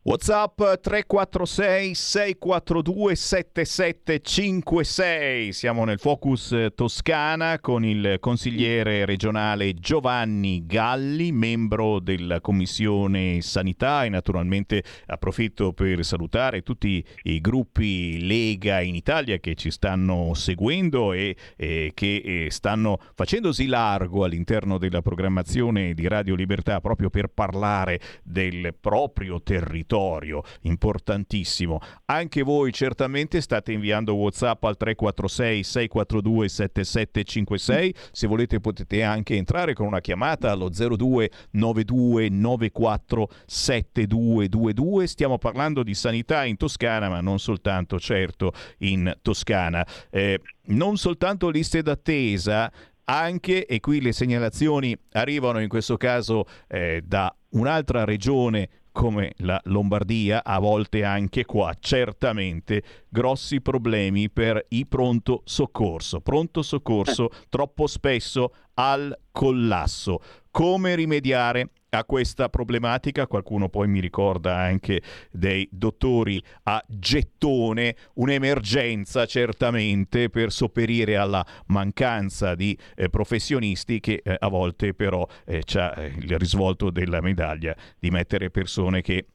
WhatsApp 0.00 0.62
346 0.80 1.92
642 1.92 3.16
7756. 3.16 5.52
Siamo 5.52 5.84
nel 5.84 5.98
Focus 5.98 6.54
Toscana 6.76 7.58
con 7.58 7.84
il 7.84 8.18
consigliere 8.20 9.04
regionale 9.04 9.74
Giovanni 9.74 10.64
Galli, 10.66 11.32
membro 11.32 11.98
della 11.98 12.40
Commissione 12.40 13.42
Sanità 13.42 14.04
e 14.04 14.08
naturalmente 14.08 14.84
approfitto 15.06 15.72
per 15.72 16.04
salutare 16.04 16.62
tutti 16.62 17.04
i 17.24 17.40
gruppi 17.40 18.24
Lega 18.24 18.80
in 18.80 18.94
Italia 18.94 19.38
che 19.38 19.56
ci 19.56 19.72
stanno 19.72 20.32
seguendo 20.34 21.12
e, 21.12 21.34
e 21.56 21.90
che 21.92 22.22
eh, 22.24 22.46
stanno 22.52 23.00
facendosi 23.16 23.66
largo 23.66 24.22
all'interno 24.22 24.78
della 24.78 25.02
programmazione 25.02 25.92
di 25.92 26.06
Radio 26.06 26.36
Libertà 26.36 26.80
proprio 26.80 27.10
per 27.10 27.26
parlare 27.26 27.98
del 28.22 28.76
proprio 28.80 29.42
territorio 29.42 29.86
territorio, 29.88 30.42
importantissimo. 30.62 31.80
Anche 32.04 32.42
voi 32.42 32.72
certamente 32.72 33.40
state 33.40 33.72
inviando 33.72 34.14
WhatsApp 34.14 34.62
al 34.64 34.76
346 34.76 35.62
642 35.64 36.48
7756. 36.48 37.94
Se 38.12 38.26
volete 38.26 38.60
potete 38.60 39.02
anche 39.02 39.34
entrare 39.34 39.72
con 39.72 39.86
una 39.86 40.00
chiamata 40.00 40.50
allo 40.50 40.68
02 40.68 41.30
92 41.52 42.28
94 42.28 43.28
7222. 43.46 45.06
Stiamo 45.06 45.38
parlando 45.38 45.82
di 45.82 45.94
sanità 45.94 46.44
in 46.44 46.56
Toscana, 46.56 47.08
ma 47.08 47.20
non 47.20 47.38
soltanto, 47.38 47.98
certo, 47.98 48.52
in 48.78 49.12
Toscana. 49.22 49.86
Eh, 50.10 50.40
non 50.66 50.98
soltanto 50.98 51.48
liste 51.48 51.80
d'attesa, 51.80 52.70
anche, 53.10 53.64
e 53.64 53.80
qui 53.80 54.02
le 54.02 54.12
segnalazioni 54.12 54.94
arrivano 55.12 55.60
in 55.60 55.68
questo 55.68 55.96
caso 55.96 56.44
eh, 56.68 57.00
da 57.02 57.34
un'altra 57.50 58.04
regione 58.04 58.68
come 58.98 59.34
la 59.36 59.60
Lombardia, 59.66 60.42
a 60.42 60.58
volte 60.58 61.04
anche 61.04 61.44
qua, 61.44 61.72
certamente 61.78 62.82
grossi 63.08 63.60
problemi 63.60 64.28
per 64.28 64.66
i 64.70 64.86
pronto 64.86 65.42
soccorso. 65.44 66.20
Pronto 66.20 66.62
soccorso 66.62 67.30
troppo 67.48 67.86
spesso 67.86 68.52
al 68.74 69.16
collasso. 69.30 70.18
Come 70.50 70.96
rimediare 70.96 71.70
a 71.90 72.04
questa 72.04 72.48
problematica. 72.48 73.26
Qualcuno 73.26 73.68
poi 73.68 73.88
mi 73.88 74.00
ricorda 74.00 74.56
anche 74.56 75.02
dei 75.30 75.68
dottori 75.70 76.42
a 76.64 76.82
gettone, 76.86 77.96
un'emergenza 78.14 79.26
certamente 79.26 80.28
per 80.30 80.52
sopperire 80.52 81.16
alla 81.16 81.44
mancanza 81.66 82.54
di 82.54 82.76
eh, 82.94 83.08
professionisti 83.08 84.00
che 84.00 84.20
eh, 84.24 84.36
a 84.38 84.48
volte 84.48 84.94
però 84.94 85.26
eh, 85.44 85.62
c'ha 85.64 85.94
eh, 85.94 86.14
il 86.18 86.38
risvolto 86.38 86.90
della 86.90 87.20
medaglia 87.20 87.74
di 87.98 88.10
mettere 88.10 88.50
persone 88.50 89.02
che 89.02 89.26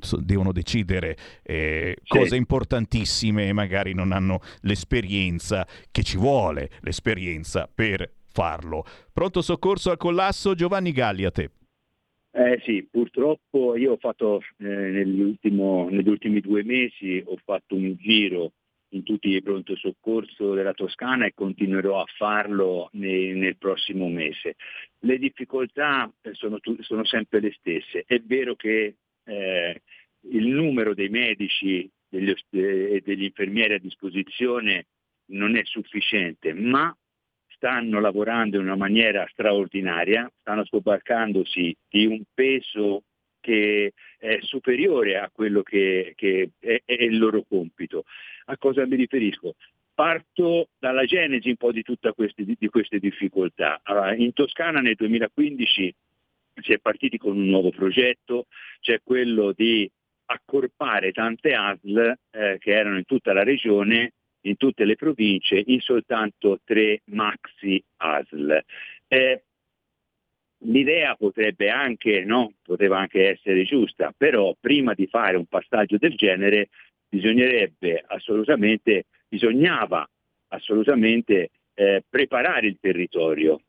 so, 0.00 0.16
devono 0.16 0.52
decidere 0.52 1.16
eh, 1.42 1.96
sì. 2.02 2.18
cose 2.18 2.36
importantissime 2.36 3.48
e 3.48 3.52
magari 3.52 3.94
non 3.94 4.12
hanno 4.12 4.40
l'esperienza 4.60 5.66
che 5.90 6.02
ci 6.02 6.16
vuole, 6.16 6.70
l'esperienza 6.80 7.68
per 7.72 8.10
farlo. 8.36 8.84
Pronto 9.12 9.40
soccorso 9.40 9.90
al 9.90 9.96
collasso 9.96 10.54
Giovanni 10.54 10.92
Galli 10.92 11.24
a 11.24 11.30
te. 11.30 11.50
Eh 12.38 12.60
sì, 12.64 12.86
purtroppo 12.90 13.76
io 13.76 13.92
ho 13.92 13.96
fatto 13.96 14.42
eh, 14.58 14.64
negli, 14.66 15.20
ultimi 15.22 16.40
due 16.40 16.62
mesi, 16.64 17.22
ho 17.24 17.38
fatto 17.42 17.74
un 17.74 17.96
giro 17.96 18.52
in 18.90 19.04
tutti 19.04 19.30
i 19.30 19.40
pronto 19.40 19.74
soccorso 19.74 20.52
della 20.52 20.74
Toscana 20.74 21.24
e 21.24 21.32
continuerò 21.32 21.98
a 21.98 22.04
farlo 22.18 22.90
nei, 22.92 23.32
nel 23.32 23.56
prossimo 23.56 24.10
mese. 24.10 24.56
Le 24.98 25.16
difficoltà 25.16 26.12
eh, 26.20 26.34
sono, 26.34 26.58
sono, 26.80 27.06
sempre 27.06 27.40
le 27.40 27.54
stesse. 27.58 28.04
È 28.06 28.18
vero 28.18 28.54
che 28.54 28.96
eh, 29.24 29.82
il 30.28 30.46
numero 30.46 30.92
dei 30.92 31.08
medici 31.08 31.84
e 31.84 31.90
degli, 32.50 33.00
degli 33.02 33.24
infermieri 33.24 33.72
a 33.72 33.78
disposizione 33.78 34.88
non 35.30 35.56
è 35.56 35.62
sufficiente, 35.64 36.52
ma 36.52 36.94
stanno 37.56 38.00
lavorando 38.00 38.58
in 38.58 38.64
una 38.64 38.76
maniera 38.76 39.26
straordinaria, 39.30 40.30
stanno 40.40 40.64
scobarcandosi 40.64 41.76
di 41.88 42.06
un 42.06 42.22
peso 42.32 43.02
che 43.40 43.92
è 44.18 44.38
superiore 44.42 45.18
a 45.18 45.30
quello 45.32 45.62
che, 45.62 46.12
che 46.16 46.50
è, 46.58 46.82
è, 46.84 47.02
il 47.02 47.18
loro 47.18 47.44
compito. 47.48 48.04
A 48.46 48.56
cosa 48.56 48.86
mi 48.86 48.96
riferisco? 48.96 49.54
parto 49.96 50.68
dalla 50.78 51.06
genesi 51.06 51.48
un 51.48 51.56
po' 51.56 51.72
di 51.72 51.82
tutte 51.82 52.12
di 52.36 52.68
queste 52.68 52.98
difficoltà. 52.98 53.80
Allora, 53.82 54.14
in 54.14 54.34
Toscana 54.34 54.80
nel 54.80 54.94
2015 54.94 55.94
si 56.60 56.72
è 56.72 56.78
partiti 56.78 57.16
con 57.16 57.34
un 57.34 57.46
nuovo 57.46 57.70
progetto, 57.70 58.44
cioè 58.80 59.00
quello 59.02 59.52
di 59.52 59.90
accorpare 60.26 61.12
tante 61.12 61.54
ASL 61.54 62.14
eh, 62.30 62.56
che 62.58 62.72
erano 62.72 62.98
in 62.98 63.06
tutta 63.06 63.32
la 63.32 63.42
regione, 63.42 64.12
in 64.46 64.56
tutte 64.56 64.84
le 64.84 64.96
province, 64.96 65.62
in 65.66 65.80
soltanto 65.80 66.60
tre 66.64 67.02
maxi 67.06 67.82
ASL. 67.96 68.64
Eh, 69.08 69.42
l'idea 70.58 71.14
potrebbe 71.14 71.70
anche, 71.70 72.24
no? 72.24 72.52
poteva 72.62 72.98
anche 72.98 73.28
essere 73.28 73.64
giusta, 73.64 74.12
però 74.16 74.54
prima 74.58 74.94
di 74.94 75.06
fare 75.06 75.36
un 75.36 75.46
passaggio 75.46 75.98
del 75.98 76.14
genere 76.14 76.68
bisognerebbe 77.08 78.02
assolutamente, 78.06 79.04
bisognava 79.28 80.08
assolutamente 80.48 81.50
eh, 81.74 82.04
preparare 82.08 82.66
il 82.68 82.78
territorio. 82.80 83.60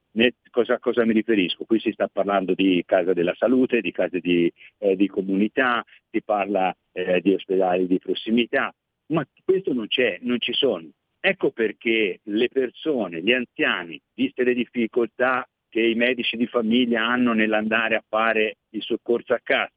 Cosa, 0.49 0.79
cosa, 0.79 1.05
mi 1.05 1.13
riferisco? 1.13 1.63
Qui 1.65 1.79
si 1.79 1.91
sta 1.91 2.07
parlando 2.07 2.55
di 2.55 2.81
casa 2.87 3.13
della 3.13 3.35
salute, 3.37 3.81
di 3.81 3.91
case 3.91 4.19
di, 4.19 4.51
eh, 4.79 4.95
di 4.95 5.07
comunità, 5.07 5.85
si 6.09 6.23
parla 6.23 6.75
eh, 6.91 7.21
di 7.21 7.35
ospedali 7.35 7.85
di 7.85 7.99
prossimità, 7.99 8.73
ma 9.07 9.25
questo 9.43 9.73
non 9.73 9.87
c'è, 9.87 10.19
non 10.21 10.39
ci 10.39 10.53
sono. 10.53 10.89
Ecco 11.19 11.51
perché 11.51 12.19
le 12.23 12.47
persone, 12.49 13.21
gli 13.21 13.31
anziani, 13.31 13.99
viste 14.13 14.43
le 14.43 14.53
difficoltà 14.53 15.47
che 15.69 15.81
i 15.81 15.95
medici 15.95 16.37
di 16.37 16.47
famiglia 16.47 17.05
hanno 17.05 17.33
nell'andare 17.33 17.95
a 17.95 18.03
fare 18.07 18.57
il 18.69 18.81
soccorso 18.81 19.33
a 19.33 19.39
casa, 19.43 19.71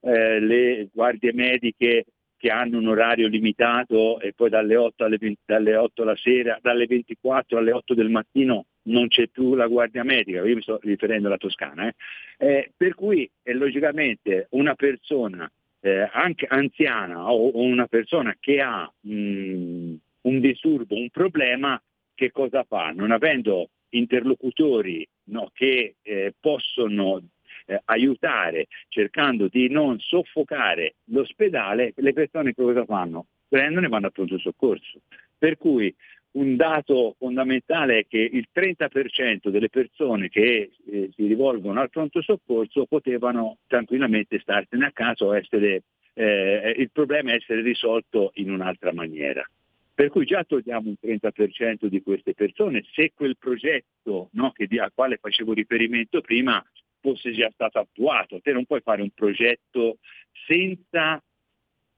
eh, 0.00 0.40
le 0.40 0.88
guardie 0.92 1.32
mediche 1.32 2.04
che 2.38 2.50
hanno 2.50 2.78
un 2.78 2.86
orario 2.86 3.26
limitato 3.26 4.20
e 4.20 4.32
poi 4.32 4.48
dalle 4.48 4.76
8, 4.76 5.04
alle 5.04 5.18
20, 5.18 5.40
dalle 5.44 5.74
8 5.74 6.04
la 6.04 6.16
sera, 6.16 6.58
dalle 6.62 6.86
24 6.86 7.58
alle 7.58 7.72
8 7.72 7.94
del 7.94 8.10
mattino 8.10 8.66
non 8.82 9.08
c'è 9.08 9.26
più 9.26 9.54
la 9.54 9.66
guardia 9.66 10.04
medica, 10.04 10.44
io 10.44 10.54
mi 10.54 10.62
sto 10.62 10.78
riferendo 10.82 11.26
alla 11.26 11.36
Toscana, 11.36 11.88
eh. 11.88 11.94
Eh, 12.38 12.72
per 12.76 12.94
cui 12.94 13.28
eh, 13.42 13.52
logicamente 13.52 14.46
una 14.50 14.74
persona 14.74 15.50
eh, 15.80 16.08
anche 16.12 16.46
anziana 16.46 17.30
o, 17.30 17.48
o, 17.48 17.62
una 17.62 17.86
persona 17.86 18.36
che 18.38 18.60
ha 18.60 18.90
mh, 19.00 19.12
mm, 19.12 19.94
un 20.22 20.40
disturbo, 20.40 20.96
un 20.96 21.10
problema, 21.10 21.80
che 22.14 22.30
cosa 22.32 22.64
fa? 22.64 22.90
Non 22.90 23.12
avendo 23.12 23.70
interlocutori 23.90 25.06
no, 25.24 25.50
che 25.54 25.94
eh, 26.02 26.34
possono 26.38 27.22
eh, 27.66 27.80
aiutare 27.84 28.66
cercando 28.88 29.48
di 29.48 29.68
non 29.68 29.98
soffocare 30.00 30.96
l'ospedale, 31.04 31.92
le 31.96 32.12
persone 32.12 32.54
cosa 32.54 32.84
fanno? 32.84 33.26
Prendono 33.48 33.86
e 33.86 33.88
vanno 33.88 34.08
a 34.08 34.10
pronto 34.10 34.38
soccorso. 34.38 35.00
Per 35.38 35.56
cui 35.56 35.94
un 36.38 36.54
dato 36.56 37.16
fondamentale 37.18 37.98
è 37.98 38.06
che 38.06 38.18
il 38.18 38.46
30% 38.54 39.48
delle 39.48 39.68
persone 39.68 40.28
che 40.28 40.70
eh, 40.86 41.10
si 41.14 41.26
rivolgono 41.26 41.80
al 41.80 41.90
pronto 41.90 42.22
soccorso 42.22 42.86
potevano 42.86 43.58
tranquillamente 43.66 44.38
starsene 44.38 44.86
a 44.86 44.92
casa 44.92 45.24
o 45.24 45.36
essere, 45.36 45.82
eh, 46.14 46.74
il 46.76 46.90
problema 46.92 47.32
essere 47.32 47.60
risolto 47.60 48.30
in 48.34 48.52
un'altra 48.52 48.92
maniera. 48.92 49.44
Per 49.92 50.10
cui 50.10 50.24
già 50.24 50.44
togliamo 50.44 50.88
un 50.88 50.94
30% 51.02 51.86
di 51.86 52.00
queste 52.02 52.32
persone, 52.32 52.84
se 52.92 53.10
quel 53.14 53.36
progetto 53.36 54.28
no, 54.32 54.52
che, 54.52 54.68
al 54.78 54.92
quale 54.94 55.16
facevo 55.16 55.52
riferimento 55.52 56.20
prima 56.20 56.64
fosse 57.00 57.32
già 57.32 57.50
stato 57.52 57.80
attuato. 57.80 58.40
Te 58.40 58.52
non 58.52 58.64
puoi 58.64 58.80
fare 58.80 59.02
un 59.02 59.10
progetto 59.10 59.98
senza 60.46 61.20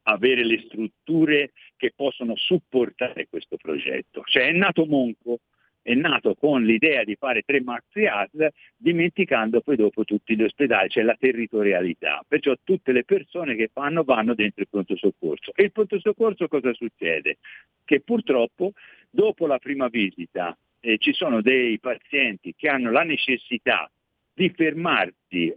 avere 0.03 0.45
le 0.45 0.63
strutture 0.67 1.53
che 1.77 1.93
possono 1.95 2.35
supportare 2.37 3.27
questo 3.29 3.57
progetto. 3.57 4.23
Cioè 4.25 4.49
è 4.49 4.53
nato 4.53 4.87
Monco, 4.87 5.41
è 5.83 5.95
nato 5.95 6.35
con 6.35 6.63
l'idea 6.63 7.05
di 7.05 7.17
fare 7.17 7.43
tre 7.43 7.63
maxi 7.63 8.07
ASL, 8.07 8.49
dimenticando 8.77 9.61
poi 9.61 9.77
dopo 9.77 10.05
tutti 10.05 10.37
gli 10.37 10.43
ospedali, 10.43 10.89
cioè 10.89 11.03
la 11.03 11.17
territorialità. 11.19 12.23
Perciò 12.27 12.55
tutte 12.63 12.93
le 12.93 13.05
persone 13.05 13.55
che 13.55 13.71
fanno 13.73 14.05
vanno 14.05 14.35
dentro 14.35 14.63
il 14.63 14.69
pronto 14.69 14.97
soccorso. 14.97 15.53
E 15.55 15.65
il 15.65 15.73
pronto 15.73 15.99
soccorso 15.99 16.49
cosa 16.49 16.73
succede? 16.75 17.39
Che 17.85 18.01
purtroppo 18.01 18.73
dopo 19.09 19.47
la 19.47 19.59
prima 19.59 19.89
visita 19.89 20.57
eh, 20.81 20.99
ci 20.99 21.13
sono 21.13 21.41
dei 21.41 21.79
pazienti 21.79 22.55
che 22.57 22.69
hanno 22.69 22.91
la 22.91 23.03
necessità 23.03 23.91
di 24.33 24.51
fermarsi 24.51 25.55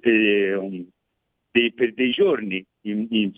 eh, 0.00 0.86
dei, 1.50 1.72
per 1.72 1.92
dei 1.94 2.10
giorni 2.10 2.64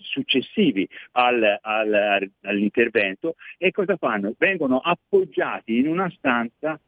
successivi 0.01 0.87
al, 1.13 1.59
al, 1.61 2.31
all'intervento 2.41 3.35
e 3.57 3.71
cosa 3.71 3.97
fanno? 3.97 4.33
Vengono 4.37 4.79
appoggiati 4.79 5.77
in 5.77 5.87
una 5.87 6.09
stanza 6.09 6.79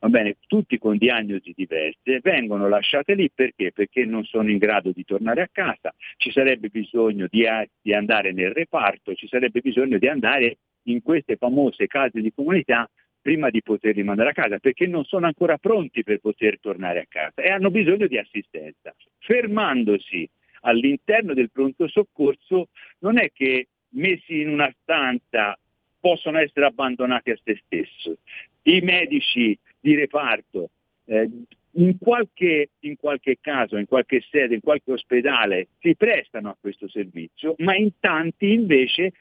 va 0.00 0.08
bene, 0.08 0.36
tutti 0.46 0.78
con 0.78 0.96
diagnosi 0.96 1.52
diverse, 1.54 2.20
vengono 2.22 2.68
lasciate 2.68 3.14
lì 3.14 3.30
perché? 3.32 3.70
Perché 3.70 4.04
non 4.06 4.24
sono 4.24 4.50
in 4.50 4.56
grado 4.56 4.92
di 4.92 5.04
tornare 5.04 5.42
a 5.42 5.48
casa, 5.52 5.94
ci 6.16 6.30
sarebbe 6.30 6.68
bisogno 6.68 7.26
di, 7.30 7.44
di, 7.80 7.92
andare 7.92 8.32
nel 8.32 8.52
reparto, 8.52 9.14
ci 9.14 9.28
sarebbe 9.28 9.60
bisogno 9.60 9.98
di 9.98 10.08
andare 10.08 10.56
in 10.84 11.02
queste 11.02 11.36
famose 11.36 11.86
case 11.86 12.20
di 12.20 12.32
comunità 12.32 12.88
prima 13.20 13.50
di 13.50 13.62
poterli 13.62 14.02
mandare 14.02 14.30
a 14.30 14.32
casa, 14.32 14.58
perché 14.58 14.86
non 14.86 15.04
sono 15.04 15.26
ancora 15.26 15.58
pronti 15.58 16.02
per 16.02 16.20
poter 16.20 16.58
tornare 16.58 17.00
a 17.00 17.06
casa 17.06 17.42
e 17.42 17.50
hanno 17.50 17.70
bisogno 17.70 18.06
di 18.06 18.16
assistenza. 18.16 18.94
Fermandosi 19.18 20.26
all'interno 20.60 21.34
del 21.34 21.50
pronto 21.50 21.88
soccorso 21.88 22.68
non 23.00 23.18
è 23.18 23.30
che 23.32 23.68
messi 23.90 24.40
in 24.40 24.48
una 24.50 24.72
stanza 24.82 25.58
possono 25.98 26.38
essere 26.38 26.66
abbandonati 26.66 27.30
a 27.30 27.38
se 27.42 27.60
stesso. 27.64 28.18
I 28.62 28.80
medici 28.80 29.56
di 29.78 29.94
reparto 29.94 30.70
eh, 31.06 31.28
in, 31.72 31.98
qualche, 31.98 32.70
in 32.80 32.96
qualche 32.96 33.38
caso, 33.40 33.76
in 33.76 33.86
qualche 33.86 34.24
sede, 34.30 34.54
in 34.54 34.60
qualche 34.60 34.92
ospedale 34.92 35.68
si 35.80 35.94
prestano 35.96 36.50
a 36.50 36.56
questo 36.58 36.88
servizio, 36.88 37.54
ma 37.58 37.76
in 37.76 37.90
tanti 38.00 38.52
invece 38.52 39.12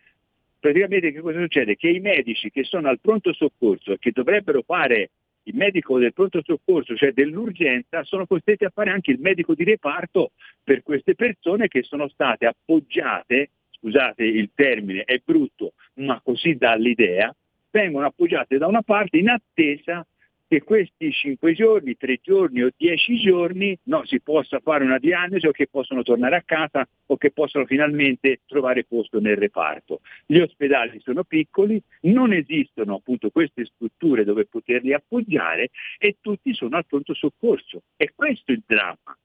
praticamente 0.60 1.12
che 1.12 1.22
cosa 1.22 1.40
succede? 1.40 1.76
Che 1.76 1.90
i 1.90 2.00
medici 2.00 2.50
che 2.52 2.64
sono 2.64 2.90
al 2.90 3.00
pronto 3.00 3.34
soccorso 3.34 3.94
e 3.94 3.98
che 3.98 4.12
dovrebbero 4.12 4.62
fare 4.62 5.12
il 5.50 5.56
medico 5.56 5.98
del 5.98 6.14
pronto 6.14 6.42
soccorso, 6.44 6.96
cioè 6.96 7.12
dell'urgenza, 7.12 8.04
sono 8.04 8.26
costretti 8.26 8.66
a 8.66 8.72
fare 8.74 8.92
anche 8.92 9.12
il 9.12 9.20
medico 9.20 9.56
di 9.56 9.64
reparto 9.64 10.32
per 10.64 10.84
queste 10.84 11.16
persone 11.16 11.68
che 11.68 11.84
sono 11.84 12.08
state 12.08 12.46
appoggiate, 12.46 13.50
scusate 13.72 14.24
il 14.24 14.52
termine 14.54 15.04
è 15.04 15.20
brutto, 15.24 15.74
ma 15.96 16.22
così 16.24 16.56
dà 16.56 16.76
l'idea, 16.76 17.36
vengono 17.72 18.06
appoggiate 18.06 18.58
da 18.58 18.68
una 18.68 18.84
parte 18.84 19.18
in 19.18 19.30
attesa 19.30 20.06
che 20.50 20.64
questi 20.64 21.12
cinque 21.12 21.54
giorni, 21.54 21.96
tre 21.96 22.20
giorni 22.24 22.64
o 22.64 22.72
dieci 22.76 23.20
giorni 23.20 23.78
no, 23.84 24.04
si 24.06 24.20
possa 24.20 24.60
fare 24.60 24.84
una 24.84 24.98
diagnosi 24.98 25.46
o 25.46 25.52
che 25.52 25.68
possono 25.68 26.02
tornare 26.02 26.38
a 26.38 26.42
casa 26.44 26.88
o 27.06 27.18
che 27.18 27.30
possano 27.30 27.66
finalmente 27.66 28.40
trovare 28.48 28.84
posto 28.84 29.20
nel 29.20 29.38
reparto. 29.38 30.02
Gli 30.26 30.40
ospedali 30.40 31.00
sono 31.02 31.24
piccoli, 31.24 31.80
non 32.02 32.34
esistono 32.34 32.96
appunto 32.96 33.30
queste 33.30 33.66
strutture 33.66 34.24
dove 34.24 34.48
poterli 34.48 34.92
appoggiare 34.92 35.70
e 36.00 36.18
tutti 36.20 36.52
sono 36.56 36.78
al 36.78 36.88
pronto 36.88 37.14
soccorso. 37.14 37.84
E 37.96 38.12
questo 38.16 38.52
è 38.52 38.56
il 38.56 38.64
dramma. 38.66 39.16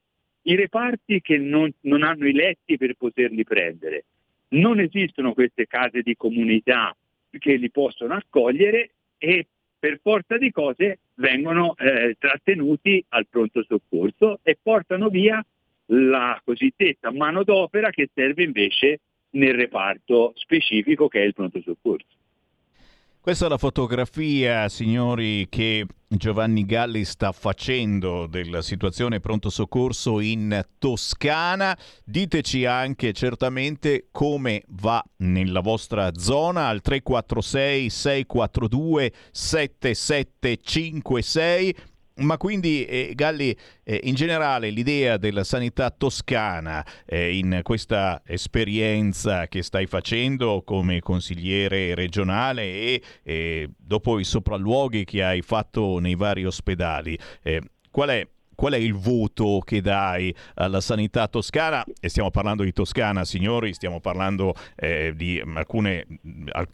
I 0.42 0.56
reparti 0.56 1.22
che 1.22 1.38
non, 1.38 1.72
non 1.80 2.02
hanno 2.02 2.28
i 2.28 2.34
letti 2.34 2.76
per 2.76 2.96
poterli 2.98 3.44
prendere. 3.44 4.04
Non 4.48 4.78
esistono 4.78 5.32
queste 5.32 5.66
case 5.66 6.02
di 6.02 6.14
comunità 6.16 6.94
che 7.30 7.54
li 7.54 7.70
possono 7.70 8.12
accogliere 8.12 8.90
e 9.16 9.46
per 9.84 10.00
forza 10.00 10.38
di 10.38 10.50
cose 10.50 11.00
vengono 11.16 11.74
eh, 11.76 12.16
trattenuti 12.18 13.04
al 13.10 13.26
pronto 13.28 13.62
soccorso 13.68 14.38
e 14.42 14.56
portano 14.62 15.10
via 15.10 15.44
la 15.88 16.40
cosiddetta 16.42 17.12
manodopera 17.12 17.90
che 17.90 18.08
serve 18.14 18.44
invece 18.44 19.00
nel 19.32 19.52
reparto 19.52 20.32
specifico 20.36 21.06
che 21.08 21.20
è 21.20 21.24
il 21.24 21.34
pronto 21.34 21.60
soccorso. 21.60 22.13
Questa 23.24 23.46
è 23.46 23.48
la 23.48 23.56
fotografia, 23.56 24.68
signori, 24.68 25.46
che 25.48 25.86
Giovanni 26.06 26.66
Galli 26.66 27.06
sta 27.06 27.32
facendo 27.32 28.26
della 28.26 28.60
situazione 28.60 29.18
pronto 29.18 29.48
soccorso 29.48 30.20
in 30.20 30.62
Toscana. 30.76 31.74
Diteci 32.04 32.66
anche 32.66 33.14
certamente 33.14 34.08
come 34.12 34.62
va 34.72 35.02
nella 35.20 35.60
vostra 35.60 36.10
zona 36.18 36.68
al 36.68 36.82
346 36.82 37.88
642 37.88 39.12
7756 39.30 41.74
ma 42.16 42.36
quindi 42.36 42.84
eh, 42.84 43.12
Galli, 43.14 43.56
eh, 43.82 44.00
in 44.04 44.14
generale 44.14 44.70
l'idea 44.70 45.16
della 45.16 45.42
sanità 45.42 45.90
toscana 45.90 46.84
eh, 47.04 47.36
in 47.36 47.60
questa 47.62 48.22
esperienza 48.24 49.48
che 49.48 49.62
stai 49.62 49.86
facendo 49.86 50.62
come 50.64 51.00
consigliere 51.00 51.94
regionale 51.94 52.62
e 52.62 53.02
eh, 53.22 53.70
dopo 53.76 54.18
i 54.20 54.24
sopralluoghi 54.24 55.04
che 55.04 55.24
hai 55.24 55.42
fatto 55.42 55.98
nei 55.98 56.14
vari 56.14 56.44
ospedali, 56.44 57.18
eh, 57.42 57.60
qual 57.90 58.10
è 58.10 58.28
qual 58.54 58.74
è 58.74 58.76
il 58.76 58.94
voto 58.94 59.60
che 59.64 59.80
dai 59.80 60.34
alla 60.54 60.80
sanità 60.80 61.26
toscana? 61.28 61.84
E 62.00 62.08
stiamo 62.08 62.30
parlando 62.30 62.62
di 62.62 62.72
Toscana, 62.72 63.24
signori, 63.24 63.74
stiamo 63.74 64.00
parlando 64.00 64.54
eh, 64.76 65.12
di 65.14 65.42
alcune, 65.54 66.06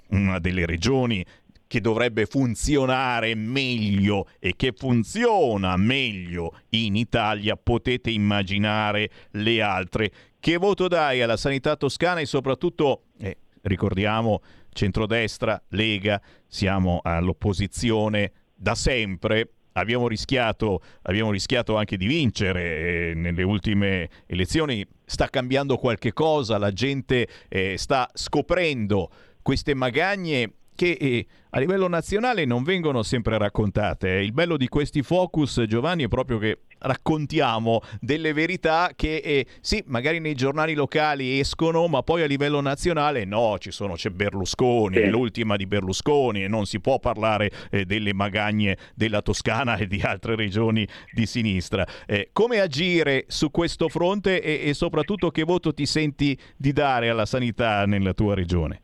una 0.08 0.38
delle 0.38 0.66
regioni 0.66 1.24
che 1.70 1.80
dovrebbe 1.80 2.26
funzionare 2.26 3.36
meglio 3.36 4.26
e 4.40 4.54
che 4.56 4.72
funziona 4.76 5.76
meglio 5.76 6.58
in 6.70 6.96
Italia, 6.96 7.54
potete 7.54 8.10
immaginare 8.10 9.08
le 9.34 9.62
altre. 9.62 10.10
Che 10.40 10.56
voto 10.56 10.88
dai 10.88 11.22
alla 11.22 11.36
sanità 11.36 11.76
toscana 11.76 12.18
e 12.18 12.26
soprattutto, 12.26 13.02
eh, 13.20 13.36
ricordiamo, 13.60 14.42
centrodestra, 14.72 15.62
Lega, 15.68 16.20
siamo 16.48 16.98
all'opposizione 17.04 18.32
da 18.52 18.74
sempre 18.74 19.50
abbiamo 19.74 20.08
rischiato, 20.08 20.82
abbiamo 21.02 21.30
rischiato 21.30 21.76
anche 21.76 21.96
di 21.96 22.08
vincere 22.08 23.10
eh, 23.10 23.14
nelle 23.14 23.44
ultime 23.44 24.10
elezioni. 24.26 24.84
Sta 25.04 25.28
cambiando 25.28 25.76
qualche 25.76 26.12
cosa, 26.12 26.58
la 26.58 26.72
gente 26.72 27.28
eh, 27.48 27.78
sta 27.78 28.10
scoprendo 28.12 29.08
queste 29.40 29.74
magagne 29.74 30.54
che 30.74 30.96
eh, 30.98 31.26
a 31.50 31.58
livello 31.58 31.88
nazionale 31.88 32.44
non 32.44 32.62
vengono 32.62 33.02
sempre 33.02 33.36
raccontate. 33.36 34.08
Il 34.08 34.32
bello 34.32 34.56
di 34.56 34.68
questi 34.68 35.02
focus, 35.02 35.62
Giovanni, 35.66 36.04
è 36.04 36.08
proprio 36.08 36.38
che 36.38 36.60
raccontiamo 36.80 37.80
delle 38.00 38.32
verità 38.32 38.92
che 38.94 39.16
eh, 39.16 39.46
sì, 39.60 39.82
magari 39.86 40.20
nei 40.20 40.34
giornali 40.34 40.74
locali 40.74 41.38
escono, 41.38 41.86
ma 41.88 42.02
poi 42.02 42.22
a 42.22 42.26
livello 42.26 42.60
nazionale 42.60 43.24
no, 43.24 43.58
ci 43.58 43.70
sono, 43.70 43.94
c'è 43.94 44.10
Berlusconi, 44.10 44.96
sì. 44.96 45.08
l'ultima 45.08 45.56
di 45.56 45.66
Berlusconi 45.66 46.44
e 46.44 46.48
non 46.48 46.66
si 46.66 46.80
può 46.80 46.98
parlare 46.98 47.50
eh, 47.70 47.84
delle 47.84 48.14
magagne 48.14 48.78
della 48.94 49.22
Toscana 49.22 49.76
e 49.76 49.86
di 49.86 50.00
altre 50.00 50.36
regioni 50.36 50.86
di 51.12 51.26
sinistra. 51.26 51.86
Eh, 52.06 52.30
come 52.32 52.60
agire 52.60 53.24
su 53.28 53.50
questo 53.50 53.88
fronte 53.88 54.40
e, 54.40 54.68
e 54.68 54.74
soprattutto 54.74 55.30
che 55.30 55.42
voto 55.42 55.74
ti 55.74 55.84
senti 55.84 56.38
di 56.56 56.72
dare 56.72 57.08
alla 57.10 57.26
sanità 57.26 57.84
nella 57.86 58.14
tua 58.14 58.34
regione? 58.34 58.82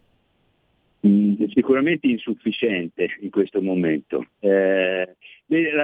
Mm, 1.06 1.44
sicuramente 1.54 2.08
insufficiente 2.08 3.16
in 3.20 3.30
questo 3.30 3.62
momento. 3.62 4.26
Eh, 4.40 5.16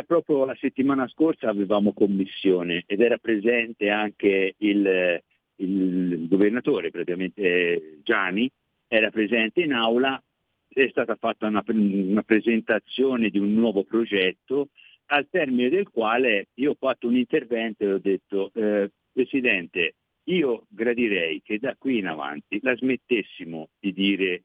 proprio 0.05 0.45
la 0.45 0.57
settimana 0.59 1.07
scorsa 1.07 1.49
avevamo 1.49 1.93
commissione 1.93 2.83
ed 2.87 3.01
era 3.01 3.19
presente 3.19 3.89
anche 3.89 4.55
il, 4.57 5.23
il 5.57 6.27
governatore, 6.29 6.91
praticamente 6.91 8.01
Gianni, 8.03 8.51
era 8.89 9.11
presente 9.11 9.61
in 9.61 9.73
aula, 9.73 10.21
è 10.69 10.89
stata 10.91 11.15
fatta 11.15 11.47
una, 11.47 11.63
una 11.67 12.23
presentazione 12.23 13.31
di 13.31 13.39
un 13.39 13.55
nuovo 13.55 13.85
progetto 13.85 14.69
al 15.07 15.29
termine 15.31 15.69
del 15.69 15.89
quale 15.89 16.49
io 16.55 16.71
ho 16.73 16.77
fatto 16.79 17.07
un 17.07 17.17
intervento 17.17 17.85
e 17.85 17.93
ho 17.93 17.99
detto 17.99 18.51
eh, 18.55 18.91
Presidente, 19.13 19.95
io 20.25 20.67
gradirei 20.69 21.43
che 21.43 21.59
da 21.59 21.77
qui 21.79 21.99
in 21.99 22.07
avanti 22.07 22.59
la 22.63 22.75
smettessimo 22.75 23.69
di 23.79 23.93
dire 23.93 24.43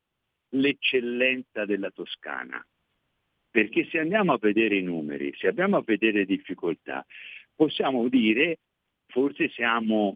l'eccellenza 0.50 1.66
della 1.66 1.92
Toscana. 1.92 2.66
Perché 3.50 3.88
se 3.90 4.00
andiamo 4.00 4.34
a 4.34 4.38
vedere 4.40 4.78
i 4.78 4.84
numeri, 4.84 5.34
se 5.38 5.48
andiamo 5.48 5.78
a 5.78 5.84
vedere 5.86 6.26
difficoltà, 6.26 7.06
possiamo 7.56 8.08
dire 8.08 8.60
forse 9.08 9.50
siamo 9.50 10.16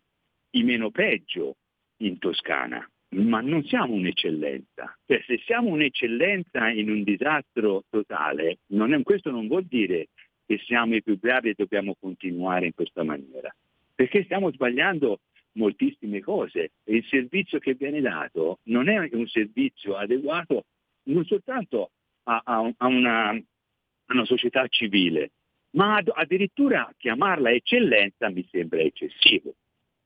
i 0.52 0.64
meno 0.64 0.92
peggio 0.92 1.56
in 1.98 2.20
Toscana, 2.20 2.88
ma 3.16 3.42
non 3.42 3.64
siamo 3.64 3.94
un'eccellenza. 3.94 4.98
Cioè, 5.06 5.24
se 5.26 5.40
siamo 5.46 5.70
un'eccellenza 5.70 6.70
in 6.70 6.90
un 6.90 7.04
disastro 7.04 7.84
totale, 7.90 8.60
non 8.68 8.94
è, 8.94 9.02
questo 9.04 9.32
non 9.32 9.48
vuol 9.48 9.66
dire 9.66 10.10
che 10.46 10.60
siamo 10.66 10.96
i 10.96 11.02
più 11.02 11.18
bravi 11.18 11.50
e 11.50 11.56
dobbiamo 11.56 11.96
continuare 12.00 12.68
in 12.68 12.74
questa 12.74 13.04
maniera, 13.04 13.54
perché 13.96 14.24
stiamo 14.24 14.52
sbagliando 14.52 15.20
moltissime 15.54 16.22
cose 16.22 16.72
e 16.84 16.96
il 16.96 17.06
servizio 17.06 17.60
che 17.60 17.74
viene 17.74 18.02
dato 18.02 18.60
non 18.64 18.88
è 18.88 19.10
un 19.12 19.28
servizio 19.28 19.96
adeguato 19.96 20.66
non 21.04 21.26
soltanto 21.26 21.92
a, 22.24 22.42
a, 22.44 22.74
a, 22.78 22.88
una, 22.88 23.30
a 23.30 24.14
una, 24.14 24.26
società 24.26 24.68
civile, 24.68 25.32
ma 25.72 25.96
ad, 25.96 26.12
addirittura 26.14 26.94
chiamarla 26.98 27.52
eccellenza 27.52 28.30
mi 28.30 28.48
sembra 28.50 28.82
eccessivo. 28.82 29.56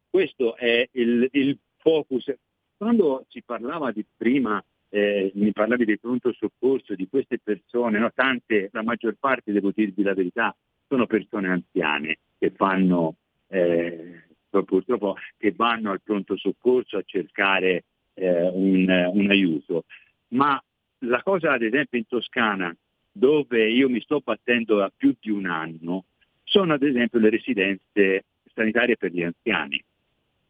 Questo 0.10 0.56
è 0.56 0.88
il, 0.94 1.28
il 1.34 1.58
focus. 1.78 2.34
Quando 2.78 3.26
si 3.30 3.42
parlava 3.44 3.92
di 3.92 4.06
prima, 4.16 4.64
eh, 4.90 5.32
mi 5.36 5.52
parlavi 5.52 5.86
del 5.86 6.00
pronto 6.00 6.32
soccorso 6.34 6.96
di 6.96 7.08
queste 7.10 7.40
persone, 7.40 8.00
no? 8.00 8.12
tante, 8.14 8.70
la 8.72 8.84
maggior 8.84 9.16
parte, 9.20 9.52
devo 9.52 9.72
dirvi 9.74 10.04
la 10.04 10.14
verità, 10.14 10.56
sono 10.88 11.06
persone 11.06 11.50
anziane 11.50 12.20
che 12.38 12.52
fanno 12.52 13.16
eh, 13.48 14.25
purtroppo 14.64 15.18
che 15.38 15.54
vanno 15.56 15.92
al 15.92 16.02
pronto 16.02 16.38
soccorso 16.38 16.98
a 16.98 17.04
cercare 17.06 17.84
eh, 18.14 18.50
un, 18.54 19.12
un 19.14 19.30
aiuto. 19.30 19.86
Ma 20.30 20.62
la 21.00 21.22
cosa 21.24 21.54
ad 21.54 21.62
esempio 21.62 21.98
in 21.98 22.08
Toscana, 22.08 22.76
dove 23.12 23.70
io 23.70 23.90
mi 23.90 24.02
sto 24.02 24.22
battendo 24.24 24.78
da 24.78 24.92
più 24.96 25.16
di 25.20 25.30
un 25.30 25.46
anno, 25.46 26.06
sono 26.44 26.74
ad 26.74 26.84
esempio 26.84 27.20
le 27.20 27.30
residenze 27.30 28.26
sanitarie 28.54 28.98
per 28.98 29.12
gli 29.12 29.24
anziani. 29.24 29.84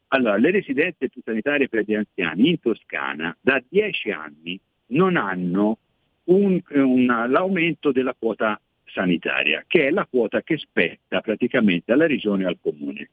Allora, 0.10 0.38
le 0.38 0.52
residenze 0.52 1.10
sanitarie 1.24 1.68
per 1.68 1.84
gli 1.86 1.96
anziani 1.96 2.50
in 2.50 2.60
Toscana 2.60 3.36
da 3.42 3.62
dieci 3.68 4.12
anni 4.12 4.60
non 4.88 5.18
hanno 5.18 5.80
un, 6.26 6.62
un, 6.70 7.06
l'aumento 7.06 7.92
della 7.92 8.16
quota 8.18 8.60
sanitaria, 8.86 9.64
che 9.68 9.88
è 9.88 9.90
la 9.90 10.08
quota 10.10 10.42
che 10.42 10.58
spetta 10.58 11.22
praticamente 11.22 11.92
alla 11.92 12.08
regione 12.08 12.44
e 12.44 12.48
al 12.48 12.58
comune. 12.62 13.10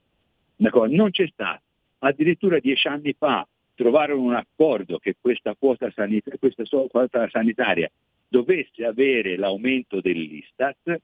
Non 0.57 1.09
c'è 1.11 1.27
stato. 1.27 1.61
Addirittura 1.99 2.59
dieci 2.59 2.87
anni 2.87 3.13
fa 3.17 3.47
trovarono 3.75 4.21
un 4.21 4.33
accordo 4.33 4.99
che 4.99 5.15
questa 5.19 5.55
quota, 5.57 5.89
sanita- 5.91 6.37
questa 6.37 6.63
quota 6.89 7.27
sanitaria 7.29 7.89
dovesse 8.27 8.85
avere 8.85 9.35
l'aumento 9.35 10.01
dell'Istat, 10.01 10.99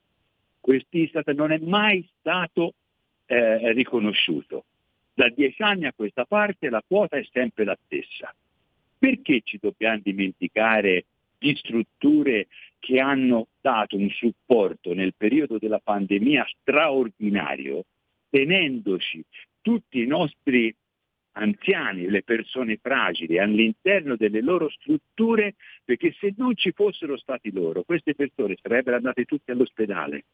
quest'Istat 0.60 1.30
non 1.32 1.52
è 1.52 1.60
mai 1.60 2.08
stato 2.20 2.74
eh, 3.26 3.72
riconosciuto. 3.74 4.66
Da 5.14 5.30
dieci 5.30 5.62
anni 5.62 5.86
a 5.86 5.94
questa 5.94 6.26
parte 6.26 6.70
la 6.70 6.84
quota 6.86 7.18
è 7.18 7.28
sempre 7.32 7.64
la 7.66 7.78
stessa. 7.86 8.34
Perché 8.98 9.42
ci 9.44 9.58
dobbiamo 9.62 10.00
dimenticare 10.04 11.06
di 11.38 11.56
strutture 11.56 12.48
che 12.80 13.00
hanno 13.00 13.48
dato 13.62 13.96
un 13.96 14.10
supporto 14.10 14.94
nel 14.94 15.14
periodo 15.16 15.58
della 15.58 15.80
pandemia 15.80 16.46
straordinario 16.60 17.84
tenendoci 18.30 19.24
tutti 19.62 20.02
i 20.02 20.08
nostri 20.08 20.74
anziani, 21.34 22.10
le 22.10 22.24
persone 22.24 22.78
fragili 22.82 23.40
all'interno 23.40 24.16
delle 24.16 24.42
loro 24.42 24.70
strutture, 24.70 25.56
perché 25.84 26.14
se 26.20 26.34
non 26.38 26.56
ci 26.56 26.72
fossero 26.72 27.18
stati 27.18 27.52
loro, 27.52 27.84
queste 27.84 28.16
persone 28.16 28.58
sarebbero 28.62 28.98
andate 28.98 29.26
tutte 29.26 29.52
all'ospedale, 29.52 30.26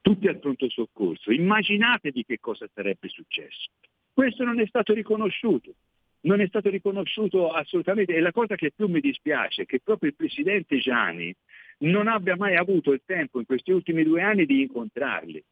tutti 0.00 0.28
al 0.28 0.38
pronto 0.38 0.68
soccorso. 0.68 1.32
Immaginatevi 1.32 2.24
che 2.24 2.38
cosa 2.40 2.68
sarebbe 2.72 3.08
successo. 3.08 3.70
Questo 4.12 4.44
non 4.44 4.60
è 4.60 4.66
stato 4.66 4.92
riconosciuto, 4.92 5.74
non 6.22 6.40
è 6.40 6.46
stato 6.46 6.68
riconosciuto 6.68 7.50
assolutamente 7.50 8.14
e 8.14 8.20
la 8.20 8.32
cosa 8.32 8.56
che 8.56 8.72
più 8.74 8.88
mi 8.88 9.00
dispiace 9.00 9.62
è 9.62 9.66
che 9.66 9.80
proprio 9.80 10.10
il 10.10 10.16
Presidente 10.16 10.78
Gianni 10.78 11.34
non 11.78 12.08
abbia 12.08 12.36
mai 12.36 12.56
avuto 12.56 12.92
il 12.92 13.02
tempo 13.04 13.38
in 13.38 13.46
questi 13.46 13.72
ultimi 13.72 14.04
due 14.04 14.22
anni 14.22 14.44
di 14.44 14.60
incontrarli 14.60 15.42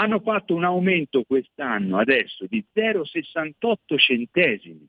hanno 0.00 0.20
fatto 0.20 0.54
un 0.54 0.64
aumento 0.64 1.24
quest'anno 1.24 1.98
adesso 1.98 2.46
di 2.46 2.64
0,68 2.74 3.98
centesimi. 3.98 4.86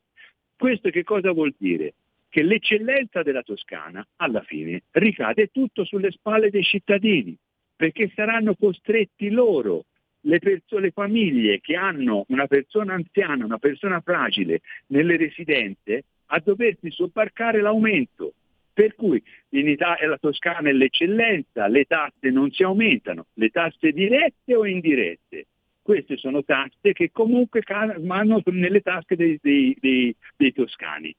Questo 0.55 0.89
che 0.89 1.03
cosa 1.03 1.33
vuol 1.33 1.53
dire? 1.57 1.95
Che 2.29 2.41
l'eccellenza 2.43 3.21
della 3.21 3.41
Toscana 3.41 4.07
alla 4.17 4.41
fine 4.41 4.83
ricade 4.91 5.47
tutto 5.47 5.83
sulle 5.83 6.11
spalle 6.11 6.49
dei 6.49 6.63
cittadini, 6.63 7.35
perché 7.75 8.09
saranno 8.15 8.55
costretti 8.55 9.29
loro, 9.29 9.83
le, 10.21 10.39
perso- 10.39 10.77
le 10.77 10.91
famiglie 10.91 11.59
che 11.59 11.75
hanno 11.75 12.23
una 12.29 12.47
persona 12.47 12.93
anziana, 12.93 13.43
una 13.43 13.57
persona 13.57 13.99
fragile 13.99 14.61
nelle 14.87 15.17
residenze, 15.17 16.05
a 16.27 16.39
doversi 16.39 16.89
sobbarcare 16.89 17.59
l'aumento. 17.59 18.31
Per 18.73 18.95
cui 18.95 19.21
in 19.49 19.67
Italia 19.67 20.07
la 20.07 20.17
Toscana 20.17 20.69
è 20.69 20.71
l'eccellenza, 20.71 21.67
le 21.67 21.85
tasse 21.85 22.29
non 22.29 22.51
si 22.51 22.63
aumentano, 22.63 23.27
le 23.33 23.49
tasse 23.49 23.91
dirette 23.91 24.55
o 24.55 24.65
indirette. 24.65 25.47
Queste 25.81 26.15
sono 26.15 26.43
tasse 26.43 26.93
che 26.93 27.11
comunque 27.11 27.61
vanno 27.99 28.41
nelle 28.45 28.81
tasche 28.81 29.15
dei, 29.15 29.37
dei, 29.41 29.75
dei, 29.79 30.15
dei 30.37 30.53
toscani. 30.53 31.13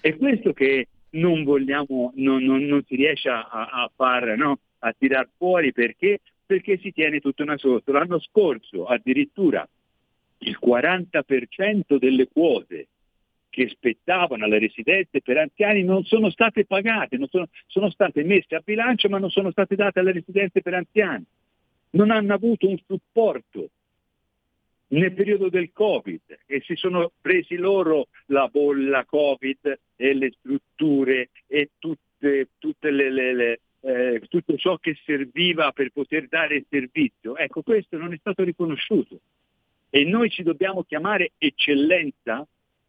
È 0.00 0.16
questo 0.16 0.52
che 0.52 0.88
non 1.10 1.44
vogliamo, 1.44 2.12
non, 2.16 2.42
non, 2.44 2.64
non 2.64 2.82
si 2.84 2.96
riesce 2.96 3.30
a, 3.30 3.48
a 3.48 3.90
far, 3.94 4.36
no? 4.36 4.58
a 4.80 4.92
tirar 4.92 5.28
fuori 5.36 5.72
perché? 5.72 6.20
Perché 6.44 6.78
si 6.78 6.92
tiene 6.92 7.20
tutta 7.20 7.42
una 7.42 7.56
sotto. 7.56 7.92
L'anno 7.92 8.20
scorso 8.20 8.84
addirittura 8.84 9.66
il 10.38 10.58
40% 10.62 11.96
delle 11.96 12.28
quote 12.28 12.88
che 13.54 13.68
spettavano 13.68 14.44
alle 14.44 14.58
residenze 14.58 15.22
per 15.22 15.38
anziani 15.38 15.84
non 15.84 16.02
sono 16.04 16.28
state 16.28 16.64
pagate, 16.64 17.16
sono, 17.30 17.46
sono, 17.66 17.88
state 17.88 18.24
messe 18.24 18.56
a 18.56 18.62
bilancio 18.64 19.08
ma 19.08 19.18
non 19.18 19.30
sono 19.30 19.52
state 19.52 19.76
date 19.76 20.00
alle 20.00 20.10
residenze 20.10 20.60
per 20.60 20.74
anziani. 20.74 21.24
Non 21.90 22.10
hanno 22.10 22.34
avuto 22.34 22.68
un 22.68 22.76
supporto 22.84 23.68
nel 24.88 25.12
periodo 25.12 25.48
del 25.48 25.70
Covid 25.72 26.20
e 26.46 26.62
si 26.64 26.74
sono 26.74 27.12
presi 27.20 27.54
loro 27.54 28.08
la 28.26 28.48
bolla 28.48 29.04
Covid 29.04 29.78
e 29.94 30.14
le 30.14 30.32
strutture 30.36 31.30
e 31.46 31.70
tutte, 31.78 32.48
tutte 32.58 32.90
le, 32.90 33.10
le, 33.10 33.34
le 33.34 33.60
eh, 33.82 34.22
tutto 34.28 34.56
ciò 34.56 34.78
che 34.78 34.98
serviva 35.04 35.70
per 35.70 35.90
poter 35.90 36.26
dare 36.26 36.56
il 36.56 36.66
servizio. 36.68 37.36
Ecco, 37.36 37.62
questo 37.62 37.96
non 37.98 38.12
è 38.12 38.16
stato 38.16 38.42
riconosciuto. 38.42 39.20
E 39.90 40.02
noi 40.02 40.28
ci 40.28 40.42
dobbiamo 40.42 40.82
chiamare 40.82 41.32
eccellenza? 41.38 42.44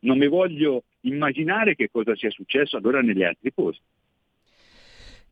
Non 0.06 0.20
mi 0.20 0.28
voglio 0.28 0.84
immaginare 1.02 1.76
che 1.76 1.90
cosa 1.92 2.16
sia 2.16 2.30
successo 2.30 2.78
allora 2.78 3.02
negli 3.02 3.24
altri 3.24 3.52
posti. 3.52 3.84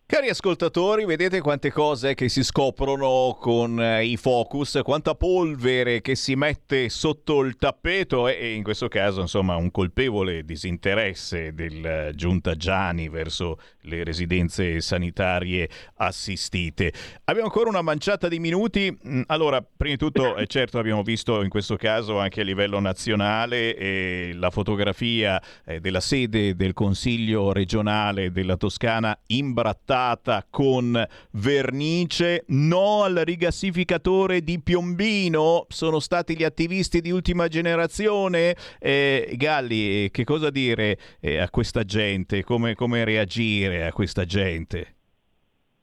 Cari 0.05 0.27
ascoltatori, 0.27 1.05
vedete 1.05 1.39
quante 1.39 1.71
cose 1.71 2.13
che 2.13 2.27
si 2.27 2.43
scoprono 2.43 3.35
con 3.39 3.81
eh, 3.81 4.03
i 4.03 4.17
focus, 4.17 4.81
quanta 4.83 5.15
polvere 5.15 6.01
che 6.01 6.15
si 6.15 6.35
mette 6.35 6.89
sotto 6.89 7.41
il 7.41 7.55
tappeto 7.55 8.27
e, 8.27 8.53
in 8.53 8.63
questo 8.63 8.89
caso 8.89 9.21
insomma 9.21 9.55
un 9.55 9.71
colpevole 9.71 10.43
disinteresse 10.43 11.53
del 11.53 11.83
eh, 11.83 12.11
giunta 12.15 12.53
Gianni 12.55 13.07
verso 13.07 13.57
le 13.83 14.03
residenze 14.03 14.81
sanitarie 14.81 15.69
assistite. 15.95 16.93
Abbiamo 17.23 17.47
ancora 17.47 17.69
una 17.69 17.81
manciata 17.81 18.27
di 18.27 18.39
minuti. 18.39 18.95
Mm, 19.07 19.21
allora, 19.27 19.61
prima 19.63 19.95
di 19.95 19.99
tutto, 19.99 20.35
eh, 20.35 20.45
certo 20.47 20.77
abbiamo 20.79 21.01
visto 21.01 21.41
in 21.41 21.49
questo 21.49 21.75
caso 21.77 22.19
anche 22.19 22.41
a 22.41 22.43
livello 22.43 22.79
nazionale 22.79 23.75
eh, 23.75 24.31
la 24.35 24.51
fotografia 24.51 25.41
eh, 25.65 25.79
della 25.79 26.01
sede 26.01 26.55
del 26.55 26.73
Consiglio 26.73 27.51
regionale 27.51 28.31
della 28.31 28.57
Toscana 28.57 29.17
imbrattata 29.27 30.01
passata 30.03 30.45
con 30.49 31.01
vernice, 31.31 32.43
no 32.47 33.03
al 33.03 33.15
rigassificatore 33.23 34.41
di 34.41 34.59
Piombino, 34.59 35.65
sono 35.69 35.99
stati 35.99 36.35
gli 36.35 36.43
attivisti 36.43 36.99
di 36.99 37.09
ultima 37.09 37.47
generazione. 37.47 38.55
Eh, 38.79 39.33
Galli, 39.37 40.09
che 40.11 40.25
cosa 40.25 40.49
dire 40.49 40.97
eh, 41.21 41.37
a 41.37 41.49
questa 41.49 41.83
gente? 41.83 42.43
Come, 42.43 42.75
come 42.75 43.05
reagire 43.05 43.85
a 43.85 43.93
questa 43.93 44.25
gente? 44.25 44.95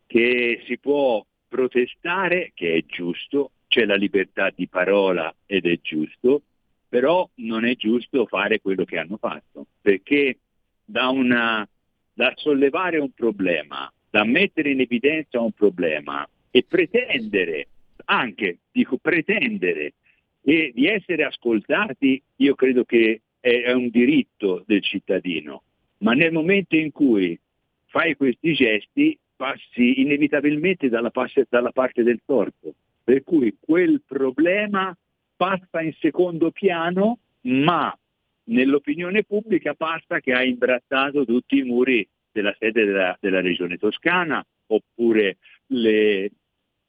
Che 0.06 0.62
si 0.66 0.78
può 0.78 1.24
protestare, 1.48 2.52
che 2.54 2.74
è 2.74 2.84
giusto, 2.86 3.52
c'è 3.68 3.86
la 3.86 3.96
libertà 3.96 4.52
di 4.54 4.68
parola 4.68 5.34
ed 5.46 5.64
è 5.64 5.78
giusto, 5.80 6.42
però 6.88 7.28
non 7.36 7.64
è 7.64 7.74
giusto 7.76 8.26
fare 8.26 8.60
quello 8.60 8.84
che 8.84 8.98
hanno 8.98 9.16
fatto, 9.16 9.66
perché 9.80 10.38
da, 10.84 11.08
una, 11.08 11.66
da 12.12 12.32
sollevare 12.36 12.98
un 12.98 13.12
problema 13.12 13.90
da 14.10 14.24
mettere 14.24 14.70
in 14.70 14.80
evidenza 14.80 15.40
un 15.40 15.52
problema 15.52 16.28
e 16.50 16.64
pretendere, 16.66 17.68
anche 18.06 18.58
dico 18.72 18.98
pretendere, 18.98 19.94
e 20.42 20.72
di 20.74 20.86
essere 20.86 21.24
ascoltati, 21.24 22.20
io 22.36 22.54
credo 22.54 22.84
che 22.84 23.20
è 23.38 23.72
un 23.72 23.88
diritto 23.88 24.64
del 24.66 24.82
cittadino, 24.82 25.62
ma 25.98 26.12
nel 26.12 26.32
momento 26.32 26.76
in 26.76 26.90
cui 26.90 27.38
fai 27.86 28.16
questi 28.16 28.52
gesti 28.54 29.18
passi 29.36 30.00
inevitabilmente 30.00 30.88
dalla, 30.88 31.10
dalla 31.48 31.72
parte 31.72 32.02
del 32.02 32.20
torto, 32.24 32.74
per 33.02 33.22
cui 33.24 33.56
quel 33.58 34.02
problema 34.06 34.94
passa 35.36 35.80
in 35.80 35.94
secondo 35.98 36.50
piano, 36.50 37.18
ma 37.42 37.96
nell'opinione 38.44 39.24
pubblica 39.24 39.74
passa 39.74 40.20
che 40.20 40.32
ha 40.32 40.44
imbrattato 40.44 41.24
tutti 41.24 41.58
i 41.58 41.62
muri 41.62 42.06
della 42.32 42.54
sede 42.58 42.84
della, 42.84 43.16
della 43.20 43.40
regione 43.40 43.76
toscana 43.76 44.44
oppure 44.66 45.38
le, 45.66 46.30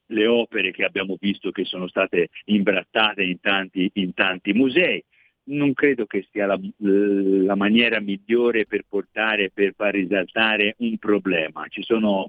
le, 0.06 0.26
opere 0.26 0.70
che 0.70 0.84
abbiamo 0.84 1.16
visto 1.18 1.50
che 1.50 1.64
sono 1.64 1.88
state 1.88 2.28
imbrattate 2.46 3.22
in 3.22 3.40
tanti, 3.40 3.90
in 3.94 4.14
tanti 4.14 4.52
musei. 4.52 5.02
Non 5.44 5.74
credo 5.74 6.06
che 6.06 6.26
sia 6.30 6.46
la, 6.46 6.58
la, 6.76 7.56
maniera 7.56 7.98
migliore 8.00 8.64
per 8.64 8.84
portare, 8.88 9.50
per 9.50 9.74
far 9.74 9.94
risaltare 9.94 10.76
un 10.78 10.96
problema. 10.98 11.66
Ci 11.68 11.82
sono 11.82 12.28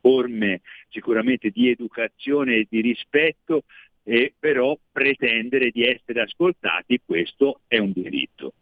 forme 0.00 0.62
sicuramente 0.88 1.50
di 1.50 1.68
educazione 1.68 2.56
e 2.56 2.66
di 2.68 2.80
rispetto, 2.80 3.62
e 4.02 4.34
però 4.36 4.76
pretendere 4.90 5.70
di 5.70 5.84
essere 5.84 6.22
ascoltati, 6.22 7.00
questo 7.04 7.60
è 7.68 7.78
un 7.78 7.92
diritto. 7.92 8.54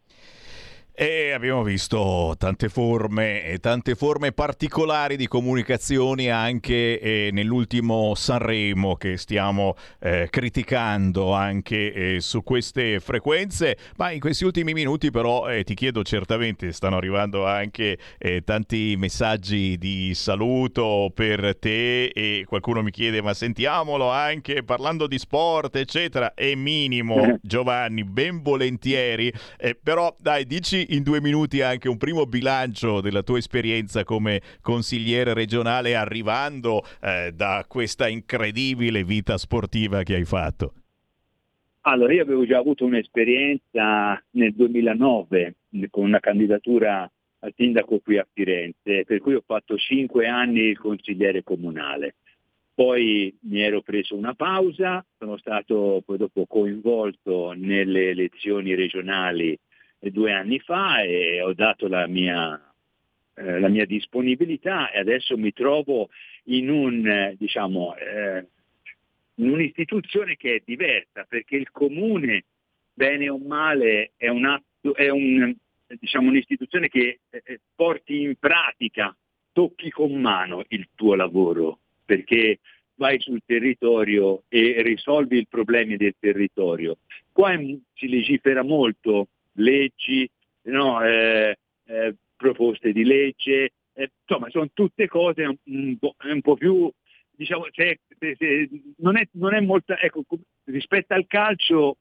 E 1.01 1.31
abbiamo 1.31 1.63
visto 1.63 2.35
tante 2.37 2.67
forme 2.67 3.45
e 3.45 3.59
tante 3.59 3.95
forme 3.95 4.33
particolari 4.33 5.15
di 5.15 5.29
comunicazioni 5.29 6.29
anche 6.29 6.99
eh, 6.99 7.29
nell'ultimo 7.31 8.15
Sanremo 8.15 8.97
che 8.97 9.15
stiamo 9.15 9.77
eh, 10.01 10.27
criticando 10.29 11.31
anche 11.31 11.93
eh, 11.93 12.19
su 12.19 12.43
queste 12.43 12.99
frequenze. 12.99 13.77
Ma 13.95 14.11
in 14.11 14.19
questi 14.19 14.43
ultimi 14.43 14.73
minuti 14.73 15.09
però 15.09 15.47
eh, 15.49 15.63
ti 15.63 15.73
chiedo 15.73 16.03
certamente, 16.03 16.73
stanno 16.73 16.97
arrivando 16.97 17.45
anche 17.47 17.97
eh, 18.17 18.41
tanti 18.43 18.95
messaggi 18.97 19.77
di 19.77 20.13
saluto 20.13 21.13
per 21.15 21.57
te 21.59 22.07
e 22.07 22.43
qualcuno 22.45 22.83
mi 22.83 22.91
chiede 22.91 23.21
ma 23.21 23.33
sentiamolo 23.33 24.09
anche 24.09 24.63
parlando 24.63 25.07
di 25.07 25.17
sport 25.17 25.77
eccetera. 25.77 26.33
È 26.33 26.53
minimo 26.55 27.37
Giovanni, 27.41 28.03
ben 28.03 28.41
volentieri. 28.41 29.31
Eh, 29.55 29.79
però 29.81 30.13
dai 30.19 30.45
dici 30.45 30.87
in 30.89 31.03
due 31.03 31.21
minuti 31.21 31.61
anche 31.61 31.89
un 31.89 31.97
primo 31.97 32.25
bilancio 32.25 33.01
della 33.01 33.23
tua 33.23 33.37
esperienza 33.37 34.03
come 34.03 34.41
consigliere 34.61 35.33
regionale 35.33 35.95
arrivando 35.95 36.83
eh, 37.01 37.31
da 37.33 37.65
questa 37.67 38.07
incredibile 38.07 39.03
vita 39.03 39.37
sportiva 39.37 40.03
che 40.03 40.15
hai 40.15 40.25
fatto. 40.25 40.73
Allora, 41.81 42.13
io 42.13 42.21
avevo 42.21 42.45
già 42.45 42.57
avuto 42.57 42.85
un'esperienza 42.85 44.21
nel 44.31 44.53
2009 44.53 45.55
con 45.89 46.03
una 46.03 46.19
candidatura 46.19 47.09
al 47.39 47.53
sindaco 47.55 47.99
qui 47.99 48.17
a 48.17 48.27
Firenze, 48.31 49.05
per 49.05 49.19
cui 49.19 49.35
ho 49.35 49.43
fatto 49.45 49.77
cinque 49.77 50.27
anni 50.27 50.61
il 50.61 50.77
consigliere 50.77 51.43
comunale. 51.43 52.15
Poi 52.73 53.35
mi 53.41 53.61
ero 53.61 53.81
preso 53.81 54.15
una 54.15 54.33
pausa, 54.33 55.05
sono 55.17 55.37
stato 55.37 56.01
poi 56.05 56.17
dopo 56.17 56.45
coinvolto 56.45 57.53
nelle 57.55 58.09
elezioni 58.09 58.75
regionali 58.75 59.57
due 59.99 60.31
anni 60.31 60.59
fa 60.59 61.01
e 61.01 61.41
ho 61.41 61.53
dato 61.53 61.87
la 61.87 62.07
mia, 62.07 62.59
eh, 63.35 63.59
la 63.59 63.67
mia 63.67 63.85
disponibilità 63.85 64.91
e 64.91 64.99
adesso 64.99 65.37
mi 65.37 65.51
trovo 65.51 66.09
in, 66.45 66.69
un, 66.69 67.35
diciamo, 67.37 67.95
eh, 67.95 68.45
in 69.35 69.49
un'istituzione 69.49 70.35
che 70.37 70.55
è 70.55 70.61
diversa 70.63 71.25
perché 71.27 71.55
il 71.55 71.69
comune, 71.71 72.45
bene 72.93 73.29
o 73.29 73.37
male, 73.37 74.11
è, 74.15 74.27
un 74.27 74.45
atto, 74.45 74.95
è 74.95 75.09
un, 75.09 75.53
diciamo, 75.87 76.29
un'istituzione 76.29 76.87
che 76.87 77.19
eh, 77.29 77.59
porti 77.75 78.21
in 78.21 78.35
pratica, 78.37 79.15
tocchi 79.51 79.89
con 79.89 80.13
mano 80.13 80.63
il 80.69 80.87
tuo 80.95 81.15
lavoro 81.15 81.79
perché 82.05 82.59
vai 82.95 83.19
sul 83.19 83.41
territorio 83.45 84.43
e 84.49 84.81
risolvi 84.81 85.39
i 85.39 85.47
problemi 85.47 85.95
del 85.95 86.15
territorio. 86.19 86.97
Qua 87.31 87.55
si 87.93 88.09
legifera 88.09 88.63
molto 88.63 89.27
leggi, 89.59 90.29
no, 90.63 91.01
eh, 91.03 91.57
eh, 91.85 92.15
proposte 92.35 92.91
di 92.91 93.03
legge, 93.03 93.71
eh, 93.93 94.11
insomma 94.21 94.49
sono 94.49 94.69
tutte 94.73 95.07
cose 95.07 95.43
un, 95.43 95.57
un, 95.63 96.41
po', 96.41 96.55
più, 96.55 96.91
diciamo, 97.31 97.67
se, 97.71 97.99
se, 98.17 98.35
se, 98.37 98.69
non, 98.97 99.17
è, 99.17 99.27
non 99.33 99.53
è 99.53 99.59
molta, 99.59 99.99
ecco, 99.99 100.23
rispetto 100.65 101.13
al 101.13 101.27
calcio 101.27 101.97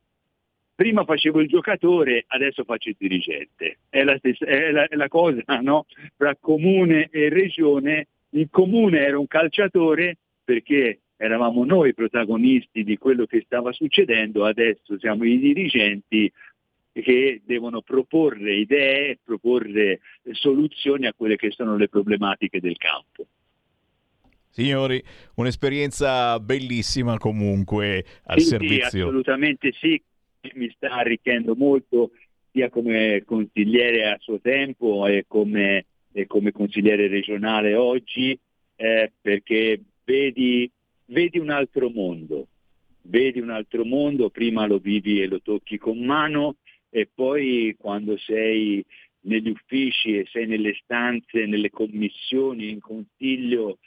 prima 0.79 1.05
facevo 1.05 1.41
il 1.41 1.49
giocatore, 1.49 2.25
adesso 2.29 2.63
faccio 2.63 2.91
il 2.91 2.97
dirigente. 2.97 3.79
È 3.89 4.05
la, 4.05 4.17
stessa, 4.19 4.45
è 4.45 4.71
la, 4.71 4.87
è 4.87 4.95
la 4.95 5.09
cosa 5.09 5.43
no? 5.61 5.87
tra 6.17 6.37
comune 6.37 7.09
e 7.11 7.29
regione. 7.29 8.07
Il 8.31 8.49
comune 8.49 9.01
era 9.01 9.19
un 9.19 9.27
calciatore 9.27 10.19
perché 10.45 11.01
eravamo 11.17 11.65
noi 11.65 11.95
protagonisti 11.95 12.85
di 12.85 12.97
quello 12.97 13.27
che 13.27 13.43
stava 13.45 13.73
succedendo, 13.73 14.45
adesso 14.45 14.97
siamo 15.01 15.25
i 15.25 15.39
dirigenti 15.39 16.33
che 17.03 17.43
devono 17.45 17.83
proporre 17.83 18.55
idee, 18.55 19.19
proporre 19.23 20.01
soluzioni 20.33 21.07
a 21.07 21.15
quelle 21.15 21.37
che 21.37 21.51
sono 21.51 21.77
le 21.77 21.89
problematiche 21.89 22.61
del 22.61 22.77
campo. 22.77 23.27
Signori, 24.51 25.03
un'esperienza 25.35 26.41
bellissima 26.41 27.17
comunque 27.19 28.05
al 28.25 28.41
sì, 28.41 28.47
servizio. 28.47 28.89
Sì, 28.89 28.99
assolutamente 28.99 29.73
sì, 29.73 30.03
mi 30.55 30.69
sta 30.75 30.91
arricchendo 30.91 31.55
molto 31.55 32.11
sia 32.51 32.69
come 32.71 33.23
consigliere 33.25 34.09
a 34.09 34.17
suo 34.19 34.41
tempo 34.41 35.07
e 35.07 35.25
come, 35.29 35.85
e 36.13 36.27
come 36.27 36.51
consigliere 36.51 37.07
regionale 37.07 37.75
oggi, 37.75 38.37
eh, 38.77 39.13
perché 39.21 39.81
vedi, 40.05 40.69
vedi 41.07 41.39
un 41.39 41.51
altro 41.51 41.91
mondo, 41.91 42.49
vedi 43.03 43.39
un 43.39 43.51
altro 43.51 43.85
mondo, 43.85 44.31
prima 44.31 44.67
lo 44.67 44.79
vivi 44.79 45.23
e 45.23 45.29
lo 45.29 45.41
tocchi 45.41 45.79
con 45.79 45.99
mano 45.99 46.57
e 46.91 47.09
poi 47.13 47.75
quando 47.79 48.17
sei 48.19 48.85
negli 49.21 49.51
uffici 49.51 50.19
e 50.19 50.27
sei 50.31 50.47
nelle 50.47 50.75
stanze, 50.83 51.47
nelle 51.47 51.71
commissioni, 51.71 52.71
in 52.71 52.81
consiglio, 52.81 53.79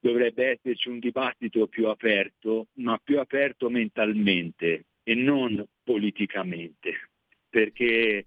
dovrebbe 0.00 0.52
esserci 0.52 0.88
un 0.88 0.98
dibattito 0.98 1.66
più 1.66 1.88
aperto, 1.88 2.68
ma 2.74 2.98
più 3.02 3.18
aperto 3.18 3.68
mentalmente 3.68 4.86
e 5.02 5.14
non 5.14 5.64
politicamente, 5.82 7.10
perché 7.48 8.26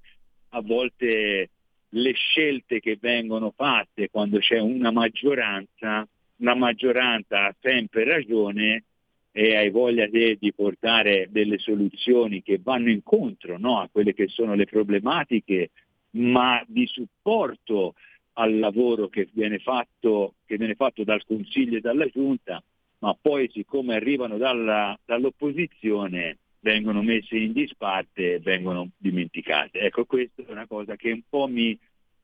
a 0.49 0.61
volte 0.61 1.49
le 1.89 2.13
scelte 2.13 2.79
che 2.79 2.97
vengono 2.99 3.51
fatte 3.55 4.09
quando 4.09 4.39
c'è 4.39 4.59
una 4.59 4.91
maggioranza, 4.91 6.07
la 6.37 6.55
maggioranza 6.55 7.45
ha 7.45 7.55
sempre 7.59 8.03
ragione 8.03 8.83
e 9.31 9.55
hai 9.55 9.69
voglia 9.69 10.07
di, 10.07 10.37
di 10.39 10.53
portare 10.53 11.27
delle 11.29 11.57
soluzioni 11.59 12.41
che 12.41 12.59
vanno 12.61 12.89
incontro 12.89 13.57
no, 13.57 13.79
a 13.79 13.89
quelle 13.91 14.13
che 14.13 14.27
sono 14.27 14.55
le 14.55 14.65
problematiche, 14.65 15.71
ma 16.11 16.63
di 16.67 16.87
supporto 16.87 17.93
al 18.33 18.57
lavoro 18.57 19.07
che 19.07 19.27
viene 19.31 19.59
fatto, 19.59 20.35
che 20.45 20.57
viene 20.57 20.75
fatto 20.75 21.03
dal 21.03 21.25
Consiglio 21.25 21.77
e 21.77 21.81
dalla 21.81 22.07
Giunta, 22.07 22.63
ma 22.99 23.15
poi 23.19 23.49
siccome 23.51 23.95
arrivano 23.95 24.37
dalla, 24.37 24.97
dall'opposizione 25.05 26.37
vengono 26.61 27.01
messe 27.01 27.37
in 27.37 27.53
disparte 27.53 28.35
e 28.35 28.39
vengono 28.39 28.89
dimenticate. 28.97 29.79
Ecco, 29.79 30.05
questa 30.05 30.43
è 30.43 30.51
una 30.51 30.67
cosa 30.67 30.95
che 30.95 31.11
un 31.11 31.21
po' 31.27 31.47
mi, 31.47 31.77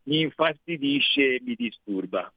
mi 0.03 0.21
infastidisce 0.21 1.35
e 1.35 1.41
mi 1.43 1.55
disturba. 1.55 2.31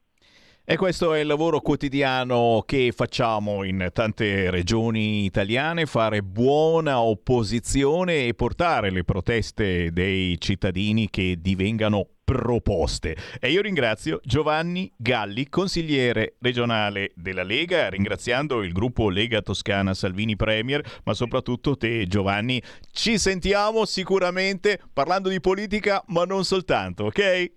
E 0.71 0.77
questo 0.77 1.15
è 1.15 1.21
il 1.21 1.27
lavoro 1.27 1.63
quotidiano 1.63 2.63
che 2.67 2.93
facciamo 2.95 3.65
in 3.65 3.89
tante 3.91 4.51
regioni 4.51 5.25
italiane, 5.25 5.87
fare 5.87 6.23
buona 6.23 7.01
opposizione 7.01 8.27
e 8.27 8.35
portare 8.35 8.91
le 8.91 9.03
proteste 9.03 9.91
dei 9.93 10.39
cittadini 10.39 11.09
che 11.09 11.37
divengano 11.41 12.07
proposte. 12.23 13.17
E 13.41 13.51
io 13.51 13.63
ringrazio 13.63 14.21
Giovanni 14.23 14.93
Galli, 14.95 15.49
consigliere 15.49 16.37
regionale 16.41 17.13
della 17.15 17.45
Lega, 17.45 17.89
ringraziando 17.89 18.63
il 18.63 18.73
gruppo 18.73 19.09
Lega 19.09 19.41
Toscana 19.41 19.95
Salvini 19.95 20.37
Premier, 20.37 20.83
ma 21.05 21.15
soprattutto 21.15 21.79
te 21.79 22.05
Giovanni. 22.07 22.61
Ci 22.93 23.17
sentiamo 23.17 23.87
sicuramente 23.87 24.79
parlando 24.93 25.31
di 25.31 25.41
politica, 25.41 26.05
ma 26.09 26.25
non 26.25 26.45
soltanto, 26.45 27.05
ok? 27.05 27.53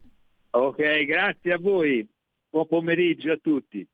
Ok, 0.52 1.04
grazie 1.04 1.52
a 1.52 1.58
voi. 1.60 2.08
Buon 2.52 2.68
pomeriggio 2.68 3.32
a 3.32 3.38
tutti. 3.38 3.88